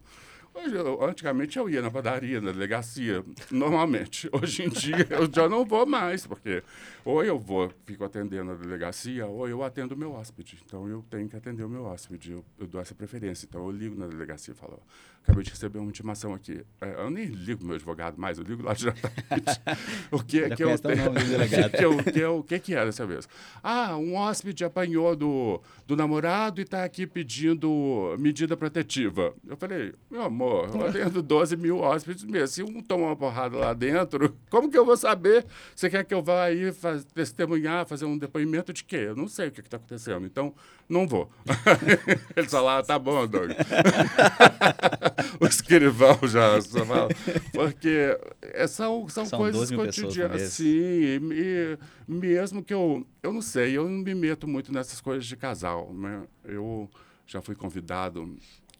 Hoje, 0.54 0.76
eu, 0.76 1.04
antigamente 1.04 1.58
eu 1.58 1.70
ia 1.70 1.82
na 1.82 1.89
padaria, 1.89 2.41
na 2.41 2.52
delegacia, 2.52 3.24
normalmente. 3.49 4.30
Hoje 4.34 4.64
em 4.64 4.70
dia 4.70 5.08
eu 5.10 5.30
já 5.32 5.47
não 5.47 5.66
vou 5.66 5.86
mais, 5.86 6.28
porque 6.28 6.62
ou 7.06 7.24
eu 7.24 7.39
vou, 7.39 7.74
fico 7.86 8.04
atendendo 8.04 8.52
a 8.52 8.56
delegacia, 8.56 9.26
ou 9.26 9.47
eu 9.47 9.64
atendo 9.64 9.95
o 9.95 9.97
meu 9.97 10.12
hóspede. 10.12 10.60
Então 10.66 10.88
eu 10.89 11.04
tenho 11.10 11.30
que 11.30 11.38
atender 11.38 11.64
o 11.64 11.70
meu 11.70 11.86
hóspede, 11.86 12.32
eu, 12.32 12.45
eu 12.60 12.68
dou 12.68 12.82
essa 12.82 12.93
preferência. 12.93 13.45
Então 13.45 13.66
eu 13.66 13.72
ligo 13.72 13.97
na 13.97 14.08
delegacia 14.08 14.52
e 14.52 14.56
falo, 14.56 14.82
acabei 15.24 15.44
de 15.44 15.52
receber 15.52 15.80
uma 15.80 15.90
intimação 15.90 16.34
aqui. 16.34 16.64
É, 16.82 17.04
eu 17.04 17.10
nem 17.10 17.26
ligo 17.26 17.64
meu 17.64 17.76
advogado 17.76 18.20
mais, 18.20 18.38
eu 18.38 18.44
ligo 18.44 18.64
lá 18.64 18.74
diretamente. 18.74 19.62
o 20.12 20.24
que, 20.24 20.50
que, 20.56 20.64
eu 20.64 20.78
tenho, 20.80 21.14
que, 21.72 22.12
que, 22.12 22.26
o 22.26 22.44
que, 22.44 22.60
que 22.60 22.76
é 22.76 22.86
dessa 22.86 23.06
vez? 23.06 23.28
Ah, 23.62 23.96
um 23.98 24.16
hóspede 24.16 24.66
apanhou 24.66 25.16
do, 25.16 25.62
do 25.88 25.96
namorado 25.96 26.60
e 26.60 26.64
está 26.64 26.84
aqui 26.84 27.06
pedindo 27.06 28.16
medida 28.20 28.58
protetiva. 28.58 29.34
Eu 29.48 29.56
falei, 29.58 29.94
meu 30.10 30.24
amor, 30.24 30.70
eu 30.74 30.92
tenho 31.10 31.22
12 31.22 31.56
mil 31.56 31.80
hóspedes 31.80 32.24
mesmo. 32.24 32.48
Se 32.48 32.64
um 32.64 32.82
tomar 32.82 33.08
uma 33.08 33.16
porrada 33.16 33.58
lá 33.58 33.74
dentro, 33.74 34.36
como 34.50 34.70
que 34.70 34.78
eu 34.78 34.86
vou 34.86 34.98
saber? 34.98 35.46
Você 35.76 35.90
quer 35.90 36.04
que 36.04 36.14
eu 36.14 36.24
vá 36.24 36.46
aí 36.46 36.72
faz, 36.72 37.06
testemunhar, 37.06 37.86
fazer 37.86 38.06
um 38.06 38.18
depoimento 38.18 38.74
de 38.74 38.84
quê? 38.84 39.06
Eu 39.08 39.16
não 39.16 39.28
sei 39.28 39.48
o 39.48 39.52
que 39.52 39.62
está 39.62 39.78
acontecendo. 39.78 40.26
Então, 40.26 40.54
não 40.92 41.08
vou. 41.08 41.32
Ele 42.36 42.48
fala, 42.50 42.80
ah, 42.80 42.84
tá 42.84 43.00
bom, 43.00 43.26
Doug. 43.26 43.52
o 45.39 45.48
escrivão 45.48 46.20
já, 46.28 46.62
fala. 46.62 47.08
Porque 47.54 48.18
é, 48.42 48.68
são, 48.68 49.08
são, 49.08 49.26
são 49.26 49.39
coisas 49.39 49.72
cotidianas. 49.72 50.42
Sim, 50.54 50.66
e, 50.66 51.20
e, 51.32 51.78
mesmo 52.08 52.62
que 52.62 52.74
eu. 52.74 53.08
Eu 53.24 53.32
não 53.32 53.42
sei, 53.42 53.78
eu 53.78 53.86
não 53.86 53.92
me 53.92 54.14
meto 54.14 54.48
muito 54.48 54.74
nessas 54.74 55.00
coisas 55.00 55.26
de 55.26 55.38
casal. 55.38 55.94
Né? 55.94 56.24
Eu 56.44 56.89
já 57.26 57.42
fui 57.42 57.56
convidado 57.56 58.38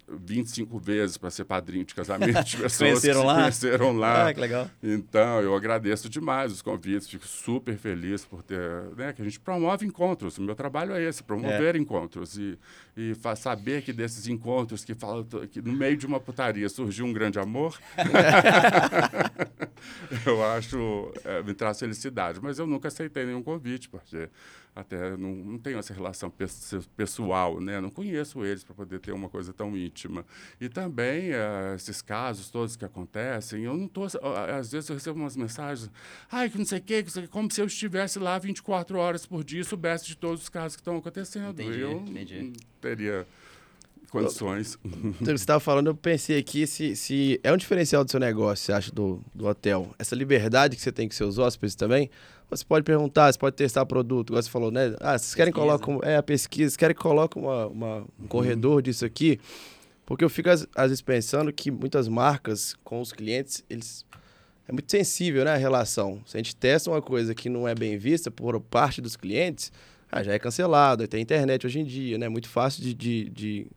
25 0.08 0.80
vezes 0.80 1.18
para 1.18 1.30
ser 1.30 1.46
padrinho 1.46 1.86
de 1.86 1.94
casamento 1.94 2.44
de 2.44 2.58
pessoas 2.62 2.78
conheceram 2.78 3.22
que 3.22 3.28
lá? 3.28 3.36
conheceram 3.42 3.98
lá. 3.98 4.28
Ah, 4.28 4.34
que 4.34 4.40
legal. 4.40 4.70
Então, 4.82 5.42
eu 5.42 5.56
agradeço 5.56 6.10
demais 6.10 6.52
os 6.52 6.62
convites, 6.62 7.10
fico 7.10 7.28
super 7.28 7.78
feliz 7.78 8.26
por 8.26 8.44
ter, 8.44 8.60
né, 8.98 9.14
que 9.14 9.22
a 9.22 9.26
gente 9.26 9.40
promove 9.40 9.86
encontros. 9.86 10.38
O 10.38 10.42
meu 10.42 10.56
trabalho 10.56 10.94
é 10.94 11.04
esse, 11.04 11.24
promover 11.24 11.76
é. 11.76 11.78
encontros 11.80 12.38
e, 12.38 12.58
e 12.96 13.14
saber 13.36 13.82
que 13.82 13.94
desses 13.94 14.28
encontros 14.28 14.84
que 14.84 14.94
falam 14.94 15.26
que 15.50 15.62
no 15.62 15.74
meio 15.74 15.98
de 15.98 16.06
uma 16.06 16.20
putaria 16.20 16.68
surgiu 16.70 17.06
um 17.06 17.14
grande 17.14 17.40
amor. 17.40 17.80
eu 20.26 20.44
acho, 20.44 21.12
é, 21.24 21.42
me 21.44 21.54
traz 21.54 21.80
felicidade, 21.80 22.40
mas 22.42 22.60
eu 22.60 22.68
nunca 22.68 22.88
aceitei 22.88 23.26
nenhum 23.26 23.44
convite, 23.44 23.90
porque 23.90 24.30
até 24.76 25.18
não, 25.18 25.36
não 25.36 25.60
tenho 25.60 25.78
essa 25.78 25.94
relação 25.94 26.32
pessoal, 26.96 27.60
né? 27.60 27.82
Não 27.82 27.90
conheço 27.90 28.44
eles 28.46 28.64
para 28.64 28.74
poder 28.74 29.00
ter 29.00 29.12
uma 29.12 29.28
coisa 29.30 29.52
tão 29.52 29.76
íntima. 29.76 30.26
E 30.60 30.70
também 30.70 31.32
uh, 31.32 31.76
esses 31.76 32.02
casos 32.02 32.50
todos 32.50 32.76
que 32.76 32.86
acontecem, 32.86 33.64
eu 33.64 33.76
não 33.76 33.86
estou. 33.86 34.08
Às 34.58 34.72
vezes 34.72 34.90
eu 34.90 34.96
recebo 34.96 35.20
umas 35.20 35.36
mensagens, 35.36 35.92
ai, 36.32 36.50
que 36.50 36.58
não 36.58 36.66
sei 36.66 36.80
o 36.80 36.82
quê, 36.82 37.06
como 37.30 37.52
se 37.52 37.62
eu 37.62 37.66
estivesse 37.66 38.18
lá 38.18 38.40
24 38.40 38.98
horas 38.98 39.26
por 39.26 39.44
dia 39.44 39.62
e 39.62 39.66
soubesse 39.66 40.06
de 40.06 40.16
todos 40.16 40.44
os 40.44 40.50
casos 40.50 40.76
que 40.76 40.82
estão 40.82 40.98
acontecendo. 40.98 41.62
Entendi, 41.62 41.80
eu 41.80 41.92
entendi. 41.92 42.54
teria 42.80 43.28
condições. 44.12 44.78
Você 45.20 45.32
estava 45.32 45.60
falando, 45.60 45.88
eu 45.88 45.96
pensei 45.96 46.38
aqui 46.38 46.68
se, 46.68 46.96
se 46.96 47.40
é 47.44 47.52
um 47.52 47.58
diferencial 47.58 48.04
do 48.04 48.12
seu 48.12 48.20
negócio, 48.20 48.66
você 48.66 48.74
acha, 48.74 48.92
do, 48.92 49.22
do 49.34 49.48
hotel. 49.48 49.90
Essa 49.98 50.16
liberdade 50.16 50.76
que 50.76 50.82
você 50.82 50.92
tem 50.92 51.08
com 51.08 51.16
seus 51.16 51.38
hóspedes 51.38 51.76
também. 51.76 52.10
Você 52.50 52.66
pode 52.66 52.84
perguntar, 52.84 53.32
você 53.32 53.40
pode 53.40 53.56
testar 53.56 53.86
produto, 53.86 54.32
igual 54.32 54.44
você 54.44 54.50
falou, 54.50 54.70
né? 54.70 54.94
Ah, 55.00 55.18
vocês 55.18 55.34
querem 55.34 55.54
colocar 55.54 55.90
é, 56.04 56.18
a 56.18 56.24
pesquisa, 56.24 56.70
vocês 56.70 56.78
querem 56.78 56.94
que 56.94 57.02
coloque 57.02 57.40
uma, 57.40 57.68
uma, 57.68 57.96
um 58.00 58.00
uhum. 58.00 58.28
corredor 58.28 58.82
disso 58.82 59.06
aqui? 59.06 59.40
Porque 60.06 60.26
eu 60.26 60.30
fico, 60.30 60.50
às, 60.50 60.68
às 60.76 60.90
vezes, 60.90 61.02
pensando 61.02 61.54
que 61.54 61.72
muitas 61.72 62.10
marcas 62.10 62.76
com 62.84 63.00
os 63.00 63.14
clientes, 63.14 63.64
eles 63.70 64.06
é 64.68 64.74
muito 64.74 64.92
sensível, 64.92 65.46
né, 65.46 65.54
a 65.54 65.58
relação. 65.58 66.22
Se 66.26 66.36
a 66.36 66.40
gente 66.40 66.54
testa 66.54 66.90
uma 66.90 67.02
coisa 67.02 67.34
que 67.34 67.48
não 67.48 67.66
é 67.66 67.74
bem 67.74 67.98
vista 67.98 68.30
por 68.30 68.60
parte 68.60 69.00
dos 69.00 69.16
clientes, 69.16 69.72
ah, 70.12 70.22
já 70.22 70.34
é 70.34 70.40
cancelado. 70.40 71.08
Tem 71.08 71.22
internet 71.22 71.66
hoje 71.66 71.80
em 71.80 71.86
dia, 71.86 72.18
né? 72.18 72.28
Muito 72.28 72.50
fácil 72.50 72.84
de, 72.84 72.94
de, 72.94 73.30
de 73.30 73.68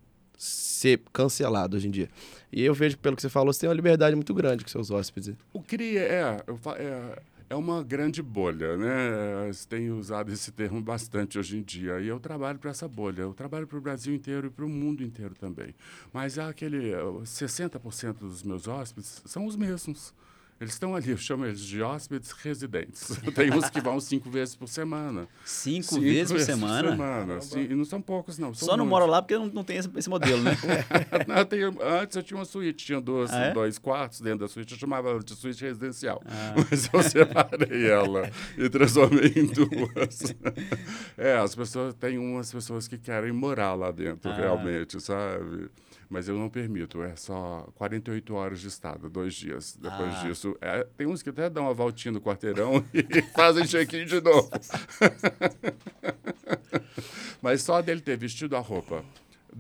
ser 0.45 1.01
cancelado 1.13 1.77
hoje 1.77 1.89
em 1.89 1.91
dia. 1.91 2.09
E 2.53 2.63
eu 2.63 2.75
vejo, 2.75 2.99
pelo 2.99 3.17
que 3.17 3.23
você 3.23 3.29
falou, 3.29 3.53
você 3.53 3.61
tem 3.61 3.69
uma 3.69 3.75
liberdade 3.75 4.15
muito 4.15 4.35
grande 4.35 4.63
com 4.63 4.71
seus 4.71 4.91
hóspedes. 4.91 5.35
O 5.53 5.63
CRI 5.63 5.97
é, 5.97 6.43
é, 6.79 7.23
é 7.51 7.55
uma 7.57 7.83
grande 7.83 8.23
bolha, 8.23 8.77
né? 8.77 9.51
Você 9.51 9.67
tem 9.67 9.91
usado 9.91 10.31
esse 10.31 10.53
termo 10.53 10.81
bastante 10.81 11.39
hoje 11.39 11.57
em 11.57 11.63
dia. 11.63 11.99
E 12.01 12.09
eu 12.09 12.21
trabalho 12.21 12.59
para 12.59 12.71
essa 12.71 12.87
bolha. 12.87 13.23
Eu 13.23 13.33
trabalho 13.33 13.67
para 13.67 13.79
o 13.79 13.81
Brasil 13.81 14.15
inteiro 14.15 14.49
e 14.49 14.51
para 14.51 14.65
o 14.65 14.69
mundo 14.69 15.03
inteiro 15.03 15.35
também. 15.35 15.75
Mas 16.13 16.39
aquele 16.39 16.93
60% 16.93 18.19
dos 18.19 18.43
meus 18.43 18.69
hóspedes 18.69 19.23
são 19.25 19.47
os 19.47 19.57
mesmos. 19.57 20.13
Eles 20.61 20.75
estão 20.75 20.95
ali, 20.95 21.11
eu 21.11 21.17
chamo 21.17 21.45
eles 21.45 21.61
de 21.61 21.83
hóspedes 21.83 22.31
residentes. 22.31 23.19
Tem 23.35 23.53
uns 23.53 23.69
que 23.69 23.81
vão 23.81 23.99
cinco 23.99 24.31
vezes 24.31 24.55
por 24.55 24.69
semana. 24.69 25.27
Cinco, 25.45 25.95
cinco 25.95 26.01
vezes, 26.01 26.33
por 26.33 26.41
semana? 26.41 26.89
Por 26.89 26.91
semana. 26.93 27.41
Sim, 27.41 27.67
e 27.71 27.75
não 27.75 27.85
são 27.85 28.01
poucos, 28.01 28.39
não. 28.39 28.55
Só 28.55 28.77
não 28.77 28.87
moram 28.87 29.07
lá 29.07 29.21
porque 29.21 29.37
não, 29.37 29.47
não 29.47 29.65
tem 29.65 29.79
esse, 29.79 29.91
esse 29.97 30.09
modelo, 30.09 30.43
né? 30.43 30.53
não, 31.27 31.45
tenho, 31.45 31.77
antes 31.83 32.17
eu 32.17 32.23
tinha 32.23 32.39
uma 32.39 32.45
suíte, 32.45 32.87
tinha 32.87 33.01
dois, 33.01 33.33
ah, 33.33 33.47
é? 33.47 33.53
dois 33.53 33.79
quartos 33.79 34.21
dentro 34.21 34.41
da 34.41 34.49
suíte, 34.49 34.75
eu 34.75 34.79
chamava 34.79 35.11
ela 35.11 35.21
de 35.21 35.35
suíte 35.35 35.65
residencial. 35.65 36.23
Ah. 36.25 36.55
Mas 36.71 36.89
eu 36.93 37.03
separei 37.03 37.91
ela 37.91 38.31
e 38.57 38.69
transformei 38.71 39.33
em 39.35 39.47
duas. 39.47 40.35
é, 41.19 41.37
as 41.37 41.55
pessoas, 41.55 41.95
tem 41.95 42.17
umas 42.17 42.53
pessoas 42.53 42.87
que 42.87 42.97
querem 42.97 43.33
morar 43.33 43.75
lá 43.75 43.91
dentro, 43.91 44.31
ah. 44.31 44.35
realmente, 44.37 45.01
sabe? 45.01 45.69
Mas 46.15 46.29
eu 46.29 46.39
não 46.39 46.49
permito, 46.49 47.03
é 47.03 47.17
só 47.17 47.69
48 47.75 48.35
horas 48.35 48.61
de 48.61 48.69
estado, 48.69 49.11
dois 49.11 49.35
dias. 49.35 49.77
Depois 49.77 50.15
ah. 50.15 50.23
disso, 50.23 50.57
é, 50.61 50.87
tem 50.97 51.09
uns 51.09 51.25
que 51.25 51.31
até 51.31 51.51
dão 51.51 51.65
uma 51.65 51.75
voltinha 51.75 52.13
no 52.13 52.21
quarteirão 52.21 52.85
e 52.95 53.21
fazem 53.35 53.67
check-in 53.67 54.05
de 54.05 54.21
novo. 54.21 54.49
mas 57.43 57.63
só 57.63 57.83
dele 57.83 58.01
ter 58.01 58.17
vestido 58.17 58.55
a 58.55 58.61
roupa 58.61 59.05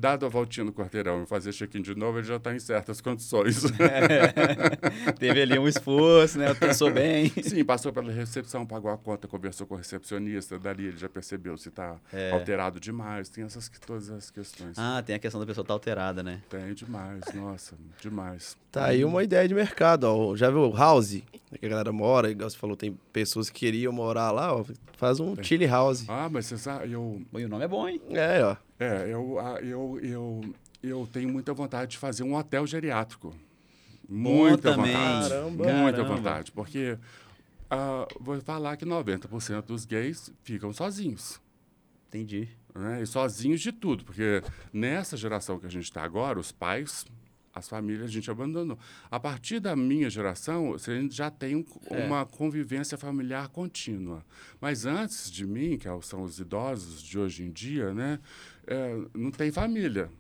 dado 0.05 0.27
a 0.27 0.29
voltinha 0.29 0.65
no 0.65 0.73
quarteirão 0.73 1.23
e 1.23 1.27
fazer 1.27 1.51
check-in 1.51 1.81
de 1.81 1.95
novo, 1.95 2.19
ele 2.19 2.27
já 2.27 2.37
está 2.37 2.55
em 2.55 2.59
certas 2.59 3.01
condições. 3.01 3.65
É, 3.81 5.13
teve 5.19 5.41
ali 5.41 5.59
um 5.59 5.67
esforço, 5.67 6.39
né? 6.39 6.53
Pensou 6.53 6.91
bem. 6.91 7.33
Sim, 7.43 7.65
passou 7.65 7.91
pela 7.91 8.13
recepção, 8.13 8.67
pagou 8.67 8.91
a 8.91 8.99
conta, 8.99 9.27
conversou 9.27 9.67
com 9.67 9.75
o 9.75 9.79
recepcionista, 9.79 10.59
dali 10.59 10.89
ele 10.89 10.99
já 10.99 11.09
percebeu 11.09 11.57
se 11.57 11.71
está 11.71 11.97
é. 12.13 12.33
alterado 12.33 12.79
demais. 12.79 13.31
Tem 13.31 13.45
essas 13.45 13.71
todas 13.87 14.11
as 14.11 14.31
questões. 14.31 14.79
Ah, 14.79 15.03
tem 15.03 15.17
a 15.17 15.19
questão 15.19 15.41
da 15.41 15.47
pessoa 15.47 15.63
estar 15.63 15.73
tá 15.73 15.75
alterada, 15.75 16.23
né? 16.23 16.43
Tem 16.51 16.75
demais, 16.75 17.23
nossa, 17.33 17.75
demais. 17.99 18.59
Tá 18.71 18.87
aí 18.87 19.07
uma 19.07 19.25
ideia 19.25 19.49
de 19.49 19.55
mercado, 19.55 20.05
ó. 20.05 20.37
Já 20.37 20.51
viu 20.51 20.69
o 20.69 20.77
House? 20.77 21.23
Que 21.59 21.65
a 21.65 21.69
galera 21.69 21.93
mora, 21.93 22.31
igual 22.31 22.51
você 22.51 22.59
falou, 22.59 22.77
tem 22.77 22.99
pessoas 23.11 23.49
que 23.49 23.61
queriam 23.61 23.93
morar 23.93 24.31
lá, 24.33 24.55
ó. 24.55 24.65
Faz 24.99 25.19
um 25.19 25.35
tem. 25.35 25.45
chili 25.45 25.67
house. 25.67 26.05
Ah, 26.09 26.29
mas 26.31 26.47
você 26.47 26.59
sabe, 26.59 26.93
eu... 26.93 27.23
E 27.33 27.45
o 27.45 27.49
nome 27.49 27.65
é 27.65 27.69
bom, 27.69 27.89
hein? 27.89 28.01
É, 28.11 28.43
ó. 28.43 28.57
É, 28.79 29.05
eu, 29.05 29.39
eu, 29.62 30.01
eu, 30.03 30.55
eu 30.83 31.09
tenho 31.12 31.29
muita 31.29 31.53
vontade 31.53 31.93
de 31.93 31.99
fazer 31.99 32.22
um 32.22 32.35
hotel 32.35 32.66
geriátrico. 32.66 33.35
Muita 34.09 34.72
vontade. 34.72 35.29
Caramba, 35.29 35.64
muita 35.64 35.99
caramba. 35.99 36.16
vontade. 36.16 36.53
Porque 36.53 36.99
uh, 37.70 38.22
vou 38.22 38.41
falar 38.41 38.77
que 38.77 38.85
90% 38.85 39.62
dos 39.62 39.85
gays 39.85 40.31
ficam 40.43 40.72
sozinhos. 40.72 41.41
Entendi. 42.09 42.49
Né? 42.75 43.03
E 43.03 43.07
sozinhos 43.07 43.61
de 43.61 43.72
tudo. 43.72 44.05
Porque 44.05 44.43
nessa 44.72 45.16
geração 45.16 45.59
que 45.59 45.66
a 45.66 45.70
gente 45.70 45.85
está 45.85 46.03
agora, 46.03 46.39
os 46.39 46.53
pais 46.53 47.07
as 47.55 47.68
famílias 47.68 48.09
a 48.09 48.12
gente 48.12 48.31
abandonou. 48.31 48.77
A 49.09 49.20
partir 49.20 49.61
da 49.61 49.77
minha 49.77 50.11
geração, 50.11 50.75
a 50.75 50.79
gente 50.79 51.14
já 51.14 51.31
tem 51.31 51.55
um, 51.55 51.64
é. 51.89 52.05
uma 52.05 52.27
convivência 52.27 52.99
familiar 52.99 53.49
contínua. 53.49 54.25
Mas 54.61 54.85
antes 54.85 55.31
de 55.31 55.47
mim, 55.47 55.79
que 55.79 55.87
são 56.03 56.22
os 56.22 56.41
idosos 56.41 57.01
de 57.01 57.16
hoje 57.16 57.45
em 57.45 57.53
dia, 57.53 57.95
né, 57.95 58.18
é, 58.67 59.01
não 59.15 59.31
tem 59.31 59.51
família, 59.51 60.11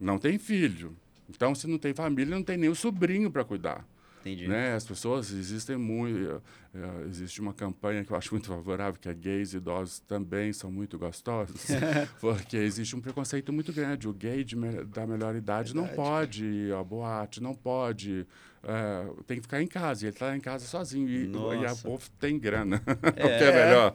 não 0.00 0.18
tem 0.18 0.38
filho. 0.38 0.96
Então, 1.28 1.54
se 1.54 1.66
não 1.66 1.78
tem 1.78 1.92
família, 1.92 2.34
não 2.34 2.42
tem 2.42 2.56
nem 2.56 2.70
o 2.70 2.74
sobrinho 2.74 3.30
para 3.30 3.44
cuidar. 3.44 3.84
Entendi. 4.20 4.48
Né? 4.48 4.74
As 4.74 4.84
pessoas 4.84 5.30
existem 5.30 5.76
muito. 5.76 6.42
Uh, 6.74 7.08
existe 7.08 7.40
uma 7.40 7.54
campanha 7.54 8.04
que 8.04 8.12
eu 8.12 8.16
acho 8.16 8.34
muito 8.34 8.48
favorável, 8.48 9.00
que 9.00 9.08
é 9.08 9.14
gays 9.14 9.54
e 9.54 9.58
idosos 9.58 10.00
também 10.00 10.52
são 10.52 10.70
muito 10.70 10.98
gostosos, 10.98 11.66
porque 12.20 12.56
existe 12.56 12.96
um 12.96 13.00
preconceito 13.00 13.52
muito 13.52 13.72
grande. 13.72 14.08
O 14.08 14.12
gay 14.12 14.42
de, 14.42 14.56
da 14.86 15.06
melhor 15.06 15.36
idade 15.36 15.72
Verdade. 15.72 15.74
não 15.74 16.04
pode 16.04 16.44
ir 16.44 16.74
à 16.74 16.82
boate, 16.82 17.40
não 17.40 17.54
pode 17.54 18.26
é, 18.68 19.06
tem 19.28 19.36
que 19.36 19.42
ficar 19.42 19.62
em 19.62 19.66
casa. 19.66 20.04
E 20.04 20.08
ele 20.08 20.16
está 20.16 20.36
em 20.36 20.40
casa 20.40 20.66
sozinho. 20.66 21.08
E, 21.08 21.30
e 21.62 21.66
a 21.66 21.74
povo 21.76 22.04
tem 22.18 22.36
grana. 22.36 22.82
É, 23.14 23.22
o 23.24 23.38
que 23.38 23.44
é 23.44 23.64
melhor. 23.64 23.94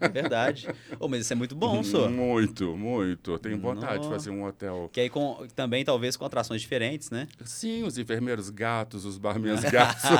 É 0.00 0.08
verdade. 0.08 0.68
Oh, 0.98 1.08
mas 1.08 1.22
isso 1.22 1.32
é 1.32 1.36
muito 1.36 1.54
bom, 1.54 1.82
senhor. 1.82 2.08
Muito, 2.10 2.76
muito. 2.76 3.32
Eu 3.32 3.38
tenho 3.38 3.58
vontade 3.58 3.96
Nossa. 3.96 4.08
de 4.08 4.08
fazer 4.08 4.30
um 4.30 4.44
hotel. 4.44 4.88
Que 4.92 5.00
aí 5.00 5.10
com, 5.10 5.46
também, 5.54 5.84
talvez, 5.84 6.16
com 6.16 6.24
atrações 6.24 6.62
diferentes, 6.62 7.10
né? 7.10 7.28
Sim, 7.44 7.84
os 7.84 7.98
enfermeiros 7.98 8.48
gatos, 8.48 9.04
os 9.04 9.18
barmans 9.18 9.62
gatos. 9.70 10.10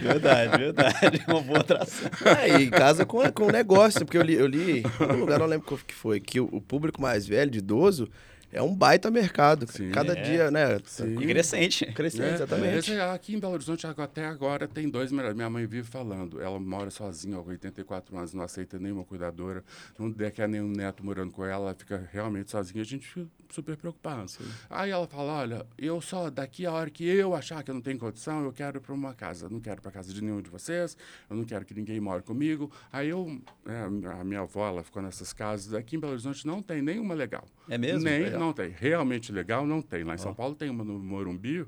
verdade, 0.00 0.58
verdade. 0.58 1.24
Uma 1.28 1.40
boa 1.42 1.60
atração. 1.60 2.10
É, 2.40 2.60
e 2.60 2.70
casa 2.70 3.06
com, 3.06 3.30
com 3.32 3.52
negócio, 3.52 4.04
porque 4.04 4.18
eu 4.18 4.22
li, 4.22 4.34
eu 4.34 4.46
li, 4.46 4.82
no 5.00 5.16
lugar 5.16 5.38
não 5.38 5.46
lembro 5.46 5.66
qual 5.66 5.80
que 5.86 5.94
foi, 5.94 6.18
que 6.18 6.40
o, 6.40 6.48
o 6.50 6.60
público 6.60 7.00
mais 7.00 7.26
velho, 7.26 7.50
de 7.50 7.58
idoso, 7.58 8.08
é 8.52 8.62
um 8.62 8.74
baita 8.74 9.10
mercado. 9.10 9.66
Sim, 9.66 9.90
Cada 9.90 10.12
é. 10.12 10.22
dia, 10.22 10.50
né? 10.50 10.78
Sim. 10.84 11.18
E 11.18 11.26
crescente. 11.26 11.86
Crescente, 11.86 12.24
é, 12.24 12.34
exatamente. 12.34 12.92
É, 12.92 13.10
aqui 13.10 13.34
em 13.34 13.38
Belo 13.40 13.54
Horizonte, 13.54 13.86
até 13.86 14.26
agora, 14.26 14.68
tem 14.68 14.90
dois 14.90 15.10
melhores. 15.10 15.34
Minha 15.34 15.48
mãe 15.48 15.66
vive 15.66 15.88
falando. 15.88 16.40
Ela 16.40 16.60
mora 16.60 16.90
sozinha, 16.90 17.38
há 17.38 17.40
84 17.40 18.16
anos, 18.16 18.34
não 18.34 18.44
aceita 18.44 18.78
nenhuma 18.78 19.04
cuidadora. 19.04 19.64
Não 19.98 20.12
quer 20.30 20.48
nenhum 20.48 20.68
neto 20.68 21.04
morando 21.04 21.32
com 21.32 21.44
ela, 21.44 21.66
ela 21.66 21.74
fica 21.74 22.08
realmente 22.12 22.50
sozinha. 22.50 22.82
A 22.82 22.84
gente 22.84 23.06
fica 23.06 23.26
super 23.50 23.76
preocupado. 23.76 24.28
Sim. 24.28 24.44
Aí 24.68 24.90
ela 24.90 25.06
fala: 25.06 25.32
olha, 25.32 25.66
eu 25.78 26.00
só 26.00 26.28
daqui 26.28 26.66
a 26.66 26.72
hora 26.72 26.90
que 26.90 27.06
eu 27.06 27.34
achar 27.34 27.62
que 27.62 27.70
eu 27.70 27.74
não 27.74 27.82
tenho 27.82 27.98
condição, 27.98 28.44
eu 28.44 28.52
quero 28.52 28.78
ir 28.78 28.80
para 28.80 28.94
uma 28.94 29.14
casa. 29.14 29.46
Eu 29.46 29.50
não 29.50 29.60
quero 29.60 29.80
para 29.80 29.90
casa 29.90 30.12
de 30.12 30.22
nenhum 30.22 30.42
de 30.42 30.50
vocês, 30.50 30.96
eu 31.30 31.36
não 31.36 31.44
quero 31.44 31.64
que 31.64 31.72
ninguém 31.72 31.98
more 32.00 32.22
comigo. 32.22 32.70
Aí 32.92 33.08
eu, 33.08 33.40
é, 33.66 33.82
a 34.20 34.24
minha 34.24 34.40
avó, 34.40 34.68
ela 34.68 34.82
ficou 34.82 35.02
nessas 35.02 35.32
casas. 35.32 35.72
Aqui 35.72 35.96
em 35.96 35.98
Belo 35.98 36.12
Horizonte 36.12 36.46
não 36.46 36.60
tem 36.60 36.82
nenhuma 36.82 37.14
legal. 37.14 37.46
É 37.68 37.78
mesmo? 37.78 38.04
Nem, 38.04 38.30
não 38.42 38.52
tem. 38.52 38.70
Realmente 38.70 39.30
legal 39.30 39.66
não 39.66 39.80
tem. 39.80 40.02
Lá 40.04 40.14
em 40.14 40.16
oh. 40.16 40.18
São 40.18 40.34
Paulo 40.34 40.54
tem 40.54 40.68
uma 40.68 40.84
no 40.84 40.98
Morumbi, 40.98 41.64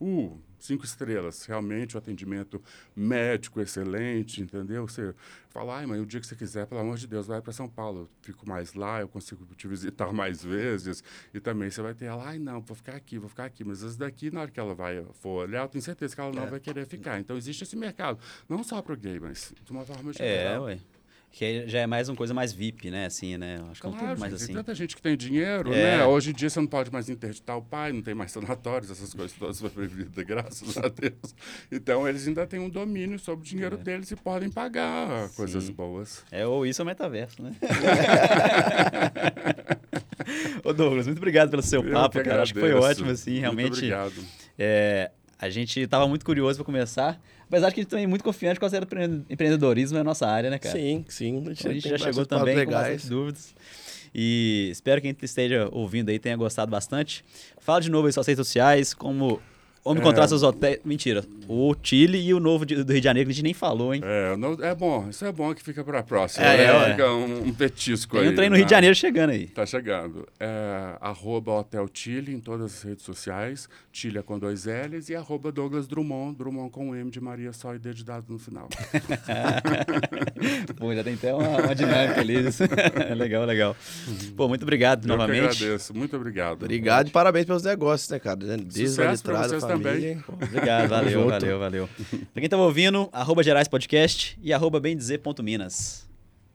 uh, 0.00 0.40
cinco 0.58 0.84
estrelas, 0.84 1.44
realmente 1.44 1.94
o 1.94 1.98
atendimento 1.98 2.62
médico 2.94 3.60
excelente, 3.60 4.42
entendeu? 4.42 4.86
Você 4.86 5.14
fala, 5.50 5.78
ai, 5.78 5.86
mas 5.86 6.00
o 6.00 6.06
dia 6.06 6.20
que 6.20 6.26
você 6.26 6.34
quiser, 6.34 6.66
pelo 6.66 6.80
amor 6.80 6.96
de 6.96 7.06
Deus, 7.06 7.26
vai 7.26 7.40
para 7.40 7.52
São 7.52 7.68
Paulo, 7.68 8.00
eu 8.00 8.08
fico 8.22 8.48
mais 8.48 8.74
lá, 8.74 9.00
eu 9.00 9.08
consigo 9.08 9.46
te 9.54 9.68
visitar 9.68 10.12
mais 10.12 10.42
vezes, 10.42 11.02
e 11.32 11.40
também 11.40 11.70
você 11.70 11.80
vai 11.82 11.94
ter 11.94 12.06
ela, 12.06 12.26
ai, 12.26 12.38
não, 12.38 12.60
vou 12.60 12.76
ficar 12.76 12.96
aqui, 12.96 13.18
vou 13.18 13.28
ficar 13.28 13.44
aqui, 13.44 13.64
mas 13.64 13.82
esse 13.82 13.98
daqui, 13.98 14.30
na 14.30 14.42
hora 14.42 14.50
que 14.50 14.60
ela 14.60 14.74
vai 14.74 15.04
for 15.14 15.44
olhar, 15.44 15.62
eu 15.62 15.68
tenho 15.68 15.82
certeza 15.82 16.14
que 16.14 16.20
ela 16.20 16.32
não 16.32 16.44
é. 16.44 16.50
vai 16.50 16.60
querer 16.60 16.86
ficar. 16.86 17.18
Então, 17.20 17.36
existe 17.36 17.62
esse 17.62 17.76
mercado, 17.76 18.18
não 18.48 18.62
só 18.62 18.82
para 18.82 18.92
o 18.92 18.96
gay, 18.96 19.20
mas 19.20 19.54
de 19.64 19.70
uma 19.70 19.84
forma 19.84 20.12
geral. 20.12 20.68
É, 20.68 20.74
ué. 20.74 20.78
Que 21.30 21.68
já 21.68 21.80
é 21.80 21.86
mais 21.86 22.08
uma 22.08 22.16
coisa 22.16 22.32
mais 22.32 22.52
VIP, 22.52 22.90
né? 22.90 23.06
Assim, 23.06 23.36
né? 23.36 23.60
Acho 23.70 23.82
que 23.82 23.88
claro, 23.88 24.06
é 24.06 24.14
um 24.14 24.18
mais 24.18 24.32
assim. 24.32 24.46
Tem 24.46 24.56
tanta 24.56 24.74
gente 24.74 24.96
que 24.96 25.02
tem 25.02 25.14
dinheiro, 25.16 25.70
é. 25.72 25.98
né? 25.98 26.04
Hoje 26.06 26.30
em 26.30 26.32
dia 26.32 26.48
você 26.48 26.58
não 26.58 26.66
pode 26.66 26.90
mais 26.90 27.10
interditar 27.10 27.58
o 27.58 27.62
pai, 27.62 27.92
não 27.92 28.00
tem 28.00 28.14
mais 28.14 28.32
sanatórios, 28.32 28.90
essas 28.90 29.12
coisas 29.12 29.36
todas 29.36 29.60
foi 29.60 29.86
vida, 29.86 30.24
graças 30.24 30.78
a 30.78 30.88
Deus. 30.88 31.34
Então 31.70 32.08
eles 32.08 32.26
ainda 32.26 32.46
têm 32.46 32.58
um 32.58 32.70
domínio 32.70 33.18
sobre 33.18 33.44
o 33.44 33.48
dinheiro 33.48 33.76
é. 33.78 33.82
deles 33.82 34.10
e 34.10 34.16
podem 34.16 34.50
pagar 34.50 35.28
Sim. 35.28 35.36
coisas 35.36 35.68
boas. 35.68 36.24
É, 36.30 36.46
ou 36.46 36.64
isso 36.64 36.80
é 36.80 36.84
o 36.84 36.86
metaverso, 36.86 37.42
né? 37.42 37.52
Ô 40.64 40.72
Douglas, 40.72 41.06
muito 41.06 41.18
obrigado 41.18 41.50
pelo 41.50 41.62
seu 41.62 41.82
papo, 41.84 42.22
cara. 42.22 42.42
Acho 42.42 42.54
que 42.54 42.60
foi 42.60 42.72
ótimo, 42.72 43.10
assim, 43.10 43.38
realmente. 43.38 43.70
Muito 43.70 43.84
obrigado. 43.84 44.14
É, 44.58 45.10
A 45.38 45.50
gente 45.50 45.80
estava 45.80 46.08
muito 46.08 46.24
curioso 46.24 46.56
para 46.58 46.64
começar, 46.64 47.20
apesar 47.48 47.68
de 47.68 47.74
que 47.74 47.80
a 47.80 47.82
gente 47.82 47.90
também 47.90 48.04
é 48.04 48.08
muito 48.08 48.24
confiante 48.24 48.58
com 48.58 48.66
o 48.66 49.24
empreendedorismo 49.30 49.98
na 49.98 50.04
nossa 50.04 50.26
área, 50.26 50.50
né, 50.50 50.58
cara? 50.58 50.76
Sim, 50.76 51.04
sim. 51.08 51.42
A 51.44 51.48
gente, 51.48 51.68
a 51.68 51.72
gente 51.72 51.88
já 51.88 51.98
chegou 51.98 52.26
também 52.26 52.56
legais. 52.56 52.66
com 52.66 52.92
bastante 52.92 53.08
dúvidas. 53.08 53.54
E 54.14 54.68
espero 54.72 55.00
que 55.00 55.12
quem 55.12 55.24
esteja 55.24 55.68
ouvindo 55.72 56.08
aí 56.08 56.18
tenha 56.18 56.36
gostado 56.36 56.70
bastante. 56.70 57.24
Fala 57.58 57.80
de 57.80 57.90
novo 57.90 58.06
aí 58.06 58.12
suas 58.12 58.26
redes 58.26 58.38
sociais, 58.46 58.94
como 58.94 59.40
Onde 59.86 60.00
encontrar 60.00 60.24
é... 60.24 60.28
seus 60.28 60.42
hotéis. 60.42 60.80
Mentira. 60.84 61.24
O 61.48 61.72
Chile 61.80 62.18
e 62.18 62.34
o 62.34 62.40
novo 62.40 62.66
do 62.66 62.74
Rio 62.74 62.84
de 62.84 63.00
Janeiro, 63.00 63.28
que 63.28 63.32
a 63.32 63.34
gente 63.34 63.44
nem 63.44 63.54
falou, 63.54 63.94
hein? 63.94 64.00
É, 64.04 64.36
não, 64.36 64.54
é 64.60 64.74
bom. 64.74 65.08
Isso 65.08 65.24
é 65.24 65.30
bom 65.30 65.54
que 65.54 65.62
fica 65.62 65.84
para 65.84 66.00
a 66.00 66.02
próxima. 66.02 66.44
É, 66.44 66.56
né? 66.56 66.90
Fica 66.90 67.12
um, 67.12 67.46
um 67.48 67.54
petisco 67.54 68.16
Tem 68.16 68.20
aí. 68.20 68.26
Tem 68.26 68.32
um 68.32 68.36
trem 68.36 68.50
no 68.50 68.56
Rio 68.56 68.64
de 68.64 68.72
né? 68.72 68.76
Janeiro 68.76 68.96
chegando 68.96 69.30
aí. 69.30 69.46
Tá 69.46 69.64
chegando. 69.64 70.26
É, 70.40 70.96
arroba 71.00 71.52
Hotel 71.52 71.88
Chile 71.92 72.34
em 72.34 72.40
todas 72.40 72.74
as 72.74 72.82
redes 72.82 73.04
sociais. 73.04 73.68
Chile 73.92 74.18
é 74.18 74.22
com 74.22 74.36
dois 74.38 74.66
L's. 74.66 75.08
E 75.08 75.14
arroba 75.14 75.52
Douglas 75.52 75.86
Drummond. 75.86 76.36
Drummond 76.36 76.70
com 76.70 76.96
M 76.96 77.08
de 77.10 77.20
Maria 77.20 77.52
só 77.52 77.72
e 77.74 77.78
D 77.78 77.94
de 77.94 78.04
dado 78.04 78.24
no 78.28 78.40
final. 78.40 78.68
Pô, 80.76 80.92
já 80.94 81.04
tem 81.04 81.14
até 81.14 81.32
uma, 81.32 81.62
uma 81.62 81.74
dinâmica 81.74 82.20
ali. 82.20 82.36
legal, 83.16 83.44
legal. 83.44 83.76
Pô, 84.36 84.48
muito 84.48 84.62
obrigado 84.62 85.04
Eu 85.04 85.08
novamente. 85.08 85.38
Eu 85.38 85.50
agradeço. 85.50 85.94
Muito 85.94 86.16
obrigado. 86.16 86.64
Obrigado 86.64 87.08
e 87.08 87.10
parabéns 87.10 87.46
pelos 87.46 87.62
negócios, 87.62 88.10
né, 88.10 88.18
cara? 88.18 88.36
Desde 88.36 88.88
Sucesso 88.88 89.30
a 89.30 89.42
vocês 89.42 89.62
também. 89.62 89.75
Obrigado, 90.42 90.88
valeu, 90.88 91.28
valeu, 91.28 91.58
valeu. 91.58 91.88
Pra 92.32 92.40
quem 92.40 92.48
tá 92.48 92.56
ouvindo, 92.56 93.08
arroba 93.12 93.42
Gerais 93.42 93.68
Podcast 93.68 94.38
e 94.42 94.52
arroba 94.52 94.80
bemdizer.minas. 94.80 96.06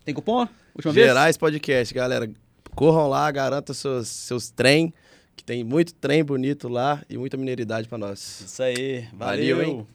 Tem 0.04 0.14
cupom? 0.14 0.48
Última 0.76 0.94
Gerais 0.94 1.36
vez? 1.36 1.38
Podcast, 1.38 1.94
galera. 1.94 2.30
Corram 2.76 3.08
lá, 3.08 3.30
garanta 3.30 3.74
seus, 3.74 4.08
seus 4.08 4.50
trem, 4.50 4.94
que 5.36 5.44
tem 5.44 5.64
muito 5.64 5.94
trem 5.94 6.24
bonito 6.24 6.68
lá 6.68 7.04
e 7.10 7.18
muita 7.18 7.38
mineridade 7.38 7.88
para 7.88 7.98
nós. 7.98 8.44
Isso 8.46 8.64
aí, 8.64 9.06
valeu. 9.14 9.58
valeu 9.58 9.62
hein? 9.62 9.88